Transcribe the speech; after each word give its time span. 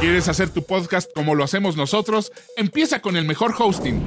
¿Quieres 0.00 0.28
hacer 0.28 0.50
tu 0.50 0.62
podcast 0.64 1.10
como 1.14 1.34
lo 1.34 1.42
hacemos 1.44 1.76
nosotros? 1.76 2.30
Empieza 2.56 3.00
con 3.00 3.16
el 3.16 3.24
mejor 3.24 3.54
hosting, 3.58 4.00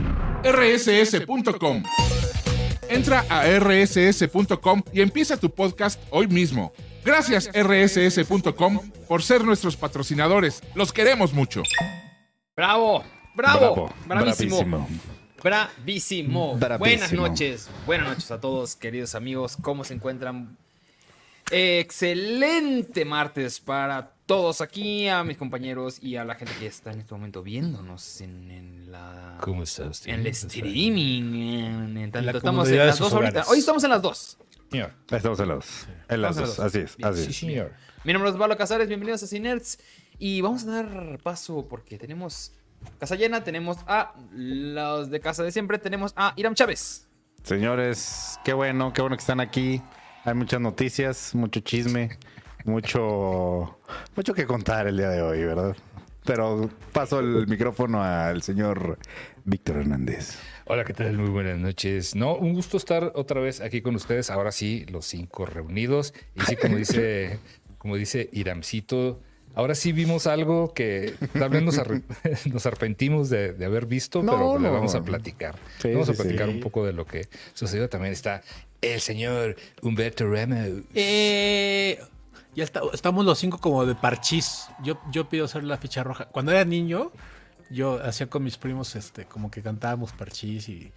rss.com. 0.43 1.83
Entra 2.89 3.25
a 3.29 3.45
rss.com 3.59 4.83
y 4.93 5.01
empieza 5.01 5.37
tu 5.37 5.49
podcast 5.53 6.01
hoy 6.11 6.27
mismo. 6.27 6.73
Gracias 7.03 7.49
rss.com 7.53 8.79
por 9.07 9.23
ser 9.23 9.43
nuestros 9.43 9.75
patrocinadores. 9.77 10.61
Los 10.75 10.91
queremos 10.93 11.33
mucho. 11.33 11.63
Bravo, 12.55 13.03
bravo, 13.35 13.59
Bravo, 13.59 13.93
bravísimo. 14.05 14.57
bravísimo. 14.57 14.87
Bravísimo. 15.43 16.57
Bravísimo. 16.57 16.79
Buenas 16.79 17.13
noches. 17.13 17.69
Buenas 17.85 18.07
noches 18.09 18.31
a 18.31 18.39
todos, 18.41 18.75
queridos 18.75 19.15
amigos. 19.15 19.57
¿Cómo 19.61 19.83
se 19.83 19.93
encuentran? 19.93 20.57
Excelente 21.51 23.03
martes 23.05 23.59
para 23.59 24.13
todos 24.25 24.61
aquí, 24.61 25.07
a 25.07 25.23
mis 25.23 25.37
compañeros 25.37 25.97
y 26.01 26.15
a 26.17 26.23
la 26.23 26.35
gente 26.35 26.53
que 26.59 26.67
está 26.67 26.91
en 26.91 26.99
este 26.99 27.13
momento 27.13 27.41
viéndonos 27.41 28.21
en, 28.21 28.51
en 28.51 28.91
la. 28.91 29.37
¿Cómo 29.41 29.63
está 29.63 29.85
usted? 29.87 30.11
En 30.11 30.19
el 30.21 30.27
streaming. 30.27 31.23
En, 31.33 31.97
en 31.97 32.11
tanto- 32.11 32.31
la 32.31 32.37
estamos 32.37 32.69
en 32.69 32.77
las 32.77 32.99
dos 32.99 33.13
ahorita. 33.13 33.43
Hoy 33.47 33.59
estamos 33.59 33.83
en 33.83 33.89
las 33.89 34.01
dos. 34.01 34.37
Señor. 34.71 34.93
Estamos 35.09 35.39
en 35.39 35.47
las, 35.49 35.65
Estamos 35.65 35.87
en 36.09 36.21
dos. 36.21 36.21
las 36.21 36.35
dos. 36.37 36.59
Así 36.59 36.77
es, 36.79 36.97
Bien. 36.97 37.09
así 37.09 37.23
Sí, 37.23 37.29
es. 37.29 37.37
señor. 37.37 37.73
Mi 38.03 38.13
nombre 38.13 38.29
es 38.29 38.35
Osvaldo 38.35 38.55
Casares, 38.57 38.87
bienvenidos 38.87 39.23
a 39.23 39.27
Cinerts. 39.27 39.79
Y 40.19 40.41
vamos 40.41 40.65
a 40.67 40.83
dar 40.83 41.17
paso 41.23 41.67
porque 41.69 41.97
tenemos 41.97 42.51
casa 42.99 43.15
llena, 43.15 43.43
tenemos 43.43 43.77
a 43.87 44.13
los 44.31 45.09
de 45.09 45.19
casa 45.19 45.43
de 45.43 45.51
siempre, 45.51 45.79
tenemos 45.79 46.13
a 46.15 46.33
Iram 46.35 46.53
Chávez. 46.53 47.07
Señores, 47.43 48.37
qué 48.43 48.53
bueno, 48.53 48.93
qué 48.93 49.01
bueno 49.01 49.15
que 49.17 49.21
están 49.21 49.39
aquí. 49.39 49.81
Hay 50.25 50.33
muchas 50.33 50.59
noticias, 50.59 51.33
mucho 51.33 51.61
chisme, 51.61 52.17
mucho, 52.65 53.79
mucho 54.17 54.33
que 54.33 54.45
contar 54.45 54.85
el 54.87 54.97
día 54.97 55.09
de 55.09 55.21
hoy, 55.21 55.45
¿verdad? 55.45 55.77
Pero 56.25 56.69
paso 56.91 57.21
el 57.21 57.47
micrófono 57.47 58.03
al 58.03 58.41
señor 58.41 58.99
Víctor 59.45 59.77
Hernández. 59.77 60.37
Hola, 60.65 60.83
¿qué 60.83 60.93
tal? 60.93 61.17
Muy 61.17 61.29
buenas 61.29 61.57
noches. 61.57 62.15
No, 62.15 62.35
un 62.35 62.53
gusto 62.53 62.75
estar 62.75 63.13
otra 63.15 63.39
vez 63.39 63.61
aquí 63.61 63.81
con 63.81 63.95
ustedes. 63.95 64.29
Ahora 64.29 64.51
sí, 64.51 64.85
los 64.89 65.05
cinco 65.05 65.45
reunidos. 65.45 66.13
Y 66.35 66.41
sí, 66.41 66.57
como 66.57 66.75
dice, 66.75 67.39
como 67.77 67.95
dice 67.95 68.29
Iramcito, 68.33 69.21
ahora 69.59 69.75
sí 69.75 69.91
vimos 69.91 70.25
algo 70.27 70.73
que 70.73 71.13
tal 71.37 71.49
vez 71.49 71.61
nos, 71.61 71.77
arre- 71.77 72.01
nos 72.51 72.65
arrepentimos 72.65 73.29
de, 73.29 73.53
de 73.53 73.65
haber 73.65 73.85
visto, 73.85 74.23
No, 74.23 74.31
pero 74.31 74.57
le 74.59 74.67
no. 74.67 74.73
vamos 74.73 74.95
a 74.95 75.01
platicar. 75.03 75.55
Sí, 75.79 75.91
vamos 75.91 76.09
a 76.09 76.13
platicar 76.13 76.47
sí. 76.47 76.55
un 76.55 76.59
poco 76.61 76.85
de 76.85 76.93
lo 76.93 77.05
que 77.05 77.27
sucedió. 77.53 77.87
También 77.89 78.13
está 78.13 78.41
el 78.81 79.01
señor 79.01 79.55
Humberto 79.81 80.25
Ramos. 80.29 80.83
Eh, 80.95 81.99
ya 82.55 82.63
está- 82.63 82.81
estamos 82.93 83.25
los 83.25 83.37
cinco 83.37 83.57
como 83.59 83.85
de 83.85 83.95
parchís. 83.95 84.65
Yo, 84.83 84.99
yo 85.11 85.29
pido 85.29 85.47
ser 85.47 85.63
la 85.63 85.77
ficha 85.77 86.03
roja. 86.03 86.25
Cuando 86.25 86.51
era 86.51 86.65
niño, 86.65 87.11
yo 87.69 88.01
hacía 88.03 88.27
con 88.27 88.43
mis 88.43 88.57
primos, 88.57 88.95
este, 88.95 89.25
como 89.25 89.51
que 89.51 89.61
cantábamos 89.61 90.11
parchís 90.13 90.67
y 90.69 90.91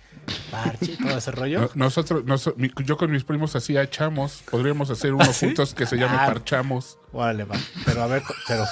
parchís, 0.51 0.97
todo 0.99 1.17
ese 1.19 1.31
rollo. 1.31 1.61
No- 1.61 1.71
Nosotros, 1.75 2.25
noso- 2.25 2.55
mi- 2.57 2.71
yo 2.85 2.97
con 2.97 3.11
mis 3.11 3.25
primos 3.25 3.55
hacía 3.57 3.89
chamos. 3.91 4.43
Podríamos 4.51 4.91
hacer 4.91 5.13
uno 5.15 5.25
¿Ah, 5.29 5.33
sí? 5.33 5.47
juntos 5.47 5.75
que 5.75 5.87
se 5.87 5.97
llame 5.97 6.17
Ah. 6.19 6.27
Parchamos. 6.27 6.99
Órale, 7.13 7.45
va. 7.45 7.57
Pero 7.85 8.03
a 8.03 8.07
ver, 8.07 8.23
pero. 8.49 8.65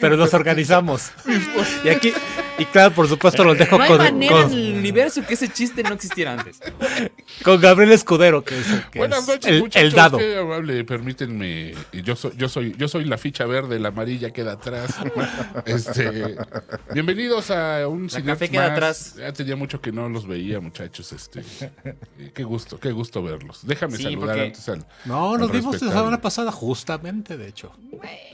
Pero 0.00 0.16
nos 0.16 0.32
organizamos. 0.34 1.10
Y 1.84 1.88
aquí, 1.88 2.12
y 2.58 2.64
claro, 2.66 2.94
por 2.94 3.08
supuesto, 3.08 3.44
los 3.44 3.58
dejo 3.58 3.76
No 3.78 3.84
hay 3.84 3.88
con, 3.90 3.98
manera 3.98 4.32
con- 4.42 4.52
en 4.52 4.58
el 4.58 4.74
universo 4.78 5.22
que 5.26 5.34
ese 5.34 5.48
chiste 5.48 5.82
no 5.82 5.94
existiera 5.94 6.32
antes. 6.34 6.58
con 7.44 7.60
Gabriel 7.60 7.92
Escudero, 7.92 8.42
que 8.44 8.58
es, 8.58 8.70
el, 8.70 8.84
que 8.90 8.98
Buenas 8.98 9.20
es 9.20 9.28
noches, 9.28 9.46
el, 9.50 9.60
muchachos. 9.60 9.88
el 9.88 9.92
dado. 9.94 10.18
Qué 10.18 10.38
amable, 10.38 10.84
permítanme. 10.84 11.74
Yo 11.92 12.16
soy, 12.16 12.32
yo 12.36 12.48
soy, 12.48 12.74
yo 12.78 12.88
soy 12.88 13.04
la 13.04 13.18
ficha 13.18 13.44
verde, 13.46 13.78
la 13.78 13.88
amarilla 13.88 14.30
queda 14.32 14.52
atrás. 14.52 14.94
Este, 15.66 16.36
bienvenidos 16.92 17.50
a 17.50 17.86
un 17.88 18.08
Cinex 18.08 18.26
café 18.26 18.48
queda 18.48 18.62
más. 18.62 18.70
atrás. 18.72 19.14
Ya 19.18 19.32
tenía 19.32 19.56
mucho 19.56 19.80
que 19.80 19.92
no 19.92 20.08
los 20.08 20.26
veía, 20.26 20.60
muchachos. 20.60 21.12
Este, 21.12 21.42
qué 22.34 22.44
gusto, 22.44 22.78
qué 22.80 22.90
gusto 22.92 23.22
verlos. 23.22 23.60
Déjame 23.66 23.96
Sí, 23.96 24.04
saludar 24.04 24.26
porque- 24.28 24.42
antes 24.46 24.68
al. 24.68 24.86
No, 25.04 25.34
al 25.34 25.40
nos 25.40 25.52
vimos 25.52 25.80
la 25.82 25.92
semana 25.92 26.20
pasada, 26.20 26.50
justamente, 26.52 27.36
de 27.36 27.48
hecho. 27.48 27.72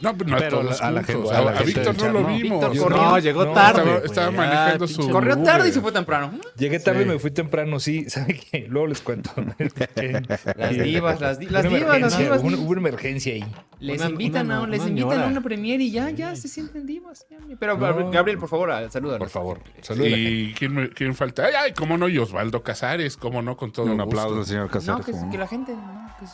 No, 0.01 0.17
pero 0.17 0.31
no 0.31 0.37
Pero 0.39 0.59
a 0.59 0.63
todos 0.63 0.81
a 0.81 0.91
la 0.91 1.03
juntos. 1.03 1.24
A, 1.33 1.63
Víctor 1.63 1.97
no 1.97 2.09
lo 2.13 2.25
vimos. 2.25 2.71
Víctor 2.71 2.79
corrió. 2.79 3.03
No, 3.03 3.19
llegó 3.19 3.45
No, 3.45 3.53
tarde. 3.53 4.03
estaba, 4.05 4.31
manejando 4.31 4.87
su. 4.87 5.09
Corrió 5.11 5.37
tarde 5.39 5.69
y 5.69 5.73
se 5.73 5.81
fue 5.81 5.93
temprano. 5.93 6.33
Llegué 6.57 6.79
tarde, 6.81 7.03
Sí. 7.05 7.09
me 7.09 7.19
fui 7.19 7.31
temprano, 7.31 7.81
sí. 7.81 8.05
¿Sabe 8.11 8.39
qué? 8.51 8.67
Luego 8.69 8.87
les 8.89 9.01
cuento. 9.01 9.31
Las 10.57 10.71
divas, 10.77 11.21
las, 11.21 11.39
di- 11.39 11.47
las 11.47 11.69
divas, 11.69 12.01
las 12.01 12.19
divas. 12.19 12.41
Hubo 12.43 12.71
una 12.71 12.81
emergencia 12.81 13.35
ahí. 13.35 13.45
Les 13.85 14.01
Una- 14.01 14.11
invitan, 14.11 14.47
una- 14.47 14.63
a, 14.63 14.67
les 14.67 14.81
una 14.81 14.89
invitan 14.89 15.21
a 15.21 15.27
una 15.27 15.41
premiere 15.43 15.85
y 15.85 15.91
ya, 15.91 16.09
ya 16.11 16.35
se 16.37 16.49
sienten 16.49 16.87
divas. 16.87 17.27
Pero 17.61 17.77
No. 17.77 18.11
Gabriel, 18.11 18.39
por 18.39 18.49
favor, 18.49 18.71
salúdanos. 18.91 19.19
Por 19.19 19.29
favor, 19.29 19.61
saludos. 19.83 20.09
¿Y 20.17 20.55
quién, 20.55 20.75
me- 20.75 20.89
quién 20.89 21.15
falta? 21.15 21.45
Ay, 21.47 21.53
ay, 21.57 21.73
cómo 21.75 21.99
no, 21.99 22.09
y 22.09 22.17
Osvaldo 22.19 22.63
Casares, 22.63 23.17
cómo 23.19 23.43
no, 23.43 23.57
con 23.57 23.73
todo 23.73 23.87
Un 23.87 23.93
gusto. 23.99 24.05
aplauso 24.05 24.39
al 24.39 24.47
señor 24.47 24.65
No, 24.67 24.71
Casares. 24.71 25.05
que, 25.07 25.13
¿cómo 25.13 25.27
no? 25.27 25.33
que 25.33 25.39
la 25.39 25.47
gente. 25.47 25.73
No, 25.75 26.15
que 26.19 26.27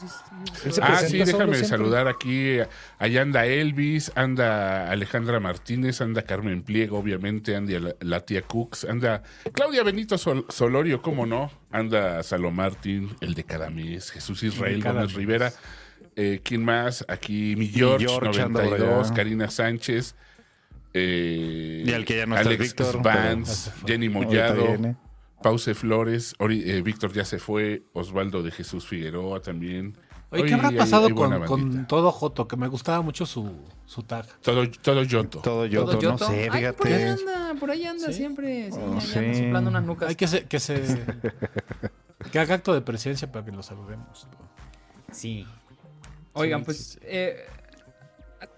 se 0.72 0.80
Ah, 0.82 0.98
sí, 0.98 1.18
déjame 1.18 1.56
saludar 1.64 2.06
aquí. 2.06 2.58
Allá 2.98 3.22
anda 3.22 3.46
Elvis, 3.46 4.12
anda 4.14 4.90
Alejandra 4.90 5.40
Martínez, 5.40 6.00
anda 6.00 6.22
Carmen 6.22 6.62
Pliego, 6.62 6.98
obviamente, 6.98 7.56
anda 7.56 7.78
la, 7.80 7.94
la 8.00 8.20
tía 8.20 8.42
Cooks, 8.42 8.84
anda 8.84 9.22
Claudia 9.52 9.82
Benito 9.82 10.18
Sol- 10.18 10.46
Solorio, 10.48 11.02
cómo 11.02 11.26
no, 11.26 11.50
anda 11.72 12.22
Salomón 12.22 12.50
Martín, 12.56 13.10
el 13.20 13.34
de 13.34 13.44
cada 13.44 13.70
mes, 13.70 14.10
Jesús 14.10 14.42
Israel 14.42 14.82
Gómez 14.82 15.06
mes. 15.08 15.14
Rivera. 15.14 15.52
Eh, 16.16 16.40
¿Quién 16.44 16.64
más? 16.64 17.04
Aquí 17.08 17.54
mi 17.56 17.68
George, 17.68 18.06
George 18.06 18.42
anda 18.42 18.60
por 18.62 18.70
92, 18.70 19.06
allá. 19.06 19.14
Karina 19.14 19.50
Sánchez. 19.50 20.14
eh, 20.92 21.84
Y 21.86 21.92
al 21.92 22.04
que 22.04 22.16
ya 22.16 22.26
no 22.26 22.36
está 22.36 22.48
Alex 22.48 22.62
Víctor, 22.62 23.02
Vance, 23.02 23.70
Jenny 23.86 24.08
Mollado. 24.08 24.76
Pause 25.42 25.74
Flores, 25.74 26.34
eh, 26.50 26.82
Víctor 26.82 27.12
ya 27.14 27.24
se 27.24 27.38
fue, 27.38 27.84
Osvaldo 27.94 28.42
de 28.42 28.50
Jesús 28.50 28.86
Figueroa 28.86 29.40
también. 29.40 29.96
Oye, 30.32 30.42
Hoy 30.42 30.48
¿qué 30.48 30.54
habrá 30.54 30.70
pasado 30.70 31.06
hay 31.06 31.14
con, 31.14 31.86
todo 31.88 32.12
Joto? 32.12 32.46
Que 32.46 32.56
me 32.56 32.68
gustaba 32.68 33.00
mucho 33.00 33.24
su, 33.26 33.50
su 33.86 34.02
tag. 34.02 34.26
Todo, 34.42 34.70
todo 34.70 35.02
Yoto. 35.02 35.38
Todo 35.40 35.64
yo, 35.66 35.84
¿Todo 35.86 35.94
no 35.94 36.00
Yoto? 36.00 36.26
sé, 36.28 36.48
Ay, 36.52 36.66
por 36.76 36.86
ahí 36.86 37.02
anda, 37.02 37.54
por 37.58 37.70
ahí 37.70 37.84
anda 37.86 38.06
¿Sí? 38.08 38.12
siempre. 38.12 38.68
Oh, 38.72 39.00
sí. 39.00 39.34
soplando 39.34 39.70
unas 39.70 39.82
nucas. 39.82 40.10
Hay 40.10 40.14
que 40.14 40.28
se, 40.28 40.44
que 40.44 40.60
se 40.60 40.82
que 42.30 42.38
haga 42.38 42.56
acto 42.56 42.74
de 42.74 42.82
presencia 42.82 43.32
para 43.32 43.44
que 43.44 43.50
lo 43.50 43.62
saludemos. 43.62 44.28
Sí. 45.10 45.46
Oigan, 46.32 46.60
Sí, 46.60 46.64
pues. 46.64 46.76
sí, 46.78 46.92
sí. 46.94 46.98
eh, 47.04 47.44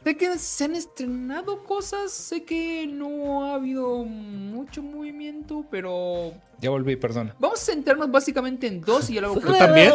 sé 0.05 0.17
que 0.17 0.39
se 0.39 0.65
han 0.65 0.75
estrenado 0.75 1.65
cosas. 1.65 2.13
Sé 2.13 2.45
que 2.45 2.87
no 2.87 3.45
ha 3.45 3.55
habido 3.55 4.05
mucho 4.05 4.83
movimiento, 4.83 5.65
pero. 5.71 6.33
Ya 6.61 6.71
volví, 6.71 6.95
perdón. 6.95 7.33
Vamos 7.41 7.61
a 7.61 7.65
centrarnos 7.73 8.09
básicamente 8.11 8.69
en 8.69 8.81
dos 8.83 9.11
y 9.11 9.15
ya 9.15 9.21
luego. 9.23 9.41
¿Tú 9.41 9.53
también? 9.53 9.93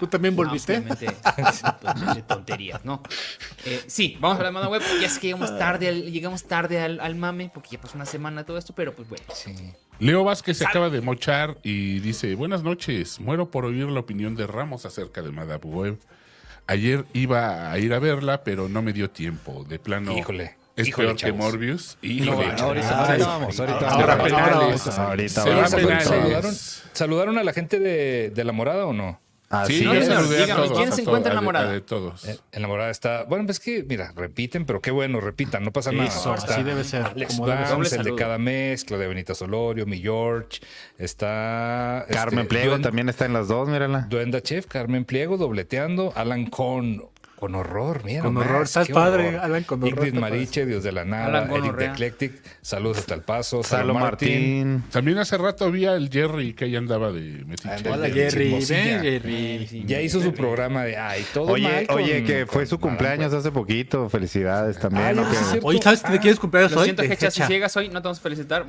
¿Tú 0.00 0.06
también 0.08 0.34
volviste? 0.34 0.80
No, 0.80 0.96
tonterías, 2.26 2.84
¿no? 2.84 3.00
Eh, 3.64 3.80
sí, 3.86 4.16
vamos 4.20 4.40
a 4.40 4.42
la 4.42 4.50
mano 4.50 4.70
web. 4.70 4.82
Ya 5.00 5.06
es 5.06 5.18
que 5.20 5.28
llegamos 5.28 5.56
tarde 5.56 5.88
al, 5.88 6.10
llegamos 6.10 6.44
tarde 6.44 6.80
al, 6.80 6.98
al 6.98 7.14
mame, 7.14 7.50
porque 7.54 7.70
ya 7.72 7.80
pasó 7.80 7.94
una 7.96 8.06
semana 8.06 8.44
todo 8.44 8.58
esto, 8.58 8.74
pero 8.74 8.92
pues 8.94 9.08
bueno. 9.08 9.24
Sí. 9.32 9.54
Leo 10.00 10.24
Vázquez 10.24 10.58
se 10.58 10.66
acaba 10.66 10.90
de 10.90 11.00
mochar 11.00 11.58
y 11.62 12.00
dice, 12.00 12.34
buenas 12.34 12.64
noches, 12.64 13.20
muero 13.20 13.52
por 13.52 13.64
oír 13.64 13.86
la 13.86 14.00
opinión 14.00 14.34
de 14.34 14.48
Ramos 14.48 14.86
acerca 14.86 15.22
de 15.22 15.30
Madame 15.30 15.64
Web. 15.64 16.00
Ayer 16.66 17.04
iba 17.12 17.70
a 17.70 17.78
ir 17.78 17.92
a 17.92 17.98
verla, 17.98 18.42
pero 18.44 18.68
no 18.68 18.80
me 18.82 18.92
dio 18.92 19.10
tiempo. 19.10 19.64
De 19.68 19.78
plano, 19.78 20.16
Híjole, 20.16 20.56
es 20.76 20.88
híjole, 20.88 21.08
peor 21.08 21.16
que 21.16 21.26
chavos. 21.26 21.38
Morbius. 21.38 21.98
Híjole, 22.02 22.30
Híjole, 22.46 22.60
Ahorita, 22.62 23.06
ahorita 23.06 23.26
vamos, 23.26 23.60
ahorita 23.60 23.88
Ahora, 23.90 24.16
vamos. 24.16 24.32
ahora, 24.32 24.46
penales. 24.56 24.88
ahorita 24.98 25.44
vamos. 25.44 25.74
penales. 25.74 26.04
¿saludaron, 26.08 26.54
¿Saludaron 26.92 27.38
a 27.38 27.44
la 27.44 27.52
gente 27.52 27.78
de, 27.78 28.30
de 28.30 28.44
La 28.44 28.52
Morada 28.52 28.86
o 28.86 28.92
no? 28.92 29.20
Así 29.50 29.78
Sí, 29.80 29.84
No, 29.84 29.92
es. 29.92 30.08
dígame, 30.30 30.66
todos. 30.66 30.78
¿quién 30.78 30.92
se 30.92 31.02
encuentra 31.02 31.30
de- 31.30 31.36
enamorada? 31.36 31.70
de 31.70 31.80
todos. 31.80 32.24
Eh, 32.26 32.38
En 32.52 32.62
La 32.62 32.66
Morada 32.68 32.90
está. 32.90 33.24
Bueno, 33.24 33.44
pues 33.46 33.60
que, 33.60 33.84
mira, 33.84 34.12
repiten, 34.16 34.64
pero 34.64 34.80
qué 34.80 34.90
bueno, 34.90 35.20
repitan, 35.20 35.62
no 35.64 35.70
pasa 35.72 35.92
nada. 35.92 36.08
Eso, 36.08 36.34
Está 36.34 36.54
así 36.54 36.62
debe 36.64 36.82
ser. 36.82 37.02
Alex 37.02 37.34
como 37.36 37.46
debe 37.46 37.58
ser. 37.60 37.68
Doble 37.68 37.82
Vance, 37.90 37.96
el 37.96 38.04
de 38.04 38.14
cada 38.16 38.38
mes, 38.38 38.84
Claudia 38.84 39.06
Benita 39.06 39.34
Solorio, 39.34 39.86
mi 39.86 40.00
George, 40.00 40.60
está. 40.98 42.06
Carmen 42.10 42.40
este, 42.40 42.48
Pliego 42.48 42.76
Duen- 42.76 42.82
también 42.82 43.08
está 43.08 43.26
en 43.26 43.32
las 43.32 43.48
dos, 43.48 43.68
mírala. 43.68 44.06
Duenda 44.08 44.40
Chef, 44.40 44.66
Carmen 44.66 45.04
Pliego, 45.04 45.36
dobleteando, 45.36 46.12
Alan 46.16 46.46
con. 46.46 47.02
Con 47.44 47.54
horror, 47.56 48.00
mira. 48.06 48.22
Con 48.22 48.38
horror, 48.38 48.62
estás 48.62 48.88
padre, 48.88 49.28
horror. 49.28 49.40
Alan 49.40 49.64
con 49.64 49.82
horror, 49.82 50.06
Ingrid. 50.06 50.18
Mariche, 50.18 50.64
Dios 50.64 50.82
de 50.82 50.92
la 50.92 51.04
Nada, 51.04 51.26
Alan 51.26 51.50
Eric 51.52 51.76
de. 51.76 51.84
Eclectic, 51.84 52.32
saludos 52.62 52.96
hasta 52.98 53.14
el 53.14 53.20
paso, 53.20 53.62
Salo 53.62 53.92
Martín. 53.92 54.82
También 54.90 55.18
hace 55.18 55.36
rato 55.36 55.70
vi 55.70 55.84
al 55.84 56.08
Jerry 56.08 56.54
que 56.54 56.64
ahí 56.64 56.74
andaba 56.76 57.12
de 57.12 57.44
metiche. 57.44 57.90
Hola, 57.90 58.06
Jerry, 58.08 58.14
Jerry. 58.14 58.44
chismosilla. 58.44 59.02
Ven, 59.02 59.02
Jerry. 59.02 59.84
Ya 59.86 60.00
hizo 60.00 60.22
su 60.22 60.32
programa 60.32 60.84
de 60.84 60.96
ay, 60.96 61.22
todo 61.34 61.48
Oye, 61.52 61.68
mal 61.68 61.86
con- 61.86 61.96
oye, 62.02 62.24
que 62.24 62.46
fue 62.46 62.64
su 62.64 62.80
cumpleaños 62.80 63.24
Madame 63.26 63.40
hace 63.40 63.50
poquito. 63.52 64.08
Felicidades 64.08 64.78
Ah, 64.78 64.80
también. 64.80 65.14
ya, 65.14 65.20
¿o 65.20 65.24
pues, 65.26 65.28
qué? 65.36 65.44
es 65.44 65.50
cierto. 65.50 65.66
Oye, 65.66 65.80
¿sabes 65.82 66.02
de 66.02 66.18
quién 66.20 66.32
es 66.32 66.40
cumpleaños 66.40 66.72
Lo 66.72 66.78
hoy? 66.80 66.84
siento, 66.84 67.02
Hecha, 67.02 67.30
si 67.30 67.42
llegas 67.42 67.76
hoy, 67.76 67.88
no 67.88 68.00
te 68.00 68.04
vamos 68.08 68.20
a 68.20 68.22
felicitar. 68.22 68.64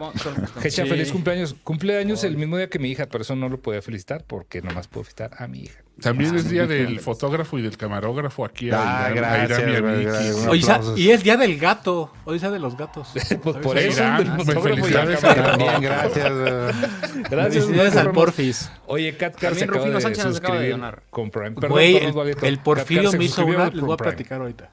Hecha, 0.61 0.83
Sí. 0.83 0.89
feliz 0.89 1.11
cumpleaños. 1.13 1.55
Cumpleaños 1.63 2.25
el 2.25 2.35
mismo 2.35 2.57
día 2.57 2.69
que 2.69 2.77
mi 2.79 2.89
hija, 2.91 3.05
pero 3.05 3.21
eso 3.21 3.37
no 3.37 3.47
lo 3.47 3.61
podía 3.61 3.81
felicitar 3.81 4.25
porque 4.27 4.61
nomás 4.61 4.89
puedo 4.89 5.05
felicitar 5.05 5.31
a 5.41 5.47
mi 5.47 5.61
hija. 5.61 5.79
También 6.01 6.35
es 6.35 6.49
día 6.49 6.67
del 6.67 6.99
fotógrafo 6.99 7.57
y 7.57 7.61
del 7.61 7.77
camarógrafo 7.77 8.43
aquí 8.43 8.69
a 8.69 8.81
Ah, 8.81 9.05
a 9.05 9.09
gracias, 9.11 9.59
Irán 9.59 10.01
y 10.01 10.05
a 10.45 10.49
Oye, 10.49 10.63
y 10.97 11.09
es 11.11 11.23
día 11.23 11.37
del 11.37 11.57
gato. 11.57 12.11
Hoy 12.25 12.35
es 12.35 12.41
día 12.41 12.51
de 12.51 12.59
los 12.59 12.75
gatos. 12.77 13.11
Pues 13.43 13.57
por 13.57 13.77
eso. 13.77 14.01
Irán, 14.01 14.45
felicidades. 14.45 15.21
También, 15.21 15.81
gracias. 15.81 16.31
güey. 16.33 17.23
Gracias. 17.29 17.65
Felicidades 17.65 17.95
al. 17.95 18.11
Porfis. 18.11 18.71
Oye, 18.87 19.15
Cat 19.17 19.35
Car 19.35 19.55
se 19.55 19.63
acaba 19.65 19.79
Rufino 19.79 19.95
de 19.95 20.01
Sánchez 20.01 20.25
nos 20.25 20.37
acaba 20.37 20.55
de 20.55 20.59
suscribir 20.59 20.81
donar. 20.81 21.03
con 21.09 21.31
Prime. 21.31 21.55
Güey, 21.67 21.97
el, 22.41 22.59
Porfirio 22.59 23.11
me 23.13 23.25
hizo 23.25 23.45
una. 23.45 23.69
Les 23.69 23.81
voy 23.81 23.93
a 23.93 23.97
platicar 23.97 24.41
ahorita. 24.41 24.69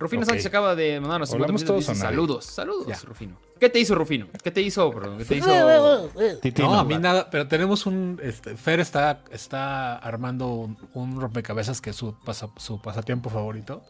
Rufino 0.00 0.22
Ok. 0.22 0.28
Sánchez 0.30 0.46
acaba 0.46 0.74
de 0.74 0.98
mandarnos 0.98 1.28
50 1.28 1.44
Hablamos 1.44 1.62
minutos 1.62 1.86
todos. 1.86 1.98
Saludos, 1.98 2.44
saludos, 2.46 2.86
Ya. 2.88 2.98
Rufino. 3.06 3.36
¿Qué 3.60 3.68
te 3.68 3.78
hizo 3.78 3.94
Rufino? 3.94 4.26
¿Qué 4.42 4.50
te 4.50 4.62
hizo, 4.62 4.90
bro? 4.90 5.16
¿Qué 5.18 5.24
te 5.26 5.36
hizo? 5.36 5.48
No, 6.58 6.78
a 6.78 6.84
mí 6.84 6.96
nada, 6.98 7.28
pero 7.30 7.46
tenemos 7.46 7.84
un. 7.86 8.18
Este, 8.22 8.56
Fer 8.56 8.80
está, 8.80 9.22
está 9.30 9.96
armando 9.98 10.48
un, 10.48 10.78
un 10.94 11.20
rompecabezas 11.20 11.80
que 11.80 11.90
es 11.90 11.96
su, 11.96 12.14
pasa- 12.24 12.48
su 12.56 12.80
pasatiempo 12.80 13.30
favorito. 13.30 13.84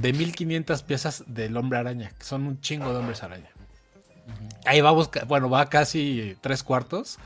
De 0.00 0.14
1500 0.14 0.82
piezas 0.84 1.22
del 1.26 1.54
hombre 1.58 1.78
araña, 1.78 2.08
que 2.18 2.24
son 2.24 2.46
un 2.46 2.58
chingo 2.62 2.90
de 2.92 2.98
hombres 2.98 3.22
araña. 3.22 3.50
Ahí 4.64 4.80
vamos, 4.80 5.08
ca- 5.08 5.24
bueno, 5.26 5.50
va 5.50 5.68
casi 5.68 6.34
tres 6.40 6.62
cuartos. 6.62 7.18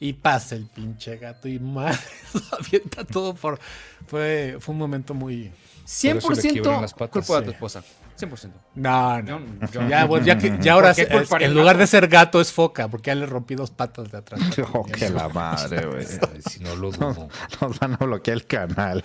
Y 0.00 0.14
pasa 0.14 0.54
el 0.56 0.66
pinche 0.66 1.16
gato 1.18 1.48
y 1.48 1.58
madre, 1.58 1.98
avienta 2.58 3.04
todo 3.04 3.34
por. 3.34 3.58
Fue, 4.06 4.56
fue 4.60 4.72
un 4.72 4.78
momento 4.78 5.12
muy. 5.14 5.50
100% 5.86 7.08
culpa 7.08 7.40
de 7.40 7.46
tu 7.46 7.50
esposa. 7.52 7.84
100%. 8.18 8.50
No, 8.74 9.22
no. 9.22 9.40
Yo- 9.40 9.68
yo- 9.72 9.88
Ya, 9.88 10.04
bueno, 10.04 10.24
ya, 10.26 10.38
que, 10.38 10.56
ya 10.60 10.72
ahora 10.74 10.94
¿Por 10.94 11.06
qué 11.06 11.16
es- 11.16 11.42
en 11.48 11.54
lugar 11.54 11.76
de 11.78 11.86
ser 11.86 12.08
gato 12.08 12.40
es 12.40 12.52
foca, 12.52 12.88
porque 12.88 13.08
ya 13.10 13.14
le 13.14 13.26
rompí 13.26 13.54
dos 13.54 13.70
patas 13.70 14.10
de 14.10 14.18
atrás. 14.18 14.40
Oh, 14.72 14.84
que 14.84 15.08
la 15.10 15.28
madre, 15.28 15.86
güey. 15.86 16.04
Si 16.50 16.60
no 16.60 16.74
lo 16.76 16.90
dudo. 16.90 17.28
Nos 17.60 17.78
van 17.78 17.94
a 17.94 17.96
bloquear 17.96 18.36
el 18.36 18.46
canal. 18.46 19.04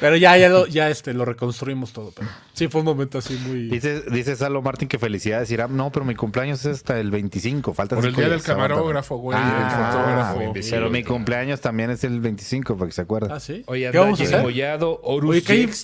Pero 0.00 0.16
ya, 0.16 0.36
ya, 0.36 0.48
lo, 0.48 0.66
ya 0.66 0.88
este, 0.90 1.14
lo 1.14 1.24
reconstruimos 1.24 1.92
todo. 1.92 2.12
Pero 2.14 2.28
sí, 2.52 2.68
fue 2.68 2.80
un 2.80 2.86
momento 2.86 3.18
así 3.18 3.34
muy. 3.46 3.68
Dice, 3.68 4.02
dice 4.10 4.36
Salo 4.36 4.62
Martín 4.62 4.88
que 4.88 4.98
felicidades, 4.98 5.50
Irán. 5.50 5.76
No, 5.76 5.90
pero 5.90 6.04
mi 6.04 6.14
cumpleaños 6.14 6.64
es 6.64 6.76
hasta 6.78 6.98
el 6.98 7.10
25. 7.10 7.74
Falta 7.74 7.96
Por 7.96 8.06
el 8.06 8.14
día 8.14 8.28
del 8.28 8.42
camarógrafo, 8.42 9.16
güey. 9.16 9.36
Ah, 9.40 9.88
el 9.90 9.92
fotógrafo. 9.92 10.42
invisible. 10.42 10.76
pero 10.78 10.90
mi 10.90 11.04
cumpleaños 11.04 11.60
también 11.60 11.90
es 11.90 12.04
el 12.04 12.20
25, 12.20 12.76
para 12.76 12.88
que 12.88 12.92
se 12.92 13.02
acuerden. 13.02 13.32
Ah, 13.32 13.40
sí. 13.40 13.62
Oye, 13.66 13.90
¿Qué 13.90 13.98
vamos 13.98 14.20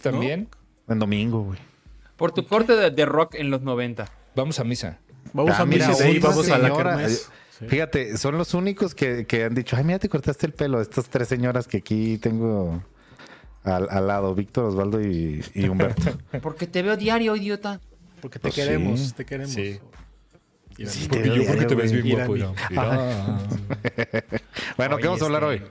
también. 0.02 0.49
En 0.88 0.99
domingo, 0.99 1.43
güey. 1.43 1.58
Por 2.22 2.30
tu 2.30 2.46
corte 2.46 2.76
de, 2.76 2.92
de 2.92 3.04
rock 3.04 3.34
en 3.34 3.50
los 3.50 3.62
90. 3.62 4.08
Vamos 4.36 4.60
a 4.60 4.62
misa. 4.62 5.00
Vamos 5.32 5.54
Ah, 5.58 5.62
a 5.62 5.66
Day, 5.66 6.19
una 6.19 6.28
vamos 6.28 6.48
a 6.48 6.56
la 6.58 6.72
kermés. 6.72 7.28
Sí. 7.58 7.66
Fíjate, 7.66 8.16
son 8.16 8.38
los 8.38 8.54
únicos 8.54 8.94
que, 8.94 9.26
que 9.26 9.42
han 9.42 9.56
dicho, 9.56 9.74
ay, 9.76 9.82
mira, 9.82 9.98
te 9.98 10.08
cortaste 10.08 10.46
el 10.46 10.52
pelo. 10.52 10.80
Estas 10.80 11.08
tres 11.08 11.26
señoras 11.26 11.66
que 11.66 11.78
aquí 11.78 12.19
tengo 12.19 12.80
al, 13.64 13.88
al 13.90 14.06
lado, 14.06 14.36
Víctor, 14.36 14.66
Osvaldo 14.66 15.00
y, 15.02 15.44
y 15.52 15.66
Humberto. 15.69 16.16
Porque 16.42 16.69
te 16.69 16.82
veo 16.82 16.96
diario, 16.96 17.34
idiota. 17.34 17.80
Porque 18.20 18.38
te 18.38 18.42
Pues 18.42 18.54
queremos, 18.54 19.00
sí. 19.00 19.12
te 19.16 19.24
queremos. 19.24 19.52
Sí. 19.52 19.80
Sí, 20.86 21.08
Porque 21.08 21.28
te 21.28 21.36
yo 21.36 21.44
creo 21.44 21.58
que 21.58 21.66
te 21.66 21.74
ves 21.74 21.90
bien 21.90 22.24
guapo. 22.24 22.34
Bueno, 24.76 24.94
Oye, 24.94 25.02
¿qué 25.02 25.08
vamos 25.08 25.22
a 25.22 25.24
hablar 25.24 25.42
hoy? 25.42 25.56
este, 25.56 25.70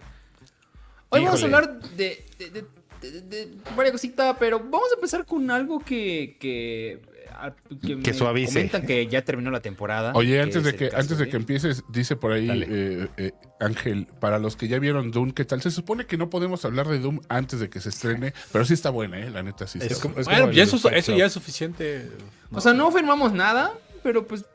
Hoy 1.12 1.24
vamos 1.24 1.42
a 1.42 1.45
hablar 1.45 1.80
de, 1.95 2.25
de, 2.38 2.50
de- 2.50 2.65
de- 3.01 3.21
de 3.21 3.48
varias 3.75 3.94
cositas, 3.94 4.36
pero 4.39 4.59
vamos 4.59 4.89
a 4.92 4.95
empezar 4.95 5.25
con 5.25 5.50
algo 5.50 5.80
que. 5.80 6.38
que 6.39 7.00
al- 7.38 7.56
Que 7.81 7.95
me 7.95 8.13
suavice. 8.13 8.53
Comentan 8.53 8.86
que 8.86 9.07
ya 9.07 9.24
terminó 9.24 9.50
la 9.50 9.62
temporada. 9.62 10.12
Oye, 10.13 10.39
antes 10.42 10.57
es 10.57 10.63
de 10.63 10.75
que 10.75 10.92
antes 10.95 11.18
de 11.18 11.27
que 11.27 11.38
empieces, 11.38 11.83
dice 11.89 12.15
por 12.15 12.33
ahí 12.33 12.48
eh, 12.51 13.07
eh, 13.18 13.31
Ángel, 13.59 14.07
para 14.19 14.38
los 14.38 14.56
que 14.56 14.68
ya 14.68 14.77
vieron 14.77 15.09
Doom, 15.12 15.31
¿qué 15.31 15.44
tal? 15.45 15.62
Se 15.62 15.71
supone 15.71 16.06
que 16.06 16.18
no 16.18 16.30
podemos 16.30 16.63
hablar 16.65 16.88
de 16.88 17.00
Doom 17.00 17.19
antes 17.30 17.59
de 17.59 17.69
que 17.69 17.80
se 17.80 17.89
estrene, 17.89 18.33
pero 18.51 18.63
sí 18.65 18.74
está 18.75 18.89
buena, 18.92 19.19
¿eh? 19.19 19.30
La 19.31 19.42
neta 19.42 19.65
sí 19.65 19.80
está 19.80 19.94
Es 19.94 20.00
como- 20.00 20.13
buena. 20.15 20.21
es 20.21 20.27
Bueno, 20.27 20.42
como 20.42 20.51
ya 20.53 20.63
el 20.63 20.68
eso, 20.69 20.89
eso 20.92 21.15
ya 21.18 21.25
es 21.25 21.33
suficiente. 21.33 22.07
O 22.51 22.62
sea, 22.62 22.74
no 22.74 22.92
firmamos 22.92 23.33
nada, 23.33 23.74
pero 24.03 24.27
pues. 24.27 24.45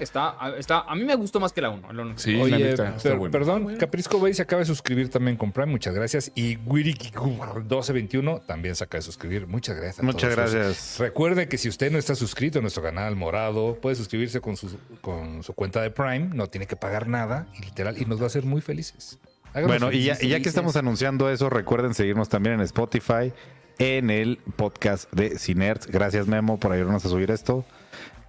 Está, 0.00 0.36
está, 0.58 0.80
a 0.80 0.94
mí 0.94 1.04
me 1.04 1.14
gustó 1.14 1.40
más 1.40 1.52
que 1.52 1.60
la 1.60 1.70
1. 1.70 2.14
Sí, 2.16 2.32
la 2.36 2.42
Oye, 2.42 2.58
neta 2.58 2.88
está 2.96 3.08
per- 3.10 3.18
buena. 3.18 3.32
perdón, 3.32 3.76
Caprisco 3.76 4.18
Bay 4.20 4.34
se 4.34 4.42
acaba 4.42 4.60
de 4.60 4.66
suscribir 4.66 5.08
también 5.10 5.36
con 5.36 5.52
Prime, 5.52 5.70
muchas 5.70 5.94
gracias. 5.94 6.32
Y 6.34 6.56
Wiriki1221 6.58 8.44
también 8.46 8.74
se 8.74 8.84
acaba 8.84 8.98
de 9.00 9.02
suscribir, 9.06 9.46
muchas 9.46 9.76
gracias. 9.76 10.00
a 10.00 10.02
Muchas 10.02 10.34
todos. 10.34 10.52
gracias. 10.54 10.98
Recuerde 10.98 11.48
que 11.48 11.58
si 11.58 11.68
usted 11.68 11.90
no 11.90 11.98
está 11.98 12.14
suscrito 12.14 12.58
a 12.58 12.62
nuestro 12.62 12.82
canal 12.82 13.16
morado, 13.16 13.76
puede 13.80 13.96
suscribirse 13.96 14.40
con 14.40 14.56
su, 14.56 14.78
con 15.00 15.42
su 15.42 15.52
cuenta 15.54 15.80
de 15.82 15.90
Prime, 15.90 16.30
no 16.34 16.46
tiene 16.48 16.66
que 16.66 16.76
pagar 16.76 17.08
nada 17.08 17.46
y 17.58 17.62
literal, 17.64 18.00
y 18.00 18.04
nos 18.04 18.18
va 18.20 18.24
a 18.24 18.26
hacer 18.28 18.44
muy 18.44 18.60
felices. 18.60 19.18
Háganos 19.54 19.68
Bueno, 19.68 19.92
y 19.92 20.04
ya, 20.04 20.14
felices. 20.14 20.24
y 20.24 20.28
ya 20.30 20.40
que 20.40 20.48
estamos 20.48 20.76
anunciando 20.76 21.30
eso, 21.30 21.48
recuerden 21.50 21.94
seguirnos 21.94 22.28
también 22.28 22.54
en 22.56 22.60
Spotify, 22.60 23.32
en 23.78 24.10
el 24.10 24.38
podcast 24.56 25.10
de 25.12 25.38
Cinerts. 25.38 25.86
Gracias, 25.86 26.26
Memo, 26.26 26.58
por 26.58 26.72
ayudarnos 26.72 27.04
a 27.04 27.08
subir 27.08 27.30
esto. 27.30 27.64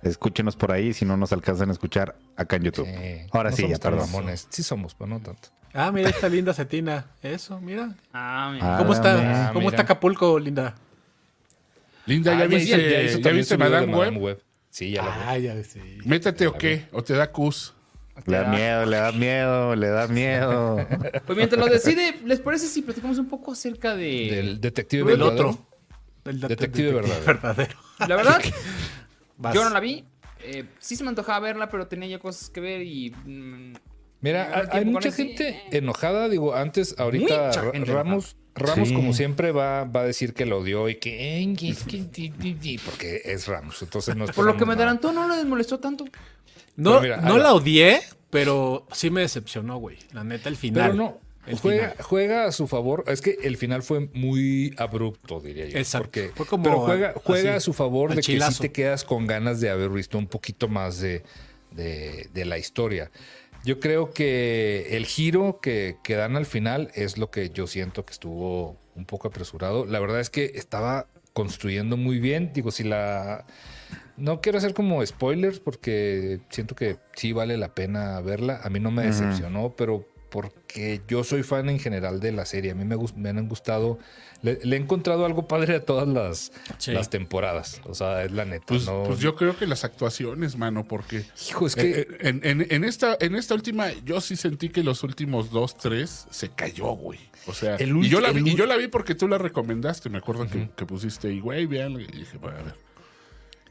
Escúchenos 0.03 0.55
por 0.55 0.71
ahí 0.71 0.93
si 0.93 1.03
no 1.05 1.17
nos 1.17 1.33
alcanzan 1.33 1.69
a 1.69 1.73
escuchar 1.73 2.15
acá 2.37 2.55
en 2.55 2.63
YouTube. 2.63 2.85
Sí. 2.87 3.27
Ahora 3.31 3.49
No 3.49 3.55
sí, 3.55 3.61
somos 3.63 3.77
ya, 3.77 3.83
perdón. 3.83 4.37
Sí 4.49 4.63
somos, 4.63 4.95
pero 4.95 5.07
no 5.07 5.19
tanto. 5.19 5.49
Ah, 5.73 5.91
mira 5.91 6.09
esta 6.09 6.29
linda 6.29 6.53
cetina. 6.53 7.05
Eso, 7.21 7.59
mira. 7.59 7.93
Ah, 8.13 8.51
mira. 8.53 8.75
Ah, 8.75 8.77
¿Cómo 8.79 8.93
está, 8.93 9.15
mira. 9.17 9.47
¿cómo 9.49 9.59
Mira. 9.59 9.69
está 9.71 9.81
Acapulco, 9.83 10.39
linda? 10.39 10.75
Linda, 12.05 12.37
¿ya 12.37 12.45
viste, 12.47 12.75
hizo- 12.75 13.19
ya 13.19 13.19
hizo 13.19 13.31
viste 13.33 13.57
Madame 13.57 14.17
Web? 14.17 14.41
Sí, 14.69 14.91
ya 14.91 15.03
lo 15.03 15.11
vi. 15.11 15.17
Ah, 15.25 15.37
ya 15.37 15.63
sí. 15.63 15.79
Métete 16.05 16.47
o 16.47 16.53
qué, 16.53 16.87
o 16.91 17.03
te 17.03 17.13
da 17.13 17.31
cus. 17.31 17.73
Le 18.25 18.37
da 18.37 18.45
miedo, 18.49 18.85
le 18.85 18.97
da 18.97 19.11
miedo, 19.13 19.75
le 19.75 19.87
da 19.87 20.07
miedo. 20.07 20.77
Pues 21.25 21.37
mientras 21.37 21.59
lo 21.59 21.67
decide, 21.71 22.19
¿les 22.25 22.39
parece 22.41 22.67
si 22.67 22.81
platicamos 22.81 23.17
un 23.19 23.29
poco 23.29 23.51
acerca 23.53 23.95
de. 23.95 24.29
Del 24.31 24.61
detective 24.61 25.03
Del 25.09 25.19
verdadero. 25.19 25.49
otro. 25.51 25.65
Del 26.25 26.39
Detective 26.41 26.91
verdadero. 26.93 27.25
verdadero. 27.25 27.77
La 28.07 28.15
verdad, 28.15 28.41
Vas. 29.39 29.55
yo 29.55 29.63
no 29.63 29.71
la 29.71 29.79
vi. 29.79 30.05
Eh, 30.41 30.65
sí 30.77 30.95
se 30.95 31.03
me 31.03 31.09
antojaba 31.09 31.39
verla, 31.39 31.69
pero 31.69 31.87
tenía 31.87 32.07
ya 32.07 32.19
cosas 32.19 32.49
que 32.49 32.61
ver 32.61 32.81
y. 32.83 33.11
mm, 33.25 33.73
Mira, 34.21 34.67
hay, 34.71 34.85
mucha 34.85 35.11
gente 35.11 35.49
eh. 35.49 35.63
enojada. 35.71 36.27
Digo, 36.27 36.53
antes, 36.53 36.95
ahorita 36.99 37.51
Ramos, 37.85 38.35
Ramos 38.53 38.89
Sí. 38.89 38.93
como 38.93 39.13
siempre, 39.13 39.51
va, 39.51 39.85
va 39.85 40.01
a 40.01 40.03
decir 40.03 40.33
que 40.33 40.45
lo 40.45 40.59
odió 40.59 40.89
y 40.89 40.95
que, 40.95 42.77
porque 42.85 43.21
es 43.23 43.47
Ramos. 43.47 43.81
Entonces 43.81 44.15
no 44.17 44.25
por 44.25 44.45
lo 44.45 44.57
que 44.57 44.65
me 44.65 44.73
adelantó, 44.73 45.13
no 45.13 45.27
les 45.33 45.45
molestó 45.45 45.79
tanto. 45.79 46.05
No, 46.75 46.99
mira, 47.01 47.17
no 47.17 47.37
la 47.37 47.53
odié, 47.53 48.01
pero 48.29 48.85
sí 48.91 49.09
me 49.09 49.21
decepcionó, 49.21 49.77
güey. 49.77 49.97
La 50.11 50.23
neta, 50.23 50.49
el 50.49 50.57
final. 50.57 50.91
Pero 50.91 50.95
no, 50.95 51.17
El 51.49 51.57
juega, 51.59 51.89
final. 51.91 52.03
juega 52.05 52.45
a 52.45 52.51
su 52.51 52.67
favor. 52.67 53.03
Es 53.07 53.21
que 53.21 53.37
el 53.43 53.57
final 53.57 53.83
fue 53.83 54.09
muy 54.13 54.73
abrupto, 54.77 55.39
diría 55.39 55.65
yo. 55.67 55.77
Exacto. 55.77 56.05
Porque, 56.07 56.31
Fue 56.35 56.45
como 56.45 56.63
pero 56.63 56.79
juega, 56.81 57.13
juega 57.23 57.49
así, 57.51 57.57
a 57.57 57.59
su 57.59 57.73
favor 57.73 58.11
de 58.15 58.21
que 58.21 58.39
sí 58.39 58.61
te 58.61 58.71
quedas 58.71 59.03
con 59.03 59.27
ganas 59.27 59.59
de 59.61 59.69
haber 59.69 59.89
visto 59.89 60.17
un 60.17 60.27
poquito 60.27 60.67
más 60.67 60.99
de, 60.99 61.23
de- 61.71 62.29
de 62.33 62.45
la 62.45 62.57
historia. 62.57 63.11
Yo 63.65 63.79
creo 63.81 64.11
que 64.11 64.87
el 64.95 65.05
giro 65.05 65.59
que, 65.61 65.97
que 66.03 66.15
dan 66.15 66.37
al 66.37 66.45
final 66.45 66.91
es 66.95 67.17
lo 67.17 67.29
que 67.29 67.49
yo 67.49 67.67
siento 67.67 68.05
que 68.05 68.13
estuvo 68.13 68.77
un 68.95 69.05
poco 69.05 69.27
apresurado. 69.27 69.85
La 69.85 69.99
verdad 69.99 70.19
es 70.21 70.29
que 70.29 70.51
estaba 70.55 71.07
construyendo 71.33 71.97
muy 71.97 72.19
bien. 72.19 72.51
Digo, 72.53 72.71
si 72.71 72.83
la... 72.83 73.45
No 74.17 74.41
quiero 74.41 74.57
hacer 74.57 74.73
como 74.73 75.05
spoilers 75.05 75.59
porque 75.59 76.39
siento 76.49 76.75
que 76.75 76.97
sí 77.15 77.31
vale 77.31 77.57
la 77.57 77.73
pena 77.73 78.19
verla. 78.21 78.59
A 78.63 78.69
mí 78.69 78.79
no 78.79 78.91
me 78.91 79.03
decepcionó, 79.03 79.73
pero 79.77 80.05
porque 80.29 81.01
yo 81.07 81.23
soy 81.23 81.43
fan 81.43 81.69
en 81.69 81.79
general 81.79 82.19
de 82.19 82.31
la 82.31 82.45
serie. 82.45 82.71
A 82.71 82.75
mí 82.75 82.85
me, 82.85 82.95
me 83.15 83.29
han 83.29 83.47
gustado. 83.49 83.97
Le, 84.41 84.57
le 84.63 84.75
he 84.77 84.79
encontrado 84.79 85.25
algo 85.25 85.47
padre 85.47 85.75
a 85.75 85.83
todas 85.85 86.07
las, 86.07 86.51
Sí. 86.77 86.91
las 86.91 87.09
temporadas. 87.09 87.81
O 87.85 87.93
sea, 87.93 88.23
es 88.23 88.31
la 88.31 88.45
neta. 88.45 88.65
Pues, 88.67 88.85
no- 88.85 89.03
pues 89.03 89.19
yo 89.19 89.35
creo 89.35 89.57
que 89.57 89.67
las 89.67 89.83
actuaciones, 89.83 90.55
mano, 90.55 90.85
porque 90.87 91.25
Hijo, 91.49 91.67
es 91.67 91.75
que. 91.75 91.81
eh, 91.89 92.07
eh, 92.09 92.17
en, 92.21 92.41
en- 92.43 92.67
en 92.69 92.83
esta, 92.85 93.17
en 93.19 93.35
esta 93.35 93.53
última, 93.55 93.91
yo 94.05 94.21
sí 94.21 94.35
sentí 94.35 94.69
que 94.69 94.83
los 94.83 95.03
últimos 95.03 95.49
dos, 95.51 95.77
tres 95.77 96.27
se 96.29 96.49
cayó, 96.49 96.85
güey. 96.91 97.19
O 97.47 97.53
sea, 97.53 97.75
El 97.75 97.97
y, 97.97 98.09
yo 98.09 98.21
la 98.21 98.31
vi, 98.31 98.39
el 98.39 98.47
y 98.47 98.55
yo 98.55 98.65
la 98.65 98.77
vi 98.77 98.87
porque 98.87 99.15
tú 99.15 99.27
la 99.27 99.37
recomendaste. 99.37 100.09
Me 100.09 100.19
acuerdo 100.19 100.47
que, 100.47 100.85
pusiste 100.85 101.33
y, 101.33 101.39
güey, 101.39 101.65
vean. 101.65 101.93
Y 101.99 102.05
dije, 102.05 102.37
bueno, 102.37 102.57
a 102.59 102.61
ver. 102.63 102.75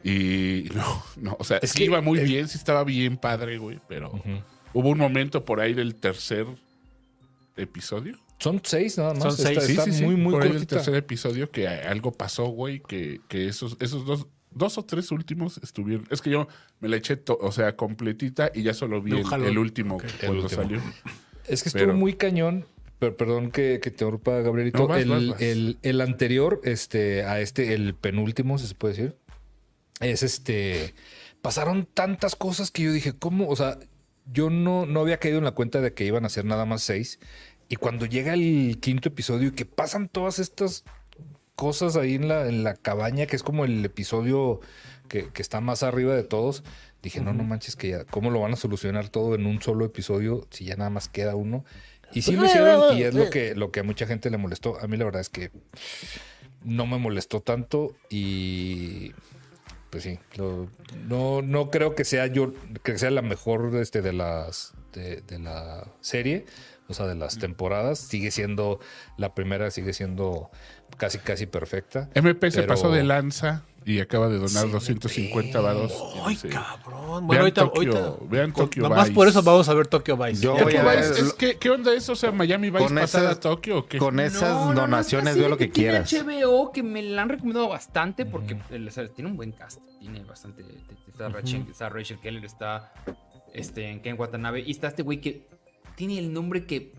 Y 0.05 0.69
no, 0.75 1.03
no, 1.17 1.37
o 1.39 1.45
sea, 1.45 1.59
Es 1.59 1.71
sí 1.71 1.79
que 1.79 1.85
iba 1.85 2.01
muy 2.01 2.19
el- 2.19 2.27
bien, 2.27 2.49
sí 2.49 2.59
estaba 2.59 2.85
bien 2.85 3.17
padre, 3.17 3.59
güey, 3.59 3.79
pero. 3.89 4.13
Hubo 4.75 4.89
un 4.91 4.99
momento 4.99 5.45
por 5.45 5.61
ahí 5.61 5.75
del 5.75 5.95
tercer 5.95 6.47
episodio. 7.57 8.17
Son 8.39 8.61
seis 8.65 8.99
nada 8.99 9.15
más. 9.15 9.23
Son 9.23 9.31
Está, 9.33 9.43
seis. 9.61 9.65
Sí, 9.65 9.73
está 9.73 9.85
sí, 9.85 9.93
sí, 9.93 10.05
muy, 10.05 10.17
muy 10.17 10.33
por 10.33 10.43
ahí 10.45 10.53
del 10.53 10.67
tercer 10.67 10.95
episodio 10.95 11.51
que 11.51 11.67
algo 11.67 12.13
pasó, 12.13 12.47
güey, 12.47 12.81
que, 12.81 13.21
que 13.29 13.49
esos, 13.49 13.77
esos 13.81 14.07
dos, 14.07 14.27
dos 14.53 14.79
o 14.79 14.85
tres 14.85 15.11
últimos 15.11 15.59
estuvieron. 15.59 16.07
Es 16.11 16.23
que 16.23 16.31
yo 16.31 16.47
me 16.81 16.89
la 16.89 16.97
eché, 16.97 17.17
to- 17.17 17.39
o 17.41 17.51
sea, 17.51 17.75
completita 17.77 18.51
y 18.55 18.63
ya 18.63 18.75
solo 18.75 19.03
vi 19.03 19.11
el, 19.13 19.59
último 19.59 19.97
Ok. 19.97 20.05
cuando 20.21 20.39
El 20.39 20.45
último. 20.45 20.63
salió. 20.63 20.81
Es 21.49 21.63
que 21.63 21.71
estuvo 21.71 21.83
Pero- 21.87 21.95
muy 21.97 22.15
cañón. 22.15 22.65
Pero, 23.01 23.17
perdón 23.17 23.53
que, 23.53 23.79
que 23.81 23.93
te 23.93 24.05
urpa, 24.05 24.41
Gabrielito. 24.41 24.79
No, 24.79 24.89
vas, 24.89 25.01
el, 25.03 25.09
vas, 25.09 25.27
vas. 25.29 25.41
el- 25.41 25.79
el 25.83 26.01
anterior, 26.01 26.61
este, 26.65 27.23
a 27.25 27.41
este, 27.41 27.73
el 27.75 27.95
penúltimo, 27.95 28.59
si 28.59 28.67
se 28.67 28.75
puede 28.75 28.95
decir, 28.95 29.17
es 30.01 30.23
este. 30.25 30.95
Pasaron 31.41 31.87
tantas 31.95 32.35
cosas 32.35 32.73
que 32.73 32.83
yo 32.83 32.93
dije, 32.93 33.13
¿cómo? 33.17 33.49
O 33.49 33.55
sea, 33.57 33.79
yo 34.33 34.51
no, 34.51 34.87
no 34.87 35.01
había 35.01 35.19
caído 35.19 35.39
en 35.39 35.45
la 35.45 35.53
cuenta 35.53 35.81
de 35.81 35.95
que 35.95 36.05
iban 36.05 36.25
a 36.25 36.29
ser 36.29 36.45
nada 36.45 36.65
más 36.65 36.83
seis. 36.83 37.19
Y 37.69 37.77
cuando 37.77 38.07
llega 38.07 38.35
el 38.35 38.79
quinto 38.81 39.09
episodio 39.09 39.49
y 39.49 39.53
que 39.53 39.67
pasan 39.67 40.09
todas 40.09 40.39
estas 40.39 40.85
cosas 41.55 41.97
ahí 41.97 42.15
en 42.15 42.29
la, 42.29 42.47
en 42.47 42.63
la 42.65 42.75
cabaña, 42.75 43.27
que 43.27 43.37
es 43.37 43.43
como 43.43 43.65
el 43.65 43.85
episodio 43.85 44.61
que, 45.09 45.29
que 45.29 45.43
está 45.43 45.61
más 45.61 45.83
arriba 45.83 46.15
de 46.15 46.23
todos, 46.23 46.63
dije, 47.03 47.21
no, 47.21 47.33
no 47.33 47.45
manches, 47.45 47.77
que 47.77 47.89
ya, 47.91 48.05
¿cómo 48.05 48.31
lo 48.31 48.41
van 48.41 48.53
a 48.53 48.57
solucionar 48.57 49.09
todo 49.09 49.35
en 49.35 49.47
un 49.47 49.61
solo 49.61 49.85
episodio 49.85 50.47
si 50.51 50.65
ya 50.65 50.77
nada 50.77 50.91
más 50.91 51.09
queda 51.09 51.35
uno? 51.35 51.65
Y 52.13 52.23
sí 52.23 52.33
lo 52.33 52.47
hicieron 52.47 52.97
y 52.97 53.03
es 53.03 53.15
lo 53.15 53.29
que, 53.29 53.55
lo 53.55 53.71
que 53.71 53.81
a 53.81 53.83
mucha 53.83 54.07
gente 54.07 54.31
le 54.31 54.39
molestó. 54.39 54.81
A 54.81 54.87
mí 54.87 54.97
la 54.97 55.05
verdad 55.05 55.21
es 55.21 55.29
que 55.29 55.51
no 56.63 56.87
me 56.87 56.99
molestó 56.99 57.41
tanto 57.41 57.95
y 58.09 59.13
pues 59.91 60.03
sí, 60.05 60.19
lo- 60.37 60.69
no, 61.09 61.43
no 61.43 61.71
creo 61.71 61.95
que 61.95 62.05
sea 62.05 62.27
yo, 62.27 62.53
que 62.83 62.99
sea 62.99 63.11
la 63.11 63.23
mejor 63.23 63.75
este, 63.77 64.03
de 64.03 64.13
las 64.13 64.75
de, 64.93 65.21
de 65.23 65.39
la 65.39 65.87
serie, 66.01 66.47
o 66.89 66.95
sea, 66.95 67.07
de 67.07 67.15
las 67.15 67.39
temporadas. 67.39 67.99
Sigue 67.99 68.31
siendo, 68.31 68.81
la 69.17 69.35
primera 69.35 69.71
sigue 69.71 69.93
siendo 69.93 70.51
casi 70.99 71.19
casi 71.19 71.47
perfecta. 71.47 72.11
MP 72.15 72.51
se 72.51 72.63
pasó 72.65 72.91
de 72.91 73.03
lanza 73.05 73.63
y 73.85 74.01
acaba 74.01 74.29
de 74.29 74.35
donar 74.37 74.67
Sí, 74.67 74.71
250 74.71 75.61
varos. 75.61 75.95
Ay, 76.25 76.37
Sí. 76.37 76.49
cabrón. 76.49 77.27
Bueno, 77.27 77.29
Vean 77.29 77.41
ahorita, 77.41 77.61
Tokio- 77.63 77.97
ahorita- 77.97 78.25
vean 78.29 78.53
Tokio 78.53 78.83
Nomás 78.83 79.05
Vice. 79.05 79.15
por 79.15 79.29
eso 79.29 79.43
vamos 79.43 79.67
a 79.69 79.73
ver 79.75 79.87
Tokyo 79.87 80.17
Vice. 80.19 80.43
Yo 80.43 80.57
Ya 80.59 80.65
voy 80.65 80.73
que 80.73 80.79
a 80.79 80.83
Tokio 80.85 81.01
ver- 81.01 81.09
Vice, 81.11 81.21
es 81.23 81.33
que, 81.33 81.57
¿Qué 81.57 81.71
onda 81.71 81.95
eso? 81.95 82.13
O 82.13 82.17
sea, 82.17 82.31
Miami 82.33 82.69
Vice 82.69 82.85
Con 82.85 82.95
pasada 82.97 83.25
esas- 83.31 83.37
a 83.39 83.41
Tokio 83.41 83.79
o 83.79 83.87
qué? 83.87 83.97
Con 83.99 84.21
esas 84.21 84.43
No, 84.43 84.67
no, 84.67 84.75
no, 84.75 84.81
donaciones 84.83 85.33
es 85.35 85.39
veo 85.39 85.49
lo 85.49 85.57
que 85.57 85.71
quieras. 85.71 86.13
HBO 86.13 86.71
que 86.73 86.83
me 86.83 87.01
la 87.03 87.23
han 87.23 87.31
recomendado 87.31 87.69
bastante 87.69 88.27
porque 88.27 88.59
el- 88.71 88.87
o 88.89 88.91
sea, 88.91 89.09
tiene 89.09 89.31
un 89.31 89.37
buen 89.39 89.53
cast. 89.53 89.81
Tiene 90.01 90.23
bastante. 90.25 90.65
Está 91.09 91.29
Rachel, 91.31 91.65
está 91.71 91.89
Rachel 91.89 92.19
Keller, 92.21 92.45
está 92.45 92.93
este, 93.55 93.89
en 93.91 94.01
Ken 94.03 94.17
Watanabe 94.19 94.61
y 94.61 94.71
está 94.71 94.89
este 94.89 95.03
güey 95.03 95.21
que 95.23 95.47
tiene 95.97 96.19
el 96.19 96.33
nombre 96.33 96.67
que. 96.67 96.93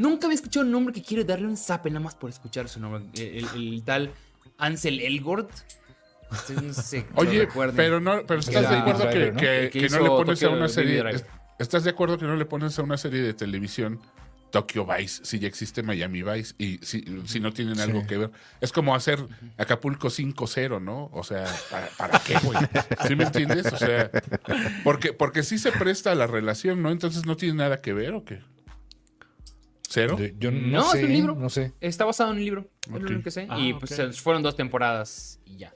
Nunca 0.00 0.26
había 0.26 0.34
escuchado 0.36 0.64
un 0.64 0.72
nombre 0.72 0.94
que 0.94 1.02
quiero 1.02 1.24
darle 1.24 1.46
un 1.46 1.56
zape 1.56 1.90
nada 1.90 2.00
más 2.00 2.14
por 2.14 2.30
escuchar 2.30 2.68
su 2.68 2.80
nombre. 2.80 3.02
El, 3.14 3.44
el- 3.54 3.74
el 3.74 3.82
tal 3.84 4.12
Ansel 4.58 4.98
Elgort. 5.00 5.50
Ustedes 6.30 6.62
no 6.62 6.72
sé 6.72 7.06
Oye, 7.16 7.40
recuerden. 7.40 7.76
pero 7.76 8.00
no, 8.00 8.24
pero 8.26 8.40
estás 8.40 8.54
Era- 8.56 8.70
de 8.70 8.76
acuerdo 8.78 9.10
que, 9.10 9.32
¿no? 9.32 9.40
que- 9.40 9.64
El 9.64 9.70
que 9.70 9.80
que 9.80 9.88
no 9.88 9.98
le 10.00 10.08
pones 10.08 10.42
a 10.42 10.48
una 10.48 10.68
serie. 10.68 11.02
¿Estás 11.58 11.84
de 11.84 11.90
acuerdo 11.90 12.16
que 12.18 12.24
no 12.24 12.36
le 12.36 12.44
pones 12.46 12.78
a 12.78 12.82
una 12.82 12.96
serie 12.96 13.20
de 13.20 13.34
televisión 13.34 14.00
Tokyo 14.50 14.86
Vice 14.86 15.24
si 15.24 15.38
ya 15.38 15.46
existe 15.48 15.82
Miami 15.82 16.22
Vice 16.22 16.54
y 16.58 16.78
si, 16.78 17.04
si 17.26 17.38
no 17.40 17.52
tienen 17.52 17.78
algo 17.80 18.06
que 18.06 18.16
ver? 18.16 18.30
Es 18.60 18.72
como 18.72 18.94
hacer 18.94 19.18
Acapulco 19.58 20.08
5-0, 20.08 20.80
¿no? 20.80 21.10
O 21.12 21.22
sea, 21.24 21.44
¿para, 21.70 21.88
para 21.98 22.18
qué, 22.20 22.34
güey? 22.42 22.58
¿Sí 23.06 23.16
me 23.16 23.24
entiendes? 23.24 23.66
O 23.72 23.76
sea, 23.76 24.10
porque, 24.82 25.12
porque 25.12 25.42
sí 25.42 25.58
se 25.58 25.72
presta 25.72 26.12
a 26.12 26.14
la 26.14 26.26
relación, 26.26 26.80
¿no? 26.82 26.90
Entonces 26.90 27.26
no 27.26 27.36
tiene 27.36 27.56
nada 27.56 27.82
que 27.82 27.92
ver 27.92 28.14
o 28.14 28.24
qué. 28.24 28.40
¿Cero? 29.92 30.16
Yo, 30.18 30.26
yo 30.38 30.50
no, 30.52 30.58
No, 30.68 30.94
es 30.94 31.02
un 31.02 31.12
libro. 31.12 31.34
no 31.34 31.50
sé. 31.50 31.72
Está 31.80 32.04
basado 32.04 32.30
en 32.30 32.36
un 32.38 32.44
libro. 32.44 32.68
Es 32.82 32.88
Ok. 32.94 33.00
lo 33.00 33.06
único 33.08 33.24
que 33.24 33.30
sé. 33.32 33.46
Ah, 33.50 33.58
y 33.58 33.74
pues 33.74 33.90
se- 33.90 34.12
fueron 34.12 34.42
dos 34.42 34.54
temporadas 34.56 35.40
y 35.44 35.56
ya. 35.56 35.74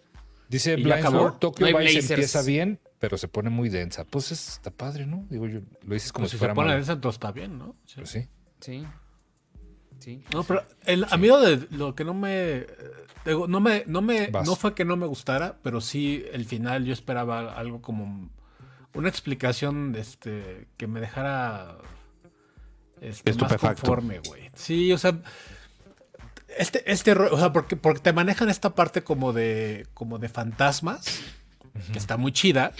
Dice 0.49 0.75
¿Y 0.75 0.77
ya 0.77 0.85
Blind 0.85 0.93
acabó? 1.01 1.19
Sword, 1.21 1.39
Tokyo 1.39 1.67
No 1.71 1.79
Vice 1.79 1.93
blazers. 1.93 2.11
empieza 2.13 2.43
bien, 2.43 2.79
pero 3.01 3.19
se 3.19 3.27
pone 3.27 3.51
muy 3.51 3.69
densa. 3.71 4.05
Pues 4.05 4.31
es- 4.31 4.49
está 4.51 4.71
padre, 4.71 5.05
¿no? 5.07 5.27
Digo 5.31 5.49
yo, 5.49 5.61
lo 5.85 5.95
dices 5.95 6.13
como 6.13 6.25
Pues 6.25 6.31
si 6.31 6.37
si 6.37 6.39
se 6.39 6.39
fuera 6.39 6.55
pone 6.55 6.69
malo. 6.69 6.77
densa, 6.79 6.93
entonces 6.93 7.17
está 7.17 7.33
bien, 7.33 7.59
¿no? 7.59 7.75
Sí. 7.87 7.95
Pues 7.97 8.11
sí. 8.11 8.29
Sí. 8.61 8.87
Sí. 9.99 10.23
No, 10.33 10.45
pero 10.45 10.63
el, 10.87 11.07
a 11.11 11.17
mí 11.17 11.27
lo, 11.29 11.41
de, 11.41 11.67
lo 11.71 11.95
que 11.95 12.05
no 12.05 12.15
me, 12.15 12.67
digo, 13.25 13.49
no 13.49 13.59
me, 13.61 13.85
no 13.87 14.01
me, 14.03 14.29
Vas. 14.29 14.47
no 14.47 14.55
fue 14.55 14.75
que 14.75 14.85
no 14.85 14.97
me 14.97 15.07
gustara, 15.07 15.59
pero 15.63 15.81
sí 15.81 16.25
el 16.33 16.45
final 16.45 16.85
yo 16.85 16.93
esperaba 16.93 17.55
algo 17.55 17.81
como 17.81 18.31
una 18.95 19.09
explicación, 19.09 19.95
este, 19.97 20.69
que 20.77 20.87
me 20.87 21.01
dejara 21.01 21.79
este, 23.09 23.31
más 23.31 23.43
Estupefacto. 23.43 23.83
conforme, 23.83 24.21
güey. 24.21 24.51
Sí, 24.55 24.93
o 24.93 24.99
sea, 24.99 25.19
este, 26.59 26.91
este, 26.91 27.13
o 27.13 27.39
sea, 27.39 27.53
porque, 27.53 27.77
porque 27.77 28.01
te 28.01 28.13
manejan 28.13 28.49
esta 28.49 28.75
parte 28.75 29.03
como 29.03 29.33
de, 29.33 29.87
como 29.95 30.19
de 30.19 30.29
fantasmas. 30.29 31.23
Que 31.93 31.99
está 31.99 32.17
muy 32.17 32.31
chida. 32.33 32.73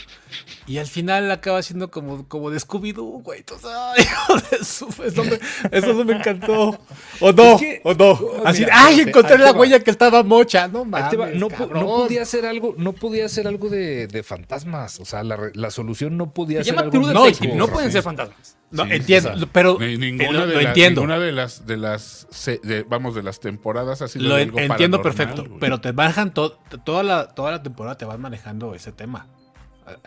Y 0.67 0.79
al 0.79 0.87
final 0.87 1.31
acaba 1.31 1.61
siendo 1.63 1.91
como, 1.91 2.27
como 2.29 2.51
de 2.51 2.59
Scooby-Doo, 2.59 3.23
güey. 3.23 3.41
Entonces, 3.41 3.69
ay, 3.97 4.03
hijo 4.05 4.35
de 4.51 4.65
su- 4.65 5.03
Eso, 5.05 5.25
me, 5.25 5.39
eso 5.77 5.93
no 5.95 6.05
me 6.05 6.13
encantó. 6.15 6.79
O 7.21 7.33
no, 7.33 7.55
Es 7.55 7.61
que- 7.61 7.81
o 7.85 7.93
no. 7.95 8.11
oh, 8.13 8.43
Así, 8.47 8.61
mira, 8.61 8.87
ay, 8.87 9.01
encontré 9.01 9.37
la 9.39 9.53
huella 9.53 9.81
que 9.81 9.91
estaba 9.91 10.23
mocha. 10.23 10.69
No 10.69 10.89
va. 10.89 11.11
mames, 11.11 11.37
No, 11.37 11.49
no 11.49 11.87
podía 11.87 12.25
ser 12.25 12.47
algo, 12.47 12.75
no 12.79 12.93
podía 12.93 13.29
ser 13.29 13.49
algo 13.49 13.69
de, 13.69 14.07
de 14.07 14.23
fantasmas. 14.23 15.01
O 15.01 15.05
sea, 15.05 15.25
la, 15.25 15.39
la 15.55 15.71
solución 15.71 16.17
no 16.17 16.33
podía 16.33 16.61
Se 16.61 16.67
ser 16.71 16.75
llama 16.75 16.83
algo 16.93 17.13
No, 17.13 17.25
Detective. 17.25 17.55
No 17.57 17.67
pueden 17.69 17.91
ser 17.93 18.03
fantasmas. 18.03 18.57
No, 18.71 18.85
Sí, 18.87 18.91
entiendo, 18.93 19.31
o 19.35 19.39
sea, 19.39 19.49
pero 19.53 19.77
Ni- 19.79 19.95
eh, 19.95 19.99
ninguna, 19.99 20.33
lo, 20.41 20.47
de 20.49 20.55
lo 20.55 20.61
las, 20.61 20.67
entiendo. 20.69 21.01
ninguna 21.03 21.21
de 21.21 21.31
las 21.33 21.65
de 21.65 21.77
las 21.77 22.27
se- 22.31 22.59
de- 22.65 22.83
vamos 22.83 23.15
de 23.15 23.23
las 23.23 23.39
temporadas 23.39 24.03
ha 24.03 24.09
sido 24.09 24.25
Lo 24.25 24.37
en- 24.37 24.49
algo 24.49 24.59
entiendo 24.59 25.01
perfecto, 25.01 25.45
pero 25.61 25.81
te 25.81 25.93
manejan 25.93 26.35
to- 26.35 26.59
toda 26.85 27.05
la 27.05 27.29
toda 27.29 27.53
la 27.53 27.63
temporada 27.63 27.97
te 27.97 28.05
van 28.05 28.21
manejando 28.21 28.75
ese 28.85 28.93
tema. 28.93 29.27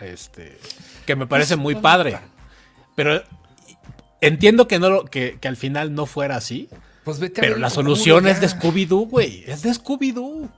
Este 0.01 0.57
que 1.05 1.15
me 1.15 1.27
parece 1.27 1.55
muy 1.55 1.75
padre. 1.75 2.17
Pero 2.96 3.22
entiendo 4.22 4.67
que 4.67 4.79
no 4.79 4.89
lo- 4.89 5.05
que, 5.05 5.38
que 5.39 5.48
al 5.48 5.57
final 5.57 5.93
no 5.93 6.05
fuera 6.05 6.36
así, 6.38 6.69
Pues 7.03 7.19
vete 7.19 7.39
a 7.39 7.41
pero 7.41 7.53
ver 7.55 7.62
la 7.62 7.69
solución 7.69 8.27
es 8.27 8.41
de. 8.41 8.48
Scooby-Doo, 8.50 9.07
güey. 9.07 9.43
Es 9.48 9.62
de 9.63 9.69
Scooby-Doo. 9.72 10.50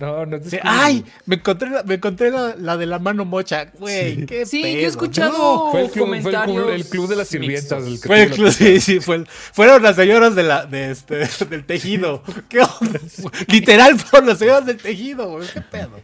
No, 0.00 0.26
no 0.26 0.36
es 0.36 0.44
de 0.44 0.50
Sí, 0.50 0.56
Scooby-Doo. 0.56 0.62
ay, 0.82 1.04
me 1.26 1.36
encontré, 1.36 1.70
la, 1.70 1.82
me 1.84 1.94
encontré 1.94 2.30
la, 2.30 2.54
la 2.56 2.76
de 2.76 2.86
la 2.86 2.98
mano 2.98 3.24
mocha, 3.24 3.66
güey. 3.78 4.24
qué 4.26 4.44
Sí, 4.46 4.60
yo 4.62 4.66
he 4.68 4.84
escuchado 4.86 5.32
No, 5.66 5.70
Fue 5.70 5.82
el 5.82 5.90
club, 5.90 6.08
fue 6.08 6.16
el 6.16 6.22
club- 6.22 6.32
comentarios 6.32 6.68
el 6.72 6.86
club 6.86 7.08
de 7.08 7.16
las 7.16 7.28
sirvientas. 7.28 7.84
el 7.86 8.00
que 8.00 8.06
Fue 8.08 8.22
el 8.24 8.30
club, 8.30 8.50
sí, 8.50 8.80
sí, 8.80 8.98
fue 9.00 9.16
el- 9.16 9.26
fueron 9.28 9.82
las 9.82 9.94
señoras 9.96 10.34
de 10.34 10.42
la, 10.42 10.64
de 10.66 10.90
este, 10.90 11.16
del 11.50 11.64
tejido. 11.64 12.22
¿Qué 12.48 12.60
onda? 12.60 12.98
Literal 13.48 13.98
fueron 14.00 14.28
las 14.30 14.38
señoras 14.38 14.66
del 14.66 14.78
tejido, 14.78 15.30
güey. 15.30 15.46
¿Qué 15.52 15.60
pedo? 15.60 16.00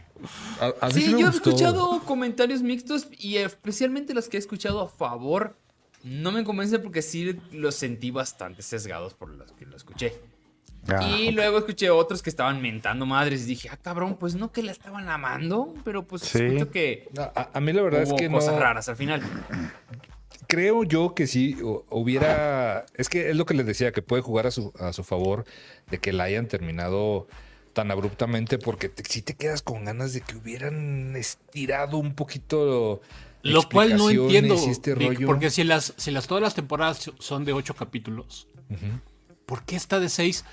A- 0.60 0.74
a 0.86 0.88
mí 0.88 1.00
Sí, 1.00 1.10
me 1.14 1.20
yo 1.20 1.26
he 1.26 1.30
escuchado 1.30 2.00
comentarios 2.04 2.62
mixtos 2.62 3.08
y 3.18 3.36
especialmente 3.36 4.14
los 4.14 4.28
que 4.28 4.36
he 4.36 4.40
escuchado 4.40 4.80
a 4.80 4.88
favor 4.88 5.56
no 6.02 6.32
me 6.32 6.44
convencen 6.44 6.82
porque 6.82 7.02
sí 7.02 7.38
los 7.52 7.74
sentí 7.74 8.10
bastante 8.10 8.62
sesgados 8.62 9.14
por 9.14 9.28
los 9.30 9.52
que 9.52 9.66
lo 9.66 9.76
escuché. 9.76 10.14
Ah, 10.88 11.06
y 11.06 11.30
luego 11.32 11.58
escuché 11.58 11.90
otros 11.90 12.22
que 12.22 12.30
estaban 12.30 12.62
mentando 12.62 13.04
madres 13.04 13.42
y 13.42 13.44
dije, 13.46 13.68
ah, 13.70 13.76
cabrón, 13.76 14.16
pues 14.18 14.34
no 14.34 14.50
que 14.50 14.62
la 14.62 14.72
estaban 14.72 15.10
amando, 15.10 15.74
pero 15.84 16.06
pues 16.06 16.22
Sí. 16.22 16.38
escucho 16.42 16.70
que 16.70 17.06
No, 17.14 17.24
a, 17.34 17.50
a 17.52 17.60
mí 17.60 17.72
la 17.74 17.82
verdad 17.82 18.04
hubo 18.06 18.16
es 18.16 18.20
que 18.22 18.30
cosas 18.30 18.54
no. 18.54 18.60
raras 18.60 18.88
al 18.88 18.96
final. 18.96 19.20
Creo 20.46 20.82
yo 20.84 21.14
que 21.14 21.26
sí 21.26 21.54
hu- 21.56 21.84
hubiera. 21.90 22.86
Es 22.94 23.08
que 23.08 23.30
es 23.30 23.36
lo 23.36 23.46
que 23.46 23.54
les 23.54 23.66
decía, 23.66 23.92
que 23.92 24.02
puede 24.02 24.22
jugar 24.22 24.46
a 24.46 24.50
su, 24.50 24.72
a 24.80 24.92
su 24.92 25.04
favor 25.04 25.44
de 25.90 25.98
que 25.98 26.12
la 26.12 26.24
hayan 26.24 26.48
terminado 26.48 27.28
tan 27.80 27.90
abruptamente, 27.90 28.58
porque 28.58 28.90
te, 28.90 29.02
sí 29.08 29.22
te 29.22 29.34
quedas 29.34 29.62
con 29.62 29.86
ganas 29.86 30.12
de 30.12 30.20
que 30.20 30.36
hubieran 30.36 31.16
estirado 31.16 31.96
un 31.96 32.14
poquito. 32.14 33.00
Lo 33.42 33.66
cual 33.70 33.96
no 33.96 34.10
entiendo. 34.10 34.54
este 34.54 34.94
Vic, 34.94 35.08
rollo. 35.14 35.26
porque 35.26 35.48
si 35.48 35.64
las, 35.64 35.94
si 35.96 36.10
las 36.10 36.26
todas 36.26 36.42
las 36.42 36.54
temporadas 36.54 37.10
son 37.18 37.46
de 37.46 37.54
ocho 37.54 37.74
capítulos, 37.74 38.48
¿por 39.46 39.64
qué 39.64 39.76
está 39.76 39.98
de 39.98 40.10
seis? 40.10 40.44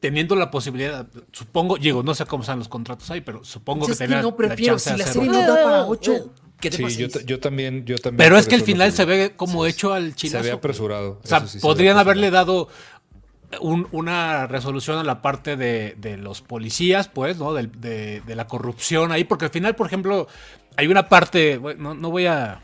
Teniendo 0.00 0.34
la 0.34 0.50
posibilidad, 0.50 1.06
supongo, 1.30 1.78
digo, 1.78 2.02
no 2.02 2.16
sé 2.16 2.26
cómo 2.26 2.42
están 2.42 2.58
los 2.58 2.66
contratos 2.66 3.08
ahí, 3.12 3.20
pero 3.20 3.44
supongo 3.44 3.86
que 3.86 3.92
es 3.92 3.98
que 3.98 4.06
tenía 4.08 4.22
no 4.22 4.34
prefiero, 4.36 4.74
chance 4.74 4.90
si 4.90 4.96
la 4.98 5.04
hacerlo. 5.04 5.32
serie 5.32 5.46
no 5.46 5.54
da 5.54 5.62
para 5.62 5.86
8, 5.86 6.34
¿qué 6.60 6.70
te 6.70 6.78
Sí, 6.78 6.82
pasa? 6.82 6.96
yo, 6.98 7.08
ta- 7.08 7.20
yo 7.22 7.38
también, 7.38 7.84
yo 7.84 7.96
también. 7.98 8.16
Pero 8.16 8.36
es 8.36 8.48
que 8.48 8.56
el 8.56 8.62
final 8.62 8.90
se 8.92 9.04
ve 9.04 9.34
como 9.36 9.64
hecho 9.64 9.92
al 9.92 10.10
Se 10.10 10.16
chinazo. 10.16 10.42
ve 10.42 10.50
apresurado. 10.50 11.20
O 11.22 11.26
sea, 11.28 11.46
sí 11.46 11.60
se 11.60 11.60
podrían 11.60 11.96
apresurado. 11.96 12.00
haberle 12.00 12.30
dado 12.32 12.68
un- 13.60 13.88
una 13.92 14.46
resolución 14.46 14.98
a 14.98 15.04
la 15.04 15.20
parte 15.22 15.56
de, 15.56 15.94
de 15.98 16.16
los 16.16 16.40
policías, 16.42 17.08
pues, 17.08 17.38
¿no? 17.38 17.52
Del- 17.54 17.70
De, 17.80 18.20
de 18.22 18.36
la 18.36 18.46
corrupción 18.46 19.12
ahí, 19.12 19.24
porque 19.24 19.44
al 19.46 19.50
final, 19.50 19.74
por 19.76 19.86
ejemplo, 19.86 20.26
hay 20.76 20.86
una 20.86 21.08
parte, 21.08 21.58
bueno, 21.58 21.82
no, 21.82 21.94
no 21.94 22.10
voy 22.10 22.26
a... 22.26 22.62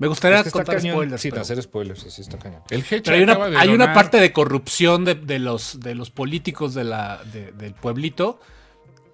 Me 0.00 0.06
gustaría 0.06 0.36
Es 0.38 0.42
que 0.44 0.48
está 0.50 0.60
contar 0.60 0.76
cañón, 0.76 0.94
spoilers. 0.94 1.20
Sin 1.22 1.30
pero- 1.32 1.42
hacer 1.42 1.60
spoilers, 1.62 2.06
así 2.06 2.22
está 2.22 2.38
cañón. 2.38 2.62
El 2.70 2.84
pero 2.88 3.16
hay 3.16 3.22
una, 3.22 3.32
acaba 3.32 3.50
de 3.50 3.56
hay 3.58 3.68
una 3.70 3.86
donar- 3.86 3.94
parte 3.94 4.18
de 4.20 4.32
corrupción 4.32 5.04
de, 5.04 5.14
de 5.16 5.38
los, 5.40 5.80
de 5.80 5.94
los 5.96 6.10
políticos 6.10 6.72
de 6.74 6.84
la, 6.84 7.20
de- 7.32 7.50
del 7.52 7.74
pueblito 7.74 8.38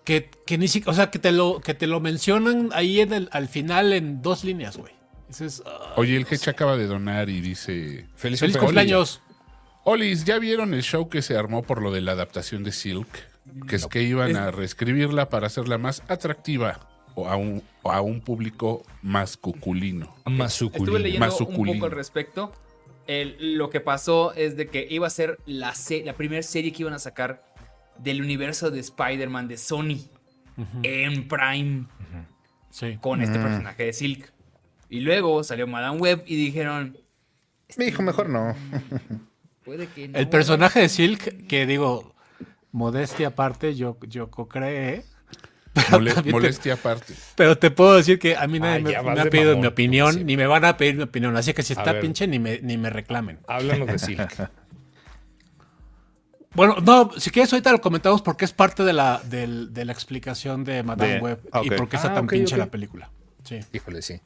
que, 0.05 0.31
que 0.47 0.59
ni 0.59 0.69
siquiera, 0.69 0.93
o 0.93 0.95
sea, 0.95 1.11
que 1.11 1.19
te 1.19 1.33
lo, 1.33 1.61
que 1.61 1.73
te 1.73 1.87
lo 1.87 2.01
mencionan 2.01 2.69
ahí 2.75 3.01
en 3.01 3.15
el, 3.15 3.29
al 3.33 3.49
final 3.49 3.95
en 3.95 4.21
dos 4.21 4.45
líneas, 4.45 4.77
güey. 4.77 4.93
Dices, 5.27 5.63
ah, 5.65 5.95
Oye, 5.97 6.17
el 6.19 6.27
Heche 6.31 6.51
acaba 6.51 6.77
de 6.77 6.87
donar 6.87 7.31
y 7.31 7.41
dice... 7.41 8.07
Feliz, 8.15 8.41
feliz 8.41 8.59
cumpleaños. 8.59 9.23
Olis, 9.85 10.25
¿ya 10.25 10.38
vieron 10.38 10.73
el 10.75 10.83
show 10.83 11.09
que 11.09 11.21
se 11.23 11.37
armó 11.37 11.62
por 11.62 11.83
lo 11.83 11.93
de 11.93 12.00
la 12.00 12.12
adaptación 12.12 12.64
de 12.64 12.73
Silk? 12.73 13.09
Que 13.69 13.76
es 13.76 13.87
que 13.87 14.03
iban 14.03 14.35
a 14.37 14.50
reescribirla 14.50 15.29
para 15.29 15.47
hacerla 15.49 15.76
más 15.76 16.03
atractiva 16.09 16.88
o 17.14 17.29
a 17.29 17.37
un, 17.37 17.62
o 17.83 17.93
a 17.93 18.00
un 18.00 18.21
público 18.23 18.83
más 19.03 19.37
cuculino. 19.37 20.07
Estuve 20.19 20.37
Masuculino. 20.38 20.99
leyendo 20.99 21.26
un 21.26 21.31
Masuculino. 21.31 21.73
poco 21.75 21.87
al 21.87 21.93
respecto. 21.93 22.53
El- 23.07 23.59
lo 23.59 23.69
que 23.69 23.81
pasó 23.81 24.33
es 24.33 24.57
de 24.57 24.69
que 24.69 24.87
iba 24.91 25.07
a 25.07 25.11
ser 25.11 25.38
la, 25.45 25.75
se- 25.75 26.03
la 26.05 26.14
primera 26.14 26.43
serie 26.43 26.73
que 26.73 26.83
iban 26.83 26.95
a 26.95 26.99
sacar 26.99 27.45
del 27.99 28.23
universo 28.23 28.71
de 28.71 28.81
Spider-Man 28.81 29.47
de 29.49 29.59
Sony 29.59 29.99
en 30.83 31.29
Prime 31.29 31.85
Sí. 32.71 32.97
con 33.00 33.21
este 33.21 33.38
personaje 33.38 33.85
de 33.85 33.93
Silk. 33.93 34.33
Y 34.88 35.00
luego 35.00 35.45
salió 35.45 35.67
Madame 35.67 35.99
Web 35.99 36.23
y 36.26 36.37
dijeron, 36.37 36.97
Me 37.76 37.85
dijo, 37.85 38.03
mejor 38.03 38.31
no. 38.31 38.55
Puede 39.64 39.87
que 39.88 40.09
no. 40.09 40.18
El 40.18 40.28
personaje 40.28 40.80
de 40.80 40.88
Silk, 40.88 41.47
que 41.47 41.66
digo, 41.66 42.14
modestia 42.73 43.28
aparte, 43.28 43.75
yo, 43.75 43.97
yo 44.09 44.30
co-creé. 44.30 45.04
Mole- 45.90 46.12
también 46.12 46.23
te- 46.23 46.30
molestia 46.33 46.75
aparte. 46.75 47.14
Pero 47.35 47.59
te 47.59 47.71
puedo 47.73 47.97
decir 47.97 48.18
que 48.21 48.37
a 48.37 48.47
mí 48.47 48.61
nadie 48.61 48.94
Ah, 48.97 49.02
me, 49.02 49.14
me 49.14 49.21
ha 49.23 49.25
pedido 49.25 49.50
mamón, 49.50 49.61
mi 49.62 49.66
opinión, 49.66 50.25
ni 50.26 50.37
me 50.37 50.47
van 50.47 50.64
a 50.64 50.76
pedir 50.76 50.94
mi 50.97 51.02
opinión. 51.02 51.37
Así 51.37 51.52
que 51.52 51.62
si 51.64 51.73
A 51.73 51.76
está 51.78 51.92
ver. 51.92 52.00
pinche, 52.02 52.28
ni 52.28 52.38
me, 52.38 52.61
ni 52.61 52.78
me 52.78 52.90
reclamen. 52.90 53.40
Háblanos 53.49 53.88
de 53.88 53.99
Silk. 53.99 54.50
Bueno, 56.54 56.76
no, 56.85 57.11
si 57.18 57.30
quieres 57.30 57.52
ahorita 57.52 57.73
lo 57.73 57.80
comentamos 57.80 58.23
porque 58.23 58.44
es 58.44 58.52
parte 58.52 58.85
de 58.85 58.92
la, 58.92 59.21
de 59.25 59.85
la 59.85 59.92
explicación 59.92 60.62
de 60.62 60.85
Madame 60.85 61.14
De- 61.14 61.21
Web 61.21 61.40
y 61.64 61.68
ok. 61.71 61.75
por 61.76 61.88
qué 61.88 61.97
está 61.97 62.12
Ah, 62.12 62.14
tan 62.14 62.28
pinche 62.28 62.56
la 62.56 62.66
película. 62.66 63.11
Sí. 63.42 63.59
Híjole, 63.73 64.02
sí. 64.02 64.21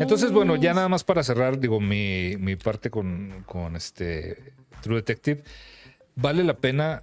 Entonces, 0.00 0.30
bueno, 0.30 0.54
ya 0.56 0.72
nada 0.72 0.88
más 0.88 1.02
para 1.02 1.24
cerrar, 1.24 1.58
digo, 1.58 1.80
mi, 1.80 2.36
mi 2.38 2.54
parte 2.54 2.90
con, 2.90 3.42
con 3.44 3.74
este 3.74 4.52
True 4.84 4.96
Detective. 4.96 5.42
Vale 6.14 6.44
la 6.44 6.54
pena. 6.58 7.02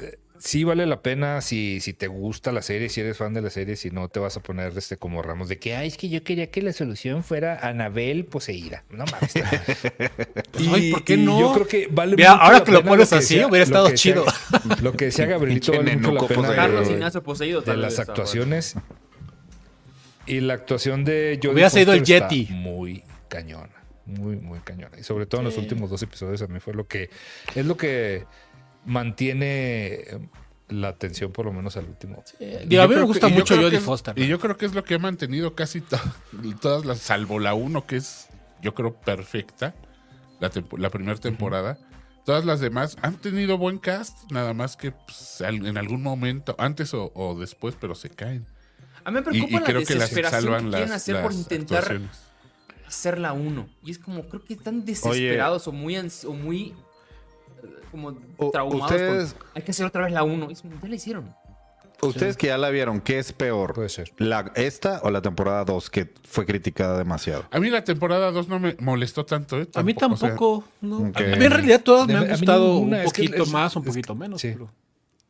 eh, 0.00 0.18
Sí 0.38 0.64
vale 0.64 0.84
la 0.84 1.00
pena 1.00 1.40
si, 1.40 1.80
si 1.80 1.94
te 1.94 2.08
gusta 2.08 2.52
la 2.52 2.60
serie, 2.60 2.90
si 2.90 3.00
eres 3.00 3.16
fan 3.16 3.32
de 3.32 3.40
la 3.40 3.48
serie, 3.48 3.74
si 3.74 3.90
no 3.90 4.08
te 4.10 4.20
vas 4.20 4.36
a 4.36 4.42
poner 4.42 4.76
este 4.76 4.98
como 4.98 5.22
ramos 5.22 5.48
de 5.48 5.58
que, 5.58 5.74
ay, 5.74 5.88
es 5.88 5.96
que 5.96 6.10
yo 6.10 6.22
quería 6.22 6.50
que 6.50 6.60
la 6.60 6.74
solución 6.74 7.24
fuera 7.24 7.58
Anabel 7.66 8.26
poseída. 8.26 8.84
No 8.90 9.06
mames. 9.06 9.32
Pues, 10.52 10.68
ay, 10.68 10.90
¿por 10.92 11.04
qué 11.04 11.14
y 11.14 11.24
no? 11.24 11.40
Yo 11.40 11.54
creo 11.54 11.66
que 11.66 11.88
vale 11.90 12.16
Mira, 12.16 12.32
mucho 12.32 12.42
ahora 12.44 12.58
la 12.58 12.64
que 12.64 12.72
lo 12.72 12.84
pones 12.84 13.08
que 13.08 13.14
así, 13.14 13.42
hubiera 13.44 13.64
estado 13.64 13.90
chido. 13.94 14.24
Lo 14.82 14.92
que 14.92 15.06
decía 15.06 15.24
Gabrielito 15.32 15.72
vale 15.72 15.96
mucho 15.96 16.12
la 16.12 16.20
pena 16.20 16.34
poseído. 16.42 16.54
Carlos 16.56 16.88
de- 16.88 16.94
Ignacio 16.94 17.22
poseído. 17.22 17.60
de 17.60 17.66
tal 17.66 17.80
las 17.82 17.98
actuaciones 17.98 18.74
y 20.26 20.40
la 20.40 20.52
actuación 20.54 21.04
de 21.04 21.38
Jodie 21.42 21.52
Hubiera 21.54 21.70
sido 21.70 21.92
el 21.94 22.04
Yeti. 22.04 22.48
muy 22.50 23.02
cañona 23.28 23.75
muy 24.06 24.36
muy 24.36 24.60
cañona 24.60 24.98
y 24.98 25.02
sobre 25.02 25.26
todo 25.26 25.40
en 25.42 25.46
los 25.46 25.58
últimos 25.58 25.90
dos 25.90 26.00
episodios 26.02 26.40
a 26.42 26.46
mí 26.46 26.60
fue 26.60 26.72
lo 26.74 26.86
que 26.86 27.10
es 27.54 27.66
lo 27.66 27.76
que 27.76 28.24
mantiene 28.84 29.94
eh, 29.94 30.18
la 30.68 30.88
atención 30.88 31.32
por 31.32 31.46
lo 31.46 31.52
menos 31.52 31.76
al 31.76 31.84
último 31.86 32.22
Y 32.40 32.66
Digo, 32.66 32.82
a 32.82 32.88
mí 32.88 32.94
me 32.94 33.02
gusta 33.02 33.26
que- 33.28 33.32
y 33.32 33.36
yo 33.36 33.40
mucho 33.40 33.56
Jodie 33.56 33.80
Foster. 33.80 34.18
Y 34.18 34.26
yo 34.26 34.38
creo 34.40 34.56
que 34.56 34.66
es 34.66 34.74
lo 34.74 34.82
que 34.84 34.94
ha 34.94 34.98
mantenido 34.98 35.54
casi 35.54 35.80
to- 35.80 35.98
todas 36.60 36.84
las, 36.84 36.98
salvo 36.98 37.38
la 37.38 37.54
1, 37.54 37.86
que 37.86 37.96
es, 37.96 38.28
yo 38.62 38.74
creo, 38.74 38.94
perfecta, 38.94 39.74
la, 40.40 40.50
tempo- 40.50 40.76
la 40.78 40.90
primera 40.90 41.18
temporada. 41.18 41.78
Todas 42.24 42.44
las 42.44 42.58
demás 42.58 42.96
han 43.02 43.14
tenido 43.16 43.56
buen 43.58 43.78
cast, 43.78 44.28
nada 44.32 44.54
más 44.54 44.76
que 44.76 44.90
pues, 44.90 45.40
al- 45.40 45.66
en 45.66 45.78
algún 45.78 46.02
momento, 46.02 46.56
antes 46.58 46.92
o, 46.94 47.12
o 47.14 47.38
después, 47.38 47.76
pero 47.80 47.94
se 47.94 48.10
caen. 48.10 48.44
A 49.04 49.12
mí 49.12 49.14
me 49.14 49.20
Y, 49.20 49.22
preocupa 49.22 49.50
y 49.50 49.52
la 49.60 49.64
creo 49.64 49.84
que 49.84 49.94
las 49.94 50.10
desesperación 50.10 50.40
que, 50.40 50.46
salvan 50.46 50.70
quieren 50.70 50.90
las, 50.90 51.02
hacer 51.02 51.22
por 51.22 51.32
intentar 51.32 51.78
actuaciones. 51.78 52.25
Hacer 52.86 53.18
la 53.18 53.32
1. 53.32 53.68
Y 53.84 53.90
es 53.90 53.98
como, 53.98 54.22
creo 54.28 54.44
que 54.44 54.54
están 54.54 54.84
desesperados 54.84 55.66
o 55.68 55.72
muy 55.72 55.96
o 55.96 56.32
muy 56.32 56.74
eh, 57.62 57.66
como 57.90 58.16
U- 58.38 58.50
traumados. 58.50 58.90
ustedes- 58.92 59.32
con, 59.34 59.48
Hay 59.54 59.62
que 59.62 59.70
hacer 59.70 59.86
otra 59.86 60.04
vez 60.04 60.12
la 60.12 60.22
1. 60.22 60.48
Y 60.50 60.52
es 60.52 60.62
como, 60.62 60.74
ya 60.80 60.88
la 60.88 60.94
hicieron. 60.94 61.34
Ustedes 62.02 62.36
que 62.36 62.48
ya 62.48 62.58
la 62.58 62.68
vieron, 62.68 63.00
¿qué 63.00 63.18
es 63.18 63.32
peor? 63.32 63.72
Puede 63.72 63.88
ser. 63.88 64.12
La, 64.18 64.52
¿Esta 64.54 65.00
o 65.02 65.10
la 65.10 65.22
temporada 65.22 65.64
2 65.64 65.88
que 65.88 66.12
fue 66.28 66.44
criticada 66.44 66.98
demasiado? 66.98 67.46
A 67.50 67.58
mí 67.58 67.70
la 67.70 67.84
temporada 67.84 68.30
2 68.32 68.48
no 68.48 68.60
me 68.60 68.76
molestó 68.80 69.24
tanto, 69.24 69.58
¿eh? 69.58 69.66
A 69.74 69.82
mí 69.82 69.94
o 69.96 69.98
sea, 69.98 70.08
tampoco. 70.10 70.64
no. 70.82 70.96
A 71.14 71.20
mí 71.20 71.44
en 71.44 71.50
realidad 71.50 71.80
todas 71.82 72.06
me 72.06 72.14
han 72.16 72.28
gustado 72.28 72.74
ninguna, 72.74 72.98
un 72.98 73.02
es 73.06 73.12
que 73.14 73.22
poquito 73.24 73.46
más, 73.46 73.74
un 73.76 73.82
es- 73.82 73.88
poquito 73.88 74.14
menos. 74.14 74.40
sí. 74.42 74.50
pero- 74.52 74.70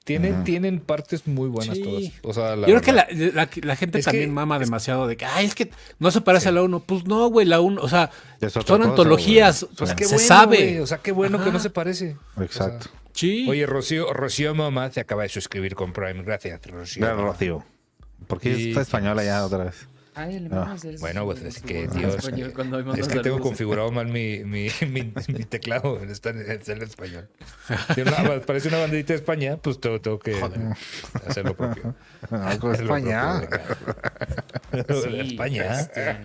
tienen 0.07 0.45
tienen 0.45 0.79
partes 0.81 1.27
muy 1.27 1.49
buenas 1.49 1.77
Sí. 1.77 1.83
todas 1.83 2.05
o 2.23 2.33
sea 2.33 2.55
la 2.57 2.69
Yo 2.69 2.81
creo 2.81 2.81
que 2.81 2.93
la, 2.93 3.07
la- 3.35 3.49
la 3.63 3.77
gente 3.77 3.99
Es 3.99 4.05
también 4.05 4.31
que- 4.31 4.33
mama 4.35 4.59
demasiado 4.59 5.07
de 5.09 5.17
que, 5.17 5.25
ay, 5.27 5.45
es 5.47 5.55
que 5.55 5.71
no 5.99 6.11
se 6.11 6.21
parece 6.21 6.49
a 6.49 6.53
la 6.53 6.63
1. 6.63 6.81
Pues 6.81 7.05
no, 7.07 7.27
güey, 7.29 7.45
la 7.47 7.61
1, 7.61 7.83
o 7.83 7.89
sea, 7.89 8.11
son 8.49 8.63
cosa, 8.63 8.75
antologías, 8.91 9.67
pues 9.77 9.91
Sí. 9.91 9.97
Qué 9.97 10.05
se 10.05 10.15
bueno, 10.15 10.29
sabe. 10.29 10.81
o 10.81 10.87
sea 10.87 10.99
qué 10.99 11.11
bueno 11.13 11.43
que 11.43 11.51
no 11.51 11.59
se 11.59 11.71
parece 11.71 12.17
Exacto. 12.41 12.87
O 12.87 12.89
sea, 12.89 13.01
Sí. 13.13 13.47
Oye, 13.49 13.65
Rocío, 13.67 14.13
Rocío 14.13 14.55
Mamá 14.55 14.91
se 14.93 15.01
acaba 15.01 15.23
de 15.23 15.31
suscribir 15.31 15.75
con 15.75 15.93
Prime. 15.95 16.23
Gracias, 16.23 16.61
Rocío. 16.67 17.01
Mira, 17.03 17.15
Rocío. 17.15 17.65
¿Por 18.27 18.39
qué 18.41 18.55
Sí. 18.55 18.69
está 18.69 18.83
española 18.83 19.25
ya 19.25 19.45
otra 19.45 19.65
vez? 19.65 19.89
Ah, 20.19 20.75
Bueno, 21.01 21.25
pues 21.27 21.43
es 21.43 21.61
que, 21.61 21.89
Dios. 21.89 22.15
español 22.17 22.55
Es 22.99 23.07
que 23.09 23.21
tengo 23.21 23.39
configurado 23.39 23.91
mal 23.91 24.07
mi, 24.07 24.45
mi, 24.45 24.69
mi, 24.89 25.13
mi 25.29 25.45
teclado. 25.45 25.99
Está 26.03 26.31
en, 26.31 26.51
está 26.51 26.73
en 26.73 26.83
español. 26.83 27.29
Una- 27.99 28.41
parece 28.41 28.69
una 28.69 28.79
banderita 28.79 29.13
de 29.13 29.19
España, 29.19 29.59
pues 29.59 29.79
tengo, 29.79 30.01
tengo 30.01 30.19
que 30.19 30.41
hacer 31.27 31.45
lo 31.45 31.55
propio. 31.55 31.95
Algo 32.31 32.69
de 32.71 32.75
Hacer 32.75 32.87
lo 32.87 32.97
España. 32.97 33.41
propio 34.71 35.03
Sí, 35.03 35.31
España. 35.33 35.81
este. 35.81 36.17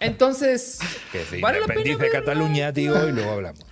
Entonces, 0.00 0.78
Que 1.12 1.24
se 1.24 1.40
¿Vale 1.40 1.60
la 1.60 1.66
pena? 1.66 2.12
Cataluña, 2.12 2.72
tío, 2.72 3.08
y 3.08 3.12
luego 3.12 3.30
hablamos. 3.32 3.64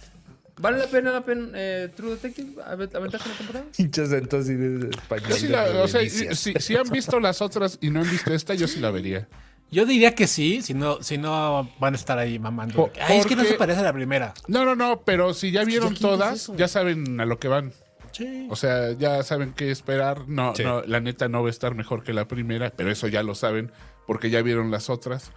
¿Vale 0.59 0.79
la 0.79 0.87
pena, 0.87 1.11
la 1.13 1.25
pena 1.25 1.49
eh, 1.55 1.89
True 1.95 2.11
Detective? 2.13 2.63
¿Avent- 2.63 2.95
¿Aventaste 2.95 3.29
la 3.29 3.35
temporada? 3.37 3.67
Hinchas 3.79 4.11
de 4.11 4.19
entonces 4.19 4.59
de 4.59 4.89
español. 4.91 5.29
Yo 5.31 5.37
sí 5.37 5.47
de 5.47 5.53
la- 5.53 5.83
o 5.83 5.89
sea, 5.89 6.01
si, 6.09 6.55
si 6.55 6.77
han 6.77 6.89
visto 6.91 7.19
las 7.21 7.41
otras 7.43 7.79
y 7.81 7.91
no 7.91 8.01
han 8.01 8.11
visto 8.11 8.33
esta, 8.35 8.55
yo 8.55 8.69
sí 8.69 8.81
la 8.81 8.91
vería. 8.91 9.29
Yo 9.71 9.87
diría 9.87 10.15
que 10.15 10.27
sí, 10.27 10.61
si 10.61 10.75
no, 10.75 11.03
si 11.03 11.17
no 11.17 11.71
van 11.81 11.95
a 11.95 11.97
estar 11.97 12.19
ahí 12.19 12.39
mamando. 12.39 12.91
Ay, 13.01 13.19
es 13.21 13.27
que 13.27 13.35
no 13.37 13.45
se 13.45 13.55
parece 13.55 13.81
a 13.81 13.85
la 13.85 13.93
primera. 13.95 14.35
No, 14.47 14.67
no, 14.67 14.75
no, 14.77 15.01
pero 15.01 15.33
si 15.33 15.51
ya 15.51 15.65
vieron 15.65 15.95
todas, 15.95 16.53
ya 16.59 16.69
saben 16.69 17.19
a 17.21 17.25
lo 17.25 17.39
que 17.39 17.49
van. 17.49 17.73
Sí. 18.13 18.47
O 18.51 18.57
sea, 18.57 18.93
ya 18.93 19.23
saben 19.23 19.55
qué 19.55 19.71
esperar. 19.71 20.29
No, 20.29 20.55
Sí. 20.55 20.63
no, 20.63 20.83
la 20.83 21.01
neta 21.01 21.29
no 21.29 21.41
va 21.43 21.49
a 21.49 21.51
estar 21.51 21.75
mejor 21.75 22.03
que 22.05 22.13
la 22.13 22.29
primera, 22.29 22.69
pero 22.69 22.91
eso 22.91 23.09
ya 23.09 23.23
lo 23.23 23.35
saben 23.35 23.73
porque 24.07 24.29
ya 24.29 24.43
vieron 24.43 24.71
las 24.71 24.91
otras. 24.91 25.31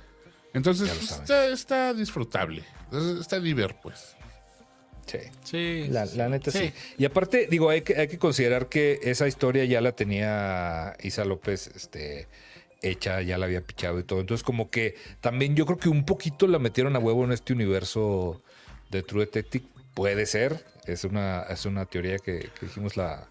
Entonces, 0.54 0.92
está, 1.02 1.46
está 1.48 1.94
disfrutable. 1.94 2.64
Está 3.20 3.40
diver, 3.40 3.78
pues. 3.82 4.15
Sí. 5.06 5.20
Sí. 5.44 5.88
La, 5.90 6.06
la 6.06 6.30
neta 6.30 6.52
sí. 6.52 6.60
Sí. 6.60 6.74
Y 6.98 7.06
aparte, 7.06 7.48
digo, 7.50 7.70
hay 7.70 7.82
que, 7.82 7.96
hay 7.96 8.08
que 8.08 8.18
considerar 8.18 8.68
que 8.70 9.00
esa 9.04 9.28
historia 9.28 9.64
ya 9.66 9.82
la 9.82 9.92
tenía 9.94 10.96
Isa 11.04 11.26
López 11.26 11.68
este, 11.76 12.28
hecha, 12.82 13.22
ya 13.22 13.38
la 13.38 13.46
había 13.46 13.62
pichado 13.62 14.00
y 14.00 14.04
todo. 14.04 14.20
Entonces, 14.20 14.44
como 14.44 14.70
que 14.70 14.96
también 15.22 15.56
yo 15.56 15.66
creo 15.66 15.78
que 15.78 15.90
un 15.90 16.06
poquito 16.06 16.48
la 16.48 16.60
metieron 16.60 16.96
a 16.96 17.00
huevo 17.00 17.24
en 17.24 17.32
este 17.32 17.54
universo 17.54 18.42
de 18.90 19.04
True 19.04 19.26
Detective. 19.26 19.66
Puede 19.94 20.26
ser. 20.26 20.66
Es 20.86 21.04
una, 21.04 21.44
es 21.50 21.66
una 21.66 21.86
teoría 21.86 22.18
que, 22.20 22.50
que 22.60 22.66
dijimos 22.66 22.98
la, 22.98 23.28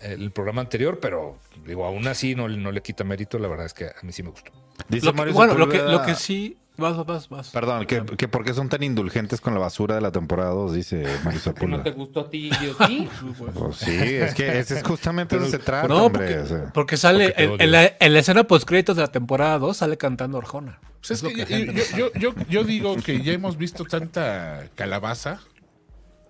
el 0.00 0.30
programa 0.32 0.60
anterior, 0.60 0.98
pero 1.00 1.38
digo, 1.66 1.84
aún 1.84 2.06
así 2.08 2.34
no, 2.34 2.48
no 2.48 2.70
le 2.72 2.82
quita 2.82 3.04
mérito. 3.04 3.38
La 3.38 3.48
verdad 3.48 3.66
es 3.66 3.74
que 3.74 3.86
a 3.86 3.94
mí 4.02 4.12
sí 4.12 4.22
me 4.22 4.30
gustó. 4.30 4.52
Dice 4.88 5.06
Lo 5.06 5.12
que- 5.12 5.18
Mario 5.18 5.34
bueno, 5.34 5.54
lo 5.54 5.68
que, 5.68 5.78
lo 5.78 6.02
que 6.02 6.14
sí. 6.14 6.56
Vas, 6.76 6.96
vas, 6.96 7.06
vas, 7.06 7.28
vas. 7.28 7.50
Perdón, 7.50 7.86
que, 7.86 8.02
que 8.04 8.26
por 8.26 8.44
qué 8.44 8.52
son 8.52 8.68
tan 8.68 8.82
indulgentes 8.82 9.40
con 9.40 9.54
la 9.54 9.60
basura 9.60 9.94
de 9.94 10.00
la 10.00 10.10
temporada 10.10 10.50
2, 10.50 10.72
dice 10.74 11.04
Mario 11.24 11.40
¿Que 11.54 11.66
no 11.68 11.82
te 11.82 11.92
gustó 11.92 12.20
a 12.20 12.30
ti, 12.30 12.50
Dios 12.60 12.76
sí? 12.86 13.08
Pues 13.54 13.76
sí, 13.76 13.92
es 14.16 14.34
que 14.34 14.58
ese 14.58 14.78
es 14.78 14.82
justamente 14.82 15.38
de 15.38 15.48
se 15.50 15.58
trata, 15.60 15.86
No, 15.86 16.06
hombre. 16.06 16.26
porque, 16.26 16.38
o 16.40 16.46
sea. 16.46 16.72
porque 16.72 16.96
sale 16.96 17.32
Porque 17.36 17.62
en, 17.64 17.70
la, 17.70 17.92
en 18.00 18.12
la 18.12 18.18
escena 18.18 18.42
post 18.44 18.66
créditos 18.66 18.96
de 18.96 19.02
la 19.02 19.12
temporada 19.12 19.58
2 19.60 19.76
sale 19.76 19.96
cantando 19.96 20.36
Arjona. 20.38 20.80
Pues 21.06 21.22
es 21.22 21.22
que 21.22 21.44
que 21.44 21.66
yo, 21.66 21.72
yo- 21.72 22.12
yo- 22.14 22.34
yo- 22.34 22.34
yo 22.48 22.64
digo 22.64 22.96
que 22.96 23.22
ya 23.22 23.32
hemos 23.32 23.56
visto 23.56 23.84
tanta 23.84 24.64
calabaza 24.74 25.40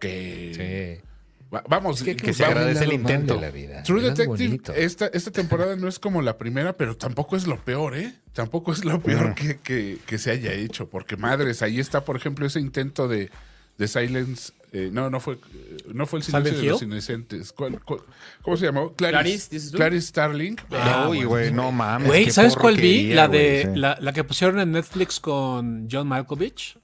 que. 0.00 1.00
Sí. 1.00 1.09
Va- 1.55 1.64
vamos, 1.69 2.03
que 2.03 2.14
pues, 2.14 2.37
se 2.37 2.45
agradece 2.45 2.85
el 2.85 2.93
intento. 2.93 3.35
de 3.37 3.40
la 3.40 3.51
vida. 3.51 3.83
True 3.83 4.07
Es 4.09 4.17
Detective, 4.17 4.61
esta, 4.77 5.07
esta 5.07 5.31
temporada 5.31 5.77
no 5.77 5.88
es 5.88 5.99
como 5.99 6.21
la 6.23 6.37
primera, 6.38 6.77
pero 6.77 6.97
tampoco 6.97 7.37
es 7.37 7.47
lo 7.47 7.59
peor, 7.59 7.97
¿eh? 7.97 8.14
Tampoco 8.33 8.73
es 8.73 8.85
lo 8.85 9.01
peor 9.01 9.35
que, 9.35 9.59
que- 9.59 9.99
que 10.07 10.19
se 10.19 10.31
haya 10.31 10.53
hecho, 10.53 10.88
porque 10.88 11.17
madres, 11.17 11.62
ahí 11.62 11.79
está, 11.81 12.05
por 12.05 12.17
ejemplo, 12.17 12.47
ese 12.47 12.61
intento 12.61 13.09
de, 13.09 13.31
de 13.79 13.88
Silence. 13.88 14.53
eh, 14.77 14.90
no, 14.93 15.09
no 15.09 15.21
fue, 15.21 15.35
eh, 15.35 15.77
no 15.95 16.05
fue 16.05 16.19
el 16.19 16.25
silencio 16.25 16.51
¿Silent 16.51 16.64
de 16.64 16.71
los 16.73 16.83
inocentes. 16.83 17.53
¿Cuál- 17.53 17.81
cuál- 17.85 18.01
cómo 18.43 18.57
se 18.57 18.67
llamó? 18.67 18.93
Clarice, 18.95 19.71
Clarice, 19.71 20.09
Starling. 20.09 20.57
Ah, 20.73 21.07
Uy, 21.09 21.23
güey, 21.23 21.53
no 21.53 21.71
mames. 21.71 22.09
Güey, 22.09 22.31
¿sabes 22.33 22.57
cuál 22.57 22.77
vi? 22.77 23.12
La 23.14 23.29
güey, 23.29 23.38
de 23.40 23.62
sí. 23.73 23.79
la, 23.79 23.97
la 24.01 24.12
que 24.12 24.25
pusieron 24.25 24.59
en 24.59 24.73
Netflix 24.73 25.21
con 25.21 25.87
John 25.88 26.09
Malkovich, 26.09 26.77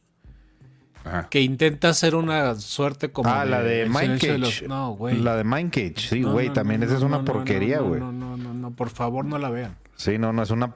Ajá. 1.04 1.28
que 1.30 1.40
intenta 1.40 1.88
hacer 1.88 2.14
una 2.14 2.54
suerte 2.56 3.10
como 3.10 3.30
Ah, 3.30 3.44
la 3.44 3.62
de 3.62 3.86
silencio 3.86 4.34
de 4.34 4.40
Cage. 4.40 4.60
los- 4.62 4.68
No, 4.68 4.92
güey. 4.92 5.16
La 5.18 5.36
de 5.36 5.44
Mind 5.44 5.70
Cage, 5.70 5.94
sí, 5.96 6.20
No, 6.20 6.32
güey, 6.32 6.48
no, 6.48 6.52
también 6.54 6.80
no, 6.80 6.86
esa 6.86 6.96
es 6.96 7.02
una 7.02 7.18
no, 7.18 7.24
porquería, 7.24 7.78
no, 7.78 7.84
güey. 7.88 8.00
No, 8.00 8.12
no, 8.12 8.36
no, 8.36 8.52
no, 8.54 8.70
por 8.72 8.90
favor 8.90 9.24
no 9.24 9.38
la 9.38 9.50
vean. 9.50 9.76
Sí, 9.96 10.18
no, 10.18 10.32
no, 10.32 10.42
es 10.42 10.50
una 10.50 10.72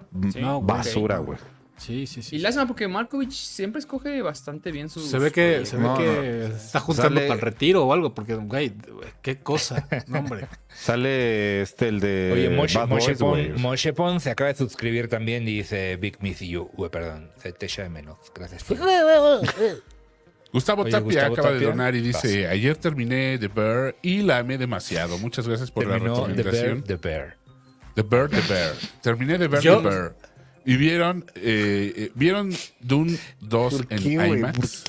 basura, 0.63 1.19
güey. 1.19 1.39
Sí, 1.77 2.07
sí, 2.07 2.23
sí. 2.23 2.37
Y 2.37 2.39
lástima 2.39 2.67
porque 2.69 2.87
Markovich 2.87 3.33
siempre 3.33 3.81
escoge 3.81 4.23
bastante 4.23 4.71
bien 4.71 4.89
sus. 4.89 5.07
Se 5.11 5.19
ve 5.19 5.33
que, 5.33 5.67
se 5.67 5.77
ve 5.77 5.83
No, 5.83 5.97
que 5.99 6.47
está 6.47 6.79
juntando 6.79 7.17
Sale- 7.19 7.27
para 7.27 7.35
el 7.35 7.41
retiro 7.41 7.85
o 7.85 7.93
algo, 7.93 8.15
porque, 8.15 8.37
güey, 8.37 8.73
qué 9.23 9.41
cosa. 9.41 9.87
No, 10.07 10.21
hombre. 10.21 10.47
Sale 10.69 11.63
este, 11.63 11.89
el 11.89 11.99
de 11.99 12.31
Oye, 12.33 12.51
Moshe, 12.51 12.79
Bad 12.79 12.89
Moshe 12.89 13.15
Boys, 13.15 13.21
güey. 13.21 13.53
Pon, 13.55 13.61
Moshe 13.63 13.93
Pon 13.93 14.21
se 14.21 14.31
acaba 14.31 14.49
de 14.53 14.57
suscribir 14.57 15.09
también 15.09 15.43
y 15.49 15.57
dice 15.57 15.97
Big 15.97 16.19
Miss 16.23 16.39
You. 16.41 16.71
Uy, 16.77 16.89
perdón, 16.91 17.31
se 17.39 17.53
te 17.53 17.67
echa 17.67 17.83
de 17.83 17.89
menos. 17.89 18.19
Gracias. 18.35 18.65
Gustavo 20.55 20.83
Oye, 20.83 20.93
Tapia 20.93 21.05
Gustavo 21.29 21.33
acaba 21.35 21.49
de 21.51 21.55
Tapia, 21.57 21.69
donar 21.69 21.95
y 21.97 22.01
dice: 22.01 22.47
Ayer 22.47 22.77
terminé 22.77 23.38
The 23.38 23.49
Bear 23.49 23.97
y 24.03 24.23
la 24.23 24.38
amé 24.38 24.57
demasiado. 24.57 25.19
Muchas 25.19 25.49
gracias 25.49 25.71
por 25.73 25.85
la 25.85 25.95
Terminó 25.95 26.14
The 26.14 26.21
Bear, 26.21 26.37
recomendación. 26.37 26.83
The 26.85 26.97
Bear. 26.97 27.37
The 27.97 28.03
Bear, 28.03 28.31
The 28.31 28.40
Bear. 28.49 28.73
Terminé 29.03 29.37
de 29.38 29.49
ver 29.49 29.61
Yo- 29.61 29.83
The 29.83 29.88
Bear. 29.88 30.17
Y 30.64 30.77
vieron, 30.77 31.25
eh, 31.35 31.93
eh, 31.97 32.12
vieron 32.14 32.51
Dune 32.81 33.19
2 33.40 33.75
¿Por 33.75 33.87
en? 33.93 34.12
IMAX. 34.38 34.85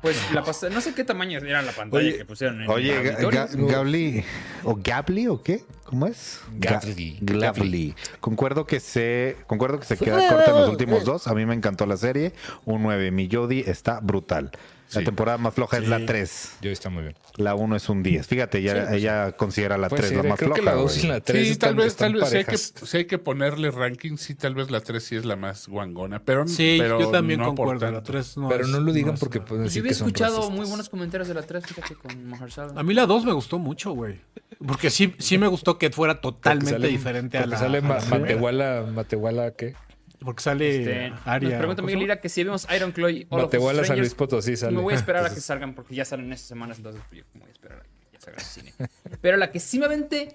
Pues 0.00 0.16
la 0.32 0.44
pas- 0.44 0.70
no 0.70 0.80
sé 0.80 0.94
qué 0.94 1.02
tamaño 1.04 1.38
era 1.40 1.60
la 1.62 1.72
pantalla 1.72 2.06
Oye, 2.08 2.18
que 2.18 2.24
pusieron 2.24 2.62
en 2.62 2.70
Oye, 2.70 2.96
el 2.96 3.16
Ga- 3.28 3.48
Gabli, 3.70 4.24
¿o 4.62 4.78
Gabli 4.82 5.26
o 5.26 5.42
qué? 5.42 5.64
¿Cómo 5.84 6.06
es? 6.06 6.40
Ga- 6.58 6.80
Gabli. 6.82 7.18
Gabli. 7.20 7.94
Concuerdo 8.20 8.64
que 8.66 8.78
se, 8.78 9.36
concuerdo 9.46 9.80
que 9.80 9.86
se 9.86 9.96
queda 9.96 10.16
corta 10.28 10.50
en 10.50 10.56
los 10.56 10.68
últimos 10.68 11.04
dos. 11.04 11.26
A 11.26 11.34
mí 11.34 11.46
me 11.46 11.54
encantó 11.54 11.84
la 11.86 11.96
serie. 11.96 12.32
Un 12.64 12.82
9. 12.82 13.10
Mi 13.10 13.28
Jodie 13.30 13.64
está 13.68 14.00
brutal. 14.00 14.50
La 14.94 15.00
Sí. 15.00 15.04
temporada 15.04 15.36
más 15.36 15.52
floja 15.52 15.76
es 15.76 15.86
la 15.86 15.98
Sí. 15.98 16.06
3. 16.06 16.52
Yo 16.62 16.70
está 16.70 16.88
muy 16.88 17.02
bien. 17.02 17.14
La 17.36 17.54
1 17.54 17.76
es 17.76 17.88
un 17.90 18.02
10. 18.02 18.26
Fíjate, 18.26 18.62
ya, 18.62 18.94
ella 18.94 19.32
considera 19.32 19.76
la 19.76 19.88
Pues 19.90 20.00
3 20.00 20.10
sí, 20.10 20.16
la 20.16 20.22
más 20.22 20.38
creo 20.38 20.48
floja. 20.48 20.60
que 20.60 20.64
la 20.64 20.74
2 20.74 20.94
güey. 20.94 21.04
y 21.04 21.08
la 21.08 21.20
3 21.20 21.44
Sí, 21.46 21.52
están, 21.52 21.68
tal 21.68 21.76
vez, 21.84 21.96
tal 21.96 22.14
vez 22.14 22.28
si 22.30 22.36
hay, 22.38 22.44
que, 22.46 22.56
si 22.56 22.96
hay 22.96 23.04
que 23.04 23.18
ponerle 23.18 23.70
ranking, 23.70 24.16
sí, 24.16 24.34
tal 24.34 24.54
vez 24.54 24.70
la 24.70 24.80
3 24.80 25.02
sí 25.04 25.16
es 25.16 25.26
la 25.26 25.36
más 25.36 25.68
guangona. 25.68 26.20
Pero, 26.24 26.48
Sí, 26.48 26.76
pero 26.80 26.98
yo 27.00 27.10
también 27.10 27.40
no 27.40 27.54
concuerdo. 27.54 27.84
La 27.86 27.92
tanto. 27.98 28.12
3 28.12 28.38
no 28.38 28.48
Pero 28.48 28.64
es- 28.64 28.70
no 28.70 28.80
lo 28.80 28.92
digan 28.92 29.14
es 29.14 29.20
porque 29.20 29.40
pueden 29.40 29.64
Pues 29.64 29.74
yo 29.74 29.82
decir 29.82 29.82
había 29.82 29.90
que 29.90 29.94
son 29.94 30.06
escuchado 30.08 30.36
racistas. 30.36 30.56
muy 30.58 30.66
buenos 30.66 30.88
comentarios 30.88 31.28
de 31.28 31.34
la 31.34 31.42
3, 31.42 31.66
fíjate, 31.66 31.94
con 31.94 32.24
Mahershala. 32.26 32.72
A 32.74 32.82
mí 32.82 32.94
la 32.94 33.04
2 33.06 33.24
me 33.26 33.32
gustó 33.32 33.58
mucho, 33.58 33.92
güey. 33.92 34.20
Porque 34.66 34.88
sí, 34.90 35.14
sí 35.18 35.36
me 35.38 35.46
gustó 35.48 35.76
que 35.78 35.90
fuera 35.90 36.20
totalmente 36.22 36.72
sale- 36.72 36.88
diferente 36.88 37.36
a 37.38 37.46
la. 37.46 37.58
sale 37.58 37.78
a 37.78 37.80
la. 37.82 38.00
Matehuala, 38.08 38.86
Matehuala, 38.92 39.50
¿qué? 39.52 39.74
Porque 40.20 40.42
sale 40.42 40.78
Este, 40.80 41.12
Aria. 41.24 41.48
nos 41.50 41.58
pregunta 41.58 41.76
¿cómo 41.82 41.86
Miguel? 41.86 42.00
Lira 42.00 42.20
que 42.20 42.28
si 42.28 42.42
vemos 42.44 42.66
Iron 42.74 42.92
Claw 42.92 43.08
y 43.10 43.26
All 43.30 43.40
of 43.40 43.44
Us 43.44 43.46
Matehuala, 43.46 43.76
San 43.78 43.84
Strangers, 43.84 44.08
Luis 44.08 44.14
Potosí 44.14 44.56
sale. 44.56 44.76
Me 44.76 44.82
voy 44.82 44.94
a 44.94 44.96
esperar 44.96 45.24
a 45.24 45.32
que 45.32 45.40
salgan 45.40 45.74
porque 45.74 45.94
ya 45.94 46.04
salen 46.04 46.32
estas 46.32 46.48
semanas, 46.48 46.78
entonces 46.78 47.02
pues, 47.08 47.20
yo 47.22 47.26
me 47.34 47.40
voy 47.40 47.48
a 47.48 47.52
esperar 47.52 47.78
a 47.78 47.82
que 47.82 47.88
ya 48.12 48.20
salgan 48.20 48.40
al 48.40 48.46
cine. 48.46 48.74
Pero 49.20 49.36
la 49.36 49.50
que 49.52 49.60
sí 49.60 49.78
me 49.78 49.86
aventé 49.86 50.34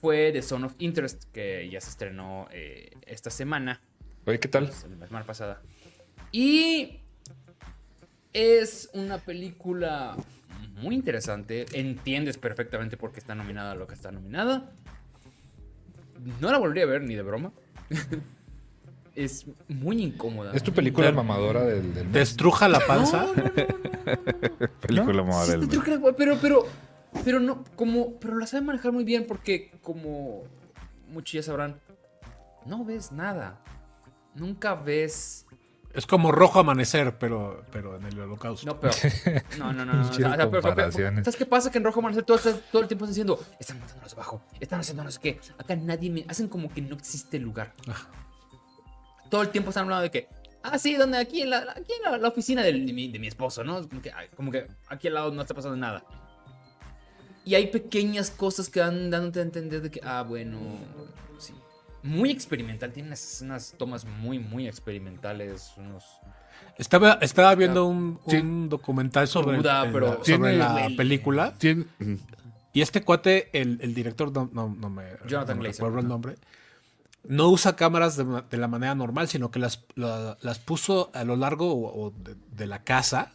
fue 0.00 0.30
The 0.32 0.42
Zone 0.42 0.66
of 0.66 0.74
Interest, 0.78 1.24
que 1.32 1.68
ya 1.70 1.80
se 1.80 1.90
estrenó 1.90 2.46
eh, 2.52 2.90
esta 3.06 3.30
semana, 3.30 3.80
Oye, 4.26 4.38
¿qué 4.38 4.48
tal? 4.48 4.66
la 4.66 4.72
semana 5.06 5.26
pasada. 5.26 5.60
Y 6.30 7.00
es 8.32 8.90
una 8.92 9.18
película 9.18 10.16
muy 10.74 10.94
interesante. 10.94 11.66
Entiendes 11.72 12.38
perfectamente 12.38 12.96
por 12.96 13.12
qué 13.12 13.20
está 13.20 13.34
nominada 13.34 13.72
a 13.72 13.74
lo 13.74 13.86
que 13.86 13.94
está 13.94 14.12
nominada. 14.12 14.70
No 16.40 16.50
la 16.50 16.58
volvería 16.58 16.84
a 16.84 16.86
ver 16.86 17.02
ni 17.02 17.14
de 17.14 17.22
broma. 17.22 17.52
es 19.16 19.46
muy 19.68 20.02
incómoda. 20.02 20.52
¿Es 20.54 20.62
tu 20.62 20.72
película 20.72 21.10
mamadora 21.10 21.62
del, 21.64 21.94
del 21.94 22.10
¿Te 22.12 22.18
mes? 22.20 22.30
estruja 22.30 22.68
la 22.68 22.80
panza? 22.86 23.22
No, 23.22 23.34
no, 23.34 23.42
no, 23.42 23.42
no. 23.44 24.68
Película 24.80 25.22
Sí, 25.22 25.28
model. 25.28 25.62
está 25.62 25.72
truquera, 25.74 26.00
pero, 26.16 26.38
pero, 26.40 26.66
pero 27.24 27.40
no, 27.40 27.64
como, 27.74 28.18
pero 28.20 28.38
la 28.38 28.46
sabe 28.46 28.62
manejar 28.64 28.92
muy 28.92 29.04
bien 29.04 29.24
porque, 29.26 29.72
como 29.82 30.44
muchos 31.08 31.32
ya 31.32 31.42
sabrán, 31.42 31.80
no 32.66 32.84
ves 32.84 33.10
nada. 33.12 33.58
Nunca 34.34 34.74
ves. 34.74 35.46
Es 35.94 36.04
como 36.06 36.30
rojo 36.30 36.60
amanecer, 36.60 37.16
pero, 37.18 37.64
pero 37.72 37.96
en 37.96 38.04
el 38.04 38.20
holocausto. 38.20 38.66
No, 38.66 38.78
pero. 38.78 38.92
No, 39.58 39.72
no, 39.72 39.84
no. 39.86 39.94
no, 39.94 40.00
o 40.02 40.04
sea, 40.04 40.12
Chidas 40.12 40.32
o 40.32 40.36
sea, 40.36 40.50
pero- 40.50 40.74
pero-. 40.74 40.92
¿Sabes 40.92 41.36
qué 41.36 41.46
pasa? 41.46 41.70
Que 41.70 41.78
en 41.78 41.84
Rojo 41.84 42.00
Amanecer 42.00 42.22
todo, 42.24 42.38
todo 42.70 42.82
el 42.82 42.86
tiempo 42.88 43.06
están 43.06 43.12
diciendo, 43.12 43.42
están 43.58 43.80
matándonos 43.80 44.12
abajo, 44.12 44.42
están 44.60 44.80
haciendo 44.80 45.02
no 45.04 45.10
sé 45.10 45.20
qué. 45.22 45.40
Acá 45.58 45.74
nadie 45.74 46.10
me. 46.10 46.26
Hacen 46.28 46.48
como 46.48 46.68
que 46.68 46.82
no 46.82 46.94
existe 46.96 47.38
el 47.38 47.44
lugar. 47.44 47.72
Todo 49.30 49.42
el 49.42 49.48
tiempo 49.50 49.70
están 49.70 49.84
hablando 49.84 50.02
de 50.04 50.10
que. 50.10 50.28
Ah, 50.62 50.78
sí, 50.78 50.94
donde 50.96 51.18
aquí 51.18 51.42
en 51.42 51.50
la, 51.50 51.58
aquí 51.58 51.92
en 52.04 52.10
la, 52.10 52.18
la 52.18 52.28
oficina 52.28 52.62
del- 52.62 52.86
de, 52.86 52.92
mi, 52.92 53.08
de 53.10 53.18
mi 53.18 53.28
esposo, 53.28 53.62
¿no? 53.62 53.88
Como 53.88 54.02
que, 54.02 54.12
como 54.34 54.50
que 54.50 54.66
aquí 54.88 55.06
al 55.08 55.14
lado 55.14 55.30
no 55.30 55.42
está 55.42 55.54
pasando 55.54 55.76
nada. 55.76 56.04
Y 57.44 57.54
hay 57.54 57.68
pequeñas 57.68 58.30
cosas 58.32 58.68
que 58.68 58.80
van 58.80 59.08
dándote 59.10 59.38
a 59.38 59.42
entender 59.42 59.80
de 59.80 59.90
que, 59.90 60.00
ah, 60.02 60.22
bueno, 60.26 60.58
sí. 61.38 61.54
Muy 62.02 62.30
experimental, 62.30 62.92
tiene 62.92 63.08
unas, 63.10 63.40
unas 63.42 63.72
tomas 63.78 64.04
muy, 64.04 64.38
muy 64.40 64.66
experimentales, 64.66 65.72
unos... 65.76 66.04
Estaba, 66.78 67.14
estaba 67.22 67.54
viendo 67.54 67.86
un, 67.86 68.18
Sí. 68.28 68.36
un 68.36 68.68
documental 68.68 69.28
sobre, 69.28 69.56
Cruda, 69.58 69.84
el- 69.86 69.92
pero- 69.92 70.08
sobre 70.24 70.24
Tiene- 70.24 70.56
la 70.56 70.88
película. 70.96 71.54
Tiene- 71.56 71.86
Y 72.72 72.82
este 72.82 73.02
cuate, 73.02 73.48
el, 73.52 73.78
el 73.80 73.94
director, 73.94 74.32
no, 74.32 74.50
no, 74.52 74.68
no 74.68 74.90
me, 74.90 75.04
Jonathan 75.26 75.56
no 75.56 75.62
me 75.62 75.68
Glazer. 75.68 75.84
recuerdo 75.84 76.00
el 76.00 76.08
nombre, 76.08 76.34
no 77.28 77.48
usa 77.48 77.76
cámaras 77.76 78.16
de, 78.16 78.56
la 78.58 78.68
manera 78.68 78.94
normal, 78.94 79.28
sino 79.28 79.50
que 79.50 79.58
las, 79.58 79.84
la- 79.94 80.36
las 80.40 80.58
puso 80.58 81.10
a 81.14 81.24
lo 81.24 81.36
largo 81.36 81.72
o, 81.72 82.06
o 82.06 82.10
de, 82.10 82.36
de 82.52 82.66
la 82.66 82.84
casa. 82.84 83.32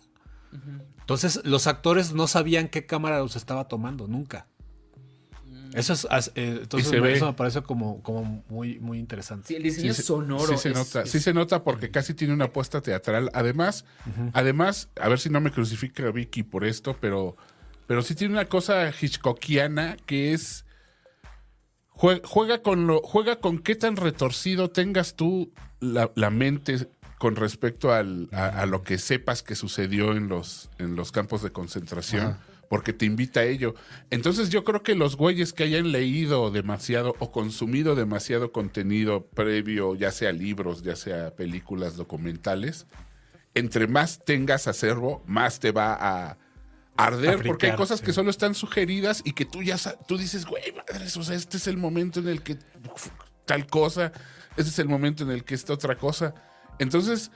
Entonces, 1.00 1.42
los 1.46 1.68
actores 1.68 2.14
no 2.14 2.28
sabían 2.28 2.68
qué 2.70 2.86
cámara 2.86 3.20
los 3.20 3.36
estaba 3.36 3.68
tomando, 3.68 4.08
nunca. 4.08 4.48
Eso 5.74 5.94
es, 5.94 6.32
eh, 6.36 6.60
entonces 6.64 6.92
me- 7.02 7.14
eso 7.14 7.28
me 7.28 7.34
parece 7.34 7.62
como, 7.62 8.04
como 8.04 8.44
muy, 8.50 8.78
muy 8.80 9.00
interesante. 9.00 9.48
Sí, 9.48 9.56
el 9.56 9.64
diseño 9.64 9.94
Sí 9.94 10.02
se- 10.02 10.08
sonoro. 10.08 10.48
Sí 10.48 10.58
se 10.58 10.70
es- 10.70 10.76
nota, 10.76 11.02
es- 11.04 11.12
sí 11.12 11.20
se 11.22 11.34
nota 11.34 11.64
porque 11.64 11.90
casi 11.92 12.14
tiene 12.14 12.34
una 12.34 12.46
apuesta 12.46 12.82
teatral. 12.82 13.30
Además, 13.34 13.86
además, 14.34 14.90
a 15.00 15.08
ver 15.08 15.18
si 15.20 15.30
no 15.30 15.40
me 15.40 15.52
crucifica 15.52 16.12
Vicky 16.12 16.44
por 16.44 16.66
esto, 16.66 16.98
pero, 17.00 17.38
pero 17.88 18.02
sí 18.02 18.16
tiene 18.16 18.34
una 18.34 18.46
cosa 18.46 18.90
hitchcockiana 18.90 19.96
que 20.06 20.34
es 20.34 20.66
jue- 21.96 22.22
juega 22.26 22.62
con 22.62 22.88
lo, 22.88 23.02
juega 23.02 23.38
con 23.40 23.60
qué 23.60 23.76
tan 23.76 23.96
retorcido 23.96 24.70
tengas 24.70 25.16
tú 25.16 25.52
la, 25.80 26.12
la 26.16 26.30
mente 26.30 26.88
con 27.18 27.36
respecto 27.36 27.94
al- 27.94 28.30
a, 28.32 28.48
a 28.48 28.66
lo 28.66 28.82
que 28.84 28.98
sepas 28.98 29.44
que 29.44 29.56
sucedió 29.56 30.14
en 30.14 30.28
los, 30.28 30.70
en 30.80 30.96
los 30.96 31.12
campos 31.12 31.42
de 31.44 31.52
concentración. 31.52 32.38
Porque 32.70 32.94
te 32.94 33.06
invita 33.06 33.42
a 33.42 33.44
ello. 33.44 33.76
Entonces 34.12 34.50
yo 34.50 34.64
creo 34.64 34.82
que 34.82 34.96
los 34.96 35.18
güeyes 35.18 35.52
que 35.52 35.64
hayan 35.66 35.92
leído 35.92 36.52
demasiado 36.52 37.16
o 37.20 37.30
consumido 37.30 37.96
demasiado 37.96 38.54
contenido 38.54 39.26
previo, 39.26 39.94
ya 39.96 40.10
sea 40.12 40.32
libros, 40.32 40.82
ya 40.82 40.96
sea 40.96 41.36
películas 41.36 41.98
documentales, 41.98 42.88
entre 43.56 43.88
más 43.88 44.24
tengas 44.24 44.70
acervo, 44.70 45.22
más 45.28 45.60
te 45.60 45.74
va 45.74 45.98
a 46.00 46.38
arder, 46.98 47.42
porque 47.46 47.72
hay 47.72 47.76
cosas 47.76 48.00
sí. 48.00 48.06
que 48.06 48.14
solo 48.14 48.30
están 48.30 48.54
sugeridas 48.56 49.22
y 49.26 49.34
que 49.34 49.46
tú 49.46 49.64
ya 49.64 49.78
tú 50.08 50.18
dices, 50.18 50.46
güey, 50.46 50.64
madres, 50.74 51.16
o 51.18 51.24
sea, 51.24 51.36
este 51.36 51.58
es 51.58 51.68
el 51.68 51.78
momento 51.78 52.20
en 52.20 52.28
el 52.28 52.44
que 52.44 52.54
uf, 52.94 53.08
tal 53.46 53.66
cosa, 53.68 54.12
este 54.58 54.70
es 54.70 54.80
el 54.80 54.88
momento 54.90 55.24
en 55.24 55.32
el 55.32 55.44
que 55.44 55.56
esta 55.56 55.74
otra 55.74 55.98
cosa. 55.98 56.34
Entonces, 56.80 57.32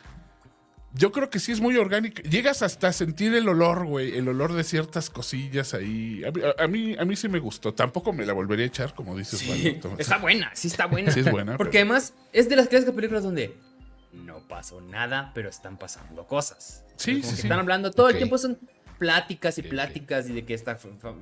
yo 0.94 1.12
creo 1.12 1.30
que 1.30 1.40
sí 1.40 1.52
es 1.52 1.60
muy 1.60 1.76
orgánico. 1.78 2.22
Llegas 2.22 2.62
hasta 2.62 2.88
a 2.88 2.94
sentir 2.94 3.34
el 3.34 3.50
olor, 3.50 3.86
güey, 3.86 4.18
el 4.18 4.28
olor 4.30 4.54
de 4.54 4.64
ciertas 4.64 5.10
cosillas 5.10 5.74
ahí. 5.74 6.24
A, 6.24 6.32
mí- 6.32 6.42
a- 6.42 6.64
a 6.64 6.68
mí, 6.68 6.96
a 6.98 7.04
mí 7.06 7.16
sí 7.18 7.28
me 7.28 7.40
gustó. 7.40 7.74
Tampoco 7.74 8.14
me 8.14 8.26
la 8.26 8.32
volvería 8.34 8.64
a 8.66 8.68
echar, 8.68 8.94
como 8.94 9.16
dices, 9.18 9.40
Sí, 9.40 9.80
está 9.98 10.18
buena, 10.20 10.52
sí 10.54 10.68
está 10.70 10.86
buena. 10.86 11.12
Sí 11.12 11.20
es 11.20 11.30
buena, 11.32 11.58
Porque 11.58 11.80
además 11.80 12.14
es 12.32 12.48
de 12.50 12.56
las 12.56 12.68
clásicas 12.70 12.94
películas 12.96 13.24
donde 13.24 13.58
no 14.14 14.40
pasó 14.48 14.80
nada, 14.80 15.32
pero 15.36 15.50
están 15.50 15.78
pasando 15.78 16.26
cosas. 16.28 16.86
Sí, 16.96 17.14
Como 17.20 17.24
sí, 17.24 17.30
que 17.32 17.36
sí. 17.36 17.42
Están 17.48 17.60
hablando 17.60 17.92
todo 17.92 18.08
el 18.10 18.16
tiempo, 18.18 18.38
son 18.38 18.58
pláticas 18.98 19.58
y 19.58 19.64
pláticas 19.64 20.30
y 20.30 20.34
de 20.34 20.46
que 20.46 20.54
esta, 20.54 20.78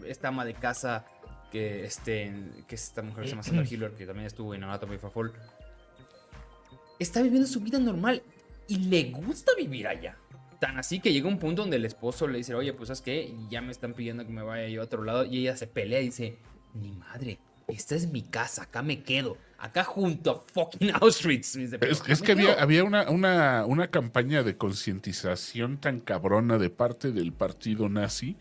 esta 0.06 0.28
ama 0.28 0.46
de 0.46 0.54
casa, 0.54 1.06
que, 1.52 1.86
este, 1.86 2.34
que 2.68 2.76
es 2.76 2.84
esta 2.84 3.02
mujer 3.02 3.24
que 3.24 3.30
se 3.30 3.32
llama 3.32 3.44
Sandra 3.44 3.66
Hiller, 3.66 3.92
que 3.92 4.06
también 4.06 4.28
estuvo 4.28 4.54
en 4.54 4.64
Anatomy 4.64 4.96
of 4.96 5.06
a 5.06 5.10
Fall, 5.10 5.34
está 7.00 7.22
viviendo 7.22 7.48
su 7.48 7.60
vida 7.60 7.80
normal 7.80 8.24
y 8.68 8.78
le 8.78 9.12
gusta 9.12 9.52
vivir 9.58 9.88
allá. 9.88 10.18
Tan 10.60 10.78
así 10.78 11.00
que 11.00 11.12
llega 11.12 11.28
un 11.28 11.40
punto 11.40 11.64
donde 11.64 11.76
el 11.78 11.86
esposo 11.86 12.28
le 12.28 12.38
dice, 12.38 12.56
oye, 12.56 12.74
pues 12.74 12.88
¿sabes 12.88 13.02
qué? 13.02 13.36
Ya 13.50 13.62
me 13.62 13.72
están 13.72 13.94
pidiendo 13.94 14.26
que 14.26 14.32
me 14.32 14.44
vaya 14.44 14.68
yo 14.70 14.82
a 14.82 14.86
otro 14.86 15.04
lado. 15.04 15.26
Y 15.26 15.40
ella 15.40 15.58
se 15.58 15.68
pelea 15.68 16.00
y 16.00 16.06
dice, 16.06 16.38
ni 16.74 16.92
madre, 16.94 17.38
esta 17.68 17.96
es 17.96 18.08
mi 18.08 18.22
casa, 18.22 18.64
acá 18.64 18.82
me 18.82 19.04
quedo. 19.04 19.38
Acá 19.64 19.86
junto 19.86 20.30
a 20.32 20.42
fucking 20.54 20.92
Auschwitz. 21.00 21.56
Me 21.56 21.62
dice, 21.64 21.80
"Pero 21.80 21.92
Es, 21.94 22.22
que 22.22 22.34
había, 22.34 22.48
quedo". 22.56 22.60
había 22.62 22.84
una, 22.84 23.10
una, 23.10 23.66
una 23.66 23.88
campaña 23.90 24.44
de 24.44 24.58
concientización 24.58 25.78
tan 25.78 26.02
cabrona 26.02 26.58
de 26.58 26.70
parte 26.70 27.12
del 27.14 27.32
partido 27.32 27.88
nazi 27.88 28.36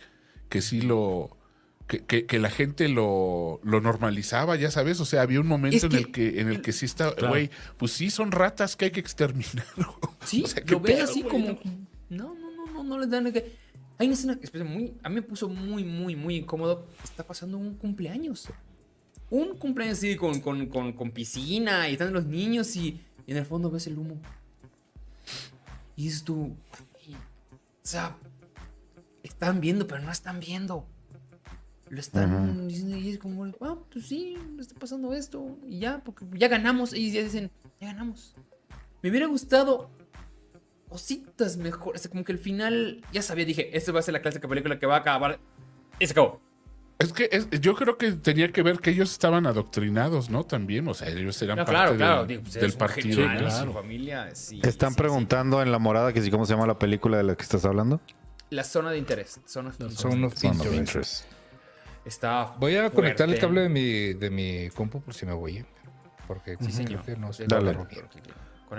que 0.49 0.61
sí 0.61 0.81
lo. 0.81 1.37
Que, 1.87 2.01
que- 2.01 2.27
que 2.27 2.39
la 2.39 2.51
gente 2.51 2.89
lo, 2.89 3.61
lo 3.63 3.81
normalizaba, 3.81 4.57
ya 4.57 4.71
sabes. 4.71 4.99
O 5.01 5.05
sea, 5.05 5.23
había 5.23 5.41
un 5.41 5.47
momento 5.47 5.77
Es 5.77 5.85
en 5.85 5.91
que- 5.91 5.97
el 5.99 6.11
que 6.13 6.41
en 6.41 6.49
el 6.49 6.61
que 6.61 6.73
sí 6.73 6.87
está, 6.87 7.13
Claro. 7.15 7.29
güey, 7.35 7.51
pues 7.77 7.93
sí 7.93 8.11
son 8.11 8.33
ratas 8.33 8.75
que 8.77 8.87
hay 8.87 8.91
que 8.91 9.01
exterminar. 9.01 9.65
Sí, 10.25 10.43
O 10.45 10.47
sea, 10.49 10.63
¿qué 10.65 10.73
lo 10.73 10.81
ven 10.81 10.97
pedo, 10.97 11.05
así 11.05 11.23
como. 11.23 11.59
No, 12.09 12.35
no, 12.35 12.51
no, 12.57 12.67
no, 12.73 12.85
no 12.85 12.99
les 12.99 13.11
dan. 13.11 13.33
que- 13.33 13.53
Hay 13.99 14.07
una 14.09 14.15
escena 14.15 14.65
muy. 14.65 14.95
A 15.05 15.09
mí 15.09 15.15
me 15.17 15.23
puso 15.23 15.49
muy, 15.49 15.85
muy, 15.85 16.17
muy 16.17 16.37
incómodo. 16.37 16.87
Está 17.05 17.23
pasando 17.25 17.59
un 17.59 17.75
cumpleaños. 17.75 18.49
Un 19.33 19.57
cumpleaños 19.57 19.97
así 19.97 20.15
con, 20.15 20.41
con, 20.43 20.67
con, 20.67 20.93
con 20.93 21.11
piscina 21.11 21.89
y 21.89 21.93
están 21.93 22.13
los 22.13 22.27
niños 22.27 22.77
y, 22.77 23.01
y 23.27 23.31
en 23.31 23.39
el 23.39 23.47
fondo 23.47 23.71
ves 23.71 23.87
el 23.87 23.97
humo. 23.97 24.21
Y 25.97 26.05
dices 26.05 26.23
tú. 26.23 26.55
o 27.09 27.17
sea, 27.81 28.19
están 29.23 29.63
viendo, 29.63 29.87
pero 29.87 30.03
no 30.03 30.13
están 30.13 30.39
viendo. 30.39 30.87
Lo 31.89 31.99
están 31.99 32.69
diciendo 32.69 32.99
y 32.99 33.09
es 33.09 33.19
como, 33.19 33.47
ah, 33.63 33.79
pues 33.91 34.07
sí, 34.07 34.37
está 34.61 34.79
pasando 34.79 35.15
esto. 35.15 35.57
Y 35.67 35.79
ya, 35.79 36.03
porque 36.05 36.27
ya 36.35 36.49
ganamos. 36.49 36.93
Y 36.93 37.11
ya 37.11 37.23
dicen, 37.23 37.51
ya 37.81 37.87
ganamos. 37.87 38.35
Me 39.01 39.09
hubiera 39.09 39.29
gustado 39.29 39.89
cositas 40.91 41.57
mejores. 41.57 42.03
O 42.03 42.03
sea, 42.03 42.11
como 42.11 42.23
que 42.25 42.33
el 42.33 42.39
final, 42.39 43.03
ya 43.15 43.23
sabía, 43.23 43.47
dije, 43.47 43.75
esta 43.75 43.93
va 43.93 44.01
a 44.01 44.03
ser 44.03 44.13
la 44.13 44.21
clásica 44.21 44.47
película 44.47 44.79
que 44.79 44.85
va 44.85 44.97
a 44.97 44.99
acabar. 44.99 45.41
Y 45.99 46.07
se 46.07 46.13
acabó. 46.13 46.52
Es 46.99 47.13
que 47.13 47.29
es- 47.33 47.49
yo 47.61 47.75
creo 47.75 47.99
que 47.99 48.13
tenía 48.13 48.53
que 48.53 48.63
ver 48.63 48.79
que 48.79 48.91
ellos 48.91 49.11
estaban 49.11 49.47
adoctrinados, 49.47 50.31
¿no? 50.31 50.45
También, 50.45 50.87
o 50.87 50.95
sea, 50.95 51.09
ellos 51.09 51.41
eran 51.43 51.57
No, 51.59 51.65
parte 51.65 51.73
claro, 51.77 51.91
del, 51.91 51.99
claro. 51.99 52.27
digo, 52.27 52.43
pues, 52.43 52.55
del 52.55 52.73
partido. 52.75 53.29
genio, 53.29 53.43
nazi. 53.43 53.65
su 53.65 53.73
familia, 53.73 54.35
sí, 54.35 54.61
Están 54.63 54.91
sí, 54.91 54.95
sí. 54.95 54.99
preguntando 55.03 55.63
en 55.63 55.73
la 55.73 55.79
morada 55.81 56.13
que 56.13 56.23
si 56.23 56.31
cómo 56.31 56.47
se 56.47 56.53
llama 56.55 56.67
la 56.67 56.79
película 56.79 57.17
de 57.17 57.25
la 57.25 57.35
que 57.35 57.43
estás 57.43 57.65
hablando. 57.65 58.01
La 58.51 58.63
zona 58.65 58.91
de 58.91 58.99
interés. 58.99 59.41
Zona 59.47 59.71
of 59.71 59.75
interest. 59.81 60.01
Son 60.01 60.25
of 60.25 60.35
Son 60.39 60.51
of 60.53 60.55
interest. 60.65 60.75
interest. 60.79 61.25
Está 62.05 62.55
Voy 62.59 62.77
a 62.77 62.91
conectar 62.91 63.29
el 63.29 63.39
cable 63.39 63.63
de 63.63 63.69
mi, 63.69 64.13
de 64.15 64.31
mi 64.31 64.69
compu 64.71 65.01
por 65.01 65.15
si 65.15 65.25
me 65.27 65.33
voy. 65.33 65.59
¿eh? 65.59 65.67
Porque 66.27 66.57
Sí, 66.61 66.71
señor. 66.73 67.03
creo 67.03 67.17
que 67.17 67.21
no 67.21 67.31
Dale. 67.49 67.77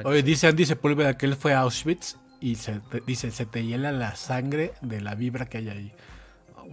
Oye, 0.05 0.23
dice 0.23 0.47
Andy 0.47 0.65
Sepúlveda 0.65 1.17
que 1.17 1.25
él 1.25 1.35
fue 1.35 1.53
a 1.53 1.59
Auschwitz 1.59 2.17
y 2.39 2.55
se 2.55 2.79
te- 2.91 3.01
dice, 3.05 3.31
se 3.31 3.45
te 3.45 3.63
hiela 3.65 3.91
la 3.91 4.15
sangre 4.15 4.73
de 4.81 5.01
la 5.01 5.15
vibra 5.15 5.45
que 5.45 5.57
hay 5.59 5.69
ahí. 5.69 5.93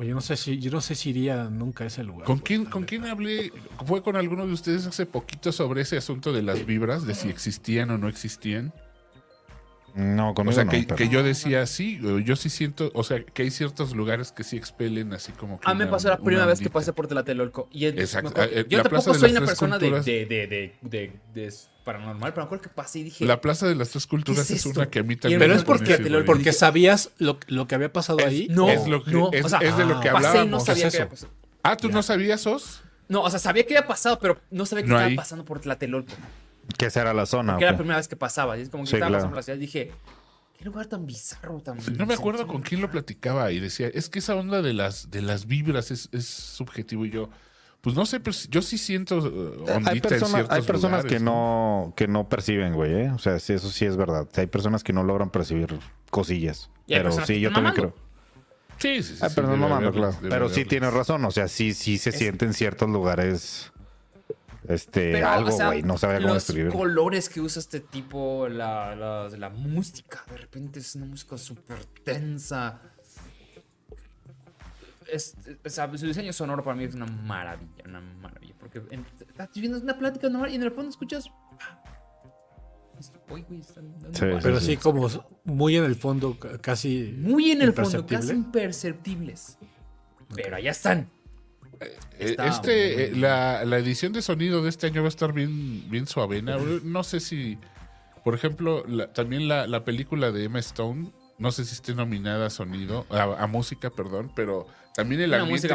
Oye, 0.00 0.14
no 0.14 0.22
sé 0.22 0.34
si, 0.38 0.58
yo 0.58 0.70
no 0.70 0.80
sé 0.80 0.94
si 0.94 1.10
iría 1.10 1.50
nunca 1.50 1.84
a 1.84 1.88
ese 1.88 2.02
lugar. 2.02 2.24
¿Con 2.24 2.36
güey, 2.36 2.44
quién, 2.46 2.64
¿Con 2.64 2.84
quién 2.84 3.04
hablé? 3.04 3.52
Fue 3.84 4.02
con 4.02 4.16
alguno 4.16 4.46
de 4.46 4.54
ustedes 4.54 4.86
hace 4.86 5.04
poquito 5.04 5.52
sobre 5.52 5.82
ese 5.82 5.98
asunto 5.98 6.32
de 6.32 6.40
las 6.40 6.64
vibras, 6.64 7.06
de 7.06 7.14
si 7.14 7.28
existían 7.28 7.90
o 7.90 7.98
no 7.98 8.08
existían. 8.08 8.72
No, 9.94 10.30
O 10.30 10.34
conmigo 10.34 10.54
sea, 10.54 10.64
no, 10.64 10.70
que, 10.70 10.82
pero- 10.84 10.96
que 10.96 11.08
yo 11.08 11.22
decía 11.22 11.66
sí, 11.66 12.00
yo 12.24 12.36
sí 12.36 12.48
siento, 12.50 12.90
o 12.94 13.02
sea, 13.04 13.24
que 13.24 13.42
hay 13.42 13.50
ciertos 13.50 13.94
lugares 13.94 14.32
que 14.32 14.44
sí 14.44 14.56
expelen 14.56 15.12
así 15.12 15.32
como 15.32 15.58
que. 15.60 15.70
A 15.70 15.74
mí 15.74 15.80
me 15.80 15.86
pasó 15.86 16.08
la 16.08 16.18
primera 16.18 16.46
vez 16.46 16.60
que 16.60 16.70
pasé 16.70 16.92
por 16.92 17.06
Tlatelolco. 17.06 17.68
Y 17.72 17.86
es- 17.86 17.94
Exacto. 17.96 18.30
acuerdo- 18.30 18.50
Eh, 18.52 18.66
yo 18.68 18.78
la 18.78 18.84
tampoco 18.84 19.14
soy 19.14 19.30
una 19.30 19.40
persona 19.40 19.78
de, 19.78 19.86
Culturas. 19.86 20.04
de, 20.06 20.26
de, 20.26 20.46
de, 20.46 20.74
de- 20.82 21.12
de 21.34 21.54
paranormal, 21.84 22.32
pero 22.34 22.42
me 22.44 22.46
acuerdo 22.46 22.62
que 22.62 22.68
pasé 22.68 22.98
y 23.00 23.02
dije. 23.04 23.24
La 23.24 23.40
Plaza 23.40 23.66
de 23.66 23.74
las 23.74 23.90
Tres 23.90 24.06
Culturas 24.06 24.46
¿Qué 24.46 24.54
es, 24.54 24.66
es 24.66 24.76
una 24.76 24.88
que 24.90 24.98
a 25.00 25.02
mí 25.02 25.16
también. 25.16 25.38
Pero 25.40 25.54
me 25.54 25.58
es 25.58 25.64
porque, 25.64 25.96
porque 26.26 26.52
sabías 26.52 27.10
lo, 27.18 27.38
lo 27.48 27.66
que 27.66 27.74
había 27.74 27.92
pasado 27.92 28.18
ahí. 28.24 28.46
no, 28.50 28.68
es 28.68 28.86
lo 28.86 29.02
que, 29.02 29.10
no, 29.12 29.30
es, 29.32 29.44
o 29.44 29.48
sea, 29.48 29.58
es 29.60 29.76
de 29.76 29.86
lo 29.86 29.98
que 30.00 30.08
ah, 30.10 30.12
pasé 30.12 30.24
y 30.26 30.28
hablábamos. 30.28 30.50
no 30.50 30.60
sabía 30.60 30.86
es 30.86 30.92
qué 30.92 30.96
eso. 30.98 31.02
había 31.04 31.10
pasado. 31.10 31.32
Ah, 31.62 31.76
¿tú 31.76 31.88
no 31.88 32.02
sabías, 32.02 32.46
Os? 32.46 32.82
No, 33.08 33.22
o 33.22 33.30
sea, 33.30 33.38
sabía 33.40 33.66
que 33.66 33.76
había 33.76 33.88
pasado, 33.88 34.18
pero 34.20 34.40
no 34.50 34.66
sabía 34.66 34.84
que 34.84 34.90
No 34.90 34.96
estaba 35.00 35.16
pasando 35.16 35.44
por 35.44 35.58
Tlatelolco. 35.60 36.12
Que 36.78 36.86
esa 36.86 37.00
era 37.02 37.14
la 37.14 37.26
zona. 37.26 37.56
Que 37.56 37.64
era 37.64 37.72
la 37.72 37.78
primera 37.78 37.96
vez 37.98 38.08
que 38.08 38.16
pasaba. 38.16 38.56
Y 38.58 38.62
es 38.62 38.68
como 38.70 38.84
que 38.84 38.90
Sí, 38.90 38.96
estaba 38.96 39.08
claro. 39.10 39.20
pasando 39.22 39.36
la 39.36 39.42
ciudad 39.42 39.56
y 39.56 39.60
dije, 39.60 39.92
qué 40.58 40.64
lugar 40.64 40.86
tan 40.86 41.06
bizarro, 41.06 41.60
tan. 41.60 41.78
No 41.98 42.06
me 42.06 42.14
acuerdo 42.14 42.46
con 42.46 42.62
quién 42.62 42.80
lo 42.80 42.90
platicaba 42.90 43.50
y 43.52 43.60
decía, 43.60 43.88
es 43.92 44.08
que 44.08 44.18
esa 44.20 44.34
onda 44.34 44.62
de 44.62 44.72
las, 44.72 45.10
de 45.10 45.22
las 45.22 45.46
vibras 45.46 45.90
es, 45.90 46.08
es 46.12 46.26
subjetivo 46.26 47.04
y 47.06 47.10
yo, 47.10 47.28
pues 47.80 47.96
no 47.96 48.04
sé, 48.04 48.20
pero 48.20 48.36
yo 48.50 48.60
sí 48.60 48.76
siento 48.76 49.16
ondita 49.18 49.90
Hay, 49.90 49.96
en 49.96 50.02
persona- 50.02 50.28
ciertos 50.34 50.56
hay 50.56 50.62
personas 50.62 51.04
lugares, 51.04 51.12
que 51.18 51.24
no, 51.24 51.94
que 51.96 52.08
no 52.08 52.28
perciben, 52.28 52.74
güey, 52.74 52.92
¿eh? 52.92 53.10
O 53.12 53.18
sea, 53.18 53.38
sí, 53.38 53.54
eso 53.54 53.70
sí 53.70 53.86
es 53.86 53.96
verdad. 53.96 54.28
Hay 54.36 54.46
personas 54.48 54.84
que 54.84 54.92
no 54.92 55.02
logran 55.02 55.30
percibir 55.30 55.78
cosillas. 56.10 56.70
Pero 56.86 57.04
personas 57.04 57.26
sí, 57.28 57.40
yo 57.40 57.50
también 57.52 57.74
mamando. 57.74 57.94
creo. 57.94 58.10
Sí, 58.78 59.02
sí, 59.02 59.14
sí. 59.14 59.18
Ay, 59.22 59.28
sí, 59.30 59.34
pero 59.34 59.46
no 59.48 59.52
debe 59.54 59.62
mamando, 59.68 59.88
haberles, 59.88 60.16
claro. 60.16 60.28
Pero 60.30 60.48
sí 60.48 60.64
tienes 60.64 60.92
razón. 60.92 61.24
O 61.24 61.30
sea, 61.30 61.48
sí, 61.48 61.72
sí 61.74 61.96
se 61.98 62.10
Es- 62.10 62.18
siente 62.18 62.44
en 62.46 62.52
ciertos 62.54 62.88
lugares. 62.90 63.72
Este, 64.70 65.12
Pero, 65.12 65.28
algo, 65.28 65.48
o 65.48 65.52
sea, 65.52 65.66
güey. 65.66 65.82
No 65.82 65.98
sabía 65.98 66.16
cómo 66.18 66.34
los 66.34 66.46
describirlo. 66.46 66.78
colores 66.78 67.28
que 67.28 67.40
usa 67.40 67.60
este 67.60 67.80
tipo, 67.80 68.48
la, 68.48 68.94
la, 68.94 69.28
la 69.28 69.50
música, 69.50 70.24
de 70.30 70.36
repente 70.36 70.78
es 70.78 70.94
una 70.94 71.06
música 71.06 71.36
súper 71.38 71.84
tensa. 72.04 72.80
Es, 75.12 75.34
o 75.64 75.68
sea, 75.68 75.90
su 75.98 76.06
diseño 76.06 76.32
sonoro 76.32 76.62
para 76.62 76.76
mí 76.76 76.84
es 76.84 76.94
una 76.94 77.06
maravilla, 77.06 77.82
una 77.84 78.00
maravilla. 78.00 78.54
Porque 78.60 78.80
en- 78.90 79.04
estás 79.28 79.50
viendo 79.54 79.78
una 79.80 79.98
plática 79.98 80.28
normal 80.28 80.52
y 80.52 80.54
en 80.54 80.62
el 80.62 80.70
fondo 80.70 80.90
escuchas. 80.90 81.28
ah, 81.60 81.82
es- 82.98 83.12
Uy, 83.28 83.42
güey, 83.48 83.60
están 83.60 83.90
dando 84.00 84.16
Sí. 84.16 84.26
Pero 84.40 84.60
sí, 84.60 84.66
sí, 84.66 84.72
sí. 84.72 84.76
como 84.76 85.08
muy 85.44 85.76
en 85.76 85.84
el 85.84 85.96
fondo, 85.96 86.38
ca- 86.38 86.58
casi. 86.58 87.12
Muy 87.18 87.50
en 87.50 87.62
el 87.62 87.72
fondo, 87.72 88.06
casi 88.06 88.32
imperceptibles. 88.32 89.58
Pero 90.34 90.54
allá 90.56 90.70
están. 90.70 91.10
Eh, 91.80 91.96
Está 92.18 92.46
Este, 92.48 93.04
eh, 93.04 93.16
la, 93.16 93.64
la 93.64 93.78
edición 93.78 94.12
de 94.12 94.22
sonido 94.22 94.62
de 94.62 94.68
este 94.68 94.86
año 94.88 95.02
va 95.02 95.08
a 95.08 95.08
estar 95.08 95.32
bien, 95.32 95.88
bien 95.90 96.06
suavena. 96.06 96.58
No 96.84 97.02
sé 97.02 97.20
si, 97.20 97.58
por 98.24 98.34
ejemplo, 98.34 98.84
la- 98.86 99.12
también 99.12 99.48
la, 99.48 99.66
la 99.66 99.84
película 99.84 100.30
de 100.30 100.44
Emma 100.44 100.58
Stone, 100.58 101.10
no 101.38 101.52
sé 101.52 101.64
si 101.64 101.72
esté 101.74 101.94
nominada 101.94 102.46
a 102.46 102.50
sonido, 102.50 103.06
a, 103.08 103.22
a 103.42 103.46
música, 103.46 103.88
perdón, 103.90 104.30
pero 104.36 104.66
también 104.94 105.22
el 105.22 105.30
Una 105.30 105.38
ambiente, 105.42 105.74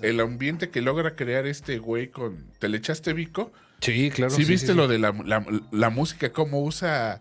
que 0.00 0.08
el 0.08 0.20
ambiente 0.20 0.70
que 0.70 0.80
logra 0.80 1.14
crear 1.16 1.46
este 1.46 1.78
güey 1.78 2.08
con... 2.08 2.46
¿Te 2.58 2.68
le 2.70 2.78
echaste 2.78 3.12
Vico? 3.12 3.52
Sí, 3.80 4.10
claro. 4.10 4.30
¿Sí, 4.30 4.44
sí, 4.44 4.50
viste 4.52 4.68
sí, 4.68 4.74
lo 4.74 4.88
de 4.88 4.98
la, 4.98 5.12
la- 5.26 5.44
la 5.70 5.90
música, 5.90 6.32
cómo 6.32 6.62
usa 6.62 7.20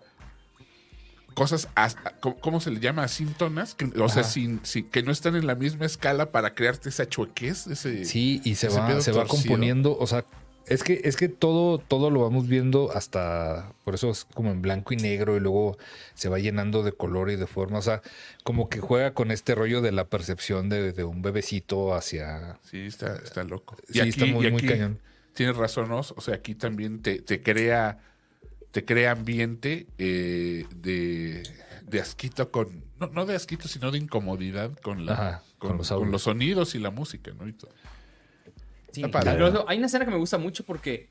cosas, 1.34 1.67
as- 1.76 1.98
¿cómo, 2.20 2.60
se 2.62 2.72
le 2.72 2.80
llama? 2.80 3.04
Asíntonas, 3.04 3.76
que, 3.76 3.86
o 4.00 4.10
sea, 4.10 4.24
sin, 4.24 4.60
sin- 4.63 4.89
que 4.89 5.04
no 5.04 5.12
están 5.12 5.36
en 5.36 5.48
la 5.48 5.56
misma 5.56 5.86
escala 5.86 6.32
para 6.32 6.54
crearte 6.54 6.89
esa 6.89 7.08
chuequez, 7.08 7.67
ese... 7.67 8.06
Sí, 8.06 8.41
y 8.44 8.56
se 8.56 8.70
va, 8.70 9.00
se 9.02 9.12
componiendo. 9.12 9.98
O 9.98 10.08
sea, 10.08 10.26
es 10.67 10.84
que, 10.84 11.02
es 11.04 11.15
que 11.15 11.28
todo, 11.28 11.80
todo 11.80 12.10
lo 12.12 12.22
vamos 12.22 12.48
viendo 12.48 12.91
hasta. 12.96 13.74
Por 13.84 13.96
eso 13.96 14.10
es 14.12 14.26
como 14.34 14.52
en 14.52 14.62
blanco 14.62 14.94
y 14.94 14.98
negro, 14.98 15.36
y 15.36 15.39
luego 15.39 15.78
se 16.13 16.30
va 16.30 16.39
llenando 16.39 16.84
de 16.84 16.91
color 16.91 17.30
y 17.32 17.36
de 17.36 17.48
forma. 17.48 17.80
O 17.80 17.82
sea, 17.82 18.02
como 18.44 18.70
que 18.70 18.80
juega 18.80 19.13
con 19.13 19.32
este 19.32 19.56
rollo 19.56 19.82
de 19.82 19.91
la 19.91 20.06
percepción 20.06 20.70
de, 20.70 20.91
de 20.94 21.04
un 21.04 21.22
bebecito 21.22 21.94
hacia. 21.94 22.60
Sí, 22.70 22.86
está, 22.86 23.15
está 23.15 23.44
loco. 23.44 23.76
Sí, 23.91 24.00
está 24.00 24.26
muy, 24.28 24.48
y 24.48 24.52
muy 24.52 24.62
cañón. 24.62 25.00
Tienes 25.34 25.58
razón, 25.58 25.91
Os. 25.91 26.12
O 26.15 26.22
sea, 26.22 26.36
aquí 26.36 26.56
también 26.56 27.02
te, 27.02 27.20
te 27.22 27.41
crea 27.41 27.98
te 28.71 28.86
crea 28.86 29.12
ambiente 29.12 29.88
eh, 29.97 30.65
de, 30.75 31.43
de 31.86 31.99
asquito 32.01 32.51
con. 32.51 32.84
No, 32.99 33.07
no 33.07 33.25
de 33.25 33.36
asquito, 33.36 33.67
sino 33.67 33.91
de 33.91 33.97
incomodidad 33.97 34.71
con 34.79 35.05
la 35.05 35.13
Ajá, 35.13 35.43
con, 35.57 35.69
con 35.71 35.77
los 35.79 35.89
con 35.89 36.12
los 36.12 36.21
sonidos 36.23 36.75
y 36.75 36.79
la 36.79 36.91
música, 36.91 37.31
¿no? 37.34 37.47
Y 37.47 37.53
todo. 37.53 37.71
Sí, 38.91 39.03
hay 39.67 39.77
una 39.77 39.86
escena 39.88 40.03
que 40.05 40.12
me 40.12 40.17
gusta 40.17 40.38
mucho 40.38 40.65
porque 40.65 41.10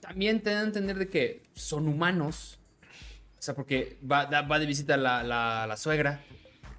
también 0.00 0.42
te 0.42 0.50
dan 0.50 0.64
a 0.64 0.66
entender 0.66 0.98
de 0.98 1.08
que 1.08 1.42
son 1.54 1.88
humanos. 1.88 2.58
O 3.38 3.42
sea, 3.42 3.54
porque 3.54 3.98
va, 4.08 4.26
da- 4.26 4.42
va 4.42 4.58
de 4.58 4.66
visita 4.66 4.96
la, 4.96 5.22
la, 5.22 5.66
la 5.66 5.76
suegra 5.76 6.20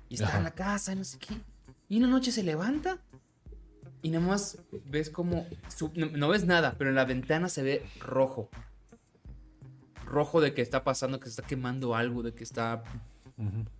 y 0.07 0.15
está 0.15 0.27
Ajá. 0.27 0.37
en 0.37 0.43
la 0.45 0.51
casa 0.51 0.93
y 0.93 0.95
no 0.95 1.03
sé 1.03 1.17
qué. 1.19 1.35
Y 1.89 1.97
una 1.97 2.07
noche 2.07 2.31
se 2.31 2.41
levanta 2.43 2.99
y 4.01 4.09
nada 4.11 4.25
más 4.25 4.57
ves 4.85 5.09
como... 5.09 5.45
su- 5.75 5.91
no, 5.95 6.05
no 6.07 6.29
ves 6.29 6.45
nada, 6.45 6.75
pero 6.77 6.89
en 6.89 6.95
la 6.95 7.05
ventana 7.05 7.49
se 7.49 7.63
ve 7.63 7.85
rojo. 7.99 8.49
Rojo 10.13 10.39
de 10.41 10.53
que 10.53 10.61
está 10.61 10.83
pasando, 10.83 11.19
que 11.19 11.25
se 11.25 11.31
está 11.31 11.43
quemando 11.43 11.95
algo, 11.95 12.21
de 12.23 12.33
que 12.33 12.43
está 12.43 12.83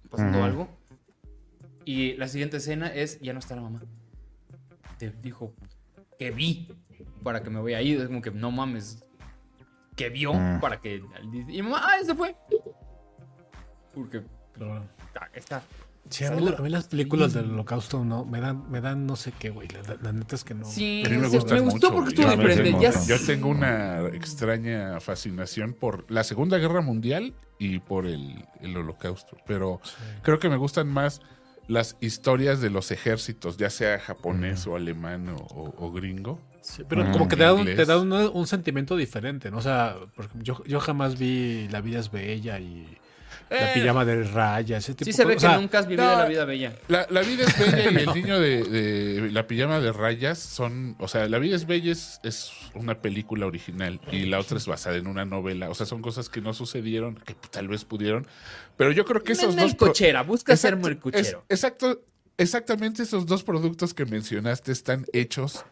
pasando 0.10 0.44
algo. 0.44 0.68
Y 1.86 2.14
la 2.14 2.28
siguiente 2.28 2.58
escena 2.58 2.88
es, 2.88 3.20
ya 3.22 3.34
no 3.34 3.40
está 3.40 3.56
la 3.56 3.62
mamá. 3.62 3.82
Te 4.98 5.12
dijo 5.12 5.54
que 6.18 6.32
vi 6.32 6.70
para 7.24 7.44
que 7.44 7.50
me 7.50 7.60
voy 7.60 7.74
ahí. 7.74 7.94
Es 7.94 8.08
como 8.08 8.22
que 8.22 8.32
no 8.32 8.52
mames. 8.52 9.04
Que 9.96 10.10
vio 10.10 10.34
Mm. 10.34 10.60
para 10.60 10.82
que... 10.82 11.04
Y 11.50 11.62
mamá, 11.62 11.82
ah, 11.84 12.04
se 12.04 12.16
fue. 12.16 12.36
Porque 13.94 14.24
ah, 14.62 15.30
está. 15.34 15.62
Sí, 16.10 16.26
a 16.26 16.32
mí, 16.32 16.42
la- 16.44 16.58
a 16.58 16.62
mí 16.62 16.70
las 16.70 16.88
películas 16.88 17.34
del 17.34 17.52
holocausto 17.52 18.04
no, 18.04 18.26
me 18.26 18.40
dan, 18.42 18.70
me 18.70 18.82
dan 18.82 19.06
no 19.08 19.16
sé 19.16 19.32
qué, 19.40 19.50
güey. 19.50 19.68
La, 19.70 19.96
la 20.02 20.12
neta 20.14 20.36
es 20.36 20.44
que 20.44 20.54
no. 20.54 20.66
Sí, 20.66 21.02
A 21.06 21.10
mí 21.10 21.16
me 21.16 21.22
me 21.24 21.28
gustó 21.30 21.56
mucho, 21.64 21.92
porque 21.94 22.10
estuvo 22.10 22.30
diferente. 22.30 22.78
Ya 22.82 22.92
Yo 23.06 23.26
tengo 23.26 23.48
una 23.50 24.00
extraña 24.10 25.00
fascinación 25.00 25.74
por 25.74 26.10
la 26.12 26.24
Segunda 26.24 26.58
Guerra 26.58 26.82
Mundial 26.82 27.34
y 27.58 27.80
por 27.80 28.06
el, 28.06 28.46
el 28.62 28.76
Holocausto. 28.78 29.38
Pero 29.48 29.80
creo 30.22 30.40
que 30.40 30.50
me 30.50 30.58
gustan 30.58 30.88
más 30.90 31.22
las 31.68 31.96
historias 32.02 32.60
de 32.60 32.70
los 32.70 32.92
ejércitos, 32.92 33.56
ya 33.56 33.70
sea 33.70 33.98
japonés 33.98 34.68
o 34.68 34.76
alemán 34.76 35.30
o, 35.30 35.36
o- 35.38 35.74
o 35.88 35.92
gringo. 35.94 36.40
Sí, 36.62 36.84
pero 36.88 37.06
Mm. 37.06 37.12
como 37.12 37.28
que 37.28 37.36
te 37.38 37.44
da, 37.44 37.54
un, 37.54 37.66
te 37.66 37.86
da 37.86 37.98
un, 38.00 38.12
un 38.12 38.48
sentimiento 38.48 38.96
diferente, 38.98 39.50
¿no? 39.52 39.58
O 39.58 39.62
sea, 39.62 39.96
yo, 40.42 40.62
yo 40.66 40.80
jamás 40.80 41.18
vi 41.18 41.68
La 41.70 41.82
vida 41.82 42.00
es 42.00 42.12
bella 42.12 42.60
y 42.60 42.98
La 43.50 43.72
Eh, 43.72 43.74
pijama 43.76 44.04
de 44.06 44.24
raya, 44.24 44.78
ese 44.78 44.94
tipo 44.96 45.06
Sí 45.06 45.14
se 45.14 45.26
ve 45.26 45.36
cosas. 45.36 45.42
que 45.42 45.48
O 45.48 45.52
sea, 45.52 45.62
nunca 45.62 45.80
has 45.80 45.88
vivido 45.88 46.06
no, 46.10 46.18
la 46.18 46.26
vida 46.26 46.46
bella. 46.46 46.74
La, 46.88 47.06
la 47.10 47.22
vida 47.22 47.44
es 47.46 47.58
bella 47.60 47.92
y 47.92 48.04
el 48.04 48.14
niño 48.16 48.40
de, 48.40 48.64
de 48.64 49.32
la 49.32 49.46
pijama 49.48 49.80
de 49.80 49.92
rayas 49.92 50.40
son, 50.40 50.96
o 51.00 51.08
sea, 51.08 51.28
la 51.28 51.38
vida 51.40 51.56
es 51.56 51.68
bella 51.68 51.92
es, 51.92 52.20
es 52.24 52.52
una 52.74 53.02
película 53.02 53.46
original 53.46 54.00
y 54.12 54.26
la 54.26 54.40
otra 54.40 54.58
es 54.58 54.66
basada 54.66 54.96
en 54.98 55.06
una 55.08 55.26
novela, 55.26 55.70
o 55.70 55.76
sea, 55.76 55.86
son 55.86 56.02
cosas 56.02 56.30
que 56.30 56.42
no 56.42 56.54
sucedieron, 56.54 57.16
que 57.16 57.36
tal 57.52 57.68
vez 57.68 57.86
pudieron, 57.86 58.26
pero 58.78 58.92
yo 58.92 59.06
creo 59.06 59.22
que 59.22 59.34
esos 59.34 59.56
dos... 59.56 59.76
cochera, 59.76 60.24
busca 60.24 60.56
ser 60.58 60.76
muy 60.76 60.96
cochero. 60.96 61.44
es- 61.48 61.58
exacto, 61.60 62.02
exactamente 62.38 63.04
esos 63.04 63.26
dos 63.28 63.44
productos 63.44 63.94
que 63.94 64.06
mencionaste 64.06 64.72
están 64.72 65.06
hechos 65.14 65.64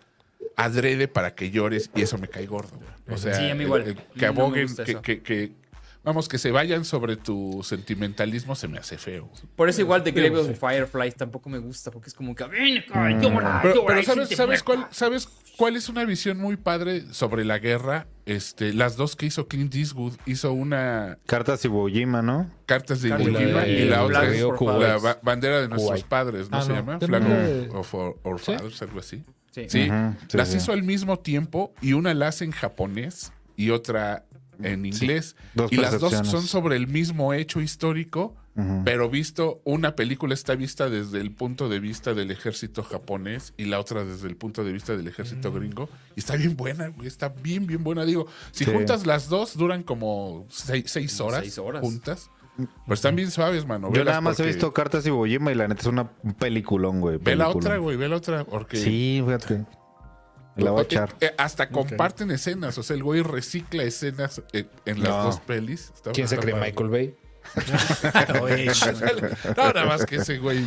adrede 0.56 1.08
para 1.08 1.34
que 1.34 1.50
llores 1.50 1.90
y 1.96 2.02
eso 2.02 2.18
me 2.18 2.28
cae 2.28 2.46
gordo. 2.46 2.76
güey. 2.78 3.16
O 3.16 3.18
sea, 3.18 3.34
Sí, 3.34 3.50
a 3.50 3.56
mí 3.56 3.64
igual. 3.64 3.82
el- 3.84 3.88
el 3.90 3.96
No 3.96 4.02
que 4.14 4.20
me 4.20 4.28
aboguen, 4.28 4.68
que- 5.24 5.54
vamos, 6.04 6.28
que 6.28 6.38
se 6.38 6.52
vayan 6.52 6.86
sobre 6.86 7.16
tu 7.16 7.62
sentimentalismo 7.64 8.56
se 8.56 8.68
me 8.68 8.78
hace 8.78 8.98
feo. 8.98 9.30
Por 9.56 9.70
eso 9.70 9.82
igual 9.82 10.04
The 10.04 10.14
Pero 10.14 10.34
Grave 10.34 10.52
of 10.52 10.60
Fireflies 10.60 11.16
tampoco 11.16 11.50
me 11.50 11.60
gusta, 11.60 11.92
porque 11.92 12.10
es 12.10 12.14
como 12.14 12.36
que 12.36 12.44
ven 12.46 12.80
acá, 12.80 13.10
llora, 13.20 13.60
Pero, 13.62 13.76
llora, 13.76 13.88
pero 13.88 14.04
¿sabes, 14.04 14.30
sabes, 14.30 14.64
muerta". 14.64 14.66
cuál, 14.66 14.88
¿sabes 14.92 15.28
cuál 15.58 15.76
es 15.76 15.90
una 15.90 16.06
visión 16.06 16.38
muy 16.40 16.58
padre 16.58 17.04
sobre 17.14 17.46
la 17.46 17.60
guerra? 17.60 18.08
Este, 18.26 18.74
las 18.74 18.96
dos 18.98 19.16
que 19.16 19.26
hizo 19.26 19.48
Clint 19.48 19.74
Eastwood. 19.76 20.14
Hizo 20.26 20.54
una 20.54 21.18
Cartas 21.26 21.66
Iwo 21.66 21.88
Jima, 21.90 22.22
¿no? 22.22 22.50
Cartas 22.66 23.02
de 23.02 23.10
Iwo 23.10 23.18
de 23.18 23.24
Jima 23.26 23.68
Iwo 23.68 23.80
y 23.80 23.86
la 23.86 24.04
otra 24.04 24.28
es 24.30 24.42
la 24.42 25.20
bandera 25.22 25.60
de 25.62 25.68
nuestros 25.68 25.90
Kuwait. 25.90 26.06
padres, 26.06 26.50
¿no 26.50 26.58
Ah, 26.58 26.62
se 26.62 26.70
no. 26.70 26.76
llama? 26.76 27.00
Flag 27.00 27.24
de- 27.28 27.70
of, 27.74 27.94
¿Sí? 28.42 28.52
Fathers, 28.54 28.82
algo 28.82 29.00
así. 29.00 29.24
Sí. 29.52 29.66
Sí, 29.68 29.90
Ujú, 29.90 30.16
sí, 30.30 30.38
las 30.38 30.48
sí. 30.50 30.58
hizo 30.58 30.72
al 30.72 30.84
mismo 30.84 31.20
tiempo 31.20 31.74
y 31.82 31.92
una 31.94 32.14
la 32.14 32.30
hace 32.30 32.46
en 32.46 32.52
japonés 32.52 33.34
y 33.58 33.72
otra 33.72 34.24
en 34.64 34.86
inglés. 34.86 35.36
Dos 35.54 35.72
y 35.72 35.78
las 35.78 36.00
dos 36.00 36.14
son 36.28 36.44
sobre 36.44 36.76
el 36.76 36.88
mismo 36.88 37.34
hecho 37.34 37.62
histórico. 37.62 38.36
Pero 38.84 39.10
visto, 39.10 39.62
una 39.64 39.96
película 39.96 40.34
está 40.34 40.56
vista 40.56 40.90
desde 40.90 41.22
el 41.22 41.32
punto 41.32 41.70
de 41.70 41.80
vista 41.80 42.14
del 42.14 42.32
ejército 42.32 42.84
japonés 42.84 43.54
y 43.58 43.64
la 43.64 43.80
otra 43.80 44.04
desde 44.04 44.28
el 44.28 44.36
punto 44.36 44.66
de 44.66 44.74
vista 44.74 44.96
del 44.96 45.08
ejército 45.08 45.54
gringo. 45.54 45.88
Y 46.18 46.20
está 46.20 46.36
bien 46.36 46.58
buena, 46.58 46.90
güey. 46.90 47.08
Está 47.08 47.30
bien, 47.30 47.66
bien 47.66 47.82
buena. 47.84 48.04
Digo, 48.04 48.28
si 48.52 48.66
Sí. 48.66 48.72
juntas 48.72 49.06
las 49.06 49.30
dos, 49.30 49.56
duran 49.58 49.84
como 49.84 50.46
seis, 50.50 51.20
horas, 51.22 51.40
seis 51.42 51.58
horas. 51.60 51.82
juntas. 51.82 52.30
Pero 52.58 52.94
están 52.94 53.16
bien 53.16 53.32
suaves, 53.32 53.66
mano. 53.66 53.92
Yo 53.94 54.04
nada 54.04 54.20
más 54.20 54.38
he 54.42 54.46
visto 54.46 54.74
Cartas 54.74 55.08
y 55.08 55.10
Bojima 55.12 55.54
y 55.54 55.56
la 55.56 55.70
neta 55.70 55.82
es 55.82 55.88
una 55.88 56.12
un 56.22 56.34
peliculón, 56.34 57.00
güey. 57.00 57.18
Ve 57.18 57.38
la 57.38 57.48
otra, 57.48 57.78
güey. 57.78 57.96
Ve 57.96 58.10
la 58.10 58.18
otra. 58.18 58.44
Porque 58.44 58.76
Sí, 58.78 59.24
fíjate. 59.26 59.66
La 60.58 60.72
voy 60.72 60.80
a 60.80 60.84
Eh, 60.84 60.86
echar. 60.86 61.16
eh, 61.22 61.32
hasta 61.38 61.70
comparten 61.70 62.30
escenas. 62.32 62.78
O 62.78 62.84
sea, 62.84 62.96
el 62.96 63.04
güey 63.04 63.22
recicla 63.22 63.84
escenas 63.84 64.42
en 64.54 65.02
las 65.04 65.10
No. 65.10 65.24
dos 65.24 65.40
pelis. 65.40 65.92
Está- 65.96 66.12
¿Quién 66.12 66.28
se 66.28 66.38
cree? 66.38 66.56
Michael 66.56 66.90
Bay. 66.90 67.16
No, 69.58 69.74
nada 69.74 69.86
más 69.86 70.06
que 70.06 70.18
ese 70.18 70.38
güey. 70.38 70.64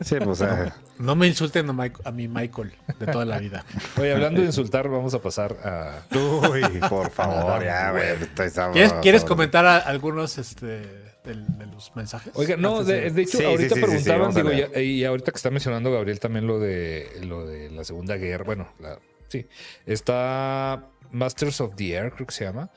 Sí, 0.00 0.16
pues, 0.22 0.42
ah, 0.42 0.74
no 0.98 1.14
me 1.14 1.26
insulten 1.28 1.68
a, 1.68 1.72
Mike- 1.72 2.00
a 2.04 2.10
mi 2.10 2.26
Michael 2.26 2.72
de 2.98 3.06
toda 3.06 3.24
la 3.24 3.38
vida. 3.38 3.64
Oye, 4.00 4.12
hablando 4.12 4.40
de 4.40 4.46
insultar, 4.46 4.88
vamos 4.88 5.14
a 5.14 5.20
pasar 5.20 5.56
a. 5.64 6.02
Uy, 6.16 6.62
por 6.88 7.10
favor, 7.10 7.62
ya, 7.62 7.92
güey. 7.92 8.22
estoy 8.22 8.50
sabroso. 8.50 8.72
¿Quieres, 8.72 8.92
¿quieres 9.02 9.24
comentar 9.24 9.64
a- 9.64 9.78
algunos 9.78 10.38
este, 10.38 10.66
de, 10.66 11.34
los 11.72 11.94
mensajes? 11.94 12.32
Oiga, 12.34 12.56
no, 12.56 12.82
de, 12.82 13.10
de 13.10 13.22
hecho, 13.22 13.38
Sí, 13.38 13.44
ahorita 13.44 13.74
sí, 13.76 13.80
sí, 13.80 13.98
sí, 13.98 14.04
preguntaban, 14.04 14.34
digo, 14.34 14.50
ya- 14.72 14.80
y 14.80 15.04
ahorita 15.04 15.30
que 15.30 15.36
está 15.36 15.50
mencionando 15.50 15.92
Gabriel 15.92 16.18
también 16.18 16.46
lo 16.46 16.58
de 16.58 17.08
lo 17.22 17.46
de 17.46 17.70
la 17.70 17.84
Segunda 17.84 18.16
Guerra, 18.16 18.44
bueno, 18.44 18.68
la- 18.80 18.98
sí, 19.32 19.46
está 19.86 20.88
Masters 21.10 21.60
of 21.60 21.74
the 21.76 21.92
Air, 21.94 22.12
creo 22.12 22.26
que 22.26 22.32
se 22.34 22.44
llama. 22.44 22.70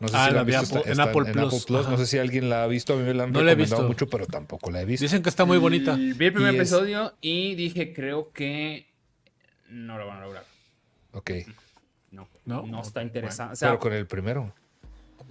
No 0.00 0.08
sé 0.08 0.16
Ah, 0.16 0.24
si 0.24 0.30
la 0.30 0.34
la 0.34 0.40
han 0.40 0.46
vi 0.46 0.52
visto, 0.52 0.64
Apple- 0.66 0.78
está- 0.78 0.86
en 0.88 0.92
está 0.92 1.02
Apple 1.04 1.32
Plus, 1.32 1.70
No 1.70 1.78
ajá. 1.78 1.96
sé 1.98 2.06
si 2.06 2.18
alguien 2.18 2.50
la 2.50 2.64
ha 2.64 2.66
visto, 2.66 2.92
a 2.94 2.96
mí 2.96 3.02
me 3.04 3.14
la 3.14 3.22
han 3.24 3.32
No 3.32 3.40
la 3.40 3.52
he 3.52 3.54
recomendado 3.54 3.82
visto. 3.82 3.88
mucho, 3.88 4.08
pero 4.10 4.26
tampoco 4.26 4.70
la 4.70 4.80
he 4.82 4.84
visto. 4.84 5.04
Dicen 5.04 5.22
que 5.22 5.28
está 5.28 5.44
muy 5.44 5.58
bonita. 5.58 5.94
Vi 5.94 6.08
el 6.26 6.32
primer 6.32 6.54
Y 6.54 6.56
es- 6.58 6.60
episodio 6.72 7.14
y 7.20 7.54
dije, 7.54 7.92
creo 7.94 8.32
que 8.32 8.88
no 9.68 9.98
lo 9.98 10.06
van 10.08 10.18
a 10.18 10.20
lograr. 10.22 10.44
Ok, 11.12 11.30
No, 12.10 12.28
¿No? 12.44 12.66
no, 12.66 12.82
está 12.82 13.02
interesante. 13.02 13.52
O 13.52 13.56
sea, 13.56 13.68
pero 13.68 13.78
con 13.78 13.92
el 13.92 14.06
primero. 14.06 14.52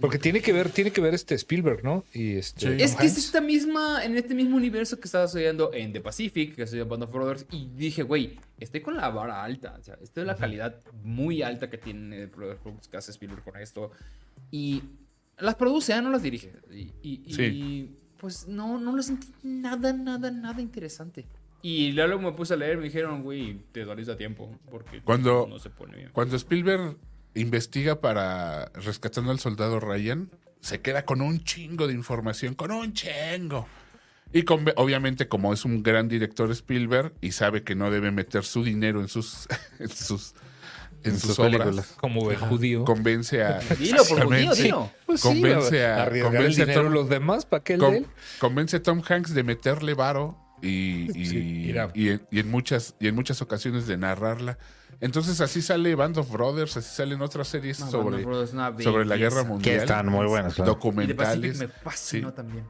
Porque 0.00 0.18
tiene 0.18 0.40
que 0.40 0.52
ver, 0.52 0.70
tiene 0.70 0.90
que 0.90 1.00
ver 1.00 1.14
este 1.14 1.34
Spielberg, 1.34 1.84
¿no? 1.84 2.04
Y 2.12 2.34
este. 2.36 2.76
Sí. 2.76 2.82
Es 2.82 2.96
que 2.96 3.06
es 3.06 3.16
esta 3.18 3.40
misma, 3.40 4.04
en 4.04 4.16
este 4.16 4.34
mismo 4.34 4.56
universo 4.56 4.98
que 4.98 5.06
estaba 5.06 5.24
estudiando 5.24 5.72
en 5.72 5.92
The 5.92 6.00
Pacific, 6.00 6.54
que 6.56 6.62
estoy 6.62 6.80
en 6.80 6.88
Band 6.88 7.04
of 7.04 7.12
Brothers, 7.12 7.46
y 7.50 7.68
dije, 7.74 8.02
güey, 8.02 8.38
estoy 8.58 8.80
con 8.80 8.96
la 8.96 9.08
vara 9.10 9.42
alta. 9.44 9.76
O 9.78 9.82
sea, 9.82 9.96
esta 10.02 10.20
es 10.20 10.26
la 10.26 10.36
calidad 10.36 10.80
muy 11.02 11.42
alta 11.42 11.68
que 11.70 11.78
tiene 11.78 12.22
el 12.24 12.30
que 12.90 12.96
hace 12.96 13.10
Spielberg 13.12 13.42
con 13.44 13.56
esto. 13.60 13.90
Y 14.50 14.82
las 15.38 15.54
produce, 15.56 15.92
ah, 15.92 16.02
no 16.02 16.10
las 16.10 16.22
dirige. 16.22 16.52
Y, 16.70 16.92
y- 17.02 17.22
y, 17.26 17.32
Sí. 17.34 17.96
pues 18.18 18.46
no, 18.48 18.78
no 18.78 18.94
lo 18.94 19.02
sentí 19.02 19.28
nada, 19.42 19.92
nada, 19.92 20.30
nada 20.30 20.60
interesante. 20.60 21.26
Y 21.64 21.92
luego 21.92 22.18
me 22.20 22.32
puse 22.32 22.54
a 22.54 22.56
leer, 22.56 22.76
me 22.76 22.84
dijeron, 22.84 23.22
güey, 23.22 23.60
te 23.72 23.84
darís 23.84 24.08
a 24.08 24.16
tiempo, 24.16 24.58
porque 24.70 25.00
Cuando- 25.02 25.46
no 25.48 25.58
se 25.60 25.70
pone 25.70 25.96
bien. 25.96 26.10
Cuando 26.12 26.34
Spielberg 26.36 26.96
investiga 27.34 28.00
para 28.00 28.66
Rescatando 28.74 29.30
al 29.30 29.38
Soldado 29.40 29.80
Ryan, 29.80 30.30
se 30.60 30.80
queda 30.80 31.04
con 31.04 31.20
un 31.22 31.42
chingo 31.44 31.86
de 31.88 31.94
información, 31.94 32.54
con 32.54 32.70
un 32.70 32.92
chingo. 32.92 33.66
Y 34.32 34.44
con- 34.44 34.64
obviamente, 34.76 35.28
como 35.28 35.52
es 35.52 35.64
un 35.64 35.82
gran 35.82 36.08
director 36.08 36.50
Spielberg 36.52 37.12
y 37.20 37.32
sabe 37.32 37.62
que 37.64 37.74
no 37.74 37.90
debe 37.90 38.10
meter 38.10 38.44
su 38.44 38.64
dinero 38.64 39.00
en 39.00 39.08
sus, 39.08 39.46
en 39.78 39.88
sus, 39.90 40.34
en 41.04 41.10
En 41.12 41.18
sus 41.18 41.30
sus 41.30 41.38
obras, 41.40 41.52
películas. 41.58 41.86
Como 42.00 42.30
el 42.30 42.36
judío. 42.38 42.84
convence 42.84 43.42
a. 43.42 43.58
Dilo, 43.78 44.04
por 44.04 44.24
judío. 44.24 44.90
Pues 45.04 45.20
sí, 45.20 45.28
convence 45.28 45.84
a- 45.86 46.04
convence 46.22 46.62
a 46.62 46.72
Tom- 46.74 46.92
los 46.92 47.08
demás 47.08 47.44
para 47.44 47.62
que 47.62 47.74
él 47.74 47.80
con- 47.80 48.06
convence 48.38 48.76
a 48.76 48.82
Tom 48.82 49.02
Hanks 49.06 49.34
de 49.34 49.42
meterle 49.42 49.94
varo 49.94 50.38
y, 50.62 51.08
y, 51.20 51.26
Sí, 51.26 51.36
mira. 51.66 51.90
y 51.92 52.10
en, 52.10 52.22
y 52.30 52.38
en 52.38 52.50
muchas, 52.50 52.94
y 53.00 53.08
en 53.08 53.14
muchas 53.16 53.42
ocasiones 53.42 53.86
de 53.86 53.96
narrarla. 53.98 54.58
Entonces 55.02 55.40
así 55.42 55.60
sale 55.60 55.94
Band 55.94 56.16
of 56.16 56.30
Brothers, 56.30 56.76
así 56.78 56.94
salen 56.94 57.20
otras 57.20 57.48
series 57.48 57.80
No, 57.80 57.90
sobre, 57.90 58.24
Brothers 58.24 58.52
sobre 58.82 59.04
la 59.04 59.16
guerra 59.16 59.42
Que 59.42 59.48
mundial. 59.48 59.76
están 59.76 60.06
muy 60.08 60.26
buenas. 60.26 60.54
claro. 60.54 60.70
Y 60.72 60.74
Documentales. 60.74 61.58
me 61.58 61.68
fascinó 61.68 62.30
Sí. 62.30 62.36
también. 62.36 62.64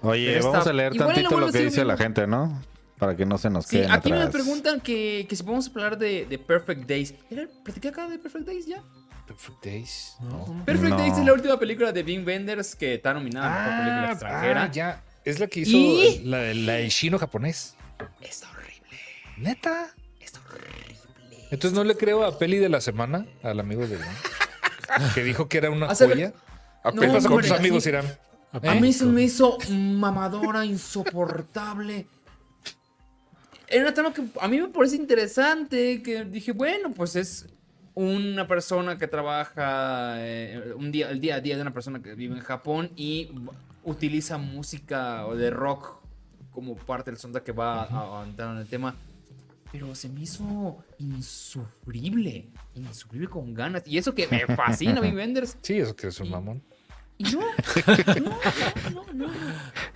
Oye, 0.00 0.32
Pero 0.32 0.44
vamos 0.46 0.58
está- 0.60 0.70
a 0.70 0.72
leer 0.72 0.96
tantito 0.96 1.38
lo 1.38 1.46
lo 1.46 1.52
que 1.52 1.60
dice 1.60 1.84
la 1.84 1.96
gente, 1.96 2.26
¿no? 2.26 2.60
Para 2.98 3.14
que 3.16 3.26
no 3.26 3.36
se 3.38 3.50
nos 3.50 3.66
Sí, 3.66 3.76
queden 3.76 3.90
aquí 3.92 4.10
me 4.12 4.26
preguntan 4.28 4.80
que, 4.80 5.26
que 5.28 5.36
si 5.36 5.42
podemos 5.42 5.68
hablar 5.68 5.98
de, 5.98 6.24
de 6.26 6.38
Perfect 6.38 6.88
Days. 6.88 7.14
¿Era, 7.30 7.46
¿Platiqué 7.64 7.88
acá 7.88 8.08
de 8.08 8.18
Perfect 8.18 8.46
Days 8.46 8.66
ya? 8.66 8.82
Perfect 9.26 9.64
Days. 9.64 10.16
No. 10.20 10.62
Perfect 10.64 10.90
No. 10.90 10.96
Days 10.96 11.18
es 11.18 11.24
la 11.26 11.32
última 11.32 11.58
película 11.58 11.92
de 11.92 12.02
Wim 12.02 12.24
Wenders 12.26 12.74
que 12.74 12.94
está 12.94 13.12
nominada 13.12 13.46
a 13.46 13.60
mejor 13.68 13.84
película 13.84 14.10
extranjera. 14.12 14.62
ah, 14.64 14.70
ya. 14.72 15.04
Es 15.24 15.38
la 15.38 15.46
que 15.48 15.60
hizo 15.60 15.76
¿Y? 15.76 16.22
la, 16.24 16.54
la 16.54 16.72
de 16.74 16.88
chino 16.88 17.18
japonés. 17.18 17.76
Es 18.20 18.42
horrible. 18.42 18.98
Neta. 19.36 19.88
Es 20.20 20.32
horrible. 20.36 20.91
Entonces 21.52 21.72
no 21.76 21.84
le 21.84 21.96
creo 21.96 22.24
a 22.24 22.38
Peli 22.38 22.56
de 22.56 22.68
la 22.70 22.80
semana, 22.80 23.26
al 23.42 23.60
amigo 23.60 23.86
de 23.86 23.96
Irán, 23.96 24.16
que 25.14 25.22
dijo 25.22 25.48
que 25.48 25.58
era 25.58 25.70
una 25.70 25.86
O 25.88 25.94
sea, 25.94 26.08
joya. 26.08 26.32
A 26.82 26.90
No, 26.90 27.00
¿Qué 27.02 27.08
Pel- 27.08 27.12
pasó 27.12 27.28
con 27.28 27.42
tus 27.42 27.50
amigos, 27.52 27.86
Irán? 27.86 28.06
A 28.52 28.74
mí 28.74 28.92
se 28.92 29.04
me 29.04 29.22
hizo 29.22 29.58
mamadora, 29.70 30.64
insoportable. 30.64 32.06
Era 33.68 33.82
una 33.84 33.94
trama 33.94 34.12
que 34.12 34.24
a 34.40 34.48
mí 34.48 34.60
me 34.60 34.68
parece 34.68 34.96
interesante, 34.96 36.02
que 36.02 36.24
dije, 36.24 36.52
bueno, 36.52 36.90
pues 36.94 37.16
es 37.16 37.46
una 37.94 38.46
persona 38.48 38.96
que 38.98 39.06
trabaja 39.06 40.14
eh, 40.18 40.72
un 40.76 40.90
día, 40.90 41.10
el 41.10 41.20
día 41.20 41.36
a 41.36 41.40
día 41.40 41.56
de 41.56 41.62
una 41.62 41.72
persona 41.74 42.02
que 42.02 42.14
vive 42.14 42.34
en 42.34 42.42
Japón 42.42 42.90
y 42.96 43.30
utiliza 43.84 44.38
música 44.38 45.26
o 45.26 45.36
de 45.36 45.50
rock 45.50 45.96
como 46.50 46.76
parte 46.76 47.10
del 47.10 47.18
sonda 47.18 47.42
que 47.42 47.52
va 47.52 47.82
a, 47.84 48.20
a 48.20 48.24
entrar 48.24 48.52
en 48.54 48.58
el 48.58 48.66
tema. 48.68 48.94
Pero 49.72 49.94
se 49.94 50.08
me 50.10 50.20
hizo 50.20 50.84
insufrible, 50.98 52.46
insufrible 52.74 53.28
con 53.28 53.54
ganas. 53.54 53.82
Y 53.86 53.96
eso 53.98 54.14
que 54.14 54.28
me 54.28 54.46
fascina, 54.54 55.00
Wim 55.00 55.14
Wenders. 55.16 55.56
Sí, 55.62 55.78
eso 55.78 55.96
que 55.96 56.08
es 56.08 56.20
un 56.20 56.30
mamón. 56.30 56.62
Y 57.18 57.24
no, 57.32 57.40
no, 57.40 58.30
no, 58.90 59.04
no, 59.12 59.26
no. 59.28 59.32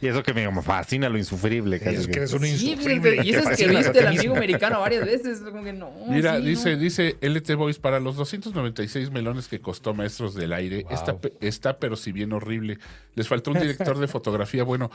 Y 0.01 0.07
eso 0.07 0.23
que 0.23 0.33
me 0.33 0.63
fascina 0.63 1.09
lo 1.09 1.19
insufrible. 1.19 1.81
casi 1.81 1.97
Eso 1.97 2.07
que- 2.09 2.19
eres 2.19 2.33
un 2.35 2.43
Sí, 2.45 2.73
insufrible. 2.73 3.21
y 3.25 3.31
eso 3.35 3.51
es 3.51 3.59
que 3.59 3.65
a 3.65 3.69
viste 3.69 3.99
el 3.99 4.07
amigo 4.07 4.37
americano 4.37 4.81
varias 4.81 5.05
veces. 5.05 5.41
Como 5.41 5.65
que 5.65 5.73
no. 5.73 5.91
Mira, 6.09 6.37
sí, 6.39 6.43
dice, 6.47 6.73
no. 6.77 6.79
dice 6.83 7.17
LT 7.21 7.55
Boys, 7.57 7.79
para 7.79 7.99
los 8.01 8.17
296 8.17 9.11
melones 9.11 9.49
que 9.49 9.61
costó 9.61 9.93
Maestros 9.95 10.35
del 10.35 10.53
Aire, 10.53 10.85
Wow. 10.85 10.93
está, 10.93 11.19
pe- 11.19 11.33
está 11.41 11.79
pero 11.79 11.97
si 11.97 12.13
bien 12.13 12.33
horrible. 12.33 12.79
Les 13.15 13.27
faltó 13.29 13.51
un 13.51 13.59
director 13.61 13.99
de 13.99 14.07
fotografía. 14.09 14.63
Bueno, 14.63 14.91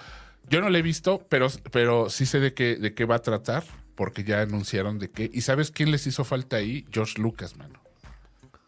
yo 0.50 0.62
no 0.62 0.70
lo 0.70 0.78
he 0.78 0.82
visto, 0.82 1.26
pero, 1.28 1.48
pero 1.72 2.10
sí 2.10 2.26
sé 2.26 2.40
de 2.40 2.54
qué, 2.54 2.76
de 2.78 2.94
qué 2.94 3.04
va 3.06 3.16
a 3.16 3.20
tratar, 3.22 3.64
porque 3.96 4.24
ya 4.24 4.42
anunciaron 4.42 5.00
de 5.00 5.10
qué. 5.10 5.30
¿Y 5.32 5.42
sabes 5.42 5.72
quién 5.72 5.92
les 5.92 6.08
hizo 6.08 6.24
falta 6.24 6.58
ahí? 6.58 6.86
George 6.92 7.22
Lucas, 7.22 7.58
mano. 7.58 7.82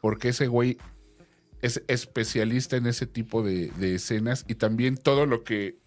Porque 0.02 0.30
ese 0.30 0.48
güey 0.48 0.78
es 1.62 1.82
especialista 1.88 2.76
en 2.76 2.88
ese 2.88 3.08
tipo 3.08 3.42
de, 3.42 3.68
de 3.78 3.96
escenas 3.96 4.44
y 4.48 4.56
también 4.56 4.98
todo 4.98 5.26
lo 5.26 5.44
que 5.44 5.78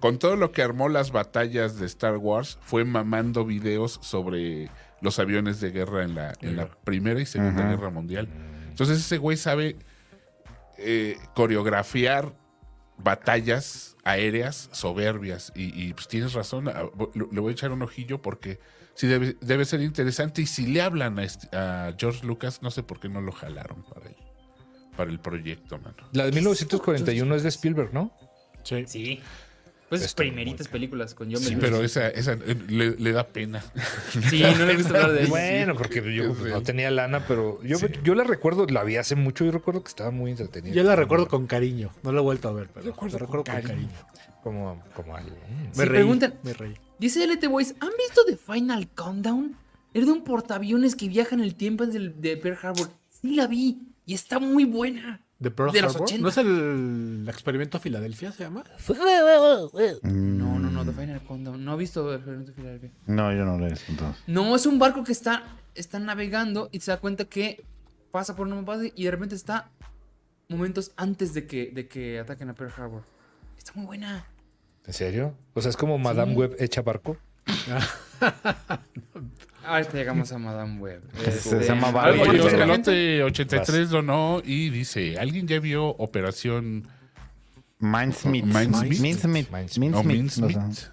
con 0.00 0.18
todo 0.18 0.36
lo 0.36 0.52
que 0.52 0.62
armó 0.62 0.88
las 0.88 1.10
batallas 1.10 1.78
de 1.78 1.86
Star 1.86 2.16
Wars 2.18 2.58
fue 2.60 2.84
mamando 2.84 3.44
videos 3.44 3.98
sobre 4.02 4.70
los 5.00 5.18
aviones 5.18 5.60
de 5.60 5.70
guerra 5.70 6.04
en 6.04 6.14
la, 6.14 6.34
en 6.40 6.56
la 6.56 6.68
Primera 6.68 7.20
y 7.20 7.26
Segunda 7.26 7.62
Ajá. 7.62 7.70
Guerra 7.70 7.90
Mundial. 7.90 8.28
Entonces 8.68 8.98
ese 8.98 9.18
güey 9.18 9.36
sabe 9.36 9.76
eh, 10.78 11.16
coreografiar 11.34 12.34
batallas 12.98 13.96
aéreas 14.04 14.68
soberbias 14.72 15.52
y, 15.54 15.80
y, 15.80 15.92
pues 15.92 16.08
tienes 16.08 16.32
razón, 16.32 16.66
le 16.66 17.40
voy 17.40 17.50
a 17.50 17.52
echar 17.52 17.72
un 17.72 17.82
ojillo 17.82 18.22
porque 18.22 18.58
sí 18.96 19.06
debe, 19.06 19.36
debe 19.40 19.64
ser 19.64 19.80
interesante 19.82 20.42
y 20.42 20.46
si 20.46 20.66
le 20.66 20.82
hablan 20.82 21.18
a, 21.18 21.24
este- 21.24 21.54
a 21.56 21.94
George 21.98 22.26
Lucas, 22.26 22.60
no 22.62 22.70
sé 22.70 22.82
por 22.82 22.98
qué 22.98 23.08
no 23.08 23.20
lo 23.20 23.30
jalaron 23.32 23.84
para 23.84 24.06
el, 24.08 24.16
para 24.96 25.10
el 25.10 25.20
proyecto, 25.20 25.78
mano. 25.78 25.96
La 26.12 26.24
de 26.24 26.32
1941 26.32 27.34
es 27.36 27.42
de 27.44 27.48
Spielberg, 27.50 27.92
¿no? 27.94 28.12
Sí. 28.64 28.84
Sí. 28.86 29.20
Pues 29.88 30.00
muy 30.00 30.08
primeritas 30.16 30.66
películas 30.66 31.14
con 31.14 31.30
John 31.32 31.40
Sí, 31.40 31.56
pero 31.60 31.80
esa, 31.80 32.08
esa 32.08 32.32
eh, 32.32 32.56
le, 32.68 32.96
le 32.96 33.12
da 33.12 33.28
pena. 33.28 33.62
Sí, 34.30 34.42
no 34.58 34.66
le 34.66 34.74
gusta 34.74 34.94
hablar 34.96 35.12
de 35.12 35.20
eso. 35.22 35.30
Bueno, 35.30 35.76
porque 35.76 36.02
yo 36.12 36.34
Sí. 36.34 36.40
no 36.50 36.60
tenía 36.62 36.90
lana, 36.90 37.24
pero 37.28 37.62
yo, 37.62 37.78
yo 38.02 38.16
la 38.16 38.24
recuerdo, 38.24 38.66
la 38.66 38.82
vi 38.82 38.96
hace 38.96 39.14
mucho 39.14 39.44
y 39.44 39.52
recuerdo 39.52 39.84
que 39.84 39.88
estaba 39.88 40.10
muy 40.10 40.32
entretenida. 40.32 40.74
Yo 40.74 40.82
la 40.82 40.96
recuerdo 40.96 41.28
con 41.28 41.46
cariño. 41.46 41.92
No 42.02 42.10
la 42.10 42.18
he 42.18 42.22
vuelto 42.24 42.48
a 42.48 42.52
ver, 42.52 42.68
pero 42.74 42.86
Recuerdo 42.86 43.18
la 43.18 43.20
recuerdo 43.26 43.44
con 43.44 43.54
con 43.54 43.62
cariño. 43.62 43.88
cariño. 43.92 44.40
Como, 44.42 44.82
como 44.92 45.14
algo. 45.16 45.36
Me 45.76 45.84
reí. 45.84 46.02
preguntan- 46.02 46.34
Me 46.42 46.52
reí. 46.52 46.74
Dice 46.98 47.24
LT 47.26 47.46
Boys, 47.48 47.74
¿han 47.80 47.90
visto 47.98 48.22
The 48.26 48.36
Final 48.36 48.88
Countdown? 48.94 49.56
Es 49.92 50.06
de 50.06 50.12
un 50.12 50.24
portaaviones 50.24 50.96
que 50.96 51.08
viaja 51.08 51.34
en 51.34 51.40
el 51.42 51.54
tiempo 51.54 51.84
antes 51.84 51.94
del- 51.94 52.20
de 52.20 52.36
Pearl 52.36 52.58
Harbor. 52.62 52.90
Sí 53.08 53.34
la 53.34 53.46
vi 53.46 53.82
y 54.04 54.14
está 54.14 54.38
muy 54.38 54.64
buena. 54.64 55.22
¿De 55.38 55.50
Pearl 55.50 55.72
De 55.72 55.82
los 55.82 55.92
Harbor? 55.94 56.06
80. 56.08 56.22
¿No 56.22 56.28
es 56.28 56.36
el 56.38 57.26
experimento 57.28 57.78
Filadelfia, 57.78 58.32
se 58.32 58.44
llama? 58.44 58.64
No, 60.02 60.58
no, 60.58 60.70
no, 60.70 60.84
The 60.84 60.92
Final 60.92 61.22
Countdown. 61.22 61.62
No 61.64 61.74
he 61.74 61.76
visto 61.76 62.08
The 62.08 62.14
Experimento 62.16 62.52
de 62.52 62.56
Filadelfia. 62.56 62.90
No, 63.06 63.32
yo 63.32 63.44
no 63.44 63.58
lo 63.58 63.66
he 63.66 63.70
visto 63.70 63.84
entonces. 63.92 64.22
No, 64.26 64.56
es 64.56 64.64
un 64.64 64.78
barco 64.78 65.04
que 65.04 65.12
está, 65.12 65.44
está 65.74 65.98
navegando 65.98 66.68
y 66.72 66.80
se 66.80 66.90
da 66.90 66.98
cuenta 67.00 67.26
que 67.26 67.62
pasa 68.10 68.34
por 68.34 68.46
una 68.46 68.60
base 68.62 68.92
y 68.96 69.04
de 69.04 69.10
repente 69.10 69.34
está 69.34 69.70
momentos 70.48 70.92
antes 70.96 71.34
de 71.34 71.46
que, 71.46 71.70
de 71.74 71.86
que 71.88 72.18
ataquen 72.20 72.48
a 72.48 72.54
Pearl 72.54 72.72
Harbor. 72.76 73.02
Está 73.58 73.72
muy 73.74 73.84
buena. 73.86 74.24
¿En 74.86 74.92
serio? 74.92 75.34
O 75.54 75.60
sea, 75.60 75.70
es 75.70 75.76
como 75.76 75.98
Madame 75.98 76.34
Web 76.34 76.56
hecha 76.58 76.82
barco. 76.82 77.16
Ahorita 79.64 79.92
llegamos 79.94 80.30
a 80.32 80.38
Madame 80.38 80.78
Web. 80.80 81.02
Se 81.24 81.30
Este, 81.30 81.64
llama 81.66 81.90
Barbie. 81.90 82.20
Oye? 82.20 82.40
Oscalote 82.40 83.22
83 83.24 83.90
donó 83.90 84.40
y 84.44 84.70
dice, 84.70 85.18
¿alguien 85.18 85.48
ya 85.48 85.58
vio 85.58 85.86
Operación 85.88 86.86
Mindsmith. 87.80 88.44
Mindsmith. 88.44 89.50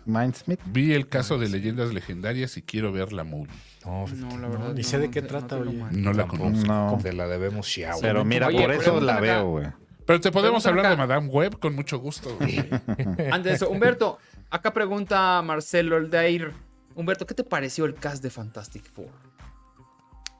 Mindsmith. 0.05 0.59
Vi 0.65 0.93
el 0.93 1.07
caso 1.07 1.37
de 1.37 1.47
leyendas 1.49 1.93
legendarias 1.93 2.57
y 2.57 2.61
quiero 2.63 2.91
ver 2.91 3.13
la 3.13 3.23
movie. 3.23 3.47
No, 3.85 4.05
No, 4.07 4.37
la 4.39 4.47
verdad. 4.49 4.73
ni 4.73 4.81
no, 4.81 4.87
sé 4.87 4.97
de 4.97 5.09
qué 5.11 5.21
trata, 5.21 5.57
no 5.57 5.65
lo 5.65 5.71
oye. 5.71 5.83
No 5.91 6.11
la 6.13 6.27
conozco. 6.27 6.65
No. 6.67 6.99
te 7.01 7.13
la 7.13 7.27
debemos 7.27 7.67
Xiao. 7.67 7.99
Pero 8.01 8.25
mira, 8.25 8.47
Oye, 8.47 8.59
por 8.61 8.71
eso 8.71 8.99
la 8.99 9.13
acá. 9.13 9.21
veo, 9.21 9.49
güey. 9.49 9.67
Pero 10.05 10.21
te 10.21 10.31
podemos 10.31 10.65
hablar 10.65 10.89
de. 10.89 10.97
Madame 10.97 11.27
Web 11.27 11.59
con 11.59 11.75
mucho 11.75 11.99
gusto. 11.99 12.37
Antes 13.31 13.43
de 13.43 13.53
eso, 13.53 13.69
Humberto, 13.69 14.19
acá 14.49 14.73
pregunta 14.73 15.41
Marcelo 15.41 15.95
Aldair. 15.95 16.53
Humberto, 16.95 17.25
¿qué 17.25 17.33
te 17.33 17.43
pareció 17.43 17.85
el 17.85 17.95
cast 17.95 18.21
de 18.21 18.29
Fantastic 18.29 18.85
Four? 18.91 19.09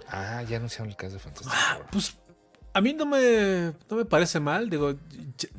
Ah, 0.08 0.44
ya 0.44 0.58
anunciaron 0.58 0.90
el 0.90 0.96
caso 0.96 1.14
de 1.14 1.20
Fantastic 1.20 1.52
Four. 1.52 1.86
Pues 1.92 2.18
a 2.74 2.82
mí 2.82 2.94
no 2.94 3.06
me, 3.06 3.74
no 3.90 3.98
me 3.98 4.06
parece 4.06 4.40
mal. 4.40 4.70
Digo, 4.70 4.96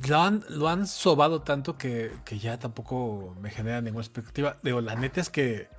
lo 0.07 0.21
han, 0.21 0.43
lo 0.49 0.67
han 0.67 0.85
sobado 0.85 1.41
tanto 1.41 1.77
que, 1.77 2.11
que 2.25 2.39
ya 2.39 2.59
tampoco 2.59 3.35
me 3.39 3.49
genera 3.49 3.81
ninguna 3.81 4.03
expectativa. 4.03 4.57
Digo, 4.63 4.81
la 4.81 4.95
neta 4.95 5.21
es 5.21 5.29
que 5.29 5.69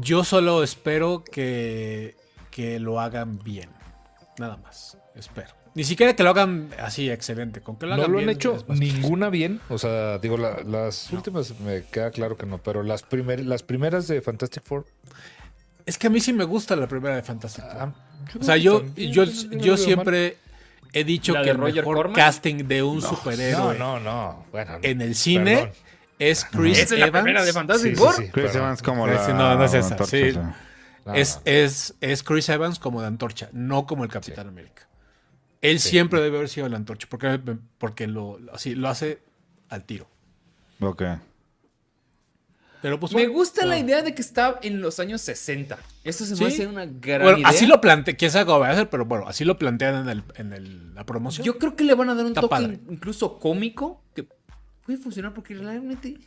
yo 0.00 0.24
solo 0.24 0.62
espero 0.62 1.24
que, 1.24 2.16
que 2.50 2.80
lo 2.80 3.00
hagan 3.00 3.38
bien. 3.38 3.70
Nada 4.38 4.56
más. 4.56 4.98
Espero. 5.14 5.50
Ni 5.78 5.84
siquiera 5.84 6.16
que 6.16 6.24
lo 6.24 6.30
hagan 6.30 6.70
así 6.82 7.08
excelente. 7.08 7.60
Con 7.60 7.76
que 7.78 7.86
lo 7.86 7.90
No 7.96 8.02
hagan 8.02 8.10
lo 8.12 8.18
han 8.18 8.24
bien 8.24 8.36
hecho 8.36 8.64
ninguna 8.68 9.30
bien. 9.30 9.60
O 9.68 9.78
sea, 9.78 10.18
digo, 10.18 10.36
la- 10.36 10.60
las 10.66 11.12
últimas 11.12 11.58
me 11.60 11.84
queda 11.84 12.10
claro 12.10 12.36
que 12.36 12.46
no, 12.46 12.58
pero 12.58 12.82
las, 12.82 13.04
primer- 13.04 13.46
las 13.46 13.62
primeras 13.62 14.08
de 14.08 14.20
Fantastic 14.20 14.64
Four. 14.64 14.86
Es 15.86 15.96
que 15.96 16.08
a 16.08 16.10
mí 16.10 16.18
sí 16.18 16.32
me 16.32 16.42
gusta 16.42 16.74
la 16.74 16.88
primera 16.88 17.14
de 17.14 17.22
Fantastic 17.22 17.64
Four. 17.64 17.76
ah, 17.80 17.92
O 18.40 18.42
sea, 18.42 18.56
yo, 18.56 18.80
también, 18.82 19.12
yo, 19.12 19.22
yo 19.24 19.72
mal. 19.74 19.78
siempre 19.78 20.36
he 20.92 21.04
dicho 21.04 21.32
¿La 21.32 21.42
que 21.44 21.50
el 21.50 21.58
Roger 21.58 21.76
mejor 21.76 21.96
Corman? 21.96 22.14
casting 22.16 22.56
de 22.66 22.82
un 22.82 22.98
No, 22.98 23.08
superhéroe 23.08 23.78
no, 23.78 24.00
no. 24.00 24.46
Bueno, 24.50 24.78
en 24.82 25.00
el 25.00 25.14
cine 25.14 25.54
perdón. 25.58 25.72
es 26.18 26.44
Chris 26.44 26.78
¿Esa 26.80 26.94
es 26.94 27.00
la 27.00 27.06
Evans. 27.06 27.22
primera 27.22 27.44
de 27.44 27.52
Fantastic 27.52 27.90
Sí, 27.92 27.96
sí, 27.96 28.02
Four? 28.02 28.14
sí, 28.16 28.28
Chris. 28.32 28.52
Evans 28.56 28.82
como 28.82 29.06
la... 29.06 29.28
no, 29.28 29.54
no 29.54 29.64
es 29.64 29.74
esa, 29.74 29.90
antorcha, 29.94 30.16
es, 30.16 30.36
no. 30.36 31.42
es, 31.44 31.94
es 32.00 32.22
Chris 32.24 32.48
Evans 32.48 32.80
como 32.80 33.00
de 33.00 33.06
antorcha, 33.06 33.48
no 33.52 33.86
como 33.86 34.02
el 34.02 34.10
Capitán 34.10 34.48
América. 34.48 34.87
Él 35.60 35.80
siempre 35.80 36.20
debe 36.20 36.36
haber 36.38 36.48
sido 36.48 36.68
la 36.68 36.76
antorcha, 36.76 37.06
porque, 37.10 37.40
porque 37.78 38.06
lo, 38.06 38.38
así, 38.52 38.74
lo 38.74 38.88
hace 38.88 39.18
al 39.68 39.84
tiro. 39.84 40.08
Ok. 40.80 41.02
Pero 42.80 43.00
pues 43.00 43.12
Me 43.12 43.22
bueno, 43.22 43.32
gusta 43.34 43.66
la 43.66 43.76
idea 43.76 44.02
de 44.02 44.14
que 44.14 44.22
está 44.22 44.60
en 44.62 44.80
los 44.80 45.00
años 45.00 45.20
60. 45.22 45.76
Eso 46.04 46.24
se 46.24 46.32
me 46.32 46.36
Sí. 46.36 46.44
hace 46.62 46.66
una 46.68 46.86
gran 46.86 47.22
Bueno, 47.22 47.38
idea. 47.38 47.48
así 47.48 47.66
lo 47.66 47.80
plantea, 47.80 48.16
quién 48.16 48.30
sabe 48.30 48.46
cómo 48.46 48.60
va 48.60 48.68
a 48.68 48.70
hacer, 48.70 48.88
pero 48.88 49.04
bueno, 49.04 49.26
así 49.26 49.44
lo 49.44 49.58
plantean 49.58 49.96
en, 50.02 50.08
el, 50.08 50.22
en 50.36 50.52
el- 50.52 50.94
la 50.94 51.04
promoción. 51.04 51.44
Yo 51.44 51.58
creo 51.58 51.74
que 51.74 51.82
le 51.82 51.94
van 51.96 52.08
a 52.10 52.14
dar 52.14 52.24
un 52.24 52.30
Está 52.30 52.42
toque 52.42 52.50
padre. 52.50 52.78
incluso 52.88 53.40
cómico 53.40 54.00
que 54.14 54.28
puede 54.86 54.96
funcionar 54.98 55.34
porque 55.34 55.54
realmente 55.54 56.18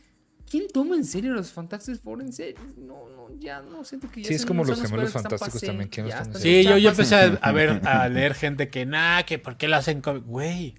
¿quién 0.52 0.64
toma 0.72 0.94
en 0.96 1.04
serio 1.06 1.32
los 1.32 1.50
Fantastic 1.50 1.96
Four 2.00 2.20
en 2.20 2.32
serio? 2.32 2.60
No, 2.76 3.08
no, 3.08 3.28
ya 3.40 3.60
no 3.62 3.82
siento 3.84 4.08
que 4.10 4.22
ya 4.22 4.28
Sí, 4.28 4.34
es 4.34 4.44
como 4.46 4.62
los 4.64 4.80
gemelos 4.82 5.10
fantásticos 5.12 5.54
pasé, 5.54 5.66
también, 5.66 5.88
¿quién 5.88 6.06
los 6.06 6.14
toma 6.14 6.38
Sí, 6.38 6.62
yo, 6.62 6.76
yo 6.76 6.90
empecé 6.90 7.14
a, 7.16 7.38
a 7.40 7.52
ver, 7.52 7.80
a 7.88 8.06
leer 8.10 8.34
gente 8.34 8.68
que, 8.68 8.84
nah, 8.84 9.22
que 9.22 9.38
por 9.38 9.56
qué 9.56 9.66
lo 9.66 9.76
hacen. 9.76 10.02
Güey, 10.26 10.74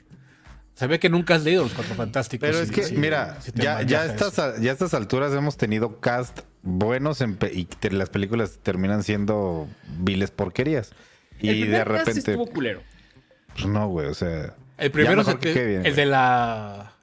se 0.76 0.86
ve 0.88 1.00
que 1.00 1.10
nunca 1.10 1.36
has 1.36 1.44
leído 1.44 1.64
Los 1.64 1.74
Cuatro 1.74 1.96
Fantásticos. 1.96 2.48
Pero 2.48 2.60
es 2.62 2.72
que, 2.72 2.84
sí, 2.84 2.96
mira, 2.98 3.42
sí 3.42 3.52
ya, 3.56 3.82
ya, 3.82 4.06
estas, 4.06 4.38
a- 4.40 4.60
ya 4.60 4.70
a 4.70 4.74
estas 4.74 4.94
alturas 4.94 5.34
hemos 5.34 5.58
tenido 5.58 6.00
cast 6.00 6.42
buenos 6.62 7.22
en 7.22 7.36
pe- 7.36 7.52
y 7.54 7.66
te- 7.66 7.90
las 7.92 8.10
películas 8.10 8.60
terminan 8.62 9.02
siendo 9.04 9.68
viles 10.00 10.30
porquerías. 10.32 10.92
El 11.40 11.58
Y 11.58 11.62
primer 11.64 11.88
de 11.90 11.94
cast 11.96 12.08
repente, 12.08 12.32
estuvo 12.32 12.46
culero. 12.48 12.82
pues 13.54 13.66
no, 13.66 13.88
güey, 13.90 14.08
o 14.08 14.14
sea... 14.14 14.56
El 14.78 14.92
primero 14.92 15.22
es 15.22 15.28
el, 15.28 15.38
que 15.40 15.66
bien, 15.66 15.86
el 15.86 15.96
de 15.96 16.06
la... 16.06 16.94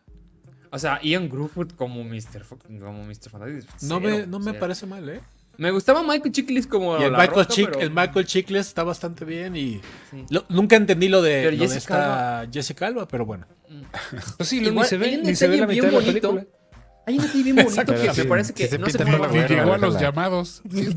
O 0.71 0.79
sea, 0.79 1.01
Ian 1.03 1.29
Gruffudd 1.29 1.73
como 1.73 2.05
Mr. 2.05 2.45
Como 2.81 3.05
Mr. 3.05 3.31
Fantastic. 3.31 3.83
No 3.83 4.01
me, 4.01 4.27
no 4.27 4.39
me 4.39 4.55
parece 4.55 4.87
mal, 4.87 5.09
¿eh? 5.09 5.21
Me 5.57 5.71
gustaba 5.73 6.03
Michael 6.03 6.33
Chiklis 6.33 6.67
como 6.67 6.99
Y 6.99 7.03
el 7.03 7.13
La 7.13 7.19
Michael, 7.19 7.41
Roca, 7.43 7.55
Chick- 7.55 7.69
pero- 7.73 7.81
el 7.81 7.91
Michael 7.91 8.25
Chiklis 8.25 8.67
está 8.69 8.83
bastante 8.83 9.25
bien 9.27 9.57
y... 9.57 9.81
Sí. 10.11 10.25
lo- 10.31 10.47
nunca 10.49 10.77
entendí 10.77 11.09
lo 11.09 11.21
de, 11.21 11.43
Pero 11.45 11.51
lo 11.57 11.63
de 11.65 11.69
Jessica 11.69 12.49
Jessica 12.51 12.87
Alba, 12.87 13.07
pero 13.09 13.27
bueno. 13.27 13.47
Pues 14.39 14.49
sí, 14.49 14.59
Igual, 14.65 14.75
ni 14.77 14.85
se 14.89 14.95
hay 14.95 15.01
ve, 15.01 15.17
un 15.19 15.23
ni 15.25 15.35
se 15.37 15.49
ve 15.49 15.57
la 15.59 15.67
mitad 15.67 15.87
de 15.87 15.93
la 15.93 15.99
película. 16.01 16.45
Hay 17.07 17.17
un 17.17 17.23
detalle 17.23 17.43
bien 17.43 17.57
bonito 17.57 17.85
que 17.95 18.13
me 18.15 18.25
parece 18.25 18.55
que 18.55 18.65
sí 18.65 18.71
se 18.71 18.79
no 18.79 18.87
se 18.89 18.99
fue 19.05 19.49
llegó 19.49 19.73
a 19.75 19.79
los 19.79 20.01
llamados. 20.01 20.63
Sí. 20.71 20.95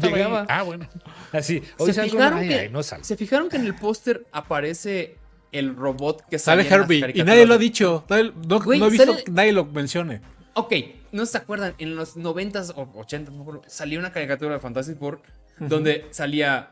Ah, 0.47 0.61
bueno. 0.63 0.88
Así, 1.32 1.61
hoy 1.78 1.91
¿Se 1.93 2.03
fijaron, 2.03 2.39
que, 2.47 2.59
ay, 2.59 2.69
no. 2.69 2.84
¿Se 2.84 3.17
fijaron 3.17 3.49
que 3.49 3.57
en 3.57 3.65
el 3.65 3.76
póster 3.76 4.26
aparece 4.32 5.17
el 5.53 5.75
robot 5.75 6.27
que 6.29 6.37
Sale 6.39 6.63
las 6.63 6.71
Herbie 6.71 7.11
y 7.13 7.23
nadie 7.23 7.45
lo 7.45 7.53
ha 7.53 7.57
dicho. 7.57 8.03
Nadie- 8.09 8.33
no, 8.47 8.59
Güey, 8.59 8.79
no 8.79 8.87
he 8.87 8.89
visto 8.89 9.11
sale- 9.13 9.23
que 9.23 9.31
nadie 9.31 9.53
lo 9.53 9.65
mencione. 9.65 10.21
Ok, 10.55 10.73
¿no 11.11 11.25
se 11.25 11.37
acuerdan? 11.37 11.73
En 11.77 11.95
los 11.95 12.15
90s 12.17 12.73
o 12.75 12.85
80s, 12.93 13.29
no 13.31 13.37
me 13.37 13.41
acuerdo, 13.41 13.61
salió 13.67 13.99
una 13.99 14.11
caricatura 14.11 14.53
de 14.55 14.59
Fantastic 14.59 14.97
Four 14.99 15.21
donde 15.59 16.07
salía 16.11 16.71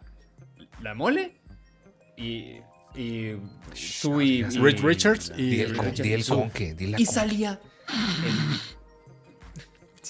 la 0.81 0.93
mole 0.93 1.37
y. 2.17 2.57
y. 2.95 3.37
Sue 3.73 4.25
y. 4.25 4.29
y- 4.39 4.43
Reed 4.43 4.79
Richards 4.83 5.31
y- 5.37 5.61
el, 5.61 5.75
con, 5.75 5.85
Richards 5.85 6.03
di 6.03 6.13
el 6.13 6.23
Sue. 6.23 6.35
con 6.37 6.49
que, 6.51 6.73
di 6.73 6.87
la 6.87 6.99
Y 6.99 7.05
salía. 7.05 7.59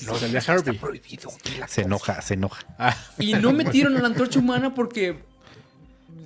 No, 0.07 0.15
salía 0.15 0.39
Herbie. 0.39 0.74
prohibido, 0.80 1.30
Se 1.67 1.82
enoja, 1.82 2.22
se 2.22 2.34
enoja. 2.34 2.65
Ah, 2.80 2.95
Y 3.19 3.34
no 3.34 3.53
metieron 3.53 3.95
a 3.97 4.01
la 4.01 4.07
antorcha 4.07 4.39
humana 4.39 4.74
porque. 4.74 5.24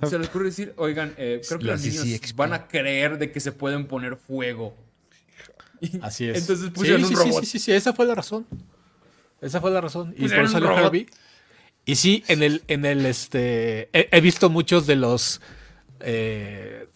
Se 0.02 0.18
les 0.18 0.28
ocurre 0.28 0.46
decir, 0.46 0.74
oigan, 0.76 1.14
eh, 1.16 1.40
creo 1.46 1.58
que 1.58 1.64
los 1.64 1.82
niños 1.82 2.34
van 2.34 2.52
a 2.52 2.68
creer 2.68 3.18
de 3.18 3.32
que 3.32 3.40
se 3.40 3.52
pueden 3.52 3.86
poner 3.86 4.16
fuego. 4.16 4.74
así 6.02 6.28
es. 6.28 6.38
Entonces 6.38 6.70
pusieron 6.70 7.00
sí, 7.02 7.04
un 7.04 7.10
sí, 7.10 7.16
sí, 7.16 7.28
robot. 7.28 7.44
sí, 7.44 7.50
sí, 7.50 7.58
sí, 7.58 7.72
esa 7.72 7.92
fue 7.92 8.06
la 8.06 8.14
razón. 8.14 8.46
Esa 9.40 9.60
fue 9.60 9.70
la 9.70 9.80
razón. 9.80 10.14
Y 10.16 10.22
Pusieron 10.22 10.50
por 10.52 10.56
eso 10.62 10.68
robot. 10.68 10.84
Herbie. 10.86 11.06
Y 11.84 11.94
sí, 11.96 12.24
en 12.28 12.42
el, 12.42 12.62
en 12.66 12.84
el, 12.84 13.06
este, 13.06 13.88
he, 13.92 14.08
he 14.10 14.20
visto 14.20 14.50
muchos 14.50 14.86
de 14.86 14.96
los 14.96 15.40
eh, 16.00 16.88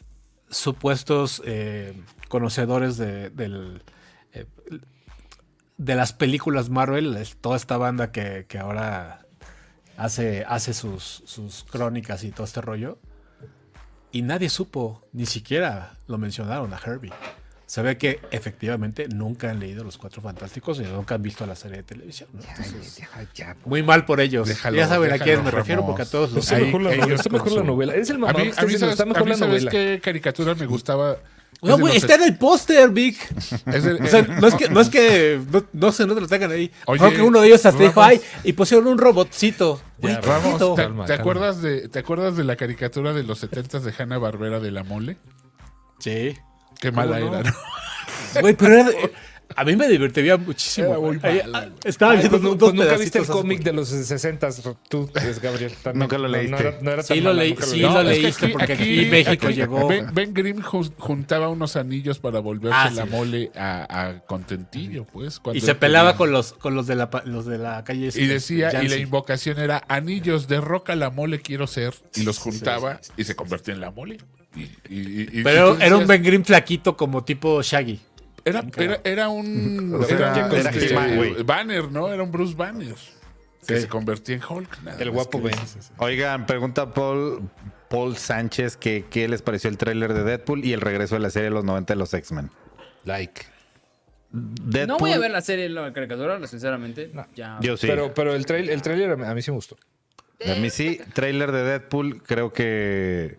supuestos 0.51 1.43
eh, 1.47 1.95
conocedores 2.29 2.97
de, 2.97 3.31
del, 3.31 3.83
eh, 4.33 4.47
de 5.79 5.95
las 5.95 6.13
películas 6.13 6.71
Marvel, 6.71 7.17
es 7.17 7.37
toda 7.37 7.57
esta 7.57 7.77
banda 7.77 8.11
que, 8.11 8.47
que 8.49 8.59
ahora 8.59 9.20
hace, 10.01 10.45
hace 10.49 10.73
sus, 10.75 11.23
sus 11.27 11.65
crónicas 11.65 12.25
y 12.25 12.31
todo 12.31 12.45
este 12.45 12.61
rollo. 12.61 12.99
Y 14.13 14.23
nadie 14.23 14.49
supo, 14.49 15.03
ni 15.13 15.27
siquiera 15.27 15.93
lo 16.09 16.19
mencionaron 16.19 16.73
a 16.73 16.79
Herbie. 16.85 17.13
Se 17.67 17.83
ve 17.83 17.97
que 17.99 18.19
efectivamente 18.33 19.07
nunca 19.07 19.51
han 19.51 19.61
leído 19.61 19.85
Los 19.85 19.97
Cuatro 19.97 20.21
Fantásticos 20.21 20.81
y 20.81 20.83
nunca 20.83 21.15
han 21.15 21.23
visto 21.23 21.47
la 21.47 21.55
serie 21.55 21.77
de 21.77 21.83
televisión. 21.85 22.29
¿no? 22.33 22.41
Entonces, 22.41 22.97
Ya, 22.97 23.09
ya, 23.35 23.57
muy 23.65 23.85
mal 23.85 24.05
por 24.07 24.21
ellos. 24.21 24.49
Déjalo, 24.49 24.77
ya 24.77 24.89
saben 24.89 25.13
a 25.13 25.19
quién 25.19 25.45
me 25.45 25.53
refiero 25.53 25.87
porque 25.87 26.03
a 26.03 26.07
todos 26.07 26.33
los... 26.33 26.45
Está 26.51 26.59
mejor, 26.59 26.81
la, 26.83 26.93
ellos 26.95 27.21
está 27.21 27.31
mejor 27.31 27.53
la 27.53 27.63
novela. 27.63 27.95
Es 27.95 28.11
el 28.11 28.17
A 28.17 28.19
mamá 28.21 28.33
mí, 28.39 28.43
que 28.45 28.49
está 28.49 28.63
a 28.63 28.65
mí 28.65 28.73
diciendo, 28.73 28.97
sabes, 28.97 28.99
está 28.99 29.03
a 29.05 29.07
mejor 29.07 29.25
mí 29.25 29.31
la 29.31 29.37
sabes 29.37 29.65
novela. 29.65 29.71
qué 29.71 30.01
caricatura 30.03 30.55
me 30.57 30.67
gustaba. 30.67 31.19
No, 31.63 31.79
güey, 31.79 31.97
está 31.97 32.15
en 32.15 32.23
el 32.23 32.39
póster, 32.39 32.89
Vic. 32.91 33.17
Es 33.67 33.85
del- 33.85 34.03
O 34.03 34.07
sea, 34.07 34.23
no 34.23 34.47
es 34.47 34.55
que, 34.55 34.69
no, 34.71 34.81
es 34.81 34.89
que 34.89 35.41
no, 35.53 35.65
no 35.73 35.93
sé, 35.93 36.07
no 36.07 36.15
te 36.15 36.21
lo 36.23 36.27
tengan 36.29 36.51
ahí. 36.53 36.71
Oye, 36.87 36.99
Creo 36.99 37.13
que 37.13 37.23
uno 37.23 37.41
de 37.41 37.49
ellos 37.49 37.65
hasta 37.67 37.79
dijo, 37.83 38.01
Ramos. 38.01 38.07
ay, 38.09 38.21
y 38.45 38.53
pusieron 38.55 38.87
un 38.87 38.97
robotcito. 38.99 39.81
Güey, 39.99 40.15
Ya, 40.15 40.21
qué 40.21 40.27
Ramos. 40.27 40.59
¿te, 40.59 40.83
Calma, 40.83 41.05
te 41.05 41.09
calma. 41.13 41.21
acuerdas 41.23 41.61
de, 41.63 41.89
¿te 41.89 41.99
acuerdas 41.99 42.37
de 42.37 42.45
la 42.45 42.57
caricatura 42.57 43.13
de 43.13 43.23
los 43.25 43.39
70 43.41 43.81
de 43.81 43.93
Hanna 43.99 44.17
Barbera 44.19 44.59
de 44.61 44.71
la 44.71 44.85
mole? 44.85 45.19
Sí. 45.99 46.35
Qué 46.81 46.93
mala 46.93 47.19
no? 47.21 47.27
era, 47.39 47.43
¿no? 47.51 48.41
Güey, 48.41 48.55
pero 48.55 48.75
era 48.75 48.85
de- 48.85 49.13
a 49.57 49.65
mí 49.65 49.77
me 49.77 49.89
divertía 49.89 50.37
muchísimo. 50.37 50.89
Era 50.89 50.99
muy 50.99 51.19
Ahí, 51.23 51.41
mala. 51.47 51.59
ah, 51.59 51.79
Estaba 51.85 52.13
viendo 52.15 52.31
pues, 52.31 52.43
dos 52.43 52.57
pues 52.59 52.75
nunca 52.75 52.97
viste 52.97 53.19
el 53.19 53.27
cómic 53.27 53.63
de 53.63 53.73
los 53.73 53.89
60 53.89 54.49
tú, 54.89 55.11
Gabriel. 55.43 55.73
también. 55.83 56.01
Nunca 56.01 56.19
lo 56.19 56.29
No, 56.29 56.29
no 56.29 56.37
leíste. 56.39 56.61
era- 56.69 56.79
no 56.81 56.91
era 56.91 57.03
tan 57.03 57.17
Sí 57.17 57.21
lo 57.23 57.31
mala, 57.31 57.43
leí, 57.43 57.51
nunca 57.51 57.67
sí 57.67 57.73
leí. 57.73 57.83
lo 57.83 57.89
es 57.89 57.97
que 58.17 58.23
leíste 58.23 58.49
porque 58.49 58.73
aquí 58.73 59.07
México 59.11 59.51
llegó. 59.51 59.89
Ben, 59.89 60.07
Ben 60.15 60.35
Grimm 60.35 60.63
jun- 60.63 60.95
juntaba 60.99 61.49
unos 61.49 61.77
anillos 61.77 62.19
para 62.19 62.41
volverse 62.41 62.77
Ah, 62.79 62.91
la 62.91 63.07
mole 63.07 63.51
a, 63.57 64.07
a 64.09 64.21
contentillo, 64.21 65.05
pues. 65.05 65.41
Y 65.55 65.61
se 65.61 65.75
peleaba 65.75 66.17
con 66.17 66.33
los, 66.33 66.53
con 66.55 66.75
los 66.75 66.87
de 66.87 66.97
la, 66.97 67.11
los 67.25 67.47
de 67.47 67.59
la 67.59 67.83
calle. 67.85 68.05
Y 68.05 68.09
este, 68.09 68.27
decía, 68.27 68.83
y 68.83 68.89
la 68.89 68.97
invocación 68.97 69.59
era 69.59 69.85
anillos 69.89 70.49
de 70.49 70.61
roca 70.61 70.95
la 70.97 71.11
mole 71.11 71.41
quiero 71.41 71.67
ser. 71.67 71.95
Y 72.15 72.23
los 72.23 72.39
juntaba 72.39 73.01
y 73.17 73.25
se 73.25 73.35
convertía 73.37 73.75
en 73.75 73.81
la 73.81 73.91
mole. 73.91 74.19
Y, 74.57 74.63
y- 74.63 75.29
y- 75.33 75.43
Pero 75.45 75.79
era 75.79 75.97
un 75.97 76.07
Ben 76.09 76.23
Grimm 76.25 76.45
flaquito 76.45 76.97
como 76.97 77.23
tipo 77.23 77.63
Shaggy. 77.63 78.01
Era, 78.45 78.65
era, 78.77 79.01
era 79.05 79.29
un 79.29 79.95
O 79.95 80.03
sea, 80.05 80.17
era, 80.17 80.49
era 80.57 80.71
este. 80.71 81.43
Banner, 81.43 81.91
¿no? 81.91 82.09
Era 82.13 82.23
un 82.23 82.31
Bruce 82.33 82.55
Banner. 82.55 82.95
Que 83.67 83.77
Sí. 83.77 83.83
se 83.83 83.89
convertía 83.89 84.37
en 84.37 84.43
Hulk. 84.49 84.83
nada 84.83 84.99
El 85.01 85.11
guapo 85.11 85.41
Ben. 85.41 85.55
Oigan, 85.99 86.47
pregunta 86.47 86.95
Paul, 86.95 87.51
Paul 87.91 88.17
Sánchez 88.17 88.77
que 88.79 89.05
qué 89.11 89.29
les 89.29 89.43
pareció 89.43 89.69
el 89.69 89.77
tráiler 89.77 90.15
de 90.15 90.25
Deadpool 90.25 90.65
y 90.65 90.73
el 90.73 90.81
regreso 90.81 91.15
de 91.17 91.21
la 91.21 91.29
serie 91.31 91.51
de 91.51 91.55
los 91.55 91.65
90 91.65 91.93
de 91.93 91.99
los 91.99 92.13
X-Men. 92.15 92.51
Like. 93.05 93.43
Deadpool, 94.33 94.87
No 94.89 94.99
voy 94.99 95.13
a 95.13 95.19
ver 95.19 95.31
la 95.31 95.41
serie, 95.43 95.69
la 95.69 95.93
caricatura, 95.93 96.45
sinceramente. 96.47 97.13
Ya. 97.35 97.59
Yo 97.61 97.77
sí. 97.77 97.87
Pero, 97.87 98.15
pero 98.15 98.35
el, 98.35 98.47
trail, 98.47 98.71
el 98.71 98.81
trailer 98.81 99.11
a 99.13 99.17
mí- 99.17 99.25
a 99.27 99.35
mí 99.35 99.43
sí 99.43 99.51
me 99.51 99.57
gustó. 99.57 99.77
A 100.47 100.55
mí 100.55 100.71
sí, 100.71 100.99
trailer 101.13 101.53
de 101.53 101.63
Deadpool 101.65 102.23
creo 102.23 102.53
que 102.55 103.39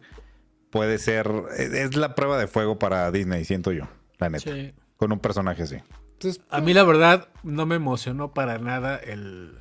puede 0.69 0.99
ser, 0.99 1.31
es 1.57 1.95
la 1.95 2.13
prueba 2.13 2.37
de 2.37 2.45
fuego 2.47 2.77
para 2.77 3.09
Disney, 3.11 3.43
siento 3.43 3.71
yo, 3.71 3.87
la 4.19 4.29
neta. 4.29 4.51
Sí. 4.53 4.71
Con 5.01 5.11
un 5.11 5.17
personaje 5.19 5.63
así. 5.63 5.77
Entonces, 6.13 6.43
A 6.51 6.61
mí 6.61 6.75
la 6.75 6.83
verdad 6.83 7.27
no 7.41 7.65
me 7.65 7.73
emocionó 7.73 8.35
para 8.35 8.59
nada 8.59 8.97
el, 8.97 9.57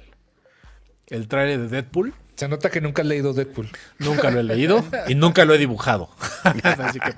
el 1.06 1.28
trailer 1.28 1.60
de 1.60 1.68
Deadpool. 1.68 2.12
se 2.36 2.46
nota 2.46 2.68
que 2.68 2.82
nunca 2.82 3.00
has 3.00 3.08
leído 3.08 3.32
Deadpool. 3.32 3.70
Nunca 3.98 4.30
lo 4.30 4.40
he 4.40 4.42
leído 4.52 4.84
y 5.08 5.14
nunca 5.14 5.46
lo 5.46 5.54
he 5.54 5.58
dibujado. 5.58 6.10
Así 6.44 7.00
que 7.00 7.14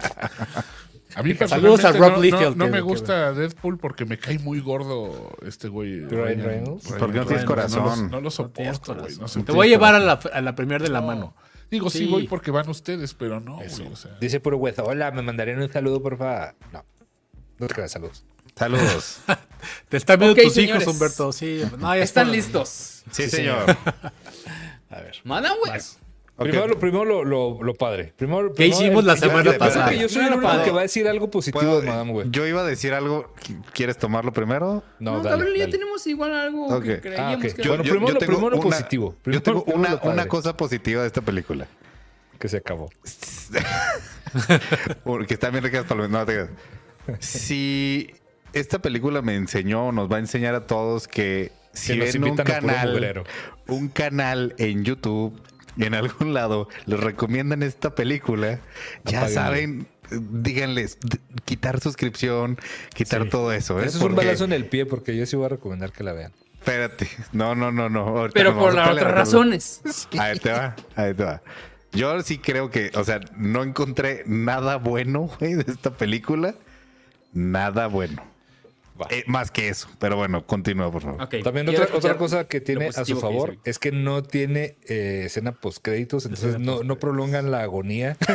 A 1.17 1.23
mí 1.25 1.35
Saludos 1.35 1.85
a 1.85 1.91
Rob 1.91 2.01
no, 2.13 2.17
no- 2.19 2.23
Liefeld, 2.23 2.57
no 2.57 2.65
que- 2.67 2.71
me 2.71 2.77
que- 2.77 2.83
gusta 2.83 3.33
Deadpool 3.33 3.79
porque 3.79 4.05
me 4.05 4.19
cae 4.19 4.39
muy 4.39 4.61
gordo 4.61 5.33
este 5.45 5.67
güey. 5.67 6.03
Ryan 6.07 6.45
Reynolds. 6.45 6.87
¿Por 6.93 7.11
qué 7.11 7.19
no 7.19 7.27
tienes 7.27 7.45
corazón? 7.45 8.09
No, 8.09 8.17
lo- 8.19 8.21
no 8.23 8.31
soporto, 8.31 8.95
güey. 8.95 9.17
no. 9.17 9.27
Te 9.27 9.51
voy 9.51 9.67
a 9.67 9.71
llevar 9.71 9.97
a 9.97 9.99
la, 9.99 10.21
a 10.33 10.41
la 10.41 10.55
premier 10.55 10.81
de 10.81 10.91
la 10.91 11.01
mano. 11.01 11.35
Digo, 11.73 11.91
sí. 11.91 12.01
Sí. 12.01 12.07
voy 12.07 12.29
porque 12.29 12.51
van 12.53 12.69
ustedes, 12.69 13.15
pero 13.15 13.41
no, 13.41 13.57
güey, 13.57 13.87
o 13.93 13.97
sea. 13.97 14.13
Dice 14.21 14.39
puro 14.41 14.59
hueso. 14.59 14.85
Hola, 14.85 15.11
me 15.11 15.23
mandarían 15.23 15.61
un 15.61 15.73
saludo, 15.73 16.01
por 16.03 16.19
favor. 16.19 16.55
No. 16.73 16.85
No 17.63 17.69
te 17.69 17.75
creas, 17.75 17.93
saludos. 17.93 18.25
Saludos. 18.57 19.19
Te 19.89 19.97
están 19.97 20.19
viendo 20.19 20.43
tus 20.43 20.53
señores. 20.53 20.83
hijos, 20.83 20.95
Humberto. 20.95 21.31
Sí, 21.33 21.63
no, 21.79 21.95
ya 21.95 22.03
Están 22.03 22.25
está. 22.27 22.37
listos. 22.37 23.03
Sí, 23.13 23.31
señor. 23.31 23.65
A 24.91 24.97
ver. 24.97 25.17
Madame 25.23 25.55
Web. 25.65 25.81
Ok. 26.37 26.43
Primero, 26.49 26.67
lo, 26.67 26.79
primero 26.81 27.05
lo, 27.05 27.25
lo, 27.25 27.63
lo 27.63 27.75
padre. 27.75 28.13
Primero, 28.17 28.49
¿Qué 28.49 28.55
primero 28.57 28.77
hicimos 28.81 29.01
el- 29.03 29.07
la 29.07 29.15
yo- 29.15 29.21
semana 29.21 29.53
yo 29.53 29.59
pasada? 29.59 29.91
que 29.91 29.99
Yo 30.01 30.09
soy 30.09 30.25
el 30.25 30.33
único 30.35 30.65
que 30.65 30.71
va 30.73 30.81
a 30.81 30.83
decir 30.83 31.07
algo 31.07 31.31
positivo 31.31 31.61
¿Puedo- 31.63 31.81
de 31.83 31.87
Madame 31.87 32.11
Web. 32.13 32.27
yo 32.33 32.45
iba 32.47 32.63
a 32.63 32.65
decir 32.65 32.95
algo. 32.95 33.33
¿Quieres 33.73 33.97
tomarlo 33.97 34.33
primero? 34.33 34.83
No, 34.99 35.13
No, 35.19 35.23
dale, 35.23 35.31
Gabriel, 35.37 35.55
ya 35.55 35.61
dale. 35.67 35.73
tenemos 35.73 36.05
igual 36.09 36.35
algo 36.35 36.81
que 36.81 36.95
Ah, 36.95 37.01
creíamos 37.01 37.37
ok. 37.37 37.43
que... 37.55 37.63
Yo- 37.63 37.69
Bueno, 37.71 37.83
primero 37.85 38.01
lo- 38.15 38.19
tengo 38.19 38.33
primero 38.39 38.57
lo 38.57 38.61
positivo. 38.63 39.15
Primero- 39.23 39.39
yo 39.41 39.43
tengo 39.45 39.65
primero 39.65 39.89
una, 39.95 40.05
lo 40.05 40.11
una 40.11 40.27
cosa 40.27 40.57
positiva 40.57 41.03
de 41.03 41.07
esta 41.07 41.21
película. 41.21 41.69
Que 42.41 42.49
se 42.49 42.57
acabó. 42.57 42.91
Porque 45.05 45.35
están 45.35 45.53
bien 45.53 45.63
palomitas. 45.87 46.11
No, 46.11 46.27
te 46.27 46.33
creas. 46.33 46.49
Si 47.21 48.13
esta 48.53 48.81
película 48.81 49.23
me 49.23 49.35
enseñó, 49.35 49.93
nos 49.93 50.11
va 50.11 50.17
a 50.17 50.21
enseñar 50.21 50.55
a 50.55 50.67
todos 50.67 51.09
que 51.09 51.53
si 51.73 51.95
Que 51.99 52.13
ven 52.13 52.25
un 52.25 52.37
canal, 52.37 53.25
un 53.67 53.89
canal 53.89 54.55
en 54.59 54.85
YouTube, 54.85 55.41
en 55.79 55.95
algún 55.95 56.35
lado, 56.35 56.69
les 56.87 57.01
recomiendan 57.01 57.63
esta 57.63 57.95
película, 57.95 58.61
ya 59.05 59.21
Apáguenle. 59.21 59.35
saben, 59.35 59.87
díganles, 60.11 60.99
quitar 61.47 61.81
suscripción, 61.81 62.59
quitar 62.95 63.23
Sí. 63.25 63.29
todo 63.31 63.53
eso. 63.53 63.81
¿eh? 63.81 63.87
Eso 63.87 63.99
es 63.99 64.05
un 64.05 64.15
balazo 64.15 64.45
en 64.45 64.53
el 64.53 64.67
pie 64.67 64.85
porque 64.85 65.17
yo 65.17 65.25
sí 65.27 65.35
voy 65.37 65.47
a 65.47 65.51
recomendar 65.51 65.93
que 65.93 66.05
la 66.05 66.13
vean. 66.13 66.33
Espérate, 66.59 67.09
no, 67.33 67.55
no, 67.55 67.73
no, 67.73 67.89
no. 67.89 68.01
ahorita 68.07 68.35
Pero 68.35 68.57
por 68.57 68.75
las 68.75 68.91
otras 68.91 69.11
razones. 69.13 69.81
Ahí 70.19 70.39
te 70.39 70.53
va, 70.53 70.77
ahí 70.95 71.15
te 71.15 71.25
va. 71.25 71.43
Yo 71.93 72.23
sí 72.23 72.39
creo 72.39 72.71
que, 72.71 72.91
o 72.95 73.03
sea, 73.05 73.21
no 73.37 73.63
encontré 73.65 74.23
nada 74.27 74.77
bueno, 74.77 75.31
güey, 75.41 75.55
de 75.55 75.65
esta 75.73 75.91
película. 75.97 76.55
Nada 77.33 77.87
bueno. 77.87 78.23
Eh, 79.11 79.25
más 79.27 79.51
que 79.51 79.69
eso. 79.69 79.89
Pero 79.99 80.17
bueno, 80.17 80.47
continúa, 80.47 80.93
por 80.93 81.03
favor. 81.03 81.29
También 81.43 81.69
otra, 81.69 81.89
otra 81.93 82.17
cosa 82.17 82.47
que 82.47 82.61
tiene 82.61 82.89
a 82.89 83.05
su 83.05 83.19
favor 83.19 83.57
es 83.65 83.79
que 83.79 83.91
no 83.91 84.23
tiene 84.23 84.77
eh, 84.87 85.23
escena 85.27 85.53
post 85.53 85.79
créditos, 85.83 86.25
entonces 86.27 86.59
no, 86.61 86.85
no 86.85 86.99
prolongan 86.99 87.51
la 87.51 87.63
agonía. 87.63 88.17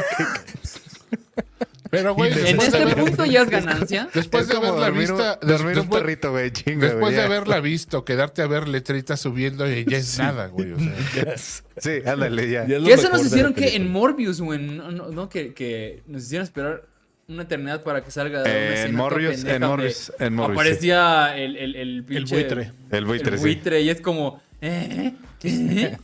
Pero, 1.89 2.15
güey, 2.15 2.33
En 2.33 2.57
después 2.57 2.71
de 2.73 2.83
este 2.83 2.95
punto 3.01 3.25
ya 3.25 3.43
es 3.43 3.49
ganancia. 3.49 4.09
Después 4.13 4.43
Es 4.43 4.49
de 4.49 4.57
haberla 4.57 4.87
dormir 4.87 5.09
un- 5.09 5.17
vista, 5.17 5.35
des- 5.41 5.47
dormir 5.49 5.67
un 5.69 5.75
después, 5.83 6.01
perrito, 6.01 6.31
güey, 6.31 6.51
chinga, 6.51 6.81
después 6.81 6.99
güey, 6.99 7.11
de 7.13 7.17
ya. 7.19 7.25
haberla 7.25 7.59
visto, 7.61 8.03
quedarte 8.03 8.41
a 8.41 8.47
ver 8.47 8.67
letritas 8.67 9.21
subiendo 9.21 9.71
y 9.71 9.85
ya 9.85 9.97
es 9.97 10.17
nada, 10.19 10.47
güey. 10.47 10.73
o 10.73 10.77
sea. 10.79 11.35
Sí, 11.77 11.91
ándale, 12.05 12.49
ya. 12.51 12.65
Y 12.67 12.73
es 12.73 12.81
lo 12.81 12.87
Que 12.87 12.93
eso 12.93 13.09
nos 13.09 13.25
hicieron 13.25 13.53
que 13.53 13.77
en 13.77 13.89
Morbius 13.89 14.41
o 14.41 14.53
en. 14.53 14.77
No, 14.77 14.91
no, 14.91 15.29
que, 15.29 15.53
que 15.53 16.03
nos 16.07 16.23
hicieron 16.23 16.43
esperar 16.43 16.83
una 17.29 17.43
eternidad 17.43 17.83
para 17.83 18.03
que 18.05 18.09
salga. 18.11 18.41
una 18.41 18.49
En 18.49 18.95
Morbius, 18.95 19.43
en 19.43 19.61
Morbius, 19.61 20.13
en 20.17 20.33
Morbius, 20.33 20.61
Aparecía 20.61 21.35
el, 21.37 21.57
el, 21.57 21.75
el, 21.75 22.05
pinche- 22.05 22.29
buitre. 22.31 22.71
El 22.89 23.03
buitre, 23.03 23.31
el 23.33 23.37
sí. 23.37 23.43
buitre, 23.43 23.81
y 23.81 23.89
es 23.89 23.99
como. 23.99 24.41
¿eh? 24.61 25.13
¿eh? 25.43 25.97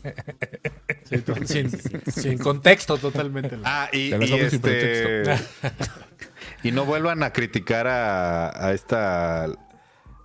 Sí, 1.05 1.23
sin, 1.45 1.71
sin 2.11 2.37
contexto 2.37 2.97
totalmente. 2.97 3.57
Ah, 3.63 3.87
y, 3.93 4.13
y 4.13 4.33
este. 4.33 5.23
y 6.63 6.71
no 6.71 6.83
vuelvan 6.83 7.23
a 7.23 7.31
criticar 7.31 7.87
a, 7.87 8.67
a 8.67 8.73
esta. 8.73 9.47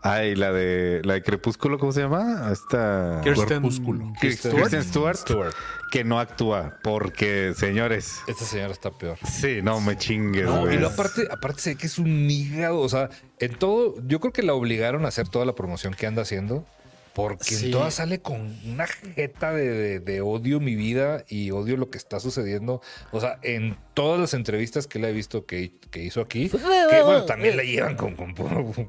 Ay, 0.02 0.34
la 0.34 0.52
de 0.52 1.00
la 1.04 1.14
de 1.14 1.22
Crepúsculo, 1.22 1.78
¿cómo 1.78 1.92
se 1.92 2.00
llama? 2.00 2.48
A 2.48 2.52
esta. 2.52 3.20
Kirsten, 3.22 3.70
Stewart. 3.70 4.82
Stewart, 4.82 5.16
Stewart. 5.16 5.54
Que 5.90 6.04
no 6.04 6.18
actúa, 6.20 6.78
porque, 6.82 7.52
señores, 7.56 8.18
Esta 8.26 8.44
señora 8.44 8.72
está 8.72 8.90
peor. 8.90 9.18
sí, 9.30 9.60
no 9.62 9.80
me 9.80 9.96
chingues, 9.96 10.44
No, 10.44 10.60
güey. 10.62 10.76
y 10.76 10.78
lo 10.78 10.88
aparte, 10.88 11.26
aparte 11.30 11.60
sé 11.60 11.76
que 11.76 11.86
es 11.86 11.98
un 11.98 12.30
hígado. 12.30 12.80
O 12.80 12.88
sea, 12.88 13.10
en 13.38 13.54
todo, 13.56 13.94
yo 14.06 14.20
creo 14.20 14.32
que 14.32 14.42
la 14.42 14.54
obligaron 14.54 15.04
a 15.04 15.08
hacer 15.08 15.28
toda 15.28 15.44
la 15.44 15.54
promoción 15.54 15.94
que 15.94 16.06
anda 16.06 16.22
haciendo. 16.22 16.66
Porque 17.14 17.46
Sí. 17.56 17.66
en 17.66 17.72
todas 17.72 17.94
sale 17.94 18.20
con 18.20 18.56
una 18.64 18.86
jeta 18.86 19.52
de, 19.52 19.68
de- 19.72 19.98
de 19.98 20.20
odio 20.20 20.60
mi 20.60 20.76
vida 20.76 21.24
y 21.28 21.50
odio 21.50 21.76
lo 21.76 21.90
que 21.90 21.98
está 21.98 22.20
sucediendo. 22.20 22.80
O 23.10 23.20
sea, 23.20 23.40
en 23.42 23.76
todas 23.94 24.20
las 24.20 24.34
entrevistas 24.34 24.86
que 24.86 25.00
le 25.00 25.08
he 25.08 25.12
visto 25.12 25.44
que, 25.44 25.72
que 25.90 26.04
hizo 26.04 26.20
aquí, 26.20 26.48
que 26.48 26.58
bueno, 27.02 27.24
también 27.24 27.56
la 27.56 27.64
llevan 27.64 27.96
con, 27.96 28.14
con, 28.14 28.34
puro- 28.36 28.72
con- 28.72 28.88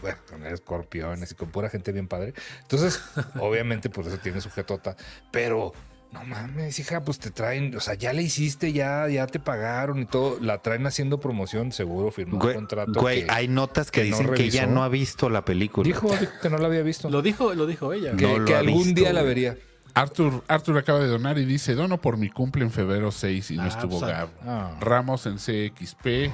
bueno, 0.00 0.18
con 0.30 0.46
escorpiones 0.46 1.32
y 1.32 1.34
con 1.34 1.50
pura 1.50 1.68
gente 1.68 1.90
bien 1.90 2.06
padre. 2.06 2.34
Entonces, 2.62 3.00
obviamente, 3.40 3.90
por 3.90 4.06
eso 4.06 4.18
tiene 4.18 4.40
su 4.40 4.50
jetota. 4.50 4.94
Pero 5.32 5.72
no 6.12 6.24
mames, 6.24 6.78
hija, 6.78 7.02
pues 7.04 7.18
te 7.18 7.30
traen, 7.30 7.76
o 7.76 7.80
sea, 7.80 7.94
ya 7.94 8.12
le 8.14 8.22
hiciste, 8.22 8.72
ya, 8.72 9.06
ya 9.08 9.26
te 9.26 9.38
pagaron 9.38 9.98
y 10.00 10.06
todo. 10.06 10.38
La 10.40 10.58
traen 10.62 10.86
haciendo 10.86 11.20
promoción, 11.20 11.72
seguro, 11.72 12.10
firmó 12.10 12.38
un 12.38 12.52
contrato. 12.54 13.00
güey, 13.00 13.24
que- 13.26 13.30
hay 13.30 13.48
notas 13.48 13.90
que, 13.90 14.04
que 14.04 14.10
no 14.10 14.18
dicen 14.18 14.34
que 14.34 14.44
ella 14.44 14.66
no 14.66 14.82
ha 14.82 14.88
visto 14.88 15.28
la 15.28 15.44
película. 15.44 15.84
Dijo, 15.86 16.08
dijo 16.16 16.32
que 16.40 16.48
no 16.50 16.58
la 16.58 16.66
había 16.68 16.82
visto. 16.82 17.10
Lo 17.10 17.20
dijo, 17.22 17.52
lo 17.54 17.66
dijo 17.66 17.92
ella. 17.92 18.16
que 18.16 18.26
no 18.26 18.38
lo 18.38 18.44
que 18.46 18.54
ha 18.54 18.60
algún 18.60 18.84
visto, 18.84 19.00
día 19.00 19.12
la 19.12 19.22
vería. 19.22 19.56
Arthur, 19.94 20.44
Arthur 20.48 20.76
acaba 20.78 20.98
de 21.00 21.06
donar 21.06 21.38
y 21.38 21.44
dice, 21.46 21.74
dono 21.74 21.98
por 22.00 22.18
mi 22.18 22.28
cumple 22.30 22.64
en 22.64 22.70
febrero 22.70 23.10
6 23.10 23.50
y 23.50 23.56
no 23.56 23.62
Ah, 23.62 23.68
estuvo 23.68 23.98
pues, 24.00 24.10
Gab. 24.12 24.28
ah. 24.46 24.76
Ramos 24.80 25.26
en 25.26 25.36
CXP. 25.38 26.30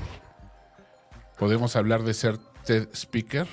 Podemos 1.38 1.76
hablar 1.76 2.02
de 2.02 2.14
ser 2.14 2.38
TED 2.64 2.88
Speaker, 2.92 3.46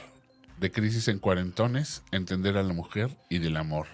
de 0.59 0.71
crisis 0.71 1.07
en 1.07 1.19
cuarentones, 1.19 2.03
entender 2.11 2.57
a 2.57 2.63
la 2.63 2.73
mujer 2.73 3.09
y 3.29 3.39
del 3.39 3.57
amor. 3.57 3.87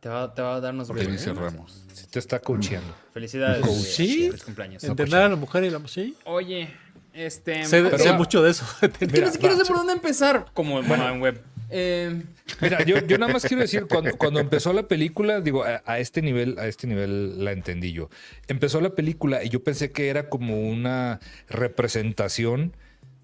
Te 0.00 0.08
va, 0.08 0.32
te 0.32 0.42
va 0.42 0.56
a 0.56 0.60
darnos 0.60 0.86
¿Qué 0.88 0.94
breve. 0.94 1.12
dice 1.12 1.32
Ramos? 1.32 1.84
Sí 1.92 2.06
te 2.08 2.18
está 2.20 2.38
coacheando. 2.38 2.94
Felicidades. 3.12 3.62
Coach. 3.66 3.74
Sí. 3.74 4.26
feliz 4.28 4.44
cumpleaños. 4.44 4.84
Entender 4.84 5.20
a 5.20 5.28
la 5.28 5.36
mujer 5.36 5.64
y 5.64 5.70
la 5.70 5.80
sí. 5.88 6.16
Oye, 6.24 6.68
este. 7.12 7.64
Sé, 7.64 7.82
pero- 7.82 7.98
sé 7.98 8.12
mucho 8.12 8.42
de 8.42 8.50
eso. 8.52 8.64
Mira, 9.00 9.26
ni 9.26 9.32
siquiera 9.32 9.54
va. 9.56 9.60
sé 9.60 9.66
por 9.66 9.76
dónde 9.78 9.92
empezar. 9.94 10.46
Como 10.54 10.80
bueno 10.82 11.08
en 11.08 11.20
web. 11.20 11.42
Eh, 11.70 12.22
Mira, 12.62 12.82
yo, 12.84 12.98
yo 13.06 13.18
nada 13.18 13.30
más 13.32 13.44
quiero 13.44 13.60
decir, 13.60 13.86
cuando, 13.86 14.16
cuando 14.16 14.40
empezó 14.40 14.72
la 14.72 14.84
película, 14.88 15.40
digo, 15.42 15.64
a, 15.64 15.82
a 15.84 15.98
este 15.98 16.22
nivel, 16.22 16.58
a 16.58 16.66
este 16.66 16.86
nivel 16.86 17.44
la 17.44 17.52
entendí 17.52 17.92
yo. 17.92 18.08
Empezó 18.46 18.80
la 18.80 18.94
película 18.94 19.44
y 19.44 19.50
yo 19.50 19.62
pensé 19.62 19.90
que 19.92 20.08
era 20.08 20.30
como 20.30 20.66
una 20.68 21.20
representación 21.48 22.74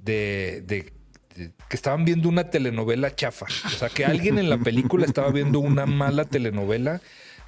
de, 0.02 0.62
de- 0.66 0.92
que 1.34 1.76
estaban 1.76 2.04
viendo 2.04 2.28
una 2.28 2.50
telenovela 2.50 3.14
chafa. 3.14 3.46
O 3.66 3.70
sea, 3.70 3.88
que 3.88 4.04
alguien 4.04 4.38
en 4.38 4.48
la 4.50 4.58
película 4.58 5.04
estaba 5.06 5.30
viendo 5.30 5.58
una 5.60 5.86
mala 5.86 6.24
telenovela 6.24 7.00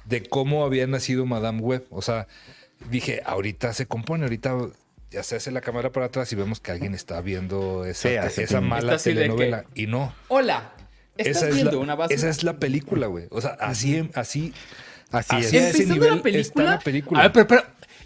de 0.05 0.23
cómo 0.23 0.63
había 0.65 0.87
nacido 0.87 1.25
Madame 1.25 1.59
Web. 1.61 1.85
O 1.89 2.01
sea, 2.01 2.27
dije, 2.89 3.21
ahorita 3.25 3.73
se 3.73 3.85
compone, 3.87 4.23
ahorita 4.25 4.55
ya 5.11 5.23
se 5.23 5.35
hace 5.37 5.51
la 5.51 5.61
cámara 5.61 5.91
para 5.91 6.07
atrás 6.07 6.31
y 6.33 6.35
vemos 6.35 6.59
que 6.59 6.71
alguien 6.71 6.93
está 6.93 7.21
viendo 7.21 7.85
esa, 7.85 8.29
Sí, 8.29 8.55
mala 8.61 8.97
que- 8.97 9.03
telenovela. 9.03 9.65
Y 9.75 9.87
no. 9.87 10.13
hola. 10.27 10.73
¿Estás 11.17 11.37
Esa 11.37 11.49
es, 11.49 11.55
viendo 11.55 11.71
la, 11.71 11.77
una 11.79 11.95
base? 11.95 12.13
esa 12.13 12.29
es 12.29 12.43
la 12.43 12.57
película, 12.59 13.07
güey. 13.07 13.25
O 13.31 13.41
sea, 13.41 13.51
así, 13.59 14.07
así, 14.13 14.53
Así 15.09 15.35
así 15.37 15.45
es. 15.57 15.63
a 15.63 15.69
ese 15.69 15.83
Empezando 15.83 15.93
nivel 15.95 16.15
la 16.17 16.21
película- 16.21 16.41
está 16.41 16.63
la 16.75 16.79
película. 16.79 17.19
A 17.19 17.23
ver, 17.23 17.31
pero, 17.31 17.47
pero 17.47 17.63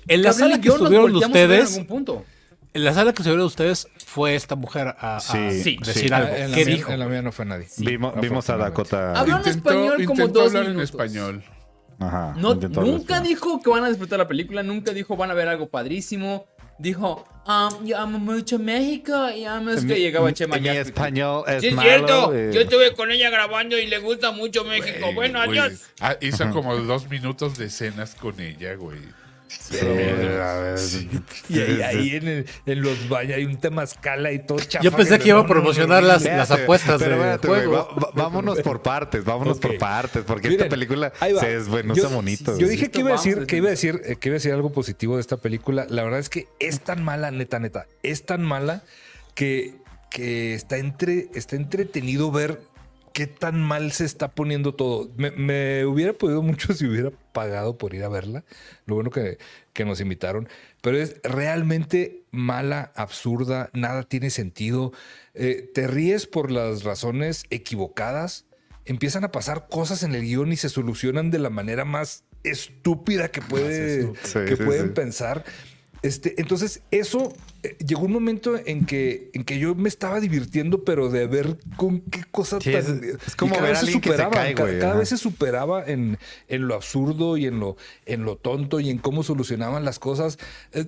en 0.07 0.21
la 0.21 0.31
sala 0.33 0.61
que 0.61 0.69
estuvieron 0.69 1.15
ustedes, 1.15 1.69
En 1.71 1.73
algún 1.81 1.87
punto. 1.87 2.25
En 2.73 2.83
la 2.85 2.93
sala 2.93 3.13
que 3.13 3.21
estuvieron 3.21 3.45
ustedes 3.45 3.87
fue 4.05 4.35
esta 4.35 4.55
mujer 4.55 4.95
a, 4.97 5.17
a 5.17 5.19
Sí, 5.19 5.61
sí. 5.63 5.77
decir 5.83 6.13
Ah, 6.13 6.17
algo. 6.17 6.35
en, 6.35 6.51
la 6.51 6.57
¿Qué 6.57 6.65
mía, 6.65 6.75
dijo? 6.75 6.91
en 6.91 6.99
la 6.99 7.05
mía 7.07 7.21
no 7.21 7.31
fue 7.31 7.45
nadie. 7.45 7.67
Vimos, 7.77 8.13
vimos 8.19 8.49
a 8.49 8.57
Dakota. 8.57 9.13
Habló 9.19 9.37
en 9.41 9.47
español 9.47 10.05
como 10.05 10.27
dos 10.27 10.47
hablar 10.47 10.63
en 10.65 10.69
minutos. 10.71 10.89
español. 10.91 11.43
Ajá, 11.99 12.33
No, 12.37 12.55
nunca 12.55 13.21
dijo 13.21 13.61
que 13.61 13.69
van 13.69 13.83
a 13.83 13.89
disfrutar 13.89 14.17
la 14.17 14.27
película, 14.27 14.63
nunca 14.63 14.91
dijo 14.91 15.15
van 15.15 15.29
a 15.31 15.33
ver 15.35 15.47
algo 15.47 15.69
padrísimo. 15.69 16.47
Dijo, 16.79 17.25
um, 17.45 17.85
yo 17.85 17.99
amo 17.99 18.17
mucho 18.17 18.57
México 18.57 19.29
y 19.29 19.45
amo 19.45 19.69
es 19.69 19.81
que 19.85 19.93
Mi- 19.93 19.99
llegaba 19.99 20.33
Chema 20.33 20.55
Mi 20.57 20.63
Yaspi. 20.63 20.79
español 20.89 21.43
es 21.47 21.61
Sí, 21.61 21.67
es 21.67 21.75
malo. 21.75 21.89
cierto. 21.89 22.33
eh. 22.33 22.49
Yo 22.51 22.61
estuve 22.61 22.93
con 22.95 23.11
ella 23.11 23.29
grabando 23.29 23.77
y 23.77 23.85
le 23.85 23.99
gusta 23.99 24.31
mucho 24.31 24.63
México. 24.63 24.97
Güey, 25.01 25.13
bueno, 25.13 25.45
güey. 25.45 25.59
adiós. 25.59 25.81
Ah, 25.99 26.15
hizo 26.21 26.49
como 26.49 26.75
dos 26.77 27.07
minutos 27.07 27.55
de 27.59 27.65
escenas 27.65 28.15
con 28.15 28.39
ella, 28.39 28.73
güey. 28.73 28.97
Eh, 29.73 30.39
a 30.43 30.53
ver, 30.59 30.79
Y 31.49 31.59
ahí, 31.59 31.81
ahí 31.81 32.15
en, 32.15 32.27
el- 32.27 32.45
en 32.65 32.81
los 32.81 33.07
baños 33.09 33.37
hay 33.37 33.45
un 33.45 33.57
temazcala 33.57 34.31
y 34.31 34.39
todo 34.45 34.59
chafa. 34.59 34.83
Yo 34.83 34.91
pensé 34.91 35.17
que 35.19 35.29
iba 35.29 35.39
a 35.39 35.47
promocionar 35.47 36.01
no, 36.01 36.07
las, 36.09 36.23
las 36.23 36.51
apuestas 36.51 37.01
pero 37.01 37.15
de 37.17 37.67
va- 37.67 37.83
va- 37.93 38.11
vámonos 38.13 38.59
por 38.61 38.81
partes, 38.81 39.23
vámonos 39.23 39.59
por 39.59 39.77
partes, 39.77 40.23
porque 40.25 40.49
Miren, 40.49 40.63
esta 40.65 40.69
película 40.69 41.13
se 41.39 41.47
desmenuza 41.47 42.01
Yo- 42.01 42.09
bonito. 42.09 42.57
Yo 42.57 42.67
dije 42.67 42.89
que 42.91 42.99
iba 42.99 43.09
a 43.09 43.13
decir, 43.13 43.45
que 43.45 43.57
iba 43.57 43.67
a 43.67 43.71
decir, 43.71 44.01
eh, 44.05 44.15
que 44.17 44.29
iba 44.29 44.33
a 44.35 44.39
decir 44.39 44.51
algo 44.53 44.71
positivo 44.71 45.15
de 45.15 45.21
esta 45.21 45.37
película. 45.37 45.85
La 45.89 46.03
verdad 46.03 46.19
es 46.19 46.29
que 46.29 46.47
es 46.59 46.81
tan 46.81 47.03
mala, 47.03 47.31
neta, 47.31 47.59
neta, 47.59 47.87
es 48.03 48.25
tan 48.25 48.43
mala 48.43 48.83
que, 49.35 49.75
que 50.09 50.53
está 50.53 50.77
entre, 50.77 51.27
está 51.33 51.55
entretenido 51.55 52.31
ver 52.31 52.59
qué 53.13 53.27
tan 53.27 53.61
mal 53.61 53.91
se 53.91 54.05
está 54.05 54.31
poniendo 54.31 54.73
todo. 54.73 55.09
Me, 55.17 55.31
me 55.31 55.85
hubiera 55.85 56.13
podido 56.13 56.41
mucho 56.41 56.73
si 56.73 56.85
hubiera 56.85 57.11
pagado 57.33 57.77
por 57.77 57.93
ir 57.93 58.03
a 58.03 58.09
verla. 58.09 58.43
Lo 58.85 58.95
bueno 58.95 59.09
que, 59.09 59.37
que 59.73 59.85
nos 59.85 60.01
invitaron. 60.01 60.49
Pero 60.81 60.97
es 60.97 61.21
realmente 61.23 62.23
mala, 62.31 62.91
absurda, 62.95 63.69
nada 63.73 64.03
tiene 64.03 64.29
sentido. 64.29 64.93
Eh, 65.33 65.69
te 65.73 65.87
ríes 65.87 66.27
por 66.27 66.51
las 66.51 66.83
razones 66.83 67.43
equivocadas. 67.49 68.45
Empiezan 68.85 69.23
a 69.23 69.31
pasar 69.31 69.67
cosas 69.69 70.03
en 70.03 70.15
el 70.15 70.23
guion 70.23 70.51
y 70.51 70.57
se 70.57 70.69
solucionan 70.69 71.29
de 71.31 71.39
la 71.39 71.49
manera 71.49 71.85
más 71.85 72.23
estúpida 72.43 73.29
que, 73.29 73.41
puede, 73.41 74.13
Sí, 74.23 74.39
que 74.47 74.55
sí, 74.55 74.63
pueden 74.63 74.87
sí. 74.87 74.93
pensar. 74.93 75.45
Este, 76.03 76.33
entonces, 76.41 76.81
eso 76.89 77.31
eh, 77.61 77.75
llegó 77.85 78.05
un 78.05 78.11
momento 78.11 78.59
en 78.65 78.85
que, 78.87 79.29
en 79.33 79.43
que 79.43 79.59
yo 79.59 79.75
me 79.75 79.87
estaba 79.87 80.19
divirtiendo, 80.19 80.83
pero 80.83 81.09
de 81.09 81.27
ver 81.27 81.57
con 81.77 82.01
qué 82.01 82.23
cosa 82.31 82.59
Sí, 82.59 82.71
tan. 82.71 83.03
es- 83.03 83.35
como 83.35 83.51
cada 83.53 83.67
ver 83.67 83.75
vez 83.75 83.85
se 83.85 83.91
superaba, 83.91 84.31
cae, 84.31 84.55
ca- 84.55 84.63
güey, 84.63 84.79
cada 84.79 84.95
vez 84.95 85.09
se 85.09 85.17
superaba 85.17 85.85
en, 85.85 86.17
en 86.47 86.67
lo 86.67 86.73
absurdo 86.73 87.37
y 87.37 87.45
en 87.45 87.59
lo, 87.59 87.77
en 88.07 88.23
lo 88.23 88.35
tonto 88.35 88.79
y 88.79 88.89
en 88.89 88.97
cómo 88.97 89.21
solucionaban 89.21 89.85
las 89.85 89.99
cosas. 89.99 90.39
Eh, 90.73 90.85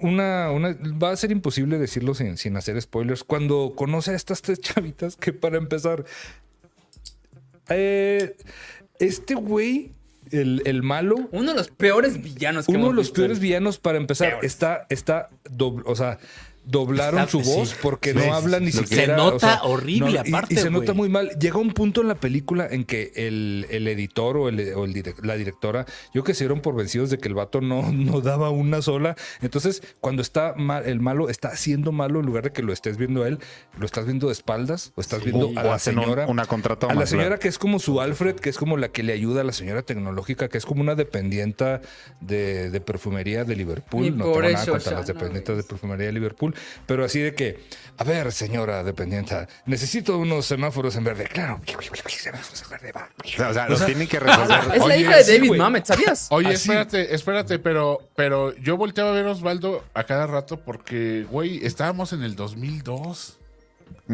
Una, 0.00 0.50
una, 0.50 0.76
va 1.02 1.12
a 1.12 1.16
ser 1.16 1.30
imposible 1.30 1.78
decirlo 1.78 2.12
sin, 2.14 2.36
sin 2.36 2.56
hacer 2.56 2.80
spoilers. 2.82 3.24
Cuando 3.24 3.72
conoce 3.76 4.10
a 4.10 4.14
estas 4.16 4.42
tres 4.42 4.60
chavitas, 4.60 5.16
que 5.16 5.32
para 5.32 5.56
empezar, 5.56 6.04
eh, 7.68 8.36
este 8.98 9.34
güey, 9.34 9.92
el, 10.32 10.62
el 10.64 10.82
malo, 10.82 11.28
Uno 11.32 11.50
de 11.52 11.56
los 11.58 11.68
peores 11.68 12.22
villanos 12.22 12.66
que 12.66 12.72
uno 12.72 12.88
de 12.88 12.94
los 12.94 13.06
visto 13.06 13.16
peores 13.16 13.38
en- 13.38 13.42
villanos 13.42 13.78
para 13.78 13.98
empezar 13.98 14.38
está, 14.42 14.86
está, 14.88 15.28
doble- 15.50 15.82
o 15.86 15.94
sea, 15.96 16.18
doblaron 16.70 17.28
su 17.28 17.40
sí, 17.42 17.50
voz 17.54 17.74
porque 17.82 18.12
sí, 18.12 18.18
no 18.18 18.34
habla 18.34 18.60
ni 18.60 18.70
sí. 18.72 18.78
Se 18.78 18.84
siquiera. 18.86 19.16
nota 19.16 19.62
horrible, 19.64 20.10
y- 20.12 20.16
aparte, 20.16 20.54
Y, 20.54 20.56
se 20.58 20.70
nota 20.70 20.92
muy 20.94 21.08
mal. 21.08 21.30
Llega 21.38 21.58
un 21.58 21.72
punto 21.72 22.00
en 22.02 22.08
la 22.08 22.14
película 22.14 22.66
en 22.70 22.84
que 22.84 23.12
el, 23.16 23.66
el 23.70 23.88
editor 23.88 24.36
o, 24.36 24.48
el, 24.48 24.72
o 24.74 24.84
el 24.84 24.94
direc- 24.94 25.22
la 25.24 25.36
directora, 25.36 25.86
yo 26.14 26.24
que 26.24 26.34
se 26.34 26.44
dieron 26.44 26.60
por 26.60 26.74
vencidos 26.74 27.10
de 27.10 27.18
que 27.18 27.28
el 27.28 27.34
vato 27.34 27.60
no, 27.60 27.90
no 27.92 28.20
daba 28.20 28.50
una 28.50 28.82
sola. 28.82 29.16
Entonces, 29.42 29.82
cuando 30.00 30.22
está 30.22 30.54
mal, 30.56 30.86
el 30.86 31.00
malo 31.00 31.28
está 31.28 31.48
haciendo 31.48 31.92
malo, 31.92 32.20
en 32.20 32.26
lugar 32.26 32.44
de 32.44 32.52
que 32.52 32.62
lo 32.62 32.72
estés 32.72 32.96
viendo 32.96 33.24
a 33.24 33.28
él, 33.28 33.38
lo 33.78 33.86
estás 33.86 34.04
viendo 34.06 34.26
de 34.28 34.32
espaldas 34.32 34.92
o 34.94 35.00
estás 35.00 35.22
viendo 35.24 35.46
a 35.56 35.60
o 35.62 35.64
la 35.64 35.74
hacen 35.74 35.98
un- 35.98 36.04
señora. 36.04 36.26
una 36.26 36.46
contratoma, 36.46 36.92
A 36.92 36.94
la 36.94 37.02
claro. 37.04 37.10
señora 37.22 37.38
que 37.38 37.48
es 37.48 37.58
como 37.58 37.78
su 37.78 38.00
Alfred, 38.00 38.36
que 38.36 38.50
es 38.50 38.56
como 38.58 38.76
la 38.76 38.88
que 38.88 39.02
le 39.02 39.12
ayuda 39.12 39.40
a 39.40 39.44
la 39.44 39.52
señora 39.52 39.82
tecnológica, 39.82 40.48
que 40.48 40.58
es 40.58 40.66
como 40.66 40.80
una 40.80 40.94
dependienta 40.94 41.80
de, 42.20 42.70
de 42.70 42.80
perfumería 42.80 43.44
de 43.44 43.56
Liverpool. 43.56 44.16
No 44.16 44.24
por 44.26 44.42
tengo 44.42 44.52
nada 44.52 44.66
contra 44.66 44.92
las 44.92 45.06
dependientes 45.06 45.56
de 45.56 45.62
perfumería 45.62 46.06
de 46.06 46.12
Liverpool, 46.12 46.54
pero 46.86 47.04
así 47.04 47.20
de 47.20 47.34
que, 47.34 47.58
a 47.98 48.04
ver, 48.04 48.32
señora 48.32 48.82
dependienta, 48.82 49.48
necesito 49.66 50.18
unos 50.18 50.46
semáforos 50.46 50.96
en 50.96 51.04
verde. 51.04 51.24
Claro, 51.24 51.60
semáforos 51.66 52.62
en 52.62 52.70
verde, 52.70 52.92
va. 52.92 53.08
O 53.48 53.54
sea, 53.54 53.68
lo 53.68 53.78
tienen 53.78 54.08
que 54.08 54.20
resolver. 54.20 54.60
Es 54.74 54.86
la 54.86 54.96
hija 54.96 55.16
de 55.16 55.32
David. 55.32 55.52
Mamet, 55.56 55.86
¿sabías? 55.86 56.28
Oye, 56.30 56.48
Así. 56.48 56.56
espérate, 56.70 57.14
espérate, 57.14 57.58
pero, 57.58 58.08
pero 58.16 58.54
yo 58.56 58.76
volteaba 58.76 59.10
a 59.10 59.14
ver 59.14 59.26
a 59.26 59.30
Osvaldo 59.30 59.84
a 59.94 60.04
cada 60.04 60.26
rato 60.26 60.60
porque, 60.60 61.26
güey, 61.30 61.64
estábamos 61.64 62.12
en 62.12 62.22
el 62.22 62.36
2002. 62.36 63.38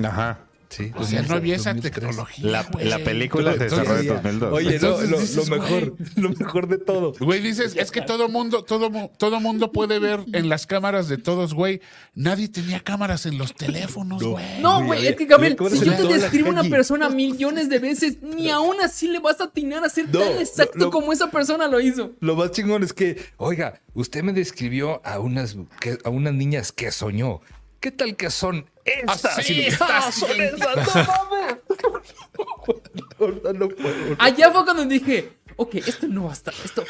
Ajá. 0.05 0.39
Sí, 0.69 0.91
O 0.97 1.05
sea, 1.05 1.23
no 1.23 1.35
había 1.37 1.55
esa 1.57 1.73
2003. 1.75 1.93
tecnología. 1.95 2.51
La, 2.51 2.99
película 2.99 3.53
se 3.53 3.67
Todavía. 3.67 3.93
desarrolla 4.03 4.31
en 4.31 4.41
2002. 4.41 4.53
Oye, 4.53 4.79
no, 4.81 4.89
lo, 5.03 5.21
dices, 5.21 5.37
lo 5.49 5.57
mejor, 5.57 5.95
lo 6.17 6.31
mejor 6.31 6.69
de 6.69 6.79
todo. 6.79 7.13
Güey, 7.21 7.41
dices, 7.41 7.77
es 7.77 7.91
que 7.91 8.03
todo 8.03 8.29
mundo, 8.29 8.65
todo, 8.65 8.91
todo 9.17 9.41
mundo 9.41 9.71
puede 9.73 9.99
ver 10.01 10.25
en 10.33 10.49
las 10.49 10.67
cámaras 10.67 11.09
de 11.09 11.19
todos, 11.19 11.55
güey. 11.55 11.81
Nadie 12.15 12.49
tenía 12.49 12.81
cámaras 12.81 13.27
en 13.27 13.39
los 13.39 13.55
teléfonos, 13.55 14.23
güey. 14.23 14.45
No, 14.61 14.85
Güey, 14.85 15.07
es 15.07 15.17
que 15.17 15.27
Gabriel, 15.27 15.57
si 15.71 15.85
yo 15.85 15.95
te 15.97 16.19
describo 16.19 16.49
a 16.49 16.53
una 16.53 16.65
persona 16.65 17.09
millones 17.11 17.69
de 17.69 17.79
veces, 17.79 18.21
ni 18.23 18.51
aún 18.51 18.77
así 18.83 19.09
le 19.09 19.21
vas 19.21 19.41
a 19.41 19.45
atinar 19.45 19.85
a 19.85 19.89
ser 19.89 20.07
No, 20.13 20.19
tan 20.21 20.39
exacto 20.39 20.79
lo- 20.79 20.85
lo- 20.87 20.91
como 20.91 21.13
esa 21.13 21.31
persona 21.31 21.69
lo 21.69 21.81
hizo. 21.81 22.13
Lo 22.21 22.35
más 22.37 22.51
chingón 22.51 22.83
es 22.83 22.93
que, 22.93 23.17
oiga, 23.37 23.81
usted 23.95 24.23
me 24.23 24.33
describió 24.33 25.01
a 25.05 25.21
unas, 25.21 25.57
que- 25.81 25.99
a 26.05 26.11
unas 26.11 26.35
niñas 26.35 26.73
que 26.73 26.91
soñó. 26.91 27.41
¿Qué 27.87 27.93
tal 27.93 28.17
que 28.17 28.31
son 28.31 28.67
estas? 28.85 29.39
Así 29.39 29.69
¡Ah, 29.79 30.11
son 30.11 30.41
esas! 30.41 30.97
¡No 30.97 31.05
mames! 31.31 31.57
No, 33.45 33.53
no 33.53 33.69
puedo. 33.69 34.17
Allá 34.19 34.51
fue 34.51 34.65
cuando 34.65 34.85
dije, 34.87 35.31
ok, 35.55 35.77
esto 35.77 36.09
no 36.09 36.25
va 36.25 36.31
a 36.31 36.33
estar, 36.33 36.53
esto... 36.65 36.83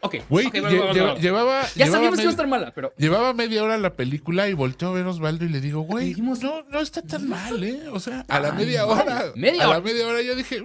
Ok, 0.00 0.16
Güey, 0.28 0.46
lle- 0.48 1.16
llevaba. 1.20 1.62
Ya 1.76 1.84
llevaba 1.84 1.92
sabíamos 1.92 2.16
que 2.16 2.22
iba 2.22 2.30
a 2.30 2.32
estar 2.32 2.48
mala, 2.48 2.72
pero... 2.74 2.92
Llevaba 2.98 3.32
media 3.34 3.62
hora 3.62 3.78
la 3.78 3.94
película 3.94 4.48
y 4.48 4.54
volteó 4.54 4.88
a 4.88 4.92
ver 4.94 5.06
Osvaldo 5.06 5.44
y 5.44 5.48
le 5.48 5.60
digo, 5.60 5.82
güey, 5.82 6.08
Dijimos- 6.08 6.40
no, 6.40 6.64
no 6.64 6.80
está 6.80 7.02
tan 7.02 7.28
mal, 7.28 7.62
¿eh? 7.62 7.84
O 7.92 8.00
sea, 8.00 8.24
a 8.28 8.40
la 8.40 8.50
media 8.50 8.84
hora. 8.84 9.26
media 9.36 9.62
a 9.62 9.68
hora. 9.68 9.78
la 9.78 9.84
media 9.84 10.08
hora 10.08 10.22
yo 10.22 10.34
dije, 10.34 10.60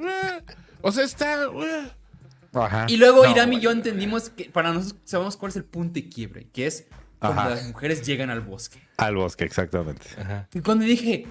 o 0.81 0.91
sea, 0.91 1.03
está. 1.03 1.43
ah". 1.43 2.65
Ajá. 2.65 2.85
Y 2.89 2.97
luego 2.97 3.23
No, 3.25 3.29
Irán 3.31 3.53
y 3.53 3.59
yo 3.59 3.69
entendimos 3.69 4.31
que 4.31 4.45
para 4.45 4.73
nosotros 4.73 4.99
sabemos 5.05 5.37
cuál 5.37 5.51
es 5.51 5.55
el 5.57 5.65
punto 5.65 5.93
de 5.93 6.09
quiebre, 6.09 6.47
que 6.51 6.65
es 6.65 6.87
cuando 7.19 7.41
Ajá. 7.41 7.49
las 7.51 7.63
mujeres 7.67 8.05
llegan 8.05 8.29
al 8.29 8.41
bosque. 8.41 8.79
Al 8.97 9.15
bosque, 9.15 9.45
exactamente. 9.45 10.05
Y 10.53 10.61
cuando 10.61 10.85
dije, 10.85 11.25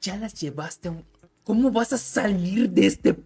ya 0.00 0.16
las 0.16 0.34
llevaste 0.34 0.88
a 0.88 0.90
un... 0.92 1.04
¿Cómo 1.44 1.70
vas 1.70 1.92
a 1.92 1.98
salir 1.98 2.70
de 2.70 2.86
este 2.86 3.16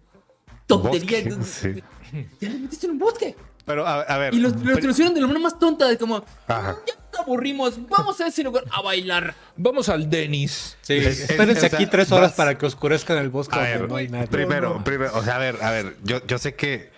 tontería? 0.65 1.35
Bosque, 1.37 1.43
sí. 1.71 1.83
Ya 2.39 2.49
las 2.49 2.59
metiste 2.59 2.85
en 2.87 2.93
un 2.93 2.99
bosque. 2.99 3.35
Pero, 3.65 3.85
a, 3.85 4.01
a 4.01 4.17
ver. 4.19 4.33
Y 4.33 4.39
los, 4.39 4.55
los 4.55 4.97
de 4.97 5.03
la 5.19 5.21
manera 5.21 5.39
más 5.39 5.57
tonta, 5.57 5.87
de 5.87 5.97
como, 5.97 6.23
Ajá. 6.47 6.77
ya 6.87 6.93
nos 7.11 7.19
aburrimos, 7.21 7.87
vamos 7.89 8.21
a 8.21 8.27
ese 8.27 8.43
lugar 8.43 8.63
a 8.71 8.81
bailar. 8.83 9.33
Vamos 9.57 9.89
al 9.89 10.07
Denis. 10.09 10.77
Sí, 10.81 10.93
Es- 10.93 11.05
es- 11.21 11.29
espérense 11.31 11.65
o 11.65 11.69
sea, 11.69 11.79
aquí 11.79 11.87
tres 11.87 12.11
horas 12.11 12.31
vas- 12.31 12.37
para 12.37 12.57
que 12.57 12.65
oscurezca 12.67 13.13
en 13.13 13.19
el 13.19 13.29
bosque 13.29 13.55
A 13.57 13.61
ver, 13.63 13.89
no 13.89 13.95
hay 13.95 14.07
nadie. 14.07 14.27
primero, 14.27 14.83
primero, 14.83 15.11
o 15.17 15.23
sea, 15.23 15.37
a 15.37 15.39
ver, 15.39 15.57
a 15.63 15.71
ver, 15.71 15.97
yo, 16.03 16.25
yo 16.27 16.37
sé 16.37 16.53
que 16.53 16.91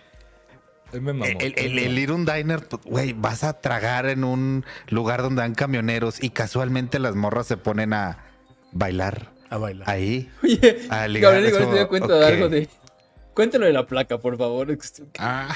me 0.94 1.14
mamó. 1.14 1.26
el, 1.26 1.54
el- 1.58 1.80
el 1.80 2.00
ir 2.00 2.10
a 2.10 2.14
un 2.14 2.26
diner, 2.26 2.68
güey, 2.86 3.14
vas 3.14 3.44
a 3.44 3.60
tragar 3.60 4.06
en 4.08 4.24
un 4.24 4.66
lugar 4.90 5.22
donde 5.22 5.42
dan 5.42 5.54
camioneros 5.56 6.22
y 6.24 6.30
casualmente 6.32 7.00
las 7.00 7.16
morras 7.16 7.48
se 7.48 7.58
ponen 7.58 7.94
a 7.94 8.18
bailar 8.72 9.32
A 9.50 9.58
bailar. 9.58 9.90
ahí. 9.90 10.30
Oye, 10.44 10.80
Ah, 10.90 11.08
ligar, 11.08 11.34
Gabriel, 11.34 11.54
igual 11.54 11.70
te 11.70 11.76
dio 11.76 11.88
cuenta 11.88 12.08
ok. 12.14 12.20
de 12.20 12.26
algo 12.26 12.50
de... 12.50 12.70
Cuéntalo 13.34 13.66
de 13.68 13.74
la 13.74 13.86
placa, 13.86 14.18
por 14.18 14.38
favor. 14.38 14.76
Ah. 15.20 15.56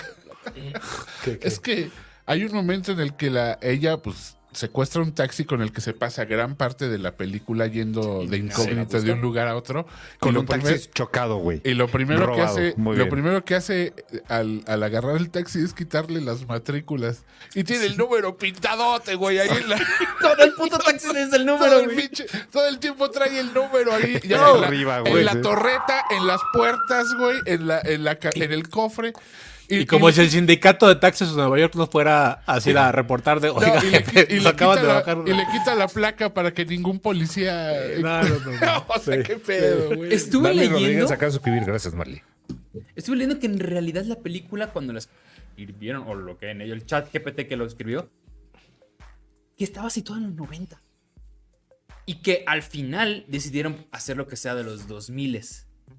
Es 1.42 1.60
que 1.60 1.90
hay 2.26 2.44
un 2.44 2.54
momento 2.54 2.92
en 2.92 3.00
el 3.00 3.16
que 3.16 3.30
la, 3.30 3.58
ella, 3.62 3.98
pues, 3.98 4.38
secuestra 4.54 5.02
un 5.02 5.14
taxi 5.14 5.46
con 5.46 5.62
el 5.62 5.72
que 5.72 5.80
se 5.82 5.94
pasa 5.94 6.26
gran 6.26 6.56
parte 6.56 6.90
de 6.90 6.98
la 6.98 7.12
película 7.16 7.68
yendo 7.68 8.26
de 8.26 8.38
incógnito 8.38 9.02
de 9.02 9.14
un 9.14 9.22
lugar 9.22 9.48
a 9.48 9.56
otro. 9.56 9.86
Con 10.20 10.36
un 10.36 10.46
taxi 10.46 10.90
chocado, 10.94 11.38
güey. 11.38 11.62
Y 11.64 11.74
lo 11.74 11.88
primero 11.88 12.34
que 12.36 12.42
hace, 12.42 12.74
lo 12.78 12.92
bien. 12.92 13.10
primero 13.10 13.46
que 13.46 13.56
hace 13.56 13.94
eh, 14.12 14.22
al, 14.28 14.64
al 14.68 14.84
agarrar 14.84 15.18
el 15.18 15.30
taxi 15.30 15.64
es 15.64 15.74
quitarle 15.74 16.22
las 16.22 16.48
matrículas. 16.48 17.24
Y 17.56 17.64
tiene 17.64 17.86
el 17.86 17.98
número 17.98 18.38
pintadote, 18.38 19.16
güey, 19.16 19.40
ahí 19.40 19.50
en 19.50 19.70
la. 19.70 19.78
Todo 20.22 20.44
el 20.44 20.54
puto 20.54 20.78
taxi 20.78 21.08
desde 21.14 21.38
el 21.38 21.46
todo, 21.46 21.58
número, 21.58 21.80
el 21.80 21.86
güey. 21.86 21.98
pinche- 22.10 22.28
todo 22.52 22.68
el 22.68 22.78
tiempo 22.80 23.10
trae 23.10 23.40
el 23.40 23.54
número 23.54 23.94
ahí. 23.94 24.20
Ya 24.24 24.38
No, 24.38 24.56
en 24.56 24.62
la, 24.62 24.68
arriba, 24.68 25.02
en 25.06 25.26
la 25.26 25.42
torreta, 25.42 26.06
en 26.12 26.28
las 26.28 26.42
puertas, 26.54 27.08
güey, 27.18 27.38
en, 27.46 27.68
la, 27.68 27.80
en, 27.84 28.04
la, 28.04 28.16
ca- 28.16 28.30
en 28.36 28.52
el 28.52 28.70
cofre. 28.70 29.14
Y 29.74 29.86
como 29.86 30.10
y- 30.10 30.14
si 30.14 30.22
el 30.22 30.30
sindicato 30.30 30.88
de 30.88 30.96
taxis 30.96 31.30
de 31.30 31.36
Nueva 31.36 31.58
York 31.60 31.76
no 31.76 31.88
fuera 31.88 32.44
a 32.46 32.60
ir 32.66 32.78
a 32.78 32.92
reportar 32.92 33.40
de, 33.40 33.48
no, 33.48 33.56
oiga, 33.56 33.84
y 33.84 33.90
le, 33.92 34.04
jefe, 34.04 34.28
y 34.30 34.36
nos 34.36 34.44
le 34.44 34.50
acaban 34.50 34.78
quita 34.78 34.82
de 34.82 34.88
la, 34.88 35.00
bajar. 35.00 35.18
y 35.26 35.34
le 35.34 35.46
quita 35.52 35.76
la 35.76 35.88
placa 35.88 36.34
para 36.34 36.54
que 36.54 36.66
ningún 36.66 37.00
policía. 37.00 37.72
No, 38.02 38.22
no, 38.24 38.40
no, 38.40 38.52
no. 38.60 38.86
o 38.96 39.00
sea, 39.00 39.16
Sí. 39.18 39.24
qué 39.24 39.36
pedo, 39.38 39.96
güey. 39.96 40.14
Estuve 40.14 40.54
leyendo... 40.54 40.80
Rodríguez 40.80 41.12
acaba 41.12 41.26
de 41.28 41.32
suscribir. 41.32 41.64
Gracias, 41.66 41.94
Marley. 41.94 42.22
Estuve 42.96 43.16
leyendo 43.18 43.40
que 43.40 43.48
en 43.48 43.60
realidad 43.60 44.04
la 44.06 44.16
película, 44.18 44.68
cuando 44.72 44.94
la 44.94 45.00
escribieron, 45.00 46.04
o 46.08 46.16
lo 46.16 46.38
que 46.38 46.52
en 46.52 46.62
ello, 46.62 46.74
el 46.74 46.86
chat 46.86 47.12
GPT 47.14 47.48
que 47.48 47.56
lo 47.56 47.66
escribió, 47.66 48.10
que 49.58 49.64
estaba 49.64 49.90
situada 49.90 50.22
en 50.22 50.28
los 50.28 50.36
90. 50.36 50.82
Y 52.06 52.16
que 52.16 52.44
al 52.48 52.62
final 52.64 53.26
decidieron 53.28 53.86
hacer 53.92 54.18
lo 54.18 54.28
que 54.28 54.36
sea 54.36 54.56
de 54.56 54.64
los 54.64 54.88
2000. 54.88 55.40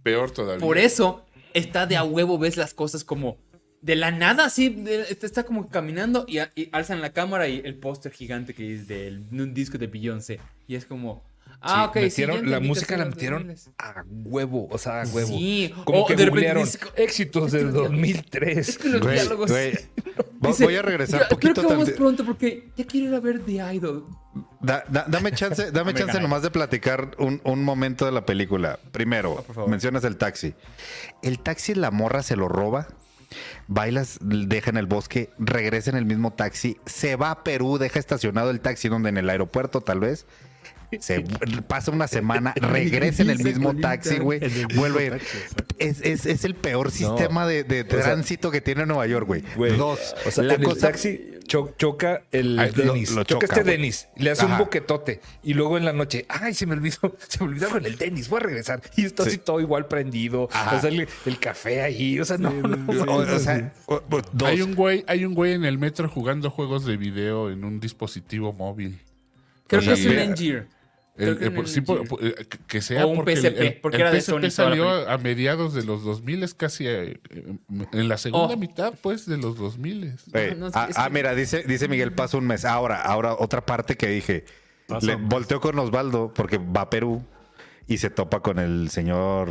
Peor 0.02 0.30
todavía. 0.30 0.60
Por 0.64 0.78
eso 0.78 1.24
está 1.54 1.86
de 1.86 1.96
a 1.96 2.02
huevo, 2.04 2.38
ves 2.38 2.56
las 2.56 2.74
cosas 2.74 3.04
como 3.04 3.38
de 3.82 3.96
la 3.96 4.10
nada, 4.10 4.46
así, 4.46 4.68
de- 4.70 5.02
está- 5.10 5.26
está 5.26 5.42
como 5.44 5.68
caminando 5.68 6.24
y, 6.26 6.38
a- 6.38 6.50
y 6.54 6.68
alzan 6.72 7.00
la 7.02 7.12
cámara 7.12 7.48
y 7.48 7.60
el 7.64 7.74
póster 7.74 8.12
gigante 8.12 8.54
que 8.54 8.74
es 8.74 8.88
de 8.88 9.20
un 9.32 9.52
disco 9.54 9.76
de 9.78 9.88
Beyoncé. 9.88 10.40
Y 10.68 10.76
es 10.76 10.86
como, 10.86 11.22
ah, 11.60 11.86
ok, 11.86 11.94
sí, 11.94 12.00
metieron, 12.02 12.34
la 12.36 12.40
entendí 12.42 12.60
que 12.62 12.68
música 12.68 12.96
la 12.96 13.04
los 13.06 13.14
metieron 13.14 13.48
2000s. 13.48 13.70
a 13.78 14.04
huevo, 14.08 14.68
o 14.70 14.78
sea, 14.78 15.02
a 15.02 15.06
huevo. 15.06 15.28
Sí, 15.36 15.74
Como 15.84 16.02
o 16.02 16.06
que 16.06 16.14
de 16.16 16.24
repente 16.26 16.46
googlearon 16.48 16.68
éxitos 16.96 17.52
del 17.52 17.72
2003. 17.72 18.84
Los 18.84 19.00
Güey, 19.02 19.14
diálogos. 19.14 19.50
güey, 19.50 19.72
Vo- 20.42 20.48
Dice, 20.48 20.64
voy 20.64 20.74
a 20.76 20.82
regresar 20.82 21.20
"Ya, 21.20 21.26
un 21.26 21.28
poquito 21.30 21.54
Creo 21.54 21.66
que 21.68 21.74
vamos 21.74 21.90
pronto 21.90 22.24
porque 22.24 22.68
ya 22.76 22.84
quiero 22.84 23.08
ir 23.10 23.14
a 23.14 23.20
ver 23.20 23.40
The 23.44 23.74
Idol. 23.74 24.06
Da- 24.60 24.84
da- 24.88 25.04
dame 25.08 25.30
chance, 25.32 25.70
dame 25.70 25.94
chance 25.94 26.20
nomás 26.20 26.42
de 26.42 26.50
platicar 26.50 27.12
un, 27.18 27.40
un 27.44 27.62
momento 27.64 28.06
de 28.06 28.12
la 28.12 28.26
película. 28.26 28.78
Primero, 28.90 29.44
mencionas 29.68 30.02
el 30.04 30.16
taxi. 30.16 30.54
El 31.22 31.38
taxi 31.38 31.74
la 31.76 31.92
morra 31.92 32.24
se 32.24 32.34
lo 32.34 32.48
roba, 32.48 32.88
bailas, 33.68 34.18
deja 34.20 34.70
en 34.70 34.76
el 34.76 34.86
bosque, 34.86 35.30
regresa 35.38 35.90
en 35.90 35.96
el 35.96 36.04
mismo 36.06 36.32
taxi, 36.32 36.76
se 36.86 37.16
va 37.16 37.30
a 37.30 37.44
Perú, 37.44 37.78
deja 37.78 37.98
estacionado 37.98 38.50
el 38.50 38.60
taxi 38.60 38.88
donde 38.88 39.08
en 39.08 39.18
el 39.18 39.28
aeropuerto 39.30 39.80
tal 39.80 40.00
vez. 40.00 40.26
Se 41.00 41.20
pasa 41.68 41.90
una 41.90 42.06
semana, 42.06 42.52
regresa 42.54 43.22
en 43.22 43.30
el 43.30 43.42
mismo 43.42 43.74
taxi, 43.74 44.18
güey. 44.18 44.40
Vuelve. 44.74 45.20
Es, 45.78 46.02
es- 46.02 46.26
es 46.26 46.44
el 46.44 46.54
peor 46.54 46.90
sistema 46.90 47.46
de, 47.46 47.64
de 47.64 47.80
sea, 47.88 47.88
tránsito 48.02 48.50
que 48.50 48.60
tiene 48.60 48.84
Nueva 48.84 49.06
York, 49.06 49.26
güey. 49.26 49.42
Dos. 49.78 50.14
O 50.26 50.30
sea, 50.30 50.44
la 50.44 50.54
en 50.54 50.64
el 50.64 50.78
taxi 50.78 51.31
cho- 51.52 51.74
choca 51.76 52.22
el 52.32 52.58
Ay, 52.58 52.72
lo- 52.74 52.94
lo 52.96 53.04
choca, 53.04 53.24
choca, 53.24 53.46
este 53.46 53.62
güey. 53.62 53.76
Denis. 53.76 54.08
Le 54.16 54.30
hace 54.30 54.44
Ajá. 54.46 54.54
un 54.54 54.58
boquetote. 54.58 55.20
Y 55.42 55.52
luego 55.52 55.76
en 55.76 55.84
la 55.84 55.92
noche, 55.92 56.24
ay, 56.30 56.54
se 56.54 56.64
me 56.64 56.72
olvidó, 56.72 57.14
se 57.28 57.40
me 57.44 57.50
olvidaron 57.50 57.84
el 57.84 57.98
tenis, 57.98 58.30
voy 58.30 58.38
a 58.38 58.44
regresar. 58.44 58.80
Y 58.96 59.04
está 59.04 59.24
así 59.24 59.36
todo 59.36 59.60
igual 59.60 59.86
prendido. 59.86 60.48
Ajá. 60.50 60.76
O 60.76 60.80
sea, 60.80 60.88
el, 60.88 61.06
el 61.26 61.38
café 61.38 61.82
ahí. 61.82 62.18
O 62.18 62.24
sea, 62.24 62.38
no, 62.38 62.50
no. 62.50 62.90
O, 63.12 63.16
o 63.16 63.38
sea, 63.38 63.72
o- 63.86 63.96
o- 63.96 64.22
dos. 64.32 64.48
Hay 64.48 64.62
un 64.62 64.74
güey, 64.74 65.04
hay 65.06 65.26
un 65.26 65.34
güey 65.34 65.52
en 65.52 65.64
el 65.66 65.76
metro 65.78 66.08
jugando 66.08 66.50
juegos 66.50 66.86
de 66.86 66.96
video 66.96 67.50
en 67.50 67.64
un 67.64 67.80
dispositivo 67.80 68.52
móvil. 68.54 68.98
Creo 69.66 69.82
O 69.82 69.84
que 69.84 69.92
es 69.92 70.06
un 70.06 70.18
Engineer. 70.18 70.68
El- 71.16 71.38
que 71.38 71.44
el- 71.44 71.52
por- 71.52 71.64
el 71.64 71.70
sí, 71.70 71.80
por- 71.82 72.02
eh, 72.22 72.34
que- 72.66 72.80
sea 72.80 73.04
O 73.04 73.10
un 73.10 73.16
porque 73.16 73.32
el- 73.34 73.38
PSP, 73.40 73.60
el, 73.66 73.74
porque 73.80 73.96
el 73.96 74.00
era 74.02 74.10
de 74.12 74.20
PSP 74.20 74.30
Sony 74.30 74.38
toda 74.38 74.48
la 74.48 74.50
salió 74.50 75.08
a 75.10 75.18
mediados 75.18 75.74
de 75.74 75.84
los 75.84 76.02
2000, 76.04 76.42
es 76.42 76.54
casi 76.54 76.86
eh, 76.86 77.20
eh, 77.30 77.56
en 77.92 78.08
la 78.08 78.16
segunda 78.16 78.54
Oh. 78.54 78.56
mitad, 78.56 78.94
pues, 79.02 79.26
de 79.26 79.36
los 79.36 79.56
2000. 79.58 80.14
Ey, 80.32 80.54
No, 80.56 80.66
no, 80.68 80.72
ah, 80.74 80.88
ah, 80.96 81.04
que- 81.08 81.12
mira, 81.12 81.34
dice, 81.34 81.64
dice 81.64 81.86
Miguel, 81.88 82.12
pasa 82.12 82.38
un 82.38 82.46
mes. 82.46 82.64
Ahora, 82.64 83.02
ahora 83.02 83.34
otra 83.38 83.64
parte 83.66 83.96
que 83.96 84.08
dije. 84.08 84.44
Le, 85.02 85.14
volteo 85.16 85.60
con 85.60 85.78
Osvaldo 85.78 86.32
porque 86.34 86.58
va 86.58 86.82
a 86.82 86.90
Perú 86.90 87.22
y 87.88 87.98
se 87.98 88.10
topa 88.10 88.40
con 88.40 88.58
el 88.58 88.88
señor 88.90 89.48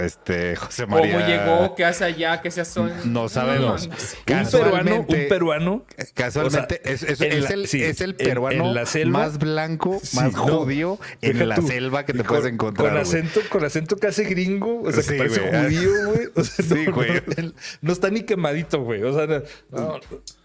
este 0.00 0.56
José 0.56 0.86
María. 0.86 1.14
¿Cómo 1.14 1.26
llegó? 1.26 1.74
¿Qué 1.74 1.84
hace 1.84 2.04
allá? 2.04 2.40
¿Qué 2.42 2.50
se 2.50 2.60
hace? 2.62 2.80
No 3.04 3.28
sabemos. 3.28 3.88
No, 3.88 3.94
Un 3.94 3.98
peruano, 4.24 4.44
Casualmente, 4.44 5.22
un 5.22 5.28
peruano. 5.28 5.84
casualmente 6.14 6.80
o 6.82 6.86
sea, 6.86 6.92
es, 6.94 7.02
es- 7.02 7.20
en 7.20 7.32
es 7.32 7.42
la- 7.44 7.48
el, 7.50 7.66
sí, 7.68 7.82
es 7.82 8.00
el 8.00 8.14
peruano 8.14 8.66
en 8.68 8.74
la 8.74 8.86
selva. 8.86 9.20
más 9.20 9.38
blanco, 9.38 10.00
Sí, 10.02 10.16
más 10.16 10.32
no. 10.32 10.38
judío 10.42 10.98
en 11.20 11.48
la 11.48 11.54
tú. 11.56 11.66
selva 11.66 12.04
que 12.04 12.12
te 12.12 12.24
puedes 12.24 12.44
con- 12.44 12.52
encontrar. 12.54 12.88
Con 12.90 12.98
acento, 12.98 13.40
con 13.48 13.64
acento 13.64 13.96
casi 13.96 14.24
gringo. 14.24 14.82
O 14.82 14.92
sea, 14.92 15.02
Sí, 15.02 15.10
que 15.12 15.18
parece 15.18 15.40
judío, 15.40 15.90
güey. 16.12 16.28
O 16.34 16.44
sea, 16.44 16.64
Sí, 16.64 16.84
no, 16.86 16.92
güey. 16.94 17.10
No, 17.36 17.52
no 17.80 17.92
está 17.92 18.10
ni 18.10 18.22
quemadito, 18.22 18.82
güey. 18.82 19.02
O 19.02 19.12
sea, 19.14 19.42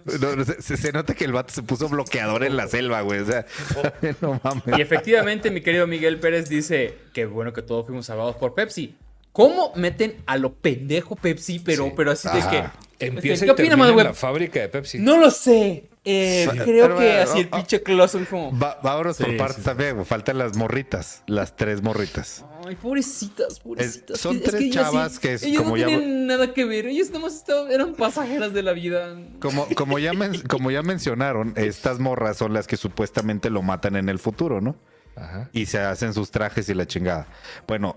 no- 0.21 0.35
no, 0.35 0.45
se, 0.45 0.77
se 0.77 0.91
nota 0.91 1.13
que 1.13 1.25
el 1.25 1.31
vato 1.33 1.53
se 1.53 1.63
puso 1.63 1.87
bloqueador 1.89 2.43
en 2.43 2.55
la 2.57 2.67
selva, 2.67 3.01
güey. 3.01 3.19
O 3.19 3.25
sea, 3.25 3.45
no 4.21 4.39
mames. 4.43 4.77
Y 4.77 4.81
efectivamente, 4.81 5.51
mi 5.51 5.61
querido 5.61 5.87
Miguel 5.87 6.19
Pérez 6.19 6.49
dice 6.49 6.97
que 7.13 7.25
bueno 7.25 7.53
que 7.53 7.61
todos 7.61 7.85
fuimos 7.85 8.05
salvados 8.05 8.35
por 8.37 8.53
Pepsi. 8.53 8.95
¿Cómo 9.31 9.71
meten 9.75 10.15
a 10.25 10.35
lo 10.37 10.53
pendejo 10.53 11.15
Pepsi, 11.15 11.59
pero, 11.59 11.85
Sí. 11.85 11.93
pero 11.95 12.11
así 12.11 12.27
de 12.27 12.39
que. 12.49 12.63
empieza 13.05 13.45
¿Qué 13.45 13.51
opina, 13.51 13.77
Madweb? 13.77 14.05
la 14.07 14.13
fábrica 14.15 14.59
de 14.59 14.67
Pepsi. 14.69 14.97
No 14.97 15.17
lo 15.19 15.29
sé. 15.29 15.83
Eh, 16.03 16.47
Sí. 16.49 16.57
creo 16.57 16.85
Pero 16.85 16.97
que 16.97 17.05
bueno, 17.05 17.21
así 17.21 17.39
el 17.41 17.45
oh, 17.45 17.49
oh. 17.51 17.57
pinche 17.57 17.83
Clausen 17.83 18.25
como. 18.25 18.57
Va, 18.57 18.79
vámonos 18.81 19.17
por 19.17 19.37
partes 19.37 19.57
sí. 19.57 19.61
también. 19.63 19.93
güey. 19.93 20.05
Faltan 20.05 20.37
las 20.39 20.55
morritas, 20.57 21.21
las 21.27 21.55
tres 21.55 21.83
morritas. 21.83 22.45
Ay, 22.67 22.75
pobrecitas, 22.75 23.59
pobrecitas. 23.59 24.19
son 24.19 24.35
Es 24.37 24.41
que 24.43 24.49
tres 24.49 24.69
chavas 24.71 25.19
que 25.19 25.33
es 25.35 25.43
ellas 25.43 25.57
como 25.57 25.71
no 25.71 25.77
ya- 25.77 25.87
tienen 25.87 26.27
nada 26.27 26.53
que 26.53 26.65
ver. 26.65 26.85
Ellas 26.87 27.07
nada 27.09 27.21
más 27.25 27.35
estaban- 27.35 27.71
eran 27.71 27.93
pasajeras 27.95 28.53
de 28.53 28.61
la 28.63 28.73
vida. 28.73 29.15
Como, 29.39 29.67
como, 29.75 29.99
ya 29.99 30.13
men- 30.13 30.41
como 30.49 30.69
ya 30.71 30.83
mencionaron, 30.83 31.53
estas 31.55 31.99
morras 31.99 32.37
son 32.37 32.53
las 32.53 32.67
que 32.67 32.77
supuestamente 32.77 33.49
lo 33.49 33.61
matan 33.61 33.95
en 33.95 34.09
el 34.09 34.19
futuro, 34.19 34.61
¿no? 34.61 34.75
Ajá. 35.15 35.49
Y 35.53 35.65
se 35.67 35.79
hacen 35.79 36.13
sus 36.13 36.29
trajes 36.31 36.69
y 36.69 36.73
la 36.73 36.85
chingada. 36.85 37.27
Bueno, 37.67 37.95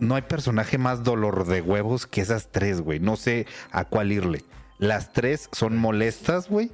no 0.00 0.14
hay 0.16 0.22
personaje 0.22 0.78
más 0.78 1.02
dolor 1.02 1.46
de 1.46 1.60
huevos 1.62 2.06
que 2.06 2.20
esas 2.20 2.48
tres, 2.52 2.80
güey. 2.80 3.00
No 3.00 3.16
sé 3.16 3.46
a 3.70 3.84
cuál 3.84 4.12
irle. 4.12 4.44
Las 4.78 5.12
tres 5.12 5.48
son 5.52 5.76
molestas, 5.76 6.48
güey. 6.48 6.70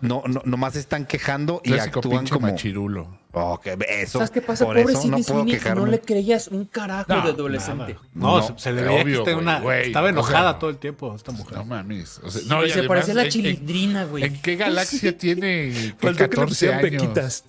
No, 0.00 0.22
no, 0.26 0.42
nomás 0.44 0.76
están 0.76 1.06
quejando 1.06 1.60
y 1.64 1.70
Clásico 1.72 2.00
actúan 2.00 2.26
como. 2.26 2.46
machirulo. 2.48 3.18
Oh, 3.36 3.60
que 3.60 3.76
eso. 3.88 4.18
¿Sabes 4.18 4.30
qué 4.30 4.40
pasa? 4.40 4.64
Por 4.64 4.76
Pobre 4.80 4.92
eso 4.94 5.08
no 5.08 5.18
puedo 5.18 5.44
quejarme. 5.44 5.80
no 5.80 5.86
le 5.88 6.00
creías 6.00 6.46
un 6.48 6.66
carajo 6.66 7.12
No, 7.12 7.22
de 7.22 7.30
adolescente. 7.30 7.96
No, 8.14 8.38
No, 8.38 8.42
se, 8.46 8.54
se 8.58 8.72
le 8.72 8.82
veía 8.82 9.02
obvio, 9.02 9.24
que 9.24 9.34
una- 9.34 9.58
güey, 9.60 9.86
estaba 9.88 10.06
o 10.06 10.10
enojada 10.10 10.50
sea, 10.52 10.58
todo 10.60 10.70
el 10.70 10.76
tiempo 10.78 11.14
esta 11.16 11.32
mujer. 11.32 11.58
No 11.58 11.64
mames. 11.64 12.20
O 12.22 12.30
sea, 12.30 12.40
Sí, 12.42 12.46
no, 12.48 12.64
y 12.64 12.68
se 12.70 12.78
además, 12.78 12.88
parecía 12.88 13.12
a 13.12 13.16
la 13.16 13.22
¿en- 13.22 13.26
en- 13.26 13.32
chilindrina, 13.32 14.04
güey. 14.04 14.24
¿En 14.24 14.40
qué 14.40 14.54
galaxia 14.56 15.18
tiene 15.18 15.72
que 15.72 15.94
Faltó 15.98 16.16
que 16.16 16.22
le 16.22 16.28
14 16.28 16.46
pusieran 16.46 16.78
años? 16.84 17.02
pequitas. 17.02 17.44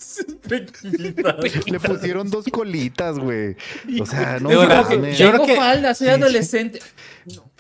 Le 1.68 1.80
pusieron 1.80 2.30
dos 2.30 2.46
colitas, 2.52 3.18
güey. 3.20 3.56
O 4.00 4.06
sea, 4.06 4.40
no 4.40 4.50
mames. 4.50 5.18
yo 5.18 5.30
creo 5.30 5.32
Tengo 5.42 5.46
que- 5.46 5.56
falda, 5.56 5.94
soy 5.94 6.08
adolescente. 6.10 6.80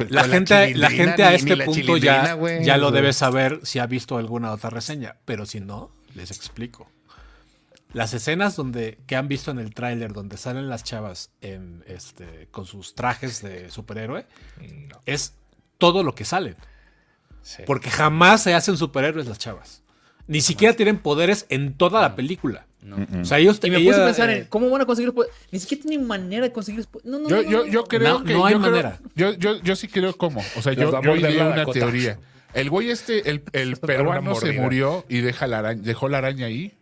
La 0.10 0.24
gente, 0.26 0.76
la 0.76 0.90
gente 0.90 1.24
a 1.24 1.34
este 1.34 1.58
punto 1.58 1.98
ya, 1.98 2.36
lo 2.78 2.92
debe 2.92 3.14
saber 3.14 3.60
si 3.64 3.80
ha 3.80 3.86
visto 3.88 4.18
alguna 4.18 4.52
otra 4.52 4.70
reseña. 4.70 5.16
Pero 5.26 5.46
si 5.46 5.60
no, 5.60 5.92
les 6.16 6.32
explico. 6.32 6.88
Las 7.94 8.14
escenas 8.14 8.56
donde 8.56 8.98
que 9.08 9.16
han 9.16 9.28
visto 9.28 9.52
en 9.52 9.60
el 9.60 9.74
tráiler 9.74 10.12
donde 10.12 10.38
salen 10.38 10.68
las 10.70 10.84
chavas 10.84 11.32
en 11.42 11.84
este 11.88 12.48
con 12.52 12.66
sus 12.66 12.94
trajes 12.94 13.42
de 13.42 13.70
superhéroe 13.72 14.26
es 15.06 15.34
todo 15.78 16.04
lo 16.04 16.14
que 16.14 16.26
salen. 16.26 16.56
Sí. 17.42 17.64
Porque 17.66 17.90
jamás 17.90 18.44
se 18.44 18.54
hacen 18.54 18.76
superhéroes 18.76 19.28
las 19.28 19.38
chavas. 19.40 19.84
Ni 20.28 20.42
siquiera 20.42 20.74
tienen 20.76 20.98
poderes 20.98 21.46
en 21.50 21.74
toda 21.76 22.02
la 22.02 22.16
película. 22.16 22.66
No. 22.82 22.98
O 23.22 23.26
sea, 23.26 23.40
ellos 23.40 23.60
Y 23.64 23.70
me 23.72 23.78
ella, 23.78 23.92
puse 23.92 24.02
a 24.02 24.06
pensar 24.06 24.30
eh, 24.30 24.38
en 24.40 24.46
cómo 24.46 24.70
van 24.70 24.82
a 24.82 24.86
conseguir 24.86 25.08
los 25.08 25.16
poderes. 25.16 25.36
Ni 25.52 25.60
siquiera 25.60 25.84
tienen 25.84 26.06
manera 26.08 26.44
de 26.44 26.52
conseguir 26.52 26.80
los 26.80 26.88
poderes. 26.88 27.12
No, 27.12 27.20
no, 27.20 27.30
Yo, 27.30 27.36
no, 27.38 27.50
yo, 27.50 27.66
yo 27.66 27.84
creo 27.86 28.20
No, 28.20 28.24
que. 28.26 28.34
no 28.34 28.46
hay 28.46 28.54
yo 28.54 28.60
creo- 28.60 28.72
manera. 28.72 29.00
yo, 29.16 29.34
yo, 29.34 29.62
yo 29.62 29.76
sí 29.76 29.88
creo 29.88 30.16
cómo. 30.18 30.44
O 30.58 30.62
sea, 30.62 30.74
yo, 30.74 31.02
yo 31.02 31.16
ideé 31.16 31.42
una 31.48 31.66
teoría. 31.66 32.20
El 32.54 32.70
güey 32.70 32.90
este, 32.90 33.30
el, 33.30 33.42
peruano 33.82 34.36
se 34.36 34.54
murió 34.54 35.06
y 35.10 35.22
deja 35.22 35.46
la 35.48 35.60
araña, 35.60 35.82
dejó 35.82 36.10
la 36.10 36.18
araña 36.20 36.48
ahí. 36.48 36.74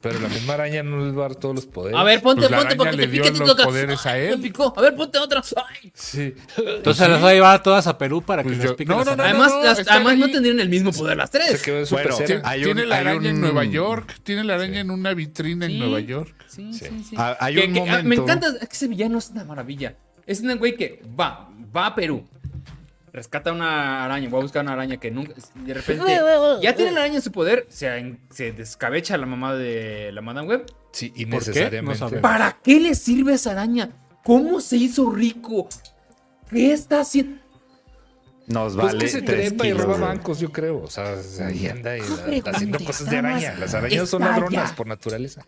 Pero 0.00 0.20
la 0.20 0.28
misma 0.28 0.54
araña 0.54 0.84
no 0.84 1.04
les 1.04 1.12
va 1.12 1.24
a 1.26 1.28
dar 1.30 1.34
todos 1.34 1.56
los 1.56 1.66
poderes. 1.66 1.98
A 1.98 2.04
ver, 2.04 2.22
ponte, 2.22 2.42
Pues 2.42 2.50
la 2.52 2.58
ponte, 2.58 2.76
porque 2.76 2.96
le 2.96 3.06
te 3.06 3.12
dio 3.12 3.22
pica, 3.24 3.34
te 3.36 3.44
toca. 3.44 3.64
poderes 3.64 4.06
a 4.06 4.16
él. 4.16 4.36
Me 4.38 4.42
picó. 4.44 4.72
A 4.76 4.80
ver, 4.80 4.94
ponte 4.94 5.18
otra. 5.18 5.42
Ay. 5.56 5.90
Sí. 5.92 6.34
Entonces 6.56 7.08
las 7.08 7.22
va 7.24 7.30
a 7.30 7.32
llevar 7.32 7.56
a 7.56 7.62
todas 7.64 7.86
a 7.88 7.98
Perú 7.98 8.22
para 8.22 8.42
que 8.44 8.50
Pues 8.50 8.58
les 8.58 8.66
yo- 8.76 8.76
no, 8.86 8.96
las 8.98 9.06
no, 9.06 9.16
no. 9.16 9.22
Además, 9.24 9.52
no, 9.52 9.64
las- 9.64 9.78
están 9.80 9.96
además 9.96 10.18
no 10.18 10.30
tendrían 10.30 10.60
el 10.60 10.68
mismo 10.68 10.92
poder 10.92 11.16
las 11.16 11.30
Se 11.30 11.38
tres. 11.38 11.62
quedó 11.62 11.84
Bueno, 11.90 12.16
pecera. 12.16 12.42
hay 12.44 12.62
tiene 12.62 12.82
un- 12.84 12.88
la 12.88 12.94
hay 12.96 13.00
araña 13.06 13.30
en 13.30 13.40
Nueva 13.40 13.64
York. 13.64 14.20
Tiene 14.22 14.44
la 14.44 14.54
araña 14.54 14.80
en 14.80 14.90
una 14.92 15.14
vitrina 15.14 15.66
Sí. 15.66 15.72
en 15.72 15.78
Nueva 15.80 15.98
York. 16.00 16.32
Sí, 16.46 16.72
sí, 16.72 16.86
sí. 17.08 17.16
Ah, 17.18 17.36
hay 17.40 17.56
Que- 17.56 17.66
un 17.66 17.72
que- 17.74 17.80
ah, 17.80 17.84
momento. 17.84 18.08
me 18.08 18.14
encanta, 18.14 18.46
es 18.60 18.68
que 18.68 18.74
ese 18.76 18.86
villano 18.86 19.18
es 19.18 19.30
una 19.30 19.44
maravilla. 19.44 19.96
Es 20.26 20.40
un 20.42 20.56
güey 20.58 20.76
que 20.76 21.02
va, 21.18 21.48
va 21.74 21.86
a 21.86 21.94
Perú, 21.94 22.24
rescata 23.18 23.52
una 23.52 24.04
araña, 24.04 24.28
voy 24.28 24.38
a 24.38 24.42
buscar 24.42 24.62
una 24.62 24.72
araña 24.72 24.96
que 24.96 25.10
nunca, 25.10 25.34
de 25.54 25.74
repente, 25.74 26.04
ya 26.62 26.74
tiene 26.74 26.92
la 26.92 27.00
araña 27.00 27.16
en 27.16 27.22
su 27.22 27.32
poder, 27.32 27.66
se, 27.68 28.16
se 28.30 28.52
descabecha 28.52 29.16
la 29.16 29.26
mamá 29.26 29.54
de 29.54 30.10
la 30.12 30.22
Madame 30.22 30.48
Web. 30.48 30.66
Sí, 30.92 31.10
¿Por 31.26 31.44
qué? 31.52 31.82
No 31.82 31.94
sabemos. 31.94 32.22
¿Para 32.22 32.58
qué 32.62 32.80
le 32.80 32.94
sirve 32.94 33.34
esa 33.34 33.50
araña? 33.50 33.90
¿Cómo 34.24 34.60
se 34.60 34.76
hizo 34.76 35.10
rico? 35.10 35.68
¿Qué 36.50 36.72
está 36.72 37.00
haciendo? 37.00 37.40
Nos 38.46 38.74
Pues 38.74 38.86
vale 38.86 38.98
que 39.00 39.08
se 39.08 39.20
trepa 39.20 39.66
y 39.66 39.72
roba 39.74 39.98
bancos, 39.98 40.40
yo 40.40 40.50
creo. 40.50 40.82
O 40.82 40.88
sea, 40.88 41.16
ahí 41.46 41.66
anda 41.66 41.98
y 41.98 42.02
está 42.30 42.50
haciendo 42.52 42.78
cosas 42.78 43.10
de 43.10 43.18
araña. 43.18 43.54
Las 43.58 43.74
arañas 43.74 44.08
son 44.08 44.22
ladronas 44.22 44.72
por 44.72 44.86
naturaleza. 44.86 45.44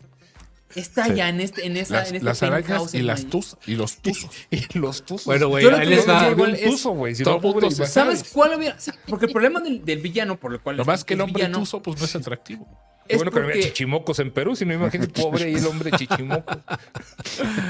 Está 0.75 1.05
Sí. 1.05 1.15
ya 1.15 1.29
en, 1.29 1.41
este, 1.41 1.65
en 1.65 1.77
esa... 1.77 1.95
Las, 1.95 2.09
en 2.09 2.15
este 2.15 2.25
las 2.25 2.43
arañas 2.43 2.93
y 2.93 3.01
las 3.01 3.25
tus 3.25 3.57
y 3.65 3.75
los 3.75 3.97
tuzos. 3.97 4.29
Y 4.51 4.77
los 4.77 5.03
tuzos. 5.05 5.25
Bueno, 5.25 5.49
güey, 5.49 5.63
lo 5.65 5.75
ahí 5.75 5.87
les 5.87 6.07
va. 6.07 6.29
un 6.29 6.55
tuzo, 6.57 6.91
güey. 6.91 7.15
Si 7.15 7.23
todo. 7.23 7.71
¿Sabes 7.85 8.23
cuál 8.31 8.55
hubiera...? 8.57 8.77
Porque 9.07 9.25
el 9.25 9.31
problema 9.31 9.59
del, 9.59 9.83
del 9.83 9.99
villano, 9.99 10.39
por 10.39 10.53
el 10.53 10.59
cual... 10.59 10.77
Lo 10.77 10.85
más 10.85 11.03
que 11.03 11.13
el 11.15 11.21
hombre 11.21 11.43
villano, 11.43 11.59
tuzo, 11.59 11.81
pues 11.81 11.99
no 11.99 12.05
es 12.05 12.15
atractivo. 12.15 12.67
Qué 13.07 13.15
es 13.15 13.17
bueno 13.17 13.31
que 13.31 13.39
no 13.39 13.45
había 13.45 13.55
porque- 13.55 13.67
chichimocos 13.69 14.19
en 14.19 14.31
Perú, 14.31 14.55
si 14.55 14.65
no 14.65 14.73
imagínate 14.73 15.11
pobre 15.21 15.49
y 15.51 15.55
el 15.55 15.65
hombre 15.65 15.91
chichimoco. 15.91 16.61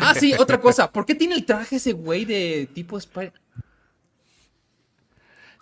Ah, 0.02 0.14
sí, 0.20 0.34
otra 0.38 0.60
cosa. 0.60 0.92
¿Por 0.92 1.06
qué 1.06 1.16
tiene 1.16 1.34
el 1.36 1.46
traje 1.46 1.78
ese 1.78 1.94
güey 1.94 2.26
de 2.26 2.68
tipo 2.74 2.98
Spider? 2.98 3.34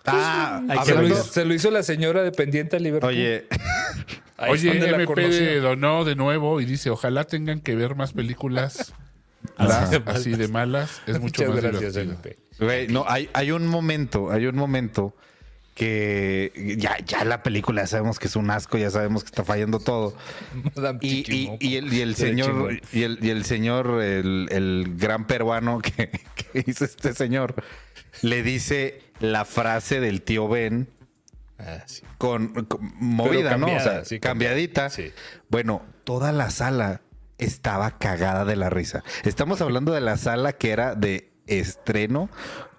Ah, 0.05 0.61
Hay 0.67 0.79
que 0.79 0.85
Se 0.85 0.95
lo, 0.95 1.07
hizo, 1.07 1.23
se 1.23 1.45
lo 1.45 1.53
hizo 1.53 1.69
la 1.71 1.83
señora 1.83 2.23
dependiente 2.23 2.77
a 2.77 2.79
Liverpool. 2.79 3.09
Oye, 3.11 3.45
Ahí 4.39 4.51
Oye, 4.53 4.71
MP 4.77 5.05
conoció. 5.05 5.61
donó 5.61 6.05
de 6.05 6.15
nuevo 6.15 6.61
y 6.61 6.65
dice, 6.65 6.89
ojalá 6.89 7.25
tengan 7.25 7.59
que 7.61 7.75
ver 7.75 7.95
más 7.95 8.13
películas 8.13 8.93
las- 9.57 9.91
así 10.05 10.31
de 10.31 10.47
malas. 10.47 11.01
Es 11.07 11.19
mucho 11.19 11.43
Muchas 11.43 11.49
más 11.49 11.63
gracias, 11.73 11.93
divertido. 11.95 12.35
Güey, 12.59 12.87
no, 12.87 13.05
hay, 13.07 13.29
hay 13.33 13.51
un 13.51 13.67
momento, 13.67 14.31
hay 14.31 14.45
un 14.45 14.55
momento 14.55 15.15
que 15.75 16.75
ya, 16.77 16.97
ya 17.05 17.23
la 17.23 17.41
película 17.41 17.83
ya 17.83 17.87
sabemos 17.87 18.19
que 18.19 18.27
es 18.27 18.35
un 18.35 18.49
asco, 18.51 18.77
ya 18.77 18.89
sabemos 18.91 19.23
que 19.23 19.27
está 19.27 19.43
fallando 19.45 19.79
todo. 19.79 20.13
Y, 21.01 21.07
y- 21.07 21.23
Chichimoco. 21.23 21.57
y 21.61 21.75
el, 21.77 21.93
y 21.93 22.01
el 22.01 22.15
Sería 22.15 22.43
señor, 22.45 22.81
y 22.91 23.03
el, 23.03 23.19
y 23.21 23.29
el 23.29 23.45
señor, 23.45 24.01
el, 24.01 24.47
el 24.51 24.95
gran 24.97 25.25
peruano 25.25 25.79
que, 25.79 26.09
que 26.51 26.63
hizo 26.69 26.83
este 26.85 27.13
señor, 27.13 27.55
le 28.21 28.43
dice 28.43 29.01
la 29.21 29.45
frase 29.45 29.99
del 30.01 30.21
tío 30.21 30.47
Ben 30.49 30.89
Ah, 31.59 31.83
sí. 31.85 32.03
con, 32.17 32.65
con- 32.65 32.93
movida, 32.99 33.57
¿no? 33.57 33.67
O 33.67 33.79
sea, 33.79 34.05
sí, 34.05 34.19
cambiadita. 34.19 34.89
Sí. 34.89 35.11
Bueno, 35.49 35.81
toda 36.05 36.31
la 36.31 36.49
sala 36.49 37.01
estaba 37.37 37.97
cagada 37.97 38.45
de 38.45 38.55
la 38.55 38.69
risa. 38.69 39.03
Estamos 39.23 39.61
hablando 39.61 39.91
de 39.93 40.01
la 40.01 40.17
sala 40.17 40.53
que 40.53 40.71
era 40.71 40.95
de 40.95 41.31
estreno 41.47 42.29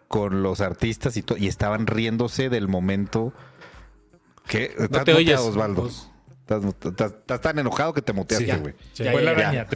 con 0.08 0.42
los 0.42 0.60
artistas 0.60 1.16
y 1.16 1.22
todo, 1.22 1.38
y 1.38 1.46
estaban 1.46 1.86
riéndose 1.86 2.48
del 2.48 2.68
momento 2.68 3.32
que 4.48 4.74
estás 4.78 5.04
te 5.04 5.12
oyes, 5.12 5.38
muteado, 5.38 5.46
Osvaldo. 5.48 5.82
vos. 5.82 6.10
Estás, 6.40 6.64
estás- 6.64 7.12
estás 7.12 7.40
tan 7.40 7.58
enojado 7.60 7.94
que 7.94 8.02
te 8.02 8.12
muteaste, 8.12 8.52
Sí. 8.52 8.58
güey. 8.58 8.74
Sí. 8.92 9.04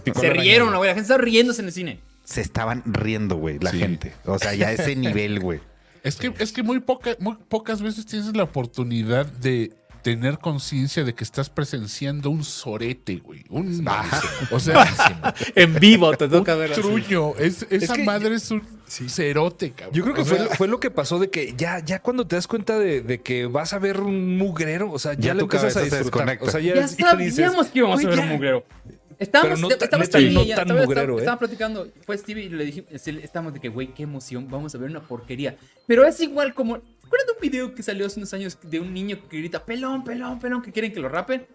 Picó 0.02 0.20
Se 0.20 0.30
rieron, 0.30 0.74
güey. 0.74 0.88
La 0.88 0.94
gente 0.94 1.02
está 1.02 1.18
riéndose 1.18 1.60
en 1.62 1.66
el 1.68 1.72
cine. 1.72 2.00
Se 2.24 2.40
estaban 2.40 2.82
riendo, 2.86 3.36
güey, 3.36 3.58
la 3.60 3.70
Sí. 3.70 3.78
gente. 3.78 4.12
O 4.24 4.38
sea, 4.38 4.54
ya 4.54 4.72
ese 4.72 4.96
nivel, 4.96 5.38
güey. 5.40 5.60
Es 6.04 6.16
que, 6.16 6.32
es 6.38 6.52
que 6.52 6.62
muy, 6.62 6.78
poca, 6.80 7.16
muy 7.18 7.36
pocas 7.48 7.82
veces 7.82 8.06
tienes 8.06 8.36
la 8.36 8.44
oportunidad 8.44 9.26
de 9.26 9.72
tener 10.02 10.38
conciencia 10.38 11.02
de 11.02 11.14
que 11.14 11.24
estás 11.24 11.48
presenciando 11.48 12.28
un 12.28 12.44
sorete, 12.44 13.16
güey. 13.16 13.42
Un, 13.48 13.82
o 14.50 14.60
sea, 14.60 14.86
En 15.54 15.74
vivo 15.80 16.14
te 16.14 16.24
un 16.26 16.30
toca 16.30 16.54
ver 16.56 16.72
así. 16.72 16.82
truño. 16.82 17.34
Es, 17.38 17.66
esa 17.70 17.94
que- 17.94 18.04
madre 18.04 18.34
es 18.34 18.50
un 18.50 18.62
cerote, 19.08 19.70
cabrón. 19.70 19.94
Yo 19.94 20.02
creo 20.02 20.14
que 20.14 20.20
O 20.20 20.24
fue, 20.26 20.36
sea, 20.36 20.44
lo- 20.46 20.50
fue 20.56 20.68
lo 20.68 20.78
que 20.78 20.90
pasó 20.90 21.18
de 21.18 21.30
que 21.30 21.54
ya, 21.56 21.78
ya 21.82 22.00
cuando 22.02 22.26
te 22.26 22.36
das 22.36 22.46
cuenta 22.46 22.78
de, 22.78 23.00
de 23.00 23.22
que 23.22 23.46
vas 23.46 23.72
a 23.72 23.78
ver 23.78 23.98
un 24.00 24.36
mugrero, 24.36 24.92
o 24.92 24.98
sea, 24.98 25.14
ya, 25.14 25.20
Ya 25.28 25.32
le 25.34 25.38
tu 25.38 25.44
empiezas 25.46 25.74
a 25.74 25.80
disfrutar. 25.80 26.38
O 26.42 26.50
sea, 26.50 26.60
ya, 26.60 26.74
Ya 26.74 26.86
ya 26.86 27.16
dices, 27.16 27.36
sabíamos 27.36 27.68
que 27.68 27.78
íbamos 27.78 28.00
a 28.00 28.02
"Güey, 28.02 28.06
ver 28.06 28.16
ya". 28.18 28.22
un 28.24 28.28
mugrero. 28.28 28.64
Estábamos, 29.18 29.60
no 29.60 29.68
estábamos 29.68 30.06
neta, 30.08 30.18
Stevie 30.18 30.34
no 30.34 30.40
ella, 30.42 30.54
estaba- 30.56 30.80
mugrero, 30.82 31.18
estaba- 31.18 31.34
¿eh? 31.36 31.38
Platicando. 31.38 31.88
Fue 32.06 32.18
Stevie 32.18 32.44
y 32.44 32.48
le 32.50 32.64
dijimos, 32.64 32.90
estábamos 32.92 33.54
de 33.54 33.60
que, 33.60 33.68
güey, 33.68 33.94
qué 33.94 34.02
emoción, 34.04 34.48
vamos 34.50 34.74
a 34.74 34.78
ver 34.78 34.90
una 34.90 35.00
porquería. 35.02 35.56
Pero 35.86 36.06
es 36.06 36.20
igual 36.20 36.54
como, 36.54 36.76
¿recuerdan 36.76 37.28
un 37.34 37.40
video 37.40 37.74
que 37.74 37.82
salió 37.82 38.06
hace 38.06 38.18
unos 38.20 38.32
años 38.34 38.58
de 38.62 38.80
un 38.80 38.92
niño 38.94 39.18
que 39.28 39.38
grita, 39.38 39.64
pelón, 39.64 40.04
pelón, 40.04 40.38
pelón, 40.40 40.62
que 40.62 40.72
quieren 40.72 40.92
que 40.92 41.00
lo 41.00 41.08
rapen? 41.08 41.46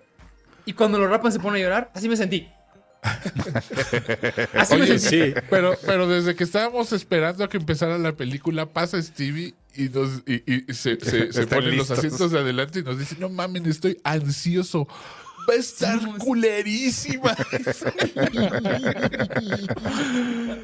Y 0.65 0.73
cuando 0.73 0.99
lo 0.99 1.07
rapan 1.07 1.31
se 1.31 1.39
pone 1.39 1.59
a 1.59 1.61
llorar. 1.63 1.91
Así 1.95 2.07
me 2.09 2.15
sentí. 2.17 2.47
Así 4.53 4.75
me 4.75 4.81
Oye, 4.83 4.99
sentí. 4.99 5.31
sí, 5.31 5.33
pero, 5.49 5.75
pero 5.85 6.07
desde 6.07 6.35
que 6.35 6.43
estábamos 6.43 6.91
esperando 6.91 7.43
a 7.43 7.49
que 7.49 7.57
empezara 7.57 7.97
la 7.97 8.11
película, 8.13 8.65
pasa 8.67 9.01
Stevie 9.01 9.55
y, 9.75 9.89
nos, 9.89 10.21
y, 10.27 10.43
y 10.69 10.73
se, 10.73 10.99
se, 10.99 11.31
se 11.31 11.47
ponen 11.47 11.77
los 11.77 11.89
listos. 11.89 11.97
asientos 11.99 12.31
de 12.31 12.39
adelante 12.39 12.79
y 12.79 12.83
nos 12.83 12.99
dice, 12.99 13.15
no 13.19 13.29
mames, 13.29 13.65
estoy 13.67 13.99
ansioso. 14.03 14.87
Va 15.49 15.53
a 15.53 15.57
estar 15.57 15.99
Sí. 15.99 16.05
culerísima. 16.19 17.35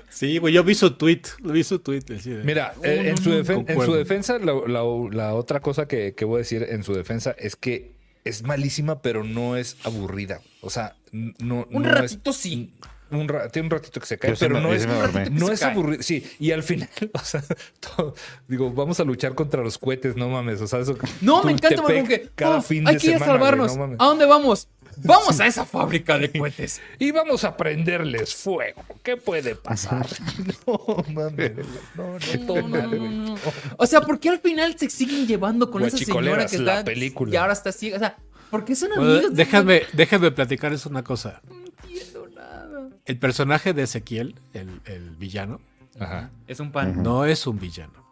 Sí, 0.09 0.37
güey, 0.37 0.53
yo 0.53 0.63
vi 0.63 0.75
su 0.75 0.91
tweet. 0.91 1.21
Vi 1.41 1.63
su 1.63 1.79
tweet. 1.79 2.01
de- 2.01 2.43
Mira, 2.43 2.73
eh, 2.83 3.01
no, 3.03 3.09
en, 3.09 3.17
su 3.17 3.29
no, 3.29 3.35
defen- 3.43 3.65
en 3.69 3.81
su 3.81 3.93
defensa, 3.93 4.37
la, 4.39 4.53
la- 4.67 4.83
la 5.11 5.33
otra 5.33 5.59
cosa 5.61 5.87
que, 5.87 6.13
que 6.15 6.25
voy 6.25 6.35
a 6.35 6.39
decir 6.39 6.65
en 6.69 6.83
su 6.83 6.93
defensa 6.93 7.35
es 7.37 7.55
que 7.55 7.91
es 8.23 8.43
malísima, 8.43 9.01
pero 9.01 9.23
no 9.23 9.55
es 9.57 9.77
aburrida. 9.83 10.41
O 10.61 10.69
sea, 10.69 10.95
no. 11.11 11.67
Un 11.71 11.83
no 11.83 11.89
ratito 11.91 12.31
es- 12.31 12.37
sí. 12.37 12.73
Un 13.11 13.27
ra- 13.27 13.49
tiene 13.49 13.67
un 13.67 13.71
ratito 13.71 13.99
que 13.99 14.07
se 14.07 14.17
cae, 14.17 14.33
pero 14.39 14.59
no 14.59 14.73
es, 14.73 14.87
no 15.31 15.51
es 15.51 15.61
aburrido. 15.61 16.01
Sí, 16.01 16.23
y 16.39 16.51
al 16.51 16.63
final, 16.63 16.89
o 17.13 17.19
sea, 17.19 17.43
todo- 17.79 18.15
digo, 18.47 18.71
vamos 18.71 18.99
a 18.99 19.03
luchar 19.03 19.35
contra 19.35 19.61
los 19.61 19.77
cohetes, 19.77 20.15
no 20.15 20.27
mames. 20.27 20.59
O 20.61 20.67
sea, 20.67 20.79
eso. 20.79 20.97
No, 21.21 21.43
me 21.43 21.51
encanta, 21.51 21.75
Tultepec 21.75 22.05
güey, 22.07 22.17
como 22.19 22.29
que 22.29 22.31
cada 22.35 22.57
"Oh, 22.57 22.61
fin 22.63 22.87
hay 22.87 22.95
de 22.95 22.99
que 23.01 23.07
ir 23.07 23.13
a 23.13 23.17
güey, 23.19 23.29
salvarnos. 23.29 23.77
no. 23.77 23.95
¿A 23.99 24.05
dónde 24.07 24.25
vamos? 24.25 24.67
Vamos 25.03 25.39
a 25.39 25.47
esa 25.47 25.65
fábrica 25.65 26.17
de 26.17 26.31
cohetes. 26.31 26.81
Y 26.99 27.11
vamos 27.11 27.43
a 27.43 27.55
prenderles 27.57 28.35
fuego. 28.35 28.83
¿Qué 29.03 29.17
puede 29.17 29.55
pasar? 29.55 30.07
No 30.67 31.03
mames. 31.13 31.51
No, 31.95 32.17
no, 32.17 32.67
No, 32.67 32.87
no. 32.87 33.35
O 33.77 33.85
sea, 33.85 34.01
¿por 34.01 34.19
qué 34.19 34.29
al 34.29 34.39
final 34.39 34.77
se 34.77 34.89
siguen 34.89 35.27
llevando 35.27 35.69
con 35.69 35.83
esa 35.83 35.97
señora 35.97 36.45
que 36.47 36.57
la 36.57 36.73
está 36.79 36.85
película. 36.85 37.33
y 37.33 37.37
ahora 37.37 37.53
está 37.53 37.71
ciega? 37.71 37.97
O 37.97 37.99
sea, 37.99 38.17
¿por 38.49 38.65
qué 38.65 38.75
son 38.75 38.89
Bueno, 38.95 39.11
amigos? 39.11 39.29
de- 39.31 39.35
déjame, 39.35 39.83
déjame 39.93 40.31
platicarles 40.31 40.85
una 40.85 41.03
cosa. 41.03 41.41
No 41.49 41.55
entiendo 41.83 42.27
nada. 42.35 42.89
El 43.05 43.19
personaje 43.19 43.73
de 43.73 43.83
Ezequiel, 43.83 44.35
el, 44.53 44.81
el 44.85 45.11
villano, 45.15 45.61
Ajá. 45.99 46.29
Es 46.47 46.59
un 46.59 46.71
pan. 46.71 47.01
no 47.03 47.25
es 47.25 47.45
un 47.47 47.59
villano. 47.59 48.03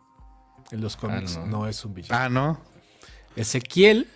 En 0.72 0.82
los 0.82 0.96
cómics 0.96 1.38
no. 1.38 1.46
no. 1.46 1.68
es 1.68 1.84
un 1.86 1.94
villano. 1.94 2.16
Ah, 2.24 2.30
¿no? 2.30 2.62
Ezequiel 3.36 4.08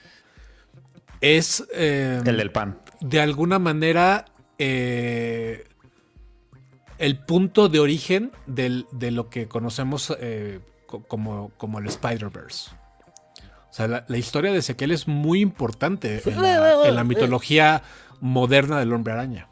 es 1.21 1.63
eh, 1.73 2.21
El 2.25 2.37
del 2.37 2.51
pan. 2.51 2.79
de 3.01 3.21
alguna 3.21 3.59
manera 3.59 4.25
eh, 4.59 5.63
el 6.97 7.19
punto 7.19 7.69
de 7.69 7.79
origen 7.79 8.31
del- 8.47 8.85
de 8.91 9.11
lo 9.11 9.29
que 9.29 9.47
conocemos 9.47 10.15
eh, 10.19 10.59
co- 10.87 11.03
como, 11.03 11.49
como 11.57 11.79
el 11.79 11.87
Spider-Verse. 11.87 12.71
O 13.69 13.73
sea, 13.77 13.87
la, 13.87 14.05
la 14.07 14.17
historia 14.17 14.51
de 14.51 14.57
Ezequiel 14.59 14.91
es 14.91 15.07
muy 15.07 15.41
importante 15.41 16.21
en 16.25 16.41
la, 16.41 16.87
en 16.87 16.95
la 16.95 17.03
mitología 17.03 17.83
moderna 18.19 18.79
del 18.79 18.93
hombre 18.93 19.13
araña. 19.13 19.47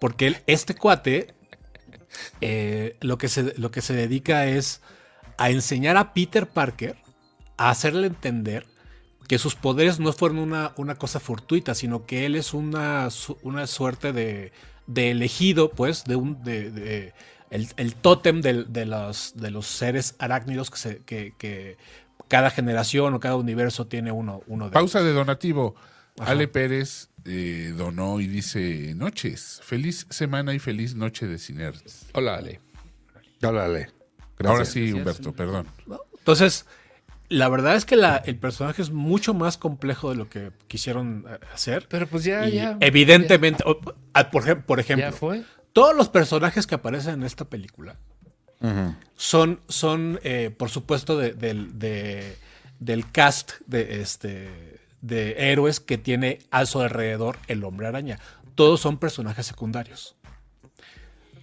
Porque 0.00 0.26
él- 0.28 0.38
este 0.48 0.74
cuate 0.74 1.34
eh, 2.40 2.96
lo, 3.00 3.18
que 3.18 3.28
se, 3.28 3.54
lo 3.56 3.70
que 3.70 3.82
se 3.82 3.94
dedica 3.94 4.46
es 4.46 4.80
a 5.38 5.50
enseñar 5.50 5.96
a 5.96 6.12
Peter 6.12 6.48
Parker 6.48 6.96
a 7.56 7.70
hacerle 7.70 8.08
entender 8.08 8.66
que 9.30 9.38
sus 9.38 9.54
poderes 9.54 10.00
no 10.00 10.12
fueron 10.12 10.38
una, 10.40 10.72
una 10.76 10.96
cosa 10.96 11.20
fortuita, 11.20 11.76
sino 11.76 12.04
que 12.04 12.26
él 12.26 12.34
es 12.34 12.52
una, 12.52 13.08
una 13.42 13.68
suerte 13.68 14.12
de, 14.12 14.50
de 14.88 15.12
elegido, 15.12 15.70
pues, 15.70 16.02
de 16.02 16.16
un. 16.16 16.42
De, 16.42 16.72
de- 16.72 17.14
el, 17.50 17.68
el 17.76 17.94
tótem 17.94 18.40
del- 18.40 18.72
de, 18.72 18.86
los, 18.86 19.34
de 19.36 19.52
los 19.52 19.68
seres 19.68 20.16
arácnidos 20.18 20.68
que, 20.68 20.78
se- 20.78 21.02
que, 21.04 21.32
que 21.38 21.76
cada 22.26 22.50
generación 22.50 23.14
o 23.14 23.20
cada 23.20 23.36
universo 23.36 23.86
tiene 23.86 24.10
uno, 24.10 24.42
uno 24.48 24.64
de 24.64 24.72
Pausa 24.72 25.00
de 25.00 25.12
donativo. 25.12 25.76
Ajá. 26.18 26.32
Ale 26.32 26.48
Pérez 26.48 27.10
eh, 27.24 27.72
donó 27.76 28.18
y 28.18 28.26
dice, 28.26 28.94
noches, 28.96 29.60
feliz 29.62 30.08
semana 30.10 30.54
y 30.54 30.58
feliz 30.58 30.96
noche 30.96 31.28
de 31.28 31.38
Cinerds. 31.38 32.06
Hola, 32.14 32.34
Ale. 32.34 32.60
Órale. 33.44 33.90
Ahora 34.44 34.64
sí, 34.64 34.92
Humberto, 34.92 35.32
perdón. 35.32 35.68
Entonces, 36.18 36.66
la 37.30 37.48
verdad 37.48 37.76
es 37.76 37.84
que 37.86 37.96
la- 37.96 38.16
el 38.18 38.36
personaje 38.36 38.82
es 38.82 38.90
mucho 38.90 39.32
más 39.32 39.56
complejo 39.56 40.10
de 40.10 40.16
lo 40.16 40.28
que 40.28 40.50
quisieron 40.68 41.24
eh, 41.26 41.38
hacer. 41.54 41.86
Pero 41.88 42.06
pues 42.06 42.24
ya, 42.24 42.46
Y 42.48 42.52
ya. 42.56 42.76
evidentemente, 42.80 43.64
ah, 44.12 44.30
por, 44.30 44.44
ejem- 44.44 44.64
por 44.64 44.78
ejemplo, 44.80 45.06
Ya 45.06 45.12
fue. 45.12 45.42
todos 45.72 45.96
los 45.96 46.08
personajes 46.10 46.66
que 46.66 46.74
aparecen 46.74 47.14
en 47.14 47.22
esta 47.22 47.46
película 47.46 47.96
son, 49.16 49.60
son 49.68 50.20
eh, 50.22 50.50
por 50.54 50.68
supuesto, 50.68 51.16
de- 51.16 51.32
del- 51.32 51.78
de- 51.78 52.36
del 52.78 53.10
cast 53.10 53.52
de, 53.66 54.02
este, 54.02 54.78
de 55.00 55.50
héroes 55.50 55.80
que 55.80 55.96
tiene 55.96 56.40
a 56.50 56.66
su 56.66 56.80
alrededor 56.80 57.38
el 57.48 57.64
hombre 57.64 57.86
araña. 57.86 58.18
Todos 58.54 58.80
son 58.80 58.98
personajes 58.98 59.46
secundarios. 59.46 60.14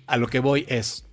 A 0.05 0.17
lo 0.17 0.27
que 0.27 0.39
voy 0.39 0.65
es, 0.67 1.06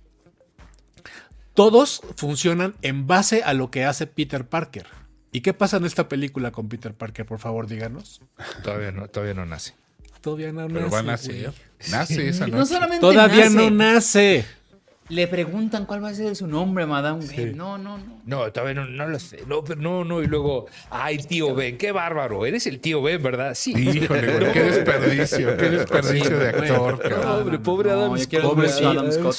todos 1.55 2.01
funcionan 2.17 2.75
en 2.83 3.07
base 3.07 3.41
a 3.43 3.53
lo 3.53 3.71
que 3.71 3.85
hace 3.85 4.05
Peter 4.05 4.45
Parker. 4.47 4.85
¿Y 5.31 5.41
qué 5.41 5.53
pasa 5.53 5.77
en 5.77 5.85
esta 5.85 6.07
película 6.07 6.51
con 6.51 6.69
Peter 6.69 6.93
Parker? 6.93 7.25
Por 7.25 7.39
favor, 7.39 7.67
díganos. 7.67 8.21
Todavía 8.63 8.91
no, 8.91 9.07
todavía 9.07 9.33
no 9.33 9.45
nace. 9.45 9.73
Todavía 10.21 10.51
no 10.51 10.67
Pero 10.67 10.81
nace, 10.81 10.91
va 10.93 10.99
a 10.99 11.03
nacer. 11.03 11.53
Nace 11.89 12.29
esa 12.29 12.47
Y 12.47 12.51
no 12.51 12.57
noche. 12.59 12.73
solamente 12.73 13.01
Todavía 13.01 13.45
nace, 13.45 13.55
no 13.55 13.69
nace. 13.71 14.45
Le 15.07 15.27
preguntan 15.27 15.85
cuál 15.85 16.03
va 16.03 16.09
a 16.09 16.13
ser 16.15 16.35
su 16.35 16.47
nombre, 16.47 16.87
Madame. 16.87 17.23
No, 17.53 17.77
no, 17.77 17.99
no. 17.99 18.21
No, 18.25 18.51
todavía 18.51 18.73
no, 18.73 18.87
no 18.87 19.07
lo 19.07 19.19
sé. 19.19 19.37
No, 19.45 19.63
pero 19.63 19.79
no, 19.79 20.03
no. 20.03 20.23
Y 20.23 20.25
luego, 20.25 20.65
ay, 20.89 21.19
tío 21.19 21.53
Ben, 21.53 21.77
qué 21.77 21.91
bárbaro. 21.91 22.43
Eres 22.43 22.65
el 22.65 22.79
tío 22.79 23.03
Ben, 23.03 23.21
¿verdad? 23.21 23.53
Sí. 23.53 23.71
Híjole, 23.77 24.33
güey, 24.39 24.51
qué 24.51 24.63
desperdicio, 24.63 25.57
qué 25.57 25.69
desperdicio 25.69 26.39
de 26.39 26.49
actor, 26.49 26.99
cabrón. 26.99 27.43
Pobre, 27.43 27.59
pobre 27.59 27.91
Adam 27.91 28.17
Scott. 28.17 28.41
Pobre 28.41 28.67
Adam 28.83 29.11
Scott. 29.11 29.33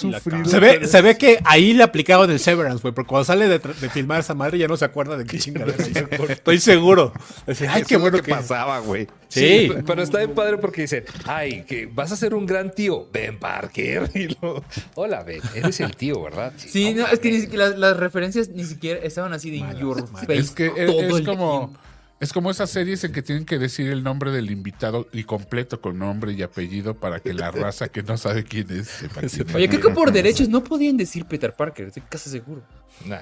Se 0.47 0.61
ve, 0.61 0.87
se 0.87 1.03
ve 1.03 1.19
que 1.19 1.41
ahí 1.45 1.73
le 1.73 1.83
aplicaban 1.83 2.31
el 2.31 2.39
Severance, 2.39 2.81
güey, 2.83 2.95
porque 2.95 3.09
cuando 3.09 3.25
sale 3.25 3.49
de, 3.49 3.59
de 3.59 3.91
filmar 3.91 4.21
esa 4.21 4.35
madre 4.35 4.59
ya 4.59 4.69
no 4.69 4.77
se 4.77 4.85
acuerda 4.85 5.17
de 5.17 5.25
qué 5.25 5.39
chingada 5.41 5.75
hizo. 5.77 6.07
Estoy 6.29 6.59
seguro. 6.59 7.13
Decía, 7.45 7.73
ay, 7.75 7.83
qué 7.83 7.95
lo 7.95 8.03
bueno 8.03 8.19
que 8.19 8.23
que 8.23 8.31
pasaba, 8.31 8.79
güey. 8.79 9.09
Sí. 9.27 9.69
pe- 9.75 9.83
pero 9.83 10.01
está 10.03 10.19
bien 10.19 10.33
padre 10.33 10.59
porque 10.59 10.83
dicen, 10.83 11.03
ay, 11.25 11.65
que 11.65 11.87
vas 11.87 12.13
a 12.13 12.17
ser 12.17 12.35
un 12.35 12.47
gran 12.47 12.71
tío. 12.71 13.09
Ben 13.13 13.37
Parker. 13.37 14.09
Y 14.15 14.29
luego, 14.41 14.63
hola, 14.95 15.25
Ben, 15.25 15.41
eres 15.59 15.81
el 15.81 15.95
tío, 15.97 16.23
¿verdad? 16.23 16.53
Sí, 16.57 16.95
no, 16.95 17.07
es 17.07 17.19
que 17.19 17.31
ni 17.31 17.41
siquiera 17.41 17.69
las, 17.71 17.79
las 17.79 17.97
referencias 17.97 18.49
ni 18.51 18.65
siquiera 18.65 19.01
estaban 19.01 19.33
así 19.33 19.51
de 19.51 19.57
in 19.59 19.71
your 19.79 20.07
face. 20.09 20.35
Es 20.37 20.51
que 20.53 20.67
es, 20.77 20.87
todo 20.87 21.01
es 21.03 21.15
el 21.17 21.25
como 21.27 21.59
tiempo. 21.69 21.81
es 22.21 22.33
como 22.33 22.51
esas 22.51 22.71
series 22.71 23.05
en 23.05 23.13
que 23.13 23.23
tienen 23.23 23.45
que 23.45 23.59
decir 23.59 23.91
el 23.91 24.03
nombre 24.03 24.31
del 24.31 24.51
invitado 24.51 25.07
y 25.13 25.25
completo 25.25 25.81
con 25.81 25.99
nombre 25.99 26.33
y 26.33 26.43
apellido 26.43 26.95
para 26.95 27.21
que 27.21 27.35
la 27.35 27.51
raza 27.51 27.89
que 27.89 28.03
no 28.03 28.17
sabe 28.17 28.45
quién 28.45 28.71
es 28.71 28.89
sepa 28.89 29.21
quién 29.21 29.49
es. 29.49 29.55
Oye, 29.55 29.69
creo 29.69 29.81
que 29.81 29.91
por 29.95 30.13
derechos 30.13 30.49
no 30.49 30.63
podían 30.65 30.97
decir 30.97 31.25
Peter 31.27 31.55
Parker, 31.55 31.89
estoy 31.89 32.03
casi 32.09 32.31
seguro. 32.31 32.63
Nah. 33.05 33.19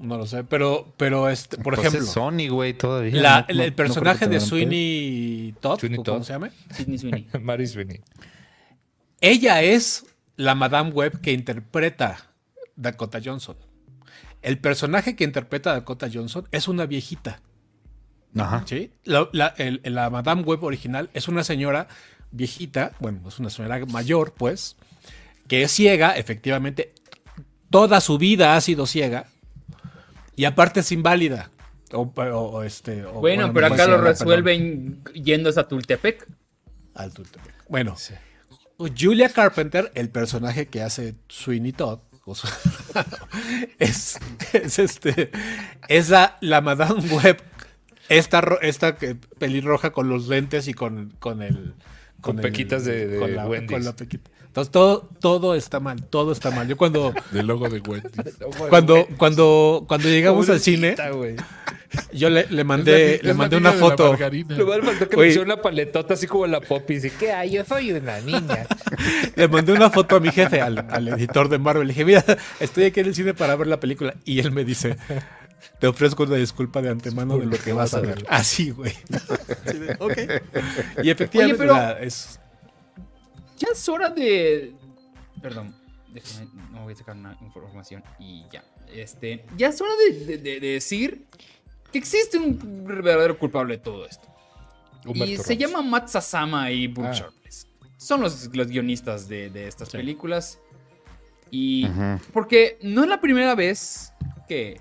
No 0.00 0.16
lo 0.16 0.26
sé, 0.28 0.44
pero, 0.44 0.94
pero 0.96 1.28
este, 1.28 1.56
por 1.56 1.74
Pues 1.74 1.80
ejemplo, 1.88 2.06
es 2.06 2.12
Sony, 2.12 2.48
güey, 2.48 2.72
todavía. 2.72 3.20
la- 3.20 3.40
No- 3.40 3.46
el, 3.64 3.70
no 3.70 3.74
personaje 3.76 4.28
de 4.28 4.38
Sweeney 4.38 5.56
Todd, 5.60 5.80
Sweeney 5.80 5.98
¿o 5.98 6.04
¿cómo 6.04 6.18
Todd. 6.18 6.24
se 6.24 6.32
llama? 6.34 6.50
Sidney 6.72 6.98
Sweeney. 6.98 7.26
Mary 7.42 7.66
Sweeney. 7.66 8.00
Ella 9.20 9.62
es 9.62 10.06
la 10.38 10.54
Madame 10.54 10.90
Web 10.92 11.20
que 11.20 11.32
interpreta 11.32 12.30
Dakota 12.76 13.20
Johnson. 13.22 13.56
el 14.40 14.58
personaje 14.58 15.16
que 15.16 15.24
interpreta 15.24 15.72
Dakota 15.72 16.08
Johnson 16.10 16.48
es 16.52 16.68
una 16.68 16.86
viejita. 16.86 17.40
Ajá. 18.38 18.62
¿sí? 18.66 18.92
La, 19.04 19.28
la- 19.32 19.54
el- 19.58 19.80
la 19.84 20.08
Madame 20.10 20.42
Web 20.42 20.62
original 20.62 21.10
es 21.12 21.26
una 21.28 21.42
señora 21.44 21.88
viejita, 22.30 22.92
bueno, 23.00 23.20
es 23.28 23.38
una 23.40 23.50
señora 23.50 23.84
mayor, 23.86 24.32
pues, 24.34 24.76
que 25.48 25.62
es 25.62 25.72
ciega, 25.72 26.16
efectivamente. 26.16 26.92
Toda 27.70 28.00
su 28.00 28.16
vida 28.16 28.54
ha 28.54 28.60
sido 28.60 28.86
ciega. 28.86 29.26
Y 30.36 30.44
aparte 30.44 30.80
es 30.80 30.92
inválida. 30.92 31.50
O, 31.92 32.02
o- 32.02 32.22
o 32.22 32.62
este, 32.62 33.04
o, 33.06 33.14
Bueno, 33.14 33.52
pero 33.52 33.68
no 33.70 33.74
acá 33.74 33.86
lo 33.86 33.92
ser, 33.94 34.00
perdón. 34.04 34.06
resuelven 34.18 35.04
yéndose 35.14 35.58
a 35.58 35.66
Tultepec. 35.66 36.28
Al 36.94 37.12
Tultepec. 37.12 37.64
Bueno, 37.68 37.96
Julia 38.96 39.28
Carpenter, 39.28 39.90
el 39.94 40.08
personaje 40.08 40.66
que 40.68 40.82
hace 40.82 41.16
Sweeney 41.28 41.72
Todd, 41.72 41.98
es, 43.78 44.18
es 44.52 44.78
este, 44.78 45.30
es 45.88 46.10
la, 46.10 46.36
la 46.40 46.60
Madame 46.60 47.00
Web, 47.08 47.42
esta, 48.08 48.40
ro- 48.40 48.60
esta 48.60 48.96
pelirroja 49.38 49.90
con 49.90 50.08
los 50.08 50.28
lentes 50.28 50.68
y 50.68 50.74
con, 50.74 51.14
con 51.18 51.42
el... 51.42 51.74
Con 52.20 52.36
el- 52.36 52.42
pequitas 52.42 52.84
de- 52.84 53.06
de 53.08 53.18
con 53.18 53.34
la, 53.34 53.46
Wendy's. 53.46 53.70
con 53.72 53.84
la 53.84 53.96
pequita. 53.96 54.30
Entonces 54.46 54.72
todo, 54.72 55.08
todo 55.20 55.54
está 55.54 55.78
mal, 55.80 56.02
todo 56.04 56.32
está 56.32 56.50
mal. 56.50 56.66
Yo 56.68 56.76
cuando, 56.76 57.12
Del 57.32 57.46
logo 57.46 57.68
de 57.68 57.80
Wendy. 57.80 58.08
cuando, 58.70 59.06
cuando, 59.16 59.84
cuando 59.88 60.08
llegamos 60.08 60.48
al 60.48 60.60
cine. 60.60 60.96
Yo 62.12 62.28
le, 62.30 62.42
le 62.42 62.46
Es 62.46 62.50
la 62.52 62.64
mandé, 62.64 63.20
ni- 63.22 63.28
le 63.28 63.34
mandé 63.34 63.56
la 63.56 63.70
una 63.70 63.72
la 63.72 63.76
foto. 63.80 64.04
Lo 64.06 64.66
más 64.66 64.84
faltó 64.84 65.08
que 65.08 65.16
Oye. 65.16 65.24
le 65.24 65.28
hicieron 65.28 65.50
una 65.50 65.62
paletota 65.62 66.14
así 66.14 66.26
como 66.26 66.46
la 66.46 66.60
Poppy. 66.60 66.94
Dice, 66.94 67.12
¿qué 67.18 67.32
hay? 67.32 67.50
Yo 67.52 67.64
soy 67.64 67.92
una 67.92 68.20
niña. 68.20 68.66
Le 69.36 69.48
mandé 69.48 69.72
una 69.72 69.90
foto 69.90 70.16
a 70.16 70.20
mi 70.20 70.30
jefe, 70.30 70.60
al, 70.60 70.86
al 70.90 71.08
editor 71.08 71.48
de 71.48 71.58
Marvel. 71.58 71.86
Le 71.86 71.92
dije, 71.94 72.04
mira, 72.04 72.24
estoy 72.60 72.84
aquí 72.84 73.00
en 73.00 73.06
el 73.06 73.14
cine 73.14 73.34
para 73.34 73.56
ver 73.56 73.66
la 73.66 73.80
película. 73.80 74.14
Y 74.24 74.38
él 74.40 74.52
me 74.52 74.64
dice, 74.64 74.96
te 75.80 75.86
ofrezco 75.86 76.24
una 76.24 76.36
disculpa 76.36 76.82
de 76.82 76.90
antemano 76.90 77.38
de 77.38 77.46
lo 77.46 77.56
que 77.58 77.72
vas 77.72 77.94
a 77.94 78.00
ver. 78.00 78.24
Así, 78.28 78.70
güey. 78.70 78.92
Así 79.66 79.78
de, 79.78 79.96
ok. 79.98 80.18
Y 81.02 81.10
efectivamente 81.10 81.62
Oye, 81.62 81.72
pero- 81.72 81.72
la- 81.74 82.00
es... 82.00 82.38
Ya 83.58 83.68
es 83.72 83.88
hora 83.88 84.08
de. 84.10 84.72
Perdón, 85.42 85.74
déjame, 86.12 86.48
no 86.70 86.82
voy 86.84 86.92
a 86.92 86.96
sacar 86.96 87.16
una 87.16 87.36
información 87.42 88.04
y 88.20 88.44
ya. 88.52 88.62
Este, 88.94 89.44
ya 89.56 89.68
es 89.68 89.80
hora 89.80 89.90
de, 90.08 90.24
de- 90.24 90.38
de- 90.38 90.60
de 90.60 90.66
decir 90.68 91.26
existe 91.92 92.36
un 92.38 92.84
verdadero 92.86 93.38
culpable 93.38 93.76
de 93.78 93.82
todo 93.82 94.06
esto. 94.06 94.28
y 95.14 95.36
se 95.36 95.54
Ramos. 95.54 95.58
llama 95.58 95.82
Matt 95.82 96.08
Sasama 96.08 96.70
y 96.70 96.86
Book 96.88 97.06
Ah. 97.06 97.12
Sharpless. 97.14 97.66
Son 97.96 98.20
los, 98.20 98.54
los 98.54 98.68
guionistas 98.68 99.28
de, 99.28 99.50
de 99.50 99.66
estas 99.68 99.90
películas. 99.90 100.58
Y. 101.50 101.86
Porque 102.32 102.78
no 102.82 103.02
es 103.02 103.08
la 103.08 103.20
primera 103.20 103.54
vez 103.54 104.12
que. 104.48 104.80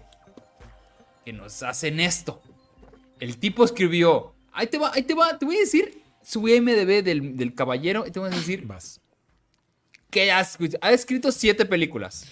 que 1.25 1.33
nos 1.33 1.63
hacen 1.63 1.99
esto. 1.99 2.41
El 3.19 3.37
tipo 3.37 3.63
escribió. 3.63 4.33
Ahí 4.51 4.67
te 4.67 4.77
va, 4.77 4.91
ahí 4.93 5.03
te 5.03 5.13
va, 5.13 5.37
te 5.37 5.45
voy 5.45 5.55
a 5.55 5.59
decir 5.59 6.01
su 6.21 6.47
IMDB 6.47 7.03
del, 7.03 7.37
del 7.37 7.53
caballero. 7.55 8.05
Y 8.05 8.11
te 8.11 8.19
voy 8.19 8.29
a 8.31 8.35
decir 8.35 8.65
Vas. 8.65 8.99
que 10.09 10.31
ha, 10.31 10.45
ha 10.81 10.91
escrito 10.91 11.31
siete 11.31 11.65
películas. 11.65 12.25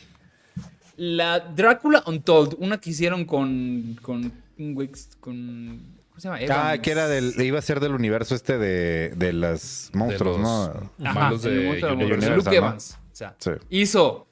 La 0.97 1.39
Drácula 1.39 2.03
Untold, 2.05 2.55
una 2.59 2.79
que 2.79 2.89
hicieron 2.91 3.25
con. 3.25 3.97
con. 4.01 4.31
Wix- 4.57 5.15
con 5.19 5.95
¿Cómo 6.09 6.19
se 6.21 6.27
llama? 6.29 6.37
Ah, 6.37 6.43
Evans. 6.75 6.81
que 6.81 6.91
era 6.91 7.07
del, 7.07 7.33
iba 7.41 7.59
a 7.59 7.61
ser 7.61 7.79
del 7.81 7.91
universo 7.93 8.35
este 8.35 8.57
de, 8.57 9.09
de 9.15 9.33
las 9.33 9.89
monstruos, 9.93 10.37
De 10.37 10.43
los- 10.43 10.69
¿no? 10.97 11.09
Ajá, 11.09 11.13
malos 11.19 11.43
el 11.45 11.59
de 11.59 11.65
monstruo 11.67 11.89
del 11.91 11.97
Universal, 12.05 12.35
Luke 12.37 12.49
¿no? 12.49 12.55
Evans. 12.55 12.97
O 13.11 13.15
sea, 13.15 13.35
Sí. 13.37 13.51
hizo 13.69 14.27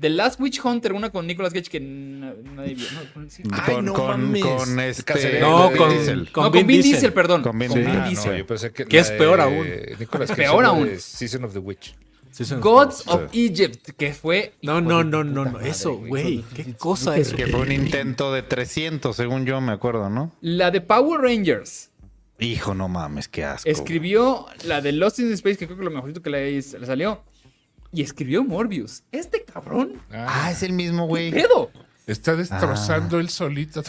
The 0.00 0.10
Last 0.10 0.40
Witch 0.40 0.62
Hunter, 0.64 0.92
una 0.92 1.08
con 1.10 1.26
Nicolas 1.26 1.52
Cage 1.54 1.70
que 1.70 1.80
na- 1.80 2.34
nadie 2.54 2.74
vio. 2.74 2.86
No, 2.92 3.12
con, 3.14 3.30
sí. 3.30 3.42
Ay, 3.50 3.74
con, 3.76 3.84
no 3.86 3.92
con, 3.94 4.06
mames. 4.22 4.42
con 4.44 4.80
este. 4.80 5.40
No, 5.40 5.70
de 5.70 5.76
con, 5.76 5.88
Diesel. 5.90 6.32
con 6.32 6.44
no, 6.44 6.50
Vin 6.50 6.60
con 6.62 6.66
Vin 6.68 6.76
Diesel, 6.82 6.92
Diesel. 6.92 7.12
perdón. 7.12 7.42
Con 7.42 7.58
Vin 7.58 7.68
Con 7.68 7.76
Diesel. 7.78 7.92
Vin 7.94 8.02
Ah, 8.02 8.08
Diesel. 8.08 8.32
no, 8.32 8.38
yo 8.38 8.46
pensé 8.46 8.72
que 8.72 8.98
es 8.98 9.10
peor 9.12 9.36
de 9.38 9.42
aún. 9.42 9.66
Nicolas 9.98 10.28
Cage 10.30 10.42
Peor 10.42 10.64
aún. 10.66 10.86
de 10.86 10.98
Season 11.00 11.44
of 11.44 11.52
the 11.54 11.58
Witch. 11.60 11.94
Gods 12.60 12.98
Sí. 12.98 13.10
of 13.10 13.22
Egypt, 13.32 13.90
que 13.96 14.12
fue. 14.12 14.54
No, 14.62 14.80
no, 14.80 15.02
no, 15.04 15.24
no, 15.24 15.44
no. 15.44 15.52
madre, 15.52 15.70
Eso, 15.70 15.96
güey. 15.96 16.44
¿Qué 16.54 16.74
cosa 16.74 17.16
es? 17.16 17.32
Que 17.32 17.46
fue 17.46 17.60
un 17.60 17.72
intento 17.72 18.32
de 18.32 18.42
300, 18.42 19.14
según 19.16 19.46
yo 19.46 19.60
me 19.60 19.72
acuerdo, 19.72 20.10
¿no? 20.10 20.32
La 20.40 20.70
de 20.70 20.80
Power 20.80 21.20
Rangers. 21.20 21.90
Hijo, 22.38 22.74
no 22.74 22.88
mames, 22.88 23.28
qué 23.28 23.44
asco. 23.44 23.68
Escribió 23.68 24.46
la 24.64 24.80
de 24.82 24.92
Lost 24.92 25.18
in 25.20 25.32
Space, 25.32 25.56
que 25.56 25.66
creo 25.66 25.78
que 25.78 25.84
lo 25.84 25.90
mejorito 25.90 26.20
que 26.20 26.28
le, 26.30 26.52
le 26.52 26.62
salió. 26.62 27.22
Y 27.92 28.02
escribió 28.02 28.44
Morbius. 28.44 29.04
Este 29.10 29.42
cabrón. 29.44 29.94
Ah, 30.12 30.50
es 30.50 30.62
el 30.62 30.72
mismo, 30.74 31.06
güey. 31.06 31.30
¿Qué 31.30 31.40
pedo? 31.42 31.70
Está 32.06 32.36
destrozando 32.36 33.18
él 33.18 33.30
solito. 33.30 33.82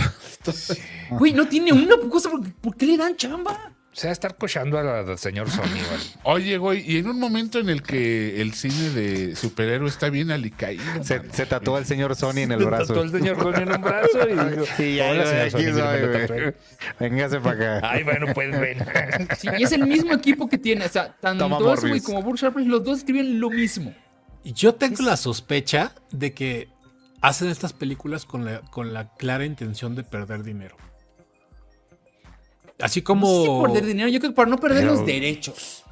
Güey, 1.12 1.34
no 1.34 1.48
tiene 1.48 1.74
una 1.74 1.98
cosa. 2.10 2.30
¿Por, 2.30 2.52
por 2.54 2.76
qué 2.76 2.86
le 2.86 2.98
dan 2.98 3.16
chamba? 3.16 3.74
O 3.98 4.00
sea, 4.00 4.12
estar 4.12 4.36
cochando 4.36 4.78
al 4.78 4.88
al 4.88 5.18
señor 5.18 5.50
Sony, 5.50 5.64
güey. 5.64 6.02
Oye, 6.22 6.58
güey, 6.60 6.84
y 6.88 6.98
en 7.00 7.10
un 7.10 7.20
momento 7.20 7.58
en 7.58 7.68
el 7.68 7.82
que 7.82 8.40
el 8.44 8.54
cine 8.54 8.92
de 8.92 9.36
superhéroe 9.36 9.90
está 9.90 10.12
bien 10.12 10.30
alicaído. 10.30 10.84
Se, 11.04 11.18
man. 11.18 11.34
se 11.34 11.48
tatuó 11.48 11.78
al 11.78 11.86
señor 11.88 12.16
Sony 12.16 12.42
en 12.42 12.52
el 12.52 12.64
brazo. 12.64 12.94
Todo 12.94 13.04
el 13.06 13.10
señor 13.12 13.42
Sony 13.42 13.64
en 13.64 13.72
un 13.72 13.82
brazo 13.82 14.20
y 14.30 14.84
Y 14.84 14.96
ya, 14.98 15.10
"Hola, 15.10 15.24
güey, 15.24 15.26
señor 15.26 15.42
aquí 15.42 15.52
Sony, 15.52 15.58
mire, 15.58 15.74
soy, 15.74 15.82
me 15.82 16.00
lo 16.02 16.08
güey. 16.12 16.28
tatué". 16.28 16.56
Véngase 17.00 17.40
para 17.40 17.78
acá. 17.78 17.90
Ay, 17.92 18.04
bueno, 18.04 18.28
pues 18.36 18.60
ven. 18.60 18.78
Sí, 19.36 19.48
y 19.58 19.64
es 19.64 19.72
el 19.72 19.88
mismo 19.88 20.14
equipo 20.14 20.48
que 20.48 20.60
tiene. 20.60 20.86
O 20.86 20.90
sea, 20.90 21.16
tanto 21.20 21.50
Morbius. 21.50 22.04
como 22.04 22.36
Sharpless, 22.36 22.68
los 22.68 22.84
dos 22.84 23.00
escriben 23.00 23.40
lo 23.40 23.50
mismo. 23.50 23.96
Yo 24.44 24.76
tengo 24.76 25.02
la 25.02 25.18
sospecha 25.18 25.94
de 26.12 26.34
que 26.36 26.70
hacen 27.22 27.50
estas 27.50 27.74
películas 27.74 28.26
con 28.26 28.46
la, 28.46 28.62
con 28.62 28.94
la 28.94 29.10
clara 29.16 29.44
intención 29.44 29.96
de 29.96 30.04
perder 30.04 30.44
dinero. 30.44 30.78
Así 32.80 32.84
No 32.84 32.88
sé 32.90 32.94
si 32.94 33.02
como... 33.02 33.60
por 33.62 33.72
perder 33.72 33.86
dinero, 33.88 34.08
yo 34.10 34.20
creo 34.20 34.32
que 34.32 34.36
para 34.36 34.50
no 34.50 34.58
perder 34.58 34.84
Pero- 34.84 34.96
los 34.96 35.06
derechos. 35.06 35.84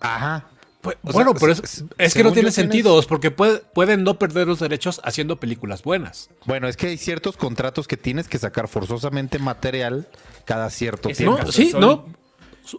Ajá. 0.00 0.46
Pues, 0.80 0.96
bueno, 1.02 1.32
sea, 1.32 1.40
pero 1.40 1.52
es, 1.52 1.84
es 1.98 2.14
que 2.14 2.22
no 2.22 2.32
tiene 2.32 2.48
tienes- 2.48 2.54
sentido, 2.54 3.02
porque 3.06 3.30
puede- 3.30 3.58
pueden 3.58 4.02
no 4.02 4.18
perder 4.18 4.46
los 4.46 4.60
derechos 4.60 4.98
haciendo 5.04 5.38
películas 5.38 5.82
buenas. 5.82 6.30
Bueno, 6.46 6.68
es 6.68 6.78
que 6.78 6.86
hay 6.86 6.96
ciertos 6.96 7.36
contratos 7.36 7.86
que 7.86 7.98
tienes 7.98 8.28
que 8.28 8.38
sacar 8.38 8.66
forzosamente 8.66 9.38
material 9.38 10.08
cada 10.46 10.70
cierto 10.70 11.10
No, 11.10 11.14
tiempo. 11.14 11.36
caso 11.36 11.52
sí, 11.52 11.72
no. 11.78 12.06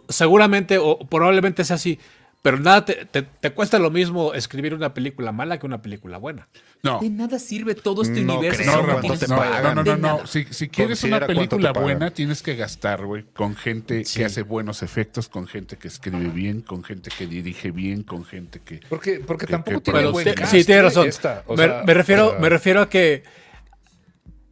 Seguramente 0.08 0.78
o 0.78 0.98
probablemente 0.98 1.64
sea 1.64 1.76
así. 1.76 1.98
Pero 2.42 2.58
nada, 2.58 2.84
te, 2.84 3.04
te- 3.04 3.22
te 3.22 3.50
cuesta 3.52 3.78
lo 3.78 3.92
mismo 3.92 4.34
escribir 4.34 4.74
una 4.74 4.92
película 4.94 5.30
mala 5.30 5.60
que 5.60 5.66
una 5.66 5.80
película 5.80 6.18
buena. 6.18 6.48
No, 6.82 6.98
De 6.98 7.08
nada 7.08 7.38
sirve 7.38 7.76
todo 7.76 8.02
este 8.02 8.20
No 8.22 8.34
universo. 8.38 8.62
creo, 8.62 8.72
no, 8.78 8.82
¿cuánto 8.82 9.02
Ramón, 9.02 9.18
te 9.20 9.28
no, 9.28 9.36
pagan? 9.36 9.62
no, 9.76 9.84
no, 9.84 9.96
no, 9.96 10.18
no. 10.18 10.26
Si, 10.26 10.44
si 10.50 10.68
quieres 10.68 10.98
Considera 10.98 11.18
una 11.18 11.26
te 11.28 11.34
película 11.36 11.72
buena, 11.72 12.10
tienes 12.10 12.42
que 12.42 12.56
gastar, 12.56 13.06
güey, 13.06 13.22
con 13.32 13.54
gente 13.54 14.04
Sí. 14.04 14.18
que 14.18 14.24
hace 14.24 14.42
buenos 14.42 14.82
efectos, 14.82 15.28
con 15.28 15.46
gente 15.46 15.76
que 15.76 15.86
escribe 15.86 16.30
bien, 16.30 16.62
con 16.62 16.82
gente 16.82 17.10
que 17.16 17.28
dirige 17.28 17.70
bien, 17.70 18.02
con 18.02 18.24
gente 18.24 18.58
que... 18.58 18.80
Porque, 18.88 19.20
porque 19.24 19.46
Que- 19.46 19.52
tampoco 19.52 19.80
que- 19.80 19.92
tiene 19.92 20.06
buen 20.08 20.26
sí, 20.28 20.34
cast, 20.34 20.50
sí, 20.52 20.64
tiene 20.64 20.82
razón. 20.82 21.06
Esta, 21.06 21.44
o 21.46 21.56
me, 21.56 21.64
sea, 21.64 21.84
me 21.86 21.94
refiero, 21.94 22.36
me 22.40 22.48
refiero 22.48 22.80
a 22.80 22.88
que 22.90 23.22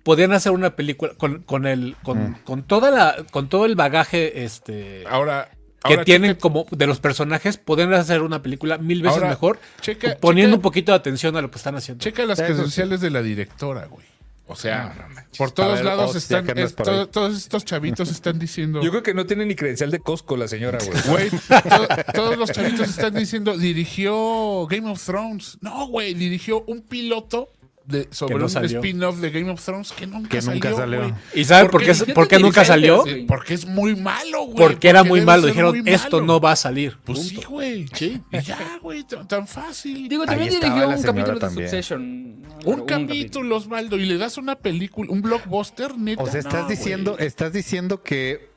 podían 0.05 0.33
hacer 0.33 0.53
una 0.53 0.77
película 0.77 1.13
con, 1.17 1.43
con 1.43 1.67
el 1.67 1.97
con, 2.05 2.35
con 2.45 2.63
toda 2.63 2.91
la 2.93 3.17
con 3.33 3.49
todo 3.49 3.65
el 3.67 3.75
bagaje 3.75 4.45
este 4.45 5.05
Ahora... 5.09 5.51
que 5.83 5.95
ahora 5.95 6.05
tienen 6.05 6.33
checa- 6.33 6.41
como 6.41 6.67
de 6.71 6.87
los 6.87 7.01
personajes, 7.01 7.57
podrían 7.57 7.93
hacer 7.95 8.23
una 8.23 8.43
película 8.43 8.79
mil 8.79 9.03
veces 9.03 9.17
Ahora, 9.17 9.29
mejor, 9.31 9.59
checa- 9.81 10.17
poniendo 10.19 10.55
checa- 10.55 10.59
un 10.59 10.63
poquito 10.63 10.93
de 10.93 10.97
atención 10.97 11.37
a 11.37 11.43
lo 11.43 11.51
que 11.51 11.57
están 11.59 11.75
haciendo. 11.77 12.03
Checa 12.03 12.25
las 12.27 12.39
sí. 12.39 12.45
credenciales 12.45 13.01
de 13.01 13.11
la 13.11 13.23
directora, 13.23 13.87
güey. 13.87 14.05
O 14.53 14.57
sea, 14.57 14.93
No, 14.97 15.03
no 15.09 15.15
manches. 15.15 15.39
por 15.39 15.53
todos 15.53 15.77
ver, 15.77 15.85
lados 15.85 16.17
hostia, 16.17 16.41
están... 16.41 16.59
es 16.59 16.75
todos 16.75 17.37
estos 17.37 17.65
chavitos 17.65 18.11
están 18.11 18.37
diciendo... 18.41 18.83
Yo 18.83 18.91
creo 18.91 19.05
que 19.05 19.15
no 19.15 19.25
tiene 19.25 19.47
ni 19.47 19.55
credencial 19.55 19.93
de 19.93 20.01
Costco 20.01 20.37
la 20.37 20.49
señora, 20.49 20.79
güey. 20.85 20.99
Güey, 21.29 21.31
to- 21.31 22.13
todos 22.13 22.37
los 22.37 22.51
chavitos 22.51 22.89
están 22.89 23.15
diciendo, 23.15 23.57
dirigió 23.57 24.67
Game 24.67 24.91
of 24.91 25.01
Thrones. 25.05 25.57
No, 25.61 25.87
güey, 25.87 26.15
dirigió 26.15 26.65
un 26.67 26.83
piloto 26.83 27.49
de, 27.91 28.09
sobre 28.11 28.37
no 28.39 28.47
un 28.47 28.65
spin-off 28.65 29.17
de 29.19 29.31
Game 29.31 29.51
of 29.51 29.65
Thrones 29.65 29.93
que 29.93 30.07
nunca 30.07 30.29
Que 30.29 30.41
salió. 30.43 30.55
nunca 30.71 30.77
salió. 30.77 31.01
güey. 31.01 31.15
¿Y 31.35 31.45
saben 31.45 31.71
por 31.71 31.85
¿Por 31.85 31.97
qué, 32.07 32.13
por 32.13 32.29
qué 32.29 32.39
nunca 32.39 32.65
salió? 32.65 33.05
sí. 33.07 33.25
Porque 33.29 33.55
es 33.55 33.67
muy 33.67 33.97
malo, 33.97 34.45
güey. 34.45 34.57
Porque 34.57 34.89
era 34.89 35.03
muy 35.05 35.21
malo. 35.21 35.47
Dijeron, 35.47 35.81
muy 35.83 35.93
esto 35.93 36.19
malo". 36.19 36.27
no 36.27 36.41
va 36.41 36.53
a 36.53 36.57
salir. 36.57 36.99
Pues 37.05 37.19
Punto. 37.19 37.41
sí, 37.41 37.47
güey. 37.49 37.87
Sí. 37.95 38.21
Ya, 38.47 38.79
güey, 38.83 39.05
tan, 39.05 39.27
tan 39.29 39.47
fácil. 39.47 40.09
Digo, 40.09 40.25
también 40.25 40.51
dirigió 40.51 40.89
un 40.89 41.03
capítulo 41.03 41.35
de 41.35 41.41
también. 41.41 41.69
Succession. 41.69 42.43
un 42.65 42.85
capítulo, 42.87 43.57
Osvaldo, 43.57 43.97
y 43.97 44.07
le 44.07 44.19
das 44.19 44.37
una 44.39 44.57
película, 44.57 45.11
un 45.11 45.23
blockbuster, 45.23 45.97
neta. 45.99 46.23
O 46.23 46.27
sea, 46.27 46.41
estás 46.41 46.63
No, 46.63 46.69
diciendo, 46.69 47.17
estás 47.19 47.53
diciendo 47.53 48.03
que 48.03 48.50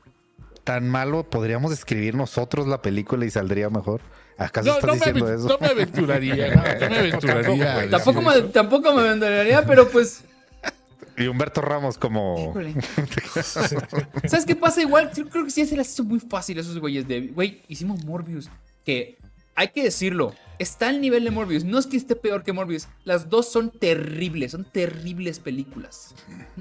tan 0.64 0.88
malo 0.88 1.24
podríamos 1.28 1.72
escribir 1.72 2.14
nosotros 2.14 2.66
la 2.66 2.80
película 2.82 3.24
y 3.24 3.30
saldría 3.30 3.70
mejor. 3.70 4.00
¿Acaso 4.36 4.66
No, 4.68 4.74
estás 4.74 4.86
no 4.88 4.92
me, 4.94 4.98
diciendo 4.98 5.26
aven- 5.26 5.38
eso? 5.38 5.48
no 5.48 5.58
me 5.60 5.66
aventuraría, 5.68 6.48
no, 6.48 6.56
no 6.56 6.90
me 6.90 6.98
aventuraría. 6.98 7.78
a 7.80 7.88
Tampoco 7.90 8.22
me, 8.22 8.40
tampoco 8.42 8.92
me 8.94 9.00
aventuraría, 9.02 9.64
pero 9.64 9.88
pues. 9.88 10.24
Y 11.16 11.26
Humberto 11.28 11.60
Ramos 11.60 11.96
como. 11.96 12.52
¿Sabes 13.44 14.44
qué 14.46 14.56
pasa? 14.56 14.80
Igual, 14.82 15.12
yo 15.14 15.28
creo 15.28 15.44
que 15.44 15.50
sí 15.50 15.64
se 15.64 15.76
les 15.76 15.92
hizo 15.92 16.02
muy 16.02 16.18
fácil 16.18 16.58
a 16.58 16.62
esos 16.62 16.78
güeyes 16.78 17.06
de. 17.06 17.28
Güey, 17.28 17.62
hicimos 17.68 18.04
Morbius. 18.04 18.50
Que 18.84 19.16
hay 19.54 19.68
que 19.68 19.82
decirlo. 19.84 20.34
está 20.60 20.88
al 20.88 21.00
nivel 21.00 21.24
de 21.24 21.30
Morbius. 21.32 21.64
No 21.64 21.78
es 21.80 21.86
que 21.86 21.96
esté 21.96 22.14
peor 22.14 22.44
que 22.44 22.52
Morbius. 22.52 22.86
Las 23.04 23.28
dos 23.28 23.50
son 23.50 23.70
terribles, 23.70 24.52
son 24.52 24.64
terribles 24.64 25.40
películas. 25.40 26.14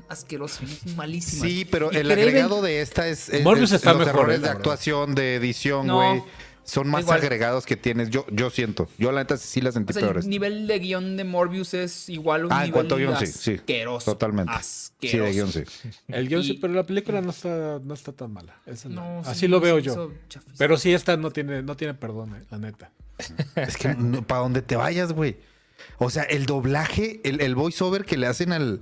Asquerosas, 0.10 0.62
malísimas. 0.96 1.48
Sí, 1.48 1.66
pero 1.70 1.92
Y 1.92 1.98
el 1.98 2.08
Craven- 2.08 2.28
agregado 2.30 2.62
de 2.64 2.82
esta 2.82 3.08
es, 3.08 3.30
es- 3.30 3.44
Morbius 3.44 3.72
es 3.72 3.76
está 3.78 3.94
los 3.94 4.06
mejor, 4.08 4.22
errores 4.22 4.40
eh, 4.40 4.42
de 4.42 4.50
actuación, 4.50 5.14
de 5.16 5.36
edición, 5.36 5.86
No. 5.88 6.26
Son 6.66 6.90
más 6.90 7.02
Igual. 7.02 7.20
agregados 7.20 7.66
que 7.66 7.76
tienes. 7.76 8.10
Yo, 8.10 8.26
yo 8.32 8.50
siento. 8.50 8.88
Yo 8.98 9.12
la 9.12 9.22
neta 9.22 9.36
sí 9.38 9.60
las 9.62 9.74
sentí 9.74 9.92
O 9.92 9.94
sea, 9.94 10.02
peores. 10.04 10.24
el 10.24 10.30
nivel 10.30 10.66
de 10.68 10.80
guion 10.80 11.18
de 11.18 11.24
Morbius 11.26 11.74
es 11.74 12.08
igual 12.10 12.44
a 12.44 12.46
un 12.46 12.52
Ah, 12.54 12.56
en 12.56 12.62
nivel 12.62 12.72
cuanto 12.74 12.96
a 12.96 12.98
guion, 13.00 13.18
sí, 13.18 13.28
sí. 13.28 13.54
asqueroso. 13.56 14.12
Totalmente. 14.14 14.52
Sí, 14.54 14.60
Asqueroso. 15.08 15.26
de 15.26 15.32
guion 15.34 15.52
sí. 15.52 15.64
El 16.08 16.28
guion 16.30 16.44
sí, 16.44 16.54
pero 16.54 16.74
la 16.74 16.84
película 16.86 17.22
no 17.22 17.32
está, 17.32 17.80
no 17.84 17.94
está 17.94 18.14
tan 18.14 18.32
mala. 18.32 18.56
Esa 18.66 18.88
no. 18.90 19.22
No, 19.22 19.30
Así 19.30 19.42
sí, 19.42 19.48
lo 19.50 19.60
veo 19.60 19.80
yo. 19.80 20.12
Pero 20.58 20.78
sí, 20.78 20.94
esta 20.94 21.18
no 21.18 21.32
tiene, 21.32 21.62
no 21.64 21.76
tiene 21.76 21.94
perdón, 21.96 22.36
eh, 22.36 22.46
la 22.50 22.58
neta. 22.60 22.92
Es 23.56 23.78
que 23.78 23.90
para 24.26 24.42
donde 24.42 24.62
te 24.62 24.76
vayas, 24.76 25.12
güey. 25.14 25.38
O 25.98 26.10
sea, 26.10 26.24
el 26.24 26.46
doblaje, 26.46 27.20
el, 27.26 27.42
el 27.42 27.56
voiceover 27.56 28.06
que 28.06 28.16
le 28.18 28.28
hacen 28.28 28.54
al, 28.54 28.82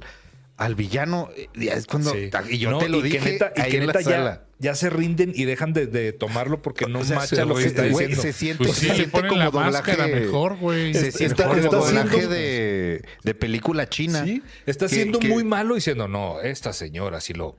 al 0.58 0.76
villano, 0.76 1.30
eh, 1.36 1.50
es 1.56 1.88
cuando. 1.88 2.12
Sí. 2.12 2.30
Y 2.50 2.60
yo 2.60 2.70
No, 2.72 2.78
te 2.78 2.90
lo 2.90 3.00
y 3.00 3.02
que 3.04 3.08
dije 3.20 3.32
neta- 3.34 3.54
ahí 3.58 3.72
que 3.72 3.78
en 3.78 3.88
la 3.88 3.94
sala. 3.94 4.36
ya, 4.36 4.46
ya 4.62 4.76
se 4.76 4.90
rinden 4.90 5.32
y 5.36 5.46
dejan 5.46 5.74
de, 5.74 5.88
de 5.88 6.14
tomarlo 6.14 6.62
porque 6.62 6.86
no 6.86 7.00
O 7.00 7.04
sea, 7.04 7.18
macha 7.18 7.44
lo 7.46 7.56
que 7.56 7.64
se- 7.64 7.68
está 7.70 7.82
diciendo. 7.84 8.22
Se 8.22 8.32
siente, 8.32 8.64
Pues 8.64 8.78
sí, 8.78 8.88
se 8.88 8.96
siente 8.96 9.12
como 9.28 9.36
la 9.36 9.46
doblaje. 9.50 9.72
máscara 9.72 10.08
mejor, 10.08 10.58
güey. 10.58 10.94
Se 10.94 11.08
Está- 11.08 11.18
siente 11.18 11.44
como 11.44 11.56
está 11.56 11.76
doblaje 11.78 12.28
de, 12.28 13.04
de 13.24 13.34
película 13.34 13.90
china. 13.90 14.24
Sí, 14.24 14.42
está 14.66 14.88
Que- 14.88 14.96
siendo 14.96 15.20
que- 15.20 15.28
muy 15.28 15.44
malo 15.44 15.76
diciendo, 15.76 16.08
no, 16.08 16.40
esta 16.42 16.72
señora 16.74 17.20
sí 17.20 17.34
lo... 17.34 17.58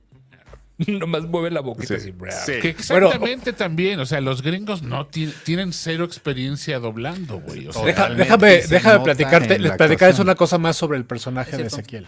Nomás 0.87 1.23
mueve 1.25 1.51
la 1.51 1.61
boquita 1.61 1.99
Sí, 1.99 2.11
así. 2.11 2.13
sí. 2.45 2.59
Que 2.61 2.69
exactamente 2.69 3.53
también, 3.53 3.99
o 3.99 4.05
sea, 4.07 4.21
los 4.21 4.41
gringos 4.41 4.81
no 4.81 5.05
ti- 5.05 5.31
tienen 5.43 5.71
cero 5.71 6.03
experiencia 6.05 6.79
doblando, 6.79 7.39
güey. 7.41 7.67
O 7.67 7.73
sea, 7.73 7.83
Deja- 7.85 8.09
déjame 8.09 8.61
déjame 8.67 9.03
platicarte, 9.03 9.59
les 9.59 9.71
actuación. 9.73 10.21
una 10.25 10.35
cosa 10.35 10.57
más 10.57 10.75
sobre 10.75 10.97
el 10.97 11.05
personaje 11.05 11.57
de. 11.57 11.67
Ezequiel. 11.67 12.07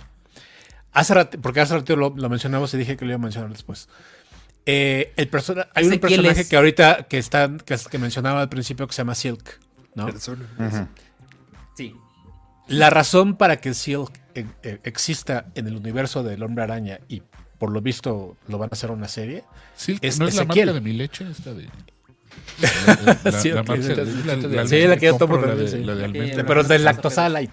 Hace 0.94 1.14
porque 1.42 1.60
hace 1.60 1.74
rato 1.76 1.96
lo, 1.98 2.14
lo 2.16 2.30
mencionamos 2.30 2.74
y 2.74 2.78
dije 2.78 2.96
que 2.96 3.04
lo 3.06 3.12
iba 3.12 3.16
a 3.20 3.22
mencionar 3.22 3.52
después. 3.52 3.90
Eh, 4.66 5.14
el 5.16 5.28
persona, 5.28 5.68
hay 5.76 5.86
un 5.88 6.00
personaje 6.00 6.42
es- 6.42 6.50
que 6.50 6.56
ahorita 6.56 7.04
que 7.08 7.18
está 7.20 7.52
que, 7.66 7.78
que 7.90 7.98
mencionaba 8.00 8.42
al 8.42 8.50
principio 8.50 8.88
que 8.88 8.94
se 8.94 8.98
llama 8.98 9.14
Silk, 9.16 9.60
¿no? 9.94 10.08
Sí. 11.78 11.96
La 12.68 12.90
razón 12.90 13.36
para 13.38 13.58
que 13.58 13.74
Silk 13.76 14.12
eh, 14.34 14.46
eh, 14.64 14.80
exista 14.84 15.46
en 15.56 15.68
el 15.68 15.76
universo 15.76 16.24
del 16.24 16.42
Hombre 16.42 16.64
Araña 16.64 17.00
y 17.08 17.22
por 17.60 17.72
lo 17.72 17.80
visto 17.82 18.38
lo 18.48 18.58
van 18.58 18.70
a 18.72 18.74
hacer 18.74 18.90
una 18.92 19.08
serie. 19.08 19.44
Silk, 19.76 20.00
es 20.04 20.20
¿no 20.20 20.28
es 20.28 20.36
la 20.36 20.46
marca 20.46 20.74
de 20.74 20.82
mi 20.82 20.94
leche? 20.94 21.26
Esta 21.30 21.54
de... 21.54 21.70
Sí, 23.42 23.52
la 23.52 24.98
que 24.98 25.06
yo 25.06 25.18
tomo 25.18 25.38
la 25.38 25.56
de- 25.56 25.68
sí. 25.68 25.84
la 25.84 25.96
de 25.96 26.06
almendra. 26.06 26.46
Pero 26.46 26.64
del 26.64 26.82
no, 26.82 26.86
lactosa 26.86 27.24
no, 27.24 27.30
light. 27.30 27.52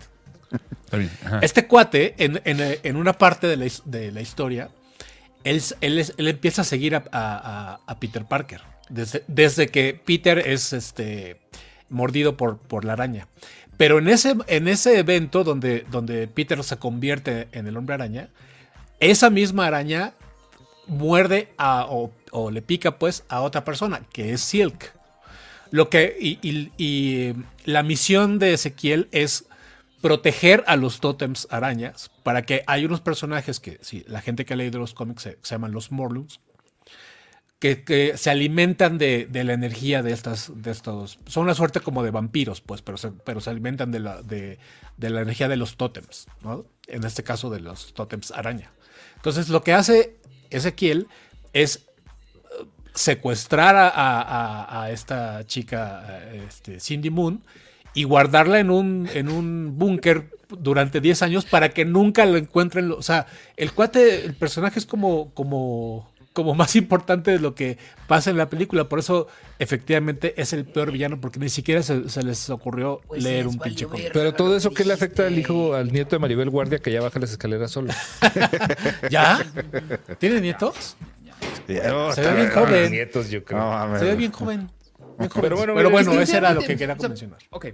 Está 0.85 0.97
bien. 0.97 1.11
Este 1.41 1.67
cuate, 1.67 2.15
en, 2.19 2.41
en- 2.45 2.79
en 2.83 2.97
una 2.97 3.13
parte 3.13 3.47
de 3.47 3.57
la, 3.57 3.67
de 3.85 4.13
la 4.13 4.21
historia, 4.21 4.71
él, 5.45 5.63
él 5.81 6.29
empieza 6.29 6.63
a 6.63 6.65
seguir 6.65 6.95
a, 6.95 7.97
Peter 8.01 8.25
Parker. 8.25 8.63
Desde, 8.89 9.25
desde 9.27 9.69
que 9.69 9.95
Peter 9.95 10.39
es 10.39 10.73
este, 10.73 11.41
mordido 11.89 12.37
por, 12.37 12.59
por 12.59 12.85
la 12.85 12.95
araña. 12.95 13.29
Pero 13.77 13.99
en 13.99 14.09
ese, 14.09 14.35
en 14.49 14.69
ese 14.69 14.99
evento 14.99 15.45
donde, 15.45 15.87
donde 15.91 16.29
Peter 16.29 16.63
se 16.63 16.77
convierte 16.77 17.49
en 17.53 17.67
el 17.67 17.77
hombre 17.77 17.95
araña, 17.95 18.29
esa 19.01 19.31
misma 19.31 19.67
araña 19.67 20.15
muerde 20.87 21.53
o, 21.59 22.11
le 22.51 22.63
pica 22.63 22.99
pues 22.99 23.25
a 23.29 23.41
otra 23.41 23.65
persona, 23.65 24.03
que 24.13 24.33
es 24.33 24.41
Silk. 24.41 24.93
Lo 25.71 25.89
que, 25.89 26.17
y 26.21 27.33
la 27.65 27.83
misión 27.83 28.39
de 28.39 28.53
Ezequiel 28.53 29.09
es 29.11 29.47
proteger 30.03 30.65
a 30.67 30.77
los 30.77 31.01
tótems 31.01 31.47
arañas 31.51 32.11
para 32.25 32.43
que 32.43 32.63
hay 32.67 32.85
unos 32.85 33.01
personajes 33.01 33.61
que, 33.61 33.79
si 33.81 34.05
la 34.09 34.21
gente 34.21 34.45
que 34.45 34.53
ha 34.53 34.57
leído 34.57 34.79
los 34.79 34.93
cómics 34.93 35.23
se, 35.23 35.39
llaman 35.43 35.73
los 35.73 35.91
Morlungs, 35.93 36.41
que, 37.59 38.15
se 38.17 38.29
alimentan 38.31 38.99
de, 38.99 39.27
de 39.31 39.45
la 39.45 39.53
energía 39.53 40.03
de 40.03 40.13
estas, 40.13 40.51
de 40.55 40.73
estos, 40.73 41.21
son 41.27 41.45
una 41.45 41.55
suerte 41.55 41.79
como 41.79 42.03
de 42.03 42.11
vampiros, 42.11 42.61
pues, 42.61 42.83
pero 42.83 42.99
se, 42.99 43.13
pero 43.13 43.41
se 43.41 43.51
alimentan 43.51 43.93
de 43.93 44.01
la, 44.01 44.21
de, 44.23 44.59
de 44.97 45.11
la 45.11 45.21
energía 45.21 45.47
de 45.49 45.57
los 45.57 45.77
tótems, 45.77 46.27
¿no? 46.43 46.67
En 46.89 47.05
este 47.05 47.23
caso 47.23 47.49
de 47.51 47.61
los 47.61 47.95
tótems 47.95 48.33
araña. 48.33 48.73
Entonces 49.15 49.49
lo 49.49 49.63
que 49.63 49.73
hace 49.73 50.17
Ezequiel 50.51 51.07
es 51.53 51.77
eh, 52.61 52.67
secuestrar 52.95 53.77
a- 53.77 54.83
a 54.83 54.91
esta 54.91 55.47
chica, 55.47 56.05
eh, 56.33 56.45
este, 56.49 56.81
Cindy 56.81 57.11
Moon, 57.11 57.45
y 57.95 58.05
guardarla 58.05 58.59
en 58.59 58.71
un, 58.71 59.09
en 59.13 59.29
un 59.29 59.79
búnker 59.79 60.31
durante 60.49 61.01
10 61.01 61.23
años 61.23 61.45
para 61.45 61.71
que 61.71 61.85
nunca 61.85 62.27
lo 62.27 62.37
encuentren. 62.37 62.91
O 62.93 63.03
sea, 63.03 63.27
el 63.57 63.73
cuate, 63.73 64.25
el 64.25 64.35
personaje 64.35 64.79
es 64.79 64.87
como, 64.87 65.33
como, 65.35 66.11
como 66.33 66.55
más 66.55 66.77
importante 66.77 67.31
de 67.31 67.39
lo 67.39 67.55
que 67.55 67.79
pasa 68.07 68.31
en 68.31 68.37
la 68.37 68.49
película. 68.49 68.89
Por 68.89 68.99
eso, 68.99 69.29
efectivamente, 69.59 70.35
es 70.41 70.53
el 70.53 70.65
peor 70.65 70.93
villano, 70.93 71.21
porque 71.21 71.39
ni 71.39 71.49
siquiera 71.49 71.83
se, 71.83 72.09
se 72.09 72.23
les 72.23 72.51
ocurrió 72.51 73.01
Pues 73.07 73.23
leer 73.23 73.47
les 73.47 73.55
un 73.55 73.61
pinche 73.61 73.87
cómic. 73.87 74.11
Pero 74.13 74.35
todo 74.35 74.57
eso, 74.57 74.73
¿qué 74.73 74.85
le 74.85 74.93
afecta 74.93 75.27
al 75.27 75.39
hijo, 75.39 75.75
al 75.75 75.93
nieto 75.93 76.17
de 76.17 76.21
Maribel 76.21 76.51
Guardia 76.51 76.79
que 76.79 76.93
ya 76.93 77.01
baja 77.01 77.19
las 77.19 77.31
escaleras 77.31 77.71
solo? 77.71 77.93
¿Ya? 79.11 79.45
¿Tiene 80.19 80.41
nietos? 80.41 80.97
Se 81.67 82.21
ve 82.21 82.35
bien 82.35 82.51
joven. 82.51 82.91
nietos, 82.91 83.31
yo 83.31 83.45
creo. 83.45 83.61
No, 83.61 83.71
mames. 83.71 84.01
Se 84.01 84.07
ve 84.07 84.17
bien 84.17 84.33
joven. 84.33 84.71
Pero 85.19 85.57
bueno, 85.57 85.75
Pero 85.75 85.91
bueno, 85.91 86.13
ese 86.21 86.37
era 86.39 86.53
lo 86.55 86.61
que 86.61 86.77
quería 86.77 86.95
mencionar. 86.95 87.39
Ok. 87.51 87.67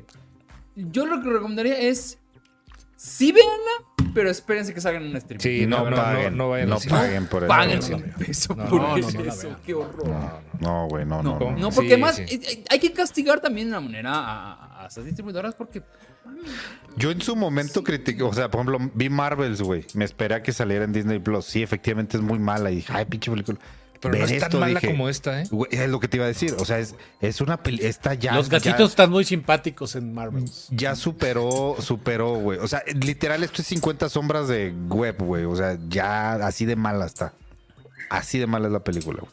Yo 0.77 1.07
lo 1.07 1.23
que 1.23 1.29
recomendaría 1.31 1.79
es. 1.79 2.19
Sí, 2.97 3.31
véanla, 3.31 4.11
pero 4.13 4.29
espérense 4.29 4.75
que 4.75 4.81
salgan 4.81 5.05
en 5.05 5.15
un 5.15 5.21
stream. 5.21 5.41
Sí, 5.41 5.67
no, 5.67 5.85
no, 5.85 5.91
no, 5.91 5.97
paguen, 5.97 6.37
no 6.37 6.49
vayan 6.51 6.69
no 6.69 6.81
cine. 6.81 6.93
paguen 6.95 7.27
por 7.29 7.45
eso. 7.45 7.49
Paguen 7.49 7.79
No, 7.91 7.97
un 7.97 8.03
peso 8.15 8.55
No, 8.57 8.65
por 8.69 8.81
no, 8.83 8.97
no, 8.99 9.11
no 9.11 9.25
eso. 9.25 9.57
Qué 9.65 9.75
horror. 9.75 10.41
No, 10.59 10.89
güey, 10.89 11.05
no, 11.07 11.23
no. 11.23 11.39
No, 11.39 11.51
no. 11.53 11.57
no, 11.59 11.71
porque 11.71 11.89
Sí, 11.91 11.93
además 11.95 12.17
sí. 12.17 12.23
eh, 12.23 12.41
eh, 12.43 12.65
hay 12.71 12.81
que 12.81 12.93
castigar 12.93 13.39
también 13.41 13.69
de 13.69 13.75
una 13.75 13.81
manera 13.83 14.11
a, 14.15 14.83
a- 14.83 14.87
estas 14.89 15.05
distribuidoras 15.05 15.55
porque 15.55 15.83
Yo 16.97 17.13
en 17.13 17.21
su 17.23 17.37
momento 17.37 17.85
critiqué, 17.85 18.23
o 18.25 18.33
sea, 18.33 18.51
por 18.51 18.63
ejemplo, 18.63 18.91
vi 18.95 19.09
Marvels, 19.09 19.63
güey. 19.63 19.87
Me 19.95 20.05
esperé 20.05 20.35
a 20.35 20.43
que 20.43 20.53
saliera 20.53 20.85
en 20.85 20.93
Disney 20.93 21.21
Plus. 21.21 21.45
Sí, 21.45 21.63
efectivamente 21.63 22.17
es 22.17 22.23
muy 22.23 22.41
mala. 22.41 22.73
Y 22.73 22.77
dije, 22.77 22.93
ay, 22.97 23.05
pinche 23.05 23.31
película. 23.31 23.59
Pero 24.01 24.17
no 24.17 24.25
es 24.25 24.31
tan 24.31 24.43
esto, 24.49 24.61
mala 24.61 24.81
dije, 24.81 24.87
como 24.93 25.09
esta, 25.09 25.43
¿eh? 25.43 25.49
es 25.71 25.89
lo 25.89 25.99
que 25.99 26.07
te 26.09 26.17
iba 26.19 26.25
a 26.25 26.29
decir. 26.29 26.55
O 26.59 26.65
sea, 26.65 26.79
es, 26.79 26.95
es 27.21 27.41
una 27.41 27.63
peli, 27.63 27.85
está 27.85 28.15
ya. 28.15 28.35
Los 28.35 28.49
ya- 28.49 28.59
gatitos 28.59 28.91
están 28.91 29.11
muy 29.11 29.25
simpáticos 29.25 29.97
en 29.97 30.15
Marvels. 30.15 30.69
Ya 30.71 30.95
superó, 30.95 31.77
superó, 31.81 32.35
güey. 32.37 32.59
O 32.61 32.69
sea, 32.69 32.83
literal, 32.95 33.43
esto 33.43 33.63
es 33.63 33.69
50 33.69 34.09
sombras 34.09 34.47
de 34.49 34.73
web, 34.89 35.17
güey. 35.19 35.45
O 35.45 35.57
sea, 35.57 35.77
ya 35.89 36.35
así 36.47 36.65
de 36.65 36.77
mala 36.77 37.07
está. 37.07 37.33
Así 38.11 38.39
de 38.39 38.47
mala 38.47 38.67
es 38.69 38.73
la 38.73 38.85
película, 38.85 39.21
güey. 39.21 39.33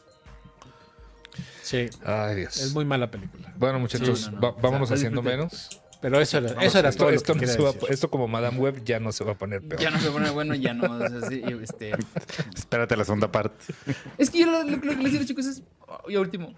Sí, 1.62 1.88
Ay, 2.04 2.36
Dios. 2.36 2.56
es 2.58 2.72
muy 2.74 2.84
mala 2.84 3.10
película. 3.10 3.52
Bueno, 3.56 3.78
muchachos, 3.80 4.20
Sí, 4.20 4.26
no, 4.26 4.32
no. 4.32 4.40
va- 4.40 4.52
vámonos 4.60 4.82
O 4.82 4.86
sea, 4.86 4.96
haciendo 4.96 5.22
menos. 5.22 5.80
Pero 6.00 6.20
eso 6.20 6.38
era, 6.38 6.62
eso 6.62 6.78
era 6.78 6.88
esto, 6.90 7.00
todo 7.04 7.10
lo 7.10 7.16
esto 7.16 7.34
que 7.34 7.46
no 7.46 7.62
va 7.64 7.70
a- 7.70 7.92
esto 7.92 8.10
como 8.10 8.28
Madame 8.28 8.58
Web 8.58 8.84
ya 8.84 9.00
no 9.00 9.12
se 9.12 9.24
va 9.24 9.32
a 9.32 9.38
poner 9.38 9.66
peor. 9.66 9.80
ya 9.80 9.90
no 9.90 9.98
se 9.98 10.10
pone 10.10 10.30
bueno, 10.30 10.54
ya 10.54 10.74
no. 10.74 10.92
o 10.92 10.98
sea, 11.08 11.28
sí, 11.28 11.42
este, 11.62 11.92
Espérate 12.54 12.96
la 12.96 13.04
segunda 13.04 13.32
parte. 13.32 13.64
es 14.18 14.30
que 14.30 14.40
yo 14.40 14.46
lo, 14.50 14.62
lo 14.62 14.80
que 14.80 14.94
les 14.96 15.12
digo, 15.12 15.24
chicos, 15.24 15.46
es. 15.46 15.62
Y 16.08 16.16
último. 16.16 16.54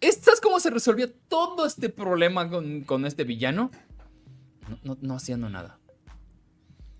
¿Esta 0.00 0.32
es 0.32 0.40
cómo 0.40 0.60
se 0.60 0.70
resolvía 0.70 1.10
todo 1.28 1.66
este 1.66 1.88
problema 1.90 2.48
con, 2.48 2.82
con 2.82 3.04
este 3.06 3.24
villano? 3.24 3.70
No, 4.68 4.78
no, 4.84 4.98
no 5.00 5.14
haciendo 5.16 5.48
nada. 5.50 5.78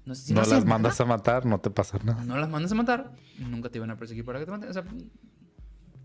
No, 0.04 0.14
si 0.14 0.32
no 0.34 0.40
las 0.40 0.50
nada, 0.50 0.64
mandas 0.64 1.00
a 1.00 1.04
matar, 1.04 1.46
no 1.46 1.60
te 1.60 1.70
pasa 1.70 1.98
nada. 2.02 2.24
No 2.24 2.36
las 2.36 2.48
mandas 2.50 2.72
a 2.72 2.74
matar. 2.74 3.12
Nunca 3.38 3.68
te 3.70 3.78
iban 3.78 3.90
a 3.90 3.96
perseguir 3.96 4.24
para 4.24 4.38
que 4.38 4.44
te 4.46 4.50
maten. 4.50 4.68
O 4.70 4.72
sea, 4.72 4.82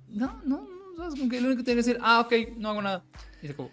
no, 0.10 0.42
no, 0.46 0.62
no. 0.62 0.68
¿Sabes? 0.98 1.16
Como 1.20 1.30
que 1.30 1.42
lo 1.42 1.48
único 1.48 1.60
que 1.60 1.66
tiene 1.66 1.82
que 1.82 1.88
decir, 1.88 1.98
ah, 2.02 2.22
ok, 2.22 2.56
no 2.58 2.70
hago 2.70 2.82
nada. 2.82 3.04
Y 3.42 3.48
se 3.48 3.54
acabó. 3.54 3.70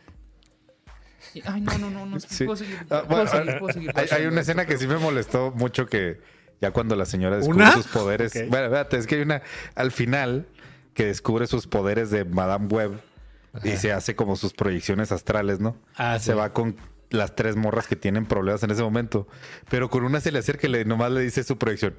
Y, 1.34 1.42
ay, 1.46 1.60
no, 1.60 1.78
no, 1.78 1.90
no, 1.90 2.06
no, 2.06 2.16
es 2.16 2.26
que 2.26 2.34
Sí. 2.34 2.44
puedo 2.44 2.56
seguir. 2.56 2.78
Ah, 2.90 3.04
puedo 3.08 3.24
bueno, 3.24 3.30
seguir, 3.30 3.58
puedo 3.58 3.72
seguir 3.72 3.90
Hay, 3.94 4.04
una 4.26 4.28
esto, 4.28 4.40
escena 4.40 4.62
que 4.64 4.68
pero- 4.74 4.80
sí 4.80 4.86
me 4.86 4.96
molestó 4.98 5.50
mucho 5.52 5.86
que 5.86 6.20
ya 6.60 6.70
cuando 6.70 6.94
la 6.96 7.04
señora 7.06 7.36
descubre 7.36 7.62
¿Una? 7.64 7.72
sus 7.72 7.86
poderes. 7.88 8.32
Bueno, 8.48 8.66
espérate, 8.66 8.96
es 8.98 9.06
que 9.06 9.16
hay 9.16 9.22
una 9.22 9.42
al 9.74 9.90
final 9.92 10.46
que 10.94 11.06
descubre 11.06 11.46
sus 11.46 11.66
poderes 11.66 12.10
de 12.10 12.24
Madame 12.24 12.66
Web 12.68 13.00
y 13.64 13.76
se 13.76 13.92
hace 13.92 14.14
como 14.16 14.36
sus 14.36 14.52
proyecciones 14.52 15.10
astrales, 15.12 15.60
¿no? 15.60 15.76
Ah, 15.96 16.18
Se 16.18 16.32
sí. 16.32 16.38
va 16.38 16.52
con 16.52 16.76
las 17.10 17.34
tres 17.36 17.56
morras 17.56 17.86
que 17.86 17.96
tienen 17.96 18.24
problemas 18.26 18.62
en 18.62 18.70
ese 18.70 18.82
momento. 18.82 19.26
Pero 19.68 19.90
con 19.90 20.04
una 20.04 20.20
se 20.20 20.32
le 20.32 20.38
acerca 20.38 20.66
y 20.66 20.70
le, 20.70 20.84
nomás 20.84 21.10
le 21.12 21.20
dice 21.20 21.44
su 21.44 21.58
proyección. 21.58 21.94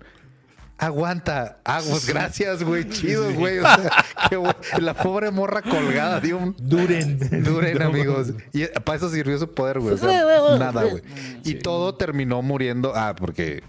Aguanta, 0.86 1.58
aguas, 1.64 2.06
gracias, 2.06 2.64
güey, 2.64 2.88
chido, 2.90 3.32
güey. 3.34 3.60
O 3.60 3.62
sea, 3.64 3.92
qué 4.30 4.36
güey. 4.36 4.54
La 4.80 4.94
pobre 4.94 5.32
morra 5.32 5.62
colgada, 5.62 6.20
dio 6.20 6.38
un 6.38 6.56
Duren. 6.60 7.20
Duren, 7.44 7.82
amigos. 7.82 8.34
Y 8.52 8.66
para 8.66 8.98
eso 8.98 9.10
sirvió 9.10 9.38
su 9.40 9.52
poder, 9.54 9.80
güey. 9.80 9.96
O 9.96 9.98
sea, 9.98 10.10
nada, 10.60 10.84
güey. 10.84 11.02
Y 11.44 11.56
todo 11.56 11.96
terminó 11.96 12.42
muriendo. 12.42 12.94
Ah, 12.96 13.16
porque 13.18 13.64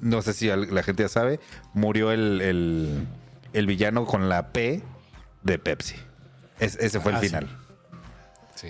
no 0.00 0.22
sé 0.22 0.32
si 0.32 0.46
la 0.48 0.82
gente 0.82 1.02
ya 1.02 1.08
sabe, 1.08 1.40
murió 1.74 2.10
el, 2.12 2.40
el, 2.40 3.06
el 3.52 3.66
villano 3.66 4.06
con 4.06 4.28
la 4.28 4.48
P 4.52 4.82
de 5.42 5.58
Pepsi. 5.58 5.96
Es- 6.58 6.76
ese 6.76 7.00
fue 7.00 7.12
el 7.12 7.18
Ah, 7.18 7.20
final. 7.20 7.46
Sí. 7.46 7.65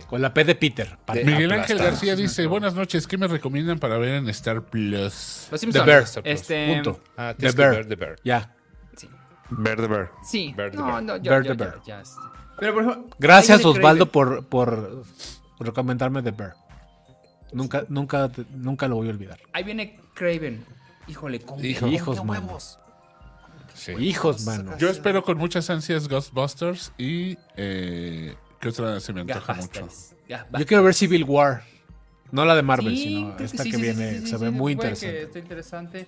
Con 0.09 0.21
la 0.23 0.33
P 0.35 0.45
de 0.45 0.55
Peter. 0.55 0.99
De- 1.13 1.25
Miguel 1.25 1.53
Ángel. 1.53 1.79
García 1.79 2.17
dice, 2.17 2.47
buenas 2.47 2.75
noches, 2.75 3.07
¿qué 3.07 3.17
me 3.19 3.29
recomiendan 3.29 3.79
para 3.79 3.99
ver 3.99 4.15
en 4.15 4.29
Star 4.31 4.63
Plus? 4.63 5.49
Los 5.51 5.61
Simpsons. 5.61 5.87
Bear. 5.87 6.05
Este, 6.25 6.75
Punto. 6.75 7.01
Ah, 7.17 7.35
The 7.37 7.53
Bear. 7.53 7.71
ver 7.77 7.89
The 7.89 7.97
Bear. 7.97 8.17
Ya. 8.25 8.55
Sí. 8.97 9.09
Bear. 9.51 10.11
Sí. 10.25 10.55
Bear 10.57 10.71
the 10.71 10.77
no, 10.77 10.87
Bear. 10.87 11.03
no, 11.03 11.17
ya, 11.17 11.31
Bear 11.31 11.43
the 11.47 11.55
Bear. 11.55 11.81
ya, 11.87 12.05
sí. 12.05 12.13
Pero 12.59 12.75
por 12.75 12.83
ejemplo, 12.85 13.17
Gracias, 13.19 13.65
Osvaldo, 13.65 14.11
por, 14.11 14.47
por 14.47 15.05
recomendarme 15.61 16.23
The 16.23 16.31
Bear. 16.33 16.55
Nunca, 17.53 17.85
nunca, 17.89 18.31
nunca 18.51 18.89
lo 18.89 18.97
voy 18.97 19.09
a 19.09 19.11
olvidar. 19.11 19.39
Ahí 19.53 19.63
viene 19.63 20.01
Craven. 20.15 20.65
Híjole, 21.07 21.41
con 21.41 21.65
Hijo. 21.65 21.87
Hijos, 21.87 22.19
huevos. 22.21 22.79
Sí. 23.75 23.93
Hijos, 23.99 24.45
mano. 24.47 24.77
Yo 24.79 24.89
espero 24.89 25.23
con 25.23 25.37
muchas 25.39 25.69
ansias 25.71 26.09
Ghostbusters 26.09 26.93
y... 26.99 27.39
Eh, 27.57 28.35
¿Qué 28.61 28.69
otra 28.69 29.01
se 29.01 29.13
me 29.13 29.21
antoja 29.23 29.55
mucho? 29.55 29.89
Yo 30.29 30.67
quiero 30.67 30.83
ver 30.83 30.95
Civil 30.95 31.25
War. 31.25 31.63
No 32.33 32.45
la 32.45 32.57
de 32.57 32.63
Marvel, 32.63 32.97
Sí, 32.97 33.05
sino 33.05 33.39
esta 33.39 33.63
sí, 33.63 33.71
que 33.71 33.77
sí, 33.77 33.83
viene, 33.83 34.11
sí, 34.15 34.19
sí, 34.21 34.27
se 34.27 34.39
sí, 34.39 34.45
ve 34.45 34.51
sí, 34.51 34.57
muy 34.57 34.73
interesante. 34.73 35.23
Está 35.23 35.39
interesante. 35.39 36.07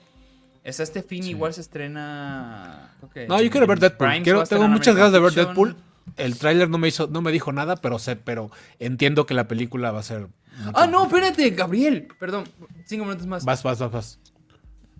Esa 0.64 0.82
este 0.82 1.02
fin 1.02 1.24
igual 1.24 1.54
se 1.54 1.60
estrena. 1.60 2.96
No, 3.28 3.40
yo 3.40 3.50
quiero 3.50 3.66
ver 3.66 3.78
Deadpool. 3.78 4.22
Quiero, 4.22 4.44
tengo 4.44 4.68
muchas 4.68 4.96
ganas 4.96 5.12
de 5.12 5.20
ver 5.20 5.32
Deadpool. 5.32 5.76
El 6.16 6.38
tráiler 6.38 6.68
no 6.68 6.78
me 6.78 6.88
hizo, 6.88 7.06
no 7.06 7.22
me 7.22 7.30
dijo 7.32 7.52
nada, 7.52 7.76
pero 7.76 7.98
sé, 7.98 8.16
pero 8.16 8.50
entiendo 8.78 9.26
que 9.26 9.34
la 9.34 9.46
película 9.46 9.92
va 9.92 10.00
a 10.00 10.02
ser. 10.02 10.28
Ah, 10.74 10.86
no, 10.86 11.04
espérate, 11.04 11.50
Gabriel. 11.50 12.08
Perdón, 12.18 12.44
cinco 12.84 13.04
minutos 13.04 13.26
más. 13.26 13.44
Vas, 13.44 13.62
vas, 13.62 13.78
vas, 13.78 13.90
vas. 13.90 14.20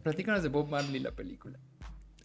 Platícanos 0.02 0.42
de 0.42 0.48
Bob 0.48 0.68
Marley, 0.68 1.00
la 1.00 1.10
película. 1.12 1.58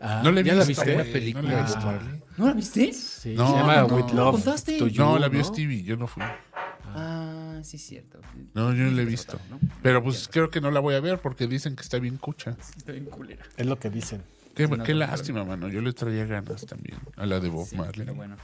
Ah, 0.05 0.21
No 0.23 0.31
le 0.31 0.41
he 0.41 0.43
¿Ya 0.43 0.55
la 0.55 0.65
viste? 0.65 1.03
película 1.05 1.49
no 1.51 1.63
visto. 1.63 1.79
Bob 1.79 1.85
Marley? 1.85 2.21
¿No 2.37 2.45
la 2.47 2.53
viste? 2.53 2.91
Sí, 2.93 3.33
No, 3.35 3.47
se 3.51 3.55
llama 3.57 3.75
no, 3.81 3.85
With 3.87 4.05
no. 4.07 4.13
Love 4.13 4.31
¿Contaste? 4.35 4.77
to 4.77 4.87
You, 4.87 5.01
No, 5.01 5.17
la 5.17 5.29
vio 5.29 5.39
¿no? 5.39 5.45
Stevie, 5.45 5.83
yo 5.83 5.95
no 5.95 6.07
fui. 6.07 6.23
Ah, 6.95 7.59
sí, 7.63 7.77
es 7.77 7.83
cierto. 7.87 8.19
No, 8.53 8.73
yo 8.73 8.83
no 8.83 8.91
la 8.91 9.01
he 9.01 9.05
visto. 9.05 9.39
Pero 9.81 10.03
pues 10.03 10.27
creo 10.31 10.49
que 10.49 10.61
no 10.61 10.69
la 10.71 10.79
voy 10.79 10.95
a 10.95 10.99
ver 10.99 11.19
porque 11.19 11.47
dicen 11.47 11.75
que 11.75 11.81
está 11.81 11.99
bien 11.99 12.17
cucha. 12.17 12.55
Está 12.77 12.91
bien 12.91 13.05
culera. 13.05 13.43
Es 13.57 13.65
lo 13.65 13.79
que 13.79 13.89
dicen. 13.89 14.21
Qué, 14.55 14.67
no, 14.67 14.83
qué 14.83 14.93
no, 14.93 14.99
lástima, 14.99 15.43
mano. 15.43 15.67
Yo 15.69 15.81
le 15.81 15.93
traía 15.93 16.25
ganas 16.25 16.65
también 16.65 16.97
a 17.15 17.25
la 17.25 17.39
de 17.39 17.49
Bob 17.49 17.65
Sí, 17.67 17.75
Marley. 17.75 18.05
pero 18.05 18.13
bueno. 18.15 18.35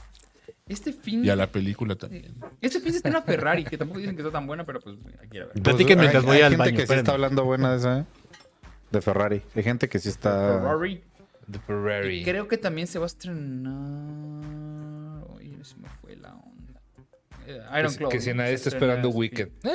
Este 0.66 0.92
fin. 0.92 1.24
Y 1.24 1.30
a 1.30 1.36
la 1.36 1.46
película 1.48 1.94
también. 1.96 2.34
Este 2.60 2.80
fin 2.80 2.90
se 2.92 2.96
estrena 2.98 3.22
Ferrari, 3.22 3.64
que 3.64 3.76
tampoco 3.76 3.98
dicen 4.00 4.16
que 4.16 4.22
está 4.22 4.32
tan 4.32 4.46
buena, 4.46 4.64
pero 4.64 4.80
pues 4.80 4.96
aquí 5.22 5.38
a 5.38 5.46
ver. 5.46 5.62
Platiquen 5.62 5.98
Pues, 5.98 5.98
mientras 5.98 6.22
hay- 6.22 6.26
voy 6.28 6.36
hay 6.38 6.42
al 6.42 6.50
gente 6.52 6.64
baño, 6.64 6.76
que 6.78 6.86
sí 6.86 6.92
está 6.94 7.12
hablando 7.12 7.44
buena 7.44 7.72
de 7.72 7.76
esa, 7.78 7.98
¿eh? 8.00 8.04
De 8.90 9.00
Ferrari. 9.02 9.42
Hay 9.54 9.62
gente 9.62 9.88
que 9.88 9.98
sí 10.00 10.08
está... 10.08 10.30
Ferrari. 10.60 11.02
The 11.50 11.58
Ferrari. 11.60 12.20
Y 12.20 12.24
creo 12.24 12.48
que 12.48 12.58
también 12.58 12.86
se 12.86 12.98
va 12.98 13.04
a 13.04 13.06
estrenar. 13.06 15.24
Oye, 15.34 15.56
se 15.62 15.76
me 15.76 15.88
fue 16.00 16.16
la 16.16 16.34
onda. 16.34 16.80
Eh, 17.46 17.60
Iron 17.78 17.92
Que, 17.92 17.98
Claw. 17.98 18.10
que 18.10 18.20
si 18.20 18.34
nadie 18.34 18.54
está 18.54 18.68
esperando 18.70 19.10
Wicked. 19.10 19.48
fin. 19.62 19.70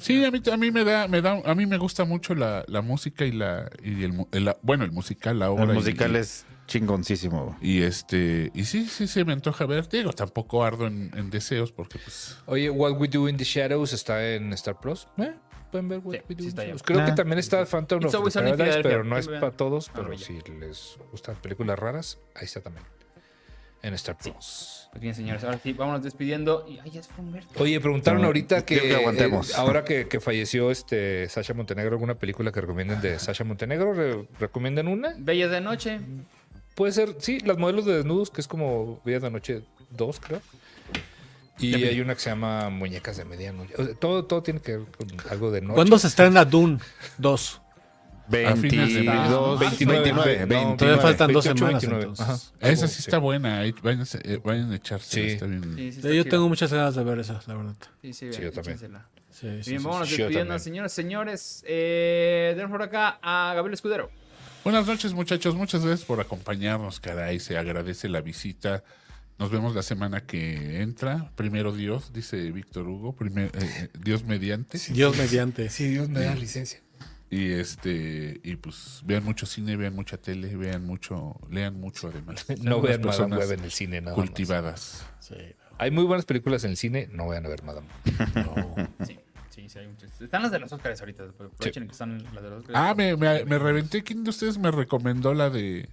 Sí, 0.00 0.24
a 0.24 0.30
mí, 0.30 0.40
a 0.50 0.56
mí 0.56 0.70
me 0.70 0.82
da, 0.82 1.08
me 1.08 1.20
da, 1.20 1.42
a 1.44 1.54
mí 1.54 1.66
me 1.66 1.76
gusta 1.76 2.06
mucho 2.06 2.34
la, 2.34 2.64
la 2.68 2.80
música 2.80 3.26
y 3.26 3.32
la, 3.32 3.70
y 3.82 4.02
el, 4.04 4.26
el- 4.32 4.54
bueno, 4.62 4.84
el 4.84 4.92
musical, 4.92 5.38
la 5.38 5.50
obra. 5.50 5.64
El 5.64 5.74
musical 5.74 6.12
y, 6.12 6.16
es 6.16 6.46
chingoncísimo. 6.66 7.58
Y 7.60 7.82
este, 7.82 8.50
y 8.54 8.64
sí, 8.64 8.86
sí 8.86 9.06
se 9.06 9.26
me 9.26 9.34
antoja 9.34 9.66
ver. 9.66 9.86
Digo, 9.90 10.14
tampoco 10.14 10.64
ardo 10.64 10.86
en, 10.86 11.10
en 11.14 11.28
deseos 11.28 11.70
porque 11.70 11.98
pues. 11.98 12.38
Oye, 12.46 12.70
What 12.70 12.92
We 12.98 13.08
Do 13.08 13.28
in 13.28 13.36
the 13.36 13.44
Shadows 13.44 13.92
está 13.92 14.26
en 14.34 14.54
Star 14.54 14.80
Plus. 14.80 15.06
¿Eh? 15.18 15.34
Pueden 15.70 15.88
ver 15.88 16.00
What 16.00 16.14
Sí, 16.16 16.20
We 16.28 16.34
Do 16.34 16.38
sí 16.38 16.42
in 16.44 16.48
está 16.48 16.62
the 16.62 16.66
ya. 16.68 16.72
Shadows. 16.72 16.82
Creo 16.82 17.04
que 17.04 17.10
Ah. 17.12 17.14
también 17.14 17.38
está 17.38 17.64
Phantom 17.66 18.02
It's 18.02 18.14
of 18.14 18.24
the 18.32 18.40
Paradise, 18.40 18.80
pero 18.82 19.04
no 19.04 19.16
es 19.18 19.28
para 19.28 19.50
todos. 19.52 19.88
Ah, 19.90 19.92
Pero 19.96 20.16
si 20.18 20.40
les 20.58 20.98
gustan 21.12 21.36
películas 21.36 21.78
raras, 21.78 22.18
ahí 22.34 22.44
está 22.44 22.60
también. 22.60 22.84
En 23.82 23.94
Star 23.94 24.16
Plus. 24.18 24.88
Pues 24.90 25.00
bien, 25.00 25.14
señores, 25.14 25.42
ahora 25.44 25.58
sí, 25.62 25.72
vámonos 25.72 26.02
despidiendo. 26.02 26.66
Y 26.68 26.78
ay, 26.80 26.90
ya 26.90 27.02
fue 27.02 27.24
Humberto. 27.24 27.62
Oye, 27.62 27.80
preguntaron 27.80 28.22
ahorita 28.24 28.64
que, 28.66 28.76
creo 28.78 28.88
que 28.90 28.96
aguantemos. 28.96 29.50
eh, 29.50 29.54
ahora 29.56 29.84
que, 29.84 30.06
que 30.06 30.20
falleció 30.20 30.70
este 30.70 31.28
Sasha 31.30 31.54
Montenegro, 31.54 31.92
¿alguna 31.92 32.16
película 32.16 32.52
que 32.52 32.60
recomienden 32.60 33.00
de 33.00 33.18
Sasha 33.18 33.44
Montenegro? 33.44 33.94
¿Re- 33.94 34.26
¿Recomiendan 34.38 34.86
una? 34.88 35.14
Bellas 35.16 35.50
de 35.50 35.60
noche. 35.62 35.98
Puede 36.74 36.92
ser, 36.92 37.14
sí, 37.20 37.40
Las 37.40 37.56
modelos 37.56 37.86
de 37.86 37.94
desnudos, 37.96 38.30
que 38.30 38.40
es 38.42 38.48
como 38.48 39.00
Bellas 39.04 39.22
de 39.22 39.30
Noche 39.30 39.62
2, 39.90 40.20
creo. 40.20 40.40
Y 41.60 41.74
hay 41.74 42.00
una 42.00 42.14
que 42.14 42.20
se 42.20 42.30
llama 42.30 42.68
Muñecas 42.70 43.16
de 43.16 43.24
Medianoche. 43.24 43.74
O 43.76 43.84
sea, 43.84 43.94
todo, 43.94 44.24
todo 44.24 44.42
tiene 44.42 44.60
que 44.60 44.76
ver 44.78 44.86
con 44.96 45.08
algo 45.30 45.50
de 45.50 45.60
noche. 45.60 45.74
¿Cuándo 45.74 45.98
se 45.98 46.06
estrena 46.08 46.44
Dune 46.44 46.78
2? 47.18 47.60
A 48.32 48.54
fines 48.54 48.94
de 48.94 49.02
mes. 49.02 49.06
22, 49.06 49.58
29, 49.58 50.02
29, 50.02 50.12
no, 50.12 50.22
29. 50.46 50.76
Todavía 50.76 51.02
faltan 51.02 51.32
dos 51.32 51.44
28, 51.46 51.58
semanas 51.58 51.82
29. 51.82 52.02
entonces. 52.10 52.24
Ajá. 52.24 52.34
Esa 52.60 52.84
Algo, 52.84 52.94
sí 52.94 53.00
está 53.00 53.18
buena. 53.18 53.58
ahí 53.58 53.74
Vayan, 53.82 54.02
a- 54.02 54.04
eh, 54.22 54.40
vayan 54.44 54.70
a 54.72 54.76
echarse. 54.76 55.10
Sí. 55.20 55.20
Está 55.32 55.46
bien. 55.46 55.62
Sí, 55.64 55.68
sí, 55.70 55.76
Sí, 55.92 55.96
está 55.98 56.08
yo 56.10 56.22
chida. 56.22 56.30
tengo 56.30 56.48
muchas 56.48 56.72
ganas 56.72 56.94
de 56.94 57.02
ver 57.02 57.18
esa, 57.18 57.40
la 57.48 57.54
verdad. 57.54 57.74
Sí, 58.02 58.12
sí, 58.12 58.32
Sí, 58.32 58.40
vean, 58.40 58.42
yo 58.42 58.52
también. 58.52 58.78
Sí, 58.78 58.86
sí, 59.32 59.46
Bien, 59.48 59.64
sí, 59.64 59.76
vámonos 59.78 60.08
sí. 60.08 60.16
Despidiendo, 60.16 60.58
señores, 60.60 60.92
señores. 60.92 61.64
Eh, 61.66 62.52
tenemos 62.54 62.70
por 62.70 62.82
acá 62.82 63.18
a 63.20 63.52
Gabriel 63.54 63.74
Escudero. 63.74 64.10
Buenas 64.62 64.86
noches, 64.86 65.12
muchachos. 65.12 65.56
Muchas 65.56 65.84
gracias 65.84 66.06
por 66.06 66.20
acompañarnos, 66.20 67.00
caray. 67.00 67.40
Se 67.40 67.58
agradece 67.58 68.08
la 68.08 68.20
visita. 68.20 68.84
Nos 69.40 69.50
vemos 69.50 69.74
la 69.74 69.82
semana 69.82 70.20
que 70.26 70.82
entra. 70.82 71.32
Primero 71.34 71.72
Dios, 71.72 72.12
dice 72.12 72.52
Víctor 72.52 72.86
Hugo. 72.86 73.16
Primer- 73.16 73.50
eh, 73.54 73.88
Dios 73.98 74.22
mediante. 74.24 74.78
Dios 74.92 75.16
mediante. 75.16 75.70
Sí, 75.70 75.88
Dios 75.88 76.08
me 76.10 76.20
da 76.20 76.34
licencia. 76.34 76.80
Y 77.30 77.52
este, 77.52 78.40
y 78.42 78.56
pues 78.56 79.00
vean 79.06 79.24
mucho 79.24 79.46
cine, 79.46 79.76
vean 79.76 79.94
mucha 79.94 80.18
tele, 80.18 80.54
vean 80.56 80.84
mucho, 80.84 81.40
lean 81.50 81.80
mucho 81.80 82.08
además. 82.08 82.44
No 82.60 82.80
vean 82.82 83.00
Madame 83.00 83.02
personas 83.02 83.38
Web 83.38 83.52
en 83.58 83.64
el 83.64 83.70
cine, 83.70 84.00
nada 84.00 84.16
más. 84.16 84.26
cultivadas. 84.26 85.06
Sí, 85.20 85.36
Hay 85.78 85.90
muy 85.90 86.04
buenas 86.04 86.26
películas 86.26 86.64
en 86.64 86.72
el 86.72 86.76
cine, 86.76 87.08
no 87.12 87.28
vayan 87.28 87.46
a 87.46 87.48
ver 87.48 87.62
Madame 87.62 87.86
no. 88.34 88.74
Sí, 89.06 89.18
sí, 89.48 89.68
sí, 89.68 89.78
hay 89.78 89.86
muchas. 89.86 90.20
Están 90.20 90.42
las 90.42 90.50
de 90.50 90.58
los 90.58 90.72
Oscars 90.72 91.00
ahorita. 91.00 91.22
Aprovechen 91.22 91.86
que 91.86 91.92
están 91.92 92.22
las 92.34 92.42
de 92.42 92.50
los 92.50 92.58
Oscars. 92.62 92.76
Ah, 92.78 92.94
me, 92.96 93.16
me, 93.16 93.44
me 93.44 93.58
reventé. 93.58 94.02
¿Quién 94.02 94.24
de 94.24 94.30
ustedes 94.30 94.58
me 94.58 94.70
recomendó 94.72 95.32
la 95.32 95.48
de. 95.50 95.88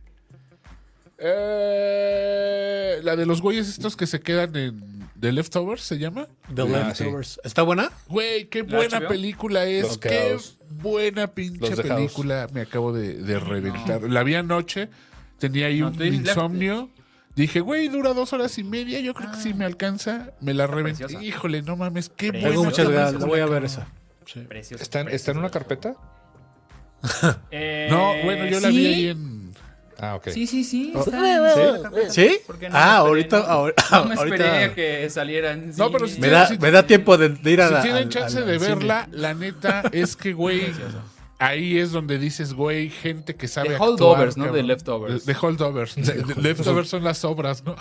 Eh, 1.20 3.00
la 3.04 3.16
de 3.16 3.26
los 3.26 3.42
güeyes 3.42 3.68
estos 3.70 3.96
que 3.96 4.08
se 4.08 4.20
quedan 4.20 4.56
en. 4.56 4.98
¿The 5.20 5.32
Leftovers 5.32 5.82
se 5.82 5.98
llama? 5.98 6.28
The 6.54 6.62
Ah, 6.62 6.88
Leftovers. 6.90 7.40
¿Está 7.44 7.64
buena? 7.64 7.92
Güey, 8.08 8.46
qué 8.50 8.62
¿La 8.64 8.78
buena 8.78 9.00
HBO? 9.00 9.08
película 9.08 9.66
es. 9.66 9.84
Los 9.84 9.98
qué 9.98 10.38
buena 10.70 11.28
pinche 11.34 11.76
película. 11.76 12.48
Me 12.54 12.62
acabo 12.62 12.94
de, 12.94 13.16
de 13.16 13.40
reventar. 13.40 14.04
La 14.04 14.22
vi 14.24 14.36
anoche. 14.36 14.90
Tenía 15.40 15.68
ahí 15.68 15.80
No, 15.80 15.88
un 15.88 16.04
insomnio. 16.06 16.90
Dije, 17.36 17.62
güey, 17.62 17.88
dura 17.88 18.14
dos 18.14 18.34
horas 18.34 18.58
y 18.60 18.64
media. 18.64 19.00
Yo 19.00 19.14
creo 19.16 19.32
que 19.32 19.38
sí 19.38 19.54
me 19.56 19.66
alcanza. 19.66 20.34
Me 20.40 20.54
la 20.54 20.68
reventé. 20.68 21.06
preciosa. 21.06 21.24
Híjole, 21.24 21.62
no 21.64 21.76
mames, 21.78 22.10
qué 22.10 22.32
Tengo 22.32 22.40
buena 22.46 22.50
Tengo 22.50 22.64
muchas 22.66 23.20
voy 23.28 23.40
a 23.40 23.46
ver 23.48 23.64
esa. 23.66 23.88
Sí. 24.26 24.42
Preciosa. 24.42 24.84
¿Está, 24.84 25.00
en- 25.02 25.10
está 25.10 25.32
en 25.32 25.38
una 25.40 25.50
carpeta? 25.50 25.96
Eh, 27.52 27.88
No, 27.90 28.14
bueno, 28.24 28.46
yo 28.46 28.60
la 28.60 28.70
¿sí? 28.70 28.78
vi 28.78 28.86
ahí 28.88 29.08
en. 29.08 29.47
Ah, 30.00 30.16
ok. 30.16 30.30
Sí, 30.30 30.46
sí, 30.48 30.64
sí. 30.64 30.94
Oh, 30.96 31.00
está 31.00 31.18
en 32.06 32.12
¿sí? 32.12 32.30
¿Sí? 32.30 32.40
¿Por 32.46 32.60
qué 32.60 32.70
no 32.70 32.76
Ah, 32.78 32.80
esperé? 32.80 33.08
ahorita- 33.08 33.40
No, 33.40 33.46
ahorita- 33.46 33.84
no 33.92 34.06
me 34.06 34.16
esperé 34.16 34.48
ahorita- 34.48 34.66
a 34.66 34.76
que 34.76 35.10
salieran. 35.10 35.72
No, 35.76 35.92
pero 35.92 36.08
si 36.08 36.20
Me 36.22 36.30
da, 36.30 36.50
me 36.60 36.72
da 36.72 36.86
tiempo 36.86 37.18
de, 37.18 37.30
de 37.30 37.52
ir 37.52 37.62
a 37.62 37.68
Si 37.68 37.74
la- 37.74 37.82
tienen 37.82 38.04
al- 38.04 38.10
chance 38.10 38.38
al- 38.38 38.46
de 38.46 38.54
al 38.54 38.60
cine. 38.60 38.76
verla, 38.76 39.08
la 39.12 39.34
neta 39.34 39.84
es 39.92 40.16
que, 40.16 40.34
güey, 40.34 40.72
ahí 41.40 41.78
es 41.80 41.92
donde 41.92 42.18
dices, 42.20 42.54
güey, 42.54 42.90
gente 42.90 43.36
que 43.36 43.48
sabe 43.48 43.70
actuar, 43.70 43.90
holdovers, 43.90 44.38
¿no? 44.38 44.46
cabrón. 44.46 44.62
The 44.62 44.68
leftovers. 44.68 45.26
De 45.26 45.36
holdovers. 45.40 45.96
De- 45.96 46.02
de- 46.14 46.42
leftovers 46.42 46.90
son 46.90 47.04
las 47.04 47.24
obras, 47.26 47.64
¿no? 47.64 47.76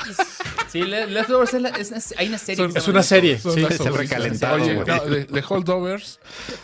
Sí, 0.68 0.82
Le- 0.82 1.06
Leftovers 1.06 1.54
es, 1.54 1.62
la- 1.62 1.68
es- 1.70 1.92
es- 1.92 2.14
hay 2.18 2.28
una 2.28 2.38
serie. 2.38 2.56
Son- 2.64 2.72
que 2.72 2.78
Es 2.78 2.84
se 2.84 2.90
una 2.90 3.02
serie. 3.02 3.38
Son 3.38 3.52
Sí. 3.54 3.60
las 3.60 3.78
obritas. 3.80 3.96
recalentado, 3.98 4.54
Oye, 4.56 4.74
güey. 4.74 4.86
no, 4.86 5.04
de, 5.04 5.24
de 5.24 5.44
Holdovers 5.48 6.18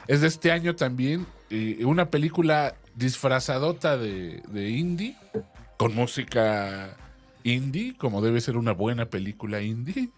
es 0.09 0.21
de 0.23 0.29
este 0.29 0.51
año 0.51 0.75
también. 0.77 1.27
y 1.51 1.85
una 1.85 2.07
película 2.09 2.75
disfrazadota 2.95 3.97
de, 3.97 4.43
de 4.49 4.71
indie, 4.71 5.17
con 5.77 5.95
música 5.95 6.97
indie, 7.45 7.97
como 7.97 8.23
debe 8.23 8.41
ser 8.41 8.57
una 8.57 8.73
buena 8.73 9.07
película 9.07 9.61
indie. 9.63 10.11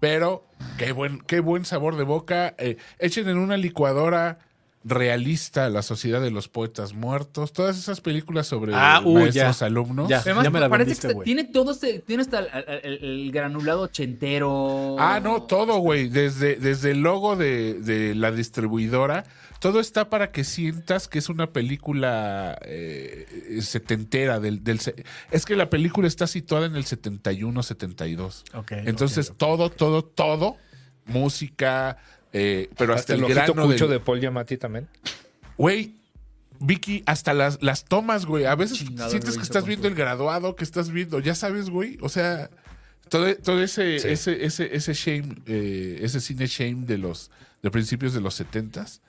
Pero 0.00 0.44
qué 0.78 0.92
buen, 0.92 1.20
qué 1.20 1.40
buen 1.40 1.64
sabor 1.64 1.96
de 1.96 2.04
boca. 2.04 2.54
Eh, 2.58 2.76
echen 2.98 3.28
en 3.28 3.38
una 3.38 3.56
licuadora 3.56 4.38
realista 4.88 5.68
la 5.68 5.82
sociedad 5.82 6.20
de 6.20 6.30
los 6.30 6.48
poetas 6.48 6.94
muertos. 6.94 7.52
Todas 7.52 7.76
esas 7.76 8.00
películas 8.00 8.46
sobre 8.46 8.72
Ah, 8.74 9.02
uh, 9.04 9.14
maestros, 9.14 9.58
ya. 9.60 9.66
alumnos. 9.66 10.08
Ya. 10.08 10.20
Además, 10.20 10.50
me 10.52 10.60
la 10.60 10.68
parece 10.68 10.86
vendiste, 10.90 11.08
que 11.08 11.12
está- 11.12 11.24
tiene 11.24 11.44
todo 11.44 11.72
este, 11.72 11.98
tiene 11.98 12.22
hasta 12.22 12.38
el, 12.38 12.48
el- 12.84 13.04
el 13.04 13.32
granulado 13.32 13.82
ochentero. 13.82 14.96
Ah, 14.98 15.20
no, 15.22 15.42
todo, 15.42 15.78
güey. 15.78 16.08
Desde, 16.08 16.56
desde 16.56 16.92
el 16.92 17.00
logo 17.00 17.34
de, 17.36 17.74
de 17.74 18.14
la 18.14 18.30
distribuidora, 18.30 19.24
todo 19.60 19.80
está 19.80 20.08
para 20.08 20.30
que 20.30 20.44
sientas 20.44 21.08
que 21.08 21.18
es 21.18 21.28
una 21.28 21.48
película 21.52 22.56
eh, 22.62 23.58
setentera. 23.62 24.38
Del, 24.38 24.62
del 24.62 24.78
se- 24.80 24.94
es 25.32 25.44
que 25.44 25.56
la 25.56 25.68
película 25.68 26.06
está 26.06 26.26
situada 26.26 26.66
en 26.66 26.76
el 26.76 26.84
71, 26.84 27.62
72. 27.62 28.44
Ok, 28.54 28.72
Entonces, 28.84 29.28
ok, 29.30 29.32
ok. 29.32 29.38
todo, 29.38 29.70
todo, 29.70 30.04
todo, 30.04 30.56
música, 31.06 31.98
eh, 32.38 32.68
pero 32.76 32.92
hasta, 32.94 33.12
Hasta 33.12 33.12
el 33.14 33.18
el 33.20 33.24
ojito 33.24 33.54
grano 33.54 33.68
del- 33.68 33.88
de 33.90 34.00
Paul 34.00 34.20
Giamatti 34.20 34.56
también. 34.58 34.88
Güey, 35.56 35.94
Vicky, 36.60 37.02
hasta 37.06 37.32
las, 37.34 37.62
las 37.62 37.84
tomas, 37.84 38.26
güey. 38.26 38.44
A 38.44 38.54
veces 38.54 38.78
Chingado, 38.78 39.10
sientes 39.10 39.36
que 39.36 39.42
estás 39.42 39.64
viendo 39.64 39.88
el 39.88 39.94
graduado, 39.94 40.54
que 40.56 40.64
estás 40.64 40.90
viendo, 40.90 41.18
ya 41.20 41.34
sabes, 41.34 41.70
güey. 41.70 41.98
O 42.00 42.08
sea, 42.08 42.50
todo, 43.08 43.34
todo 43.36 43.62
ese, 43.62 43.98
Sí. 44.00 44.08
ese, 44.08 44.44
ese, 44.44 44.74
ese 44.76 44.92
shame, 44.94 45.36
eh, 45.46 45.98
ese 46.02 46.20
cine 46.20 46.46
shame 46.46 46.86
de 46.86 46.98
los 46.98 47.30
de 47.62 47.70
principios 47.70 48.12
de 48.14 48.20
los 48.20 48.34
setentas, 48.34 49.00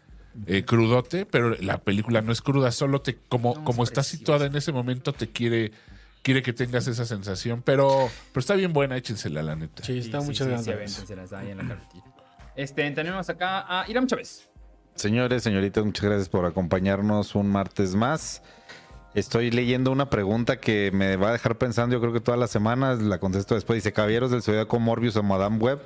eh, 0.45 0.63
crudote, 0.65 1.25
pero 1.25 1.55
la 1.59 1.79
película 1.79 2.21
no 2.21 2.31
es 2.31 2.41
cruda, 2.41 2.71
solo 2.71 3.01
te, 3.01 3.17
como, 3.29 3.55
No, 3.55 3.63
como 3.63 3.83
es 3.83 3.89
está 3.89 4.03
situada 4.03 4.45
en 4.45 4.55
ese 4.55 4.71
momento, 4.71 5.13
te 5.13 5.27
quiere, 5.27 5.71
quiere 6.23 6.41
que 6.41 6.53
tengas 6.53 6.87
esa 6.87 7.05
sensación, 7.05 7.61
pero, 7.63 8.09
pero 8.31 8.39
está 8.39 8.55
bien 8.55 8.73
buena, 8.73 8.97
échensela, 8.97 9.41
la 9.43 9.55
neta. 9.55 9.83
Sí, 9.83 9.97
está 9.97 10.21
Sí, 10.21 10.27
muchas 10.27 10.47
sí, 10.63 10.71
ganas 10.71 11.05
Este, 12.57 12.89
tenemos 12.91 13.29
acá 13.29 13.65
a 13.67 13.89
Iram 13.89 14.07
Chávez. 14.07 14.49
Señores, 14.95 15.43
señoritas, 15.43 15.85
muchas 15.85 16.03
gracias 16.05 16.27
por 16.29 16.45
acompañarnos 16.45 17.35
un 17.35 17.49
martes 17.49 17.95
más. 17.95 18.41
Estoy 19.13 19.51
leyendo 19.51 19.91
una 19.91 20.09
pregunta 20.09 20.59
que 20.59 20.91
me 20.93 21.15
va 21.15 21.29
a 21.29 21.31
dejar 21.33 21.57
pensando, 21.57 21.95
yo 21.95 22.01
creo 22.01 22.13
que 22.13 22.19
todas 22.19 22.39
las 22.39 22.49
semanas, 22.51 22.99
la 22.99 23.19
contesto 23.19 23.55
después. 23.55 23.77
Dice, 23.77 23.93
Caballeros 23.93 24.31
del 24.31 24.41
Zodiaco 24.41 24.79
Morbius 24.79 25.15
o 25.15 25.23
Madame 25.23 25.57
Web. 25.57 25.79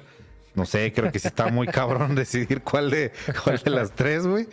No 0.56 0.65
sé, 0.65 0.91
creo 0.91 1.11
que 1.11 1.19
sí 1.19 1.27
está 1.27 1.48
muy 1.48 1.68
cabrón 1.68 2.15
decidir 2.15 2.61
cuál 2.61 2.89
de, 2.89 3.11
cuál 3.43 3.57
de 3.60 3.69
las 3.72 3.91
tres, 3.91 4.26
güey. 4.27 4.48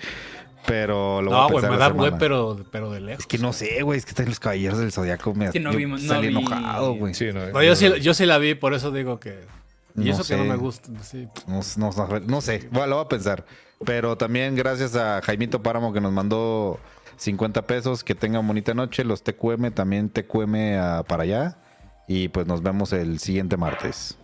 Pero 0.67 1.23
lo 1.23 1.31
voy 1.31 1.39
a 1.39 1.43
No, 1.43 1.49
güey, 1.49 1.63
pensar 1.63 1.71
me 1.71 1.77
la 1.79 1.89
da 1.89 1.95
web, 1.95 2.15
pero, 2.19 2.65
pero 2.71 2.91
de 2.91 3.01
lejos. 3.01 3.21
Es 3.21 3.27
que 3.27 3.39
no 3.39 3.53
sé, 3.53 3.83
güey, 3.83 3.99
es 3.99 4.05
que 4.05 4.11
están 4.11 4.27
los 4.27 4.39
Caballeros 4.41 4.79
del 4.79 4.93
Zodiaco. 4.93 5.35
Me, 5.35 5.51
que 5.51 5.61
no 5.61 5.73
yo 5.73 5.79
vimos- 5.79 6.03
no 6.03 6.15
salí 6.15 6.29
vi- 6.29 6.37
enojado, 6.37 6.95
güey. 6.95 7.15
Sí, 7.15 7.27
no, 7.33 7.47
No, 7.49 7.63
yo, 7.63 7.75
sí, 7.77 7.89
yo 8.01 8.13
sí 8.13 8.27
la 8.27 8.39
vi, 8.39 8.55
por 8.55 8.75
eso 8.75 8.91
digo 8.91 9.19
que. 9.21 9.41
Y 10.01 10.07
No 10.07 10.15
eso 10.15 10.25
sé. 10.25 10.35
que 10.37 10.43
no 10.43 10.47
me 10.49 10.57
gusta. 10.57 10.91
Sí. 11.03 11.29
No, 11.47 11.61
no- 11.77 11.91
no- 12.09 12.21
no 12.21 12.41
sé, 12.41 12.69
bueno, 12.71 12.87
lo 12.89 12.97
voy 12.97 13.05
a 13.05 13.09
pensar. 13.09 13.45
Pero 13.85 14.17
también 14.17 14.55
gracias 14.57 14.97
a 14.97 15.21
Jaimito 15.23 15.63
Páramo 15.63 15.93
que 15.93 16.01
nos 16.01 16.13
mandó 16.13 16.79
50 17.17 17.67
pesos. 17.67 18.03
Que 18.05 18.15
tengan 18.15 18.47
bonita 18.47 18.75
noche. 18.75 19.05
Los 19.05 19.23
TQM 19.23 19.71
también 19.73 20.09
TQM 20.11 21.05
para 21.07 21.23
allá. 21.23 21.59
Y 22.09 22.29
pues 22.29 22.47
nos 22.47 22.63
vemos 22.63 22.93
el 22.93 23.19
siguiente 23.19 23.57
martes. 23.57 24.17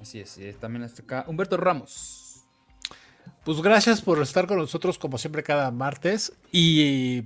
Así 0.00 0.20
es, 0.20 0.38
también 0.60 0.84
está 0.84 1.02
acá 1.02 1.24
Humberto 1.26 1.56
Ramos. 1.56 2.44
Pues 3.44 3.60
gracias 3.60 4.00
por 4.00 4.22
estar 4.22 4.46
con 4.46 4.58
nosotros, 4.58 4.98
como 4.98 5.18
siempre, 5.18 5.42
cada 5.42 5.70
martes. 5.70 6.32
Y 6.52 7.24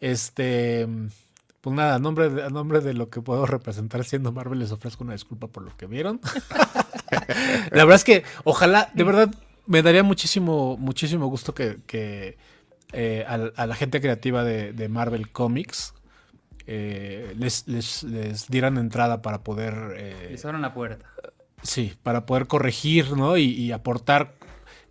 este. 0.00 0.86
Pues 1.68 1.76
nada, 1.76 1.96
a 1.96 1.98
nombre, 1.98 2.30
de, 2.30 2.44
a 2.44 2.48
nombre 2.48 2.80
de 2.80 2.94
lo 2.94 3.10
que 3.10 3.20
puedo 3.20 3.44
representar 3.44 4.02
siendo 4.04 4.32
Marvel, 4.32 4.58
les 4.58 4.72
ofrezco 4.72 5.04
una 5.04 5.12
disculpa 5.12 5.48
por 5.48 5.62
lo 5.64 5.76
que 5.76 5.86
vieron. 5.86 6.18
la 7.70 7.84
verdad 7.84 7.96
es 7.96 8.04
que, 8.04 8.24
ojalá, 8.44 8.90
de 8.94 9.04
verdad, 9.04 9.30
me 9.66 9.82
daría 9.82 10.02
muchísimo, 10.02 10.76
muchísimo 10.78 11.26
gusto 11.26 11.54
que, 11.54 11.78
que, 11.86 12.38
eh, 12.92 13.24
a, 13.28 13.34
a 13.34 13.66
la 13.66 13.74
gente 13.74 14.00
creativa 14.00 14.44
de, 14.44 14.72
de 14.72 14.88
Marvel 14.88 15.30
Comics 15.30 15.92
eh, 16.66 17.34
les, 17.38 17.68
les, 17.68 18.02
les 18.04 18.48
dieran 18.48 18.78
entrada 18.78 19.20
para 19.20 19.42
poder. 19.42 19.74
eh, 19.98 20.28
Les 20.30 20.44
abran 20.44 20.62
la 20.62 20.72
puerta. 20.72 21.06
Sí, 21.62 21.94
para 22.02 22.24
poder 22.24 22.46
corregir, 22.46 23.16
¿no? 23.16 23.36
Y, 23.36 23.44
y 23.50 23.72
aportar 23.72 24.37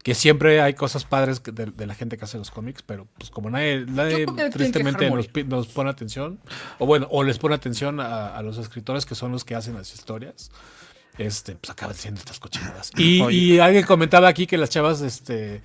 que 0.08 0.16
siempre 0.16 0.62
hay 0.62 0.74
cosas 0.74 1.04
padres 1.04 1.44
de, 1.44 1.66
de 1.66 1.86
la 1.86 1.94
gente 1.94 2.18
que 2.18 2.24
hace 2.24 2.38
los 2.38 2.50
cómics, 2.50 2.82
pero 2.82 3.10
pues 3.18 3.30
como 3.30 3.50
nadie, 3.50 3.86
tristemente 4.54 5.12
nos, 5.46 5.68
pone 5.68 5.90
atención, 5.90 6.40
o 6.80 6.86
bueno, 6.86 7.10
o 7.12 7.26
les 7.26 7.38
pone 7.38 7.56
atención 7.56 8.00
a, 8.00 8.28
a 8.28 8.42
los 8.42 8.58
escritores 8.58 9.06
que 9.06 9.16
son 9.16 9.34
los 9.34 9.44
que 9.44 9.54
hacen 9.54 9.74
las 9.74 9.94
historias, 9.94 10.50
este, 11.18 11.56
pues 11.56 11.72
acaban 11.72 11.94
siendo 11.94 12.20
estas 12.20 12.40
cochinadas. 12.40 12.92
Y, 12.98 13.60
alguien 13.60 13.84
comentaba 13.84 14.30
aquí 14.30 14.48
que 14.48 14.58
las 14.58 14.70
chavas, 14.70 15.02
este 15.02 15.62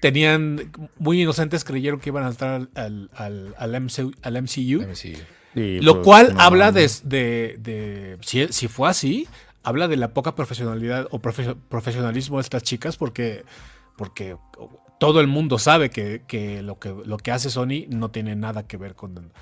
tenían 0.00 0.72
muy 0.98 1.22
inocentes 1.22 1.62
creyeron 1.62 2.00
que 2.00 2.08
iban 2.08 2.24
a 2.24 2.30
entrar 2.30 2.66
al, 2.74 3.08
al, 3.14 3.54
al, 3.56 3.80
MCU, 3.82 4.10
al 4.22 4.42
MCU. 4.42 4.94
Sí. 4.94 5.16
Lo 5.54 5.94
pues, 5.94 6.04
cual 6.04 6.34
no, 6.34 6.40
habla 6.40 6.66
no. 6.66 6.72
de, 6.72 6.90
de- 7.04 7.56
de- 7.60 8.18
si, 8.22 8.48
si 8.48 8.66
fue 8.66 8.88
así, 8.88 9.28
habla 9.62 9.88
de 9.88 9.96
la 9.96 10.12
poca 10.14 10.34
profesionalidad 10.34 11.06
o 11.10 11.20
profe- 11.20 11.56
profesionalismo 11.68 12.36
de 12.38 12.42
estas 12.42 12.62
chicas 12.62 12.96
porque, 12.96 13.44
porque 13.96 14.36
todo 14.98 15.20
el 15.20 15.26
mundo 15.26 15.58
sabe 15.58 15.90
que, 15.90 16.22
que 16.26 16.62
lo 16.62 16.78
que 16.78 16.94
lo 17.04 17.16
que 17.16 17.30
hace 17.30 17.48
Sony 17.50 17.86
no 17.88 18.10
tiene 18.10 18.36
nada 18.36 18.66
que 18.66 18.76
ver 18.76 18.94
con, 18.94 19.32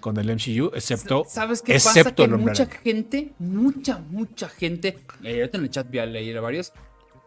con 0.00 0.16
el 0.18 0.26
MCU, 0.34 0.70
excepto, 0.74 1.24
¿Sabes 1.28 1.62
qué 1.62 1.76
excepto 1.76 2.24
pasa? 2.24 2.36
Que 2.36 2.36
mucha 2.36 2.66
gente, 2.66 3.32
mucha, 3.38 3.98
mucha 4.10 4.48
gente, 4.48 4.98
eh, 5.22 5.40
ahorita 5.40 5.58
en 5.58 5.64
el 5.64 5.70
chat 5.70 5.88
voy 5.88 5.98
a 6.00 6.06
leer 6.06 6.38
a 6.38 6.40
varios, 6.40 6.72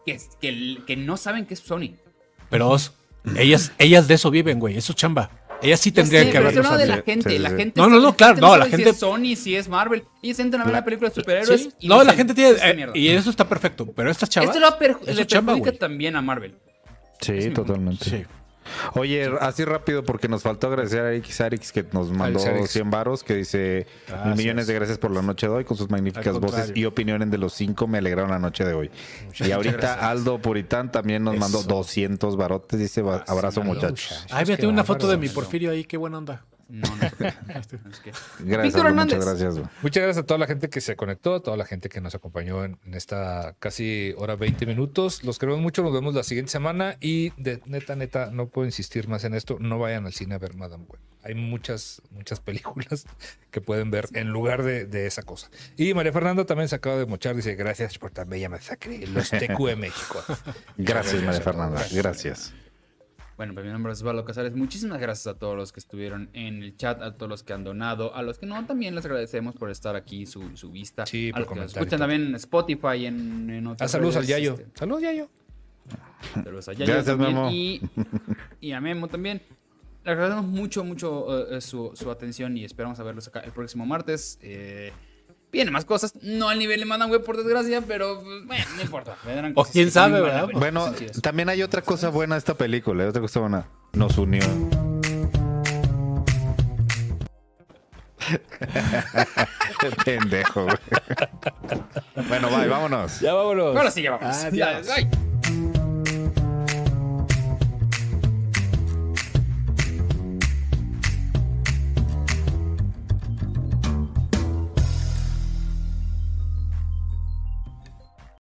que, 0.04 0.18
que, 0.40 0.78
que 0.86 0.96
no 0.96 1.16
saben 1.16 1.46
que 1.46 1.54
es 1.54 1.60
Sony. 1.60 1.94
Pero 2.50 2.66
ellas, 3.36 3.72
ellas 3.78 4.08
de 4.08 4.14
eso 4.14 4.30
viven, 4.30 4.58
güey, 4.60 4.76
eso 4.76 4.92
es 4.92 4.96
chamba. 4.96 5.30
Ellas 5.60 5.80
sí 5.80 5.90
sé, 5.90 6.30
que 6.30 6.36
hablando 6.38 6.76
de 6.76 6.86
la 6.86 7.02
gente, 7.02 7.30
Sí, 7.30 7.38
la 7.38 7.50
gente. 7.50 7.80
No, 7.80 7.88
no, 7.88 8.00
no, 8.00 8.14
claro, 8.14 8.36
no, 8.40 8.56
la 8.56 8.66
gente- 8.66 8.84
Si 8.84 8.90
es 8.90 8.96
Sony, 8.98 9.36
si 9.36 9.56
es 9.56 9.68
Marvel. 9.68 10.04
Ellos 10.22 10.38
entran 10.38 10.62
a 10.62 10.64
ver 10.64 10.72
La- 10.72 10.78
una 10.78 10.84
película 10.84 11.08
de 11.10 11.14
superhéroes. 11.16 11.62
Sí. 11.62 11.70
y 11.80 11.88
No, 11.88 12.04
la 12.04 12.12
gente 12.14 12.32
tiene. 12.34 12.50
"Esta 12.52 12.70
eh, 12.70 12.74
mierda". 12.74 12.92
y 12.96 13.08
eso 13.08 13.30
está 13.30 13.48
perfecto. 13.48 13.86
Pero 13.94 14.10
estas 14.10 14.28
chavas. 14.28 14.54
Esto 14.54 14.60
lo 14.60 14.78
perju- 14.78 15.00
es 15.06 15.16
le 15.16 15.22
su 15.22 15.24
chamba, 15.24 15.54
perjudica 15.54 15.78
también 15.78 16.14
a 16.16 16.22
Marvel. 16.22 16.54
Sí, 17.20 17.50
totalmente. 17.50 18.04
Sí. 18.04 18.24
Oye, 18.94 19.30
así 19.40 19.64
rápido 19.64 20.04
porque 20.04 20.28
nos 20.28 20.42
faltó 20.42 20.66
agradecer 20.68 21.00
a 21.00 21.14
X 21.14 21.40
Arix 21.40 21.72
que 21.72 21.84
nos 21.92 22.10
mandó 22.10 22.40
Alex 22.40 22.46
Arix. 22.56 22.70
100 22.70 22.90
varos 22.90 23.24
que 23.24 23.34
dice 23.34 23.86
mil 24.06 24.14
Gracias. 24.16 24.36
millones 24.36 24.66
de 24.66 24.74
gracias 24.74 24.98
por 24.98 25.10
la 25.10 25.22
noche 25.22 25.46
de 25.46 25.52
hoy 25.52 25.64
con 25.64 25.76
sus 25.76 25.90
magníficas 25.90 26.38
voces 26.38 26.72
y 26.74 26.84
opiniones 26.84 27.30
de 27.30 27.38
los 27.38 27.52
cinco 27.52 27.86
me 27.86 27.98
alegraron 27.98 28.30
la 28.30 28.38
noche 28.38 28.64
de 28.64 28.72
hoy. 28.74 28.90
y 29.40 29.50
ahorita 29.50 29.76
gracias. 29.76 30.02
Aldo 30.02 30.38
Puritán 30.40 30.90
también 30.92 31.24
nos 31.24 31.36
mandó 31.36 31.60
Eso. 31.60 31.68
200 31.68 32.36
barotes, 32.36 32.78
dice 32.78 33.02
"Ba- 33.02 33.24
abrazo 33.26 33.62
muchachos. 33.62 34.26
Ay, 34.30 34.44
mira, 34.46 34.56
tengo 34.56 34.72
una 34.72 34.84
foto 34.84 35.08
de 35.08 35.16
mi 35.16 35.28
Porfirio 35.28 35.70
ahí, 35.70 35.84
qué 35.84 35.96
buena 35.96 36.18
onda. 36.18 36.44
No, 36.68 36.86
no. 36.96 37.02
es 37.90 38.00
que- 38.00 38.12
Gracias, 38.40 38.62
Víctor 38.62 38.86
Aldo, 38.86 39.02
muchas 39.04 39.18
Hernández. 39.18 39.24
gracias. 39.24 39.54
Muchas 39.82 40.02
gracias 40.02 40.22
a 40.22 40.26
toda 40.26 40.38
la 40.38 40.46
gente 40.46 40.68
que 40.68 40.80
se 40.80 40.96
conectó, 40.96 41.34
a 41.36 41.40
toda 41.42 41.56
la 41.56 41.64
gente 41.64 41.88
que 41.88 42.00
nos 42.00 42.14
acompañó 42.14 42.64
en, 42.64 42.78
en 42.84 42.94
esta 42.94 43.54
casi 43.58 44.14
hora 44.18 44.36
20 44.36 44.66
minutos. 44.66 45.24
Los 45.24 45.38
queremos 45.38 45.60
mucho, 45.62 45.82
nos 45.82 45.92
vemos 45.92 46.14
la 46.14 46.22
siguiente 46.22 46.52
semana 46.52 46.96
y 47.00 47.30
de 47.40 47.60
neta, 47.66 47.96
neta, 47.96 48.30
no 48.30 48.48
puedo 48.48 48.66
insistir 48.66 49.08
más 49.08 49.24
en 49.24 49.34
esto, 49.34 49.56
no 49.60 49.78
vayan 49.78 50.04
al 50.06 50.12
cine 50.12 50.34
a 50.34 50.38
ver 50.38 50.54
Madame 50.56 50.84
Web. 50.88 51.00
Hay 51.24 51.34
muchas, 51.34 52.00
muchas 52.10 52.40
películas 52.40 53.04
que 53.50 53.60
pueden 53.60 53.90
ver 53.90 54.06
en 54.12 54.28
lugar 54.28 54.62
de, 54.62 54.86
de 54.86 55.06
esa 55.06 55.22
cosa. 55.22 55.50
Y 55.76 55.94
María 55.94 56.12
Fernanda 56.12 56.44
también 56.44 56.68
se 56.68 56.76
acaba 56.76 56.96
de 56.96 57.06
mochar, 57.06 57.34
dice 57.34 57.54
gracias 57.54 57.98
por 57.98 58.10
tan 58.12 58.28
bella 58.28 58.48
masacre, 58.48 59.06
los 59.06 59.30
TQ 59.30 59.68
en 59.68 59.80
México. 59.80 60.22
Gracias, 60.76 61.22
María. 61.22 61.40
Fernanda. 61.40 61.84
Gracias. 61.92 62.52
Bueno, 63.38 63.54
pues 63.54 63.64
mi 63.64 63.70
nombre 63.72 63.92
es 63.92 64.00
Osvaldo 64.00 64.24
Casares. 64.24 64.54
Muchísimas 64.56 65.00
gracias 65.00 65.28
a 65.28 65.38
todos 65.38 65.56
los 65.56 65.72
que 65.72 65.78
estuvieron 65.78 66.28
en 66.32 66.60
el 66.60 66.76
chat, 66.76 67.00
a 67.00 67.14
todos 67.16 67.30
los 67.30 67.42
que 67.44 67.52
han 67.52 67.62
donado, 67.62 68.12
a 68.14 68.22
los 68.22 68.36
que 68.36 68.46
no, 68.46 68.66
también 68.66 68.96
les 68.96 69.04
agradecemos 69.04 69.54
por 69.54 69.70
estar 69.70 69.94
aquí, 69.94 70.26
su, 70.26 70.56
su 70.56 70.72
vista. 70.72 71.06
Sí, 71.06 71.30
a 71.30 71.32
por 71.32 71.40
los 71.42 71.48
que 71.48 71.54
nos 71.54 71.72
escuchan 71.76 72.00
también 72.00 72.26
en 72.26 72.34
Spotify 72.34 72.96
y 72.98 73.06
en, 73.06 73.48
en 73.48 73.66
Ah, 73.68 73.70
otras 73.72 73.90
saludos 73.92 74.16
al 74.16 74.26
Yayo. 74.26 74.54
este, 74.54 74.66
Saludos, 74.74 75.02
Yayo. 75.02 75.30
Saludos 76.34 76.68
a 76.68 76.72
Yayo 76.72 76.92
Gracias, 76.92 77.06
también, 77.16 77.34
Memo. 77.36 77.50
Y, 77.52 77.80
y 78.60 78.72
a 78.72 78.80
Memo 78.80 79.06
también. 79.06 79.40
Le 80.04 80.10
agradecemos 80.12 80.46
mucho, 80.50 80.82
mucho 80.82 81.48
eh, 81.54 81.60
su, 81.60 81.92
su 81.94 82.10
atención 82.10 82.56
y 82.56 82.64
esperamos 82.64 82.98
a 82.98 83.04
verlos 83.04 83.28
acá 83.28 83.38
el 83.40 83.52
próximo 83.52 83.86
martes. 83.86 84.38
Eh, 84.42 84.92
vienen 85.52 85.72
más 85.72 85.84
cosas, 85.84 86.14
no 86.22 86.48
al 86.48 86.58
nivel 86.58 86.80
de 86.80 86.86
Madame 86.86 87.12
Web, 87.12 87.24
por 87.24 87.36
desgracia, 87.36 87.82
pero 87.86 88.22
pues, 88.22 88.46
bueno, 88.46 88.64
no 88.76 88.82
importa. 88.82 89.16
O 89.54 89.64
quién 89.64 89.90
sabe, 89.90 90.20
¿verdad? 90.20 90.46
ver, 90.46 90.56
Bueno, 90.56 90.92
también 91.22 91.48
hay 91.48 91.62
otra 91.62 91.82
cosa 91.82 92.08
buena 92.10 92.34
de 92.34 92.40
esta 92.40 92.54
película, 92.54 93.04
hay 93.04 93.08
otra 93.08 93.22
cosa 93.22 93.40
buena. 93.40 93.66
Nos 93.92 94.18
unió. 94.18 94.42
Pendejo, 100.04 100.64
güey. 100.64 100.76
Bueno, 102.28 102.50
bye, 102.50 102.68
vámonos. 102.68 103.20
Ya 103.20 103.32
vámonos. 103.32 103.76
Ahora 103.76 103.90
sí, 103.90 104.02
ya 104.02 104.10
vamos. 104.16 104.36
Adiós. 104.36 104.86
Ya, 104.86 104.94
bye. 104.94 105.08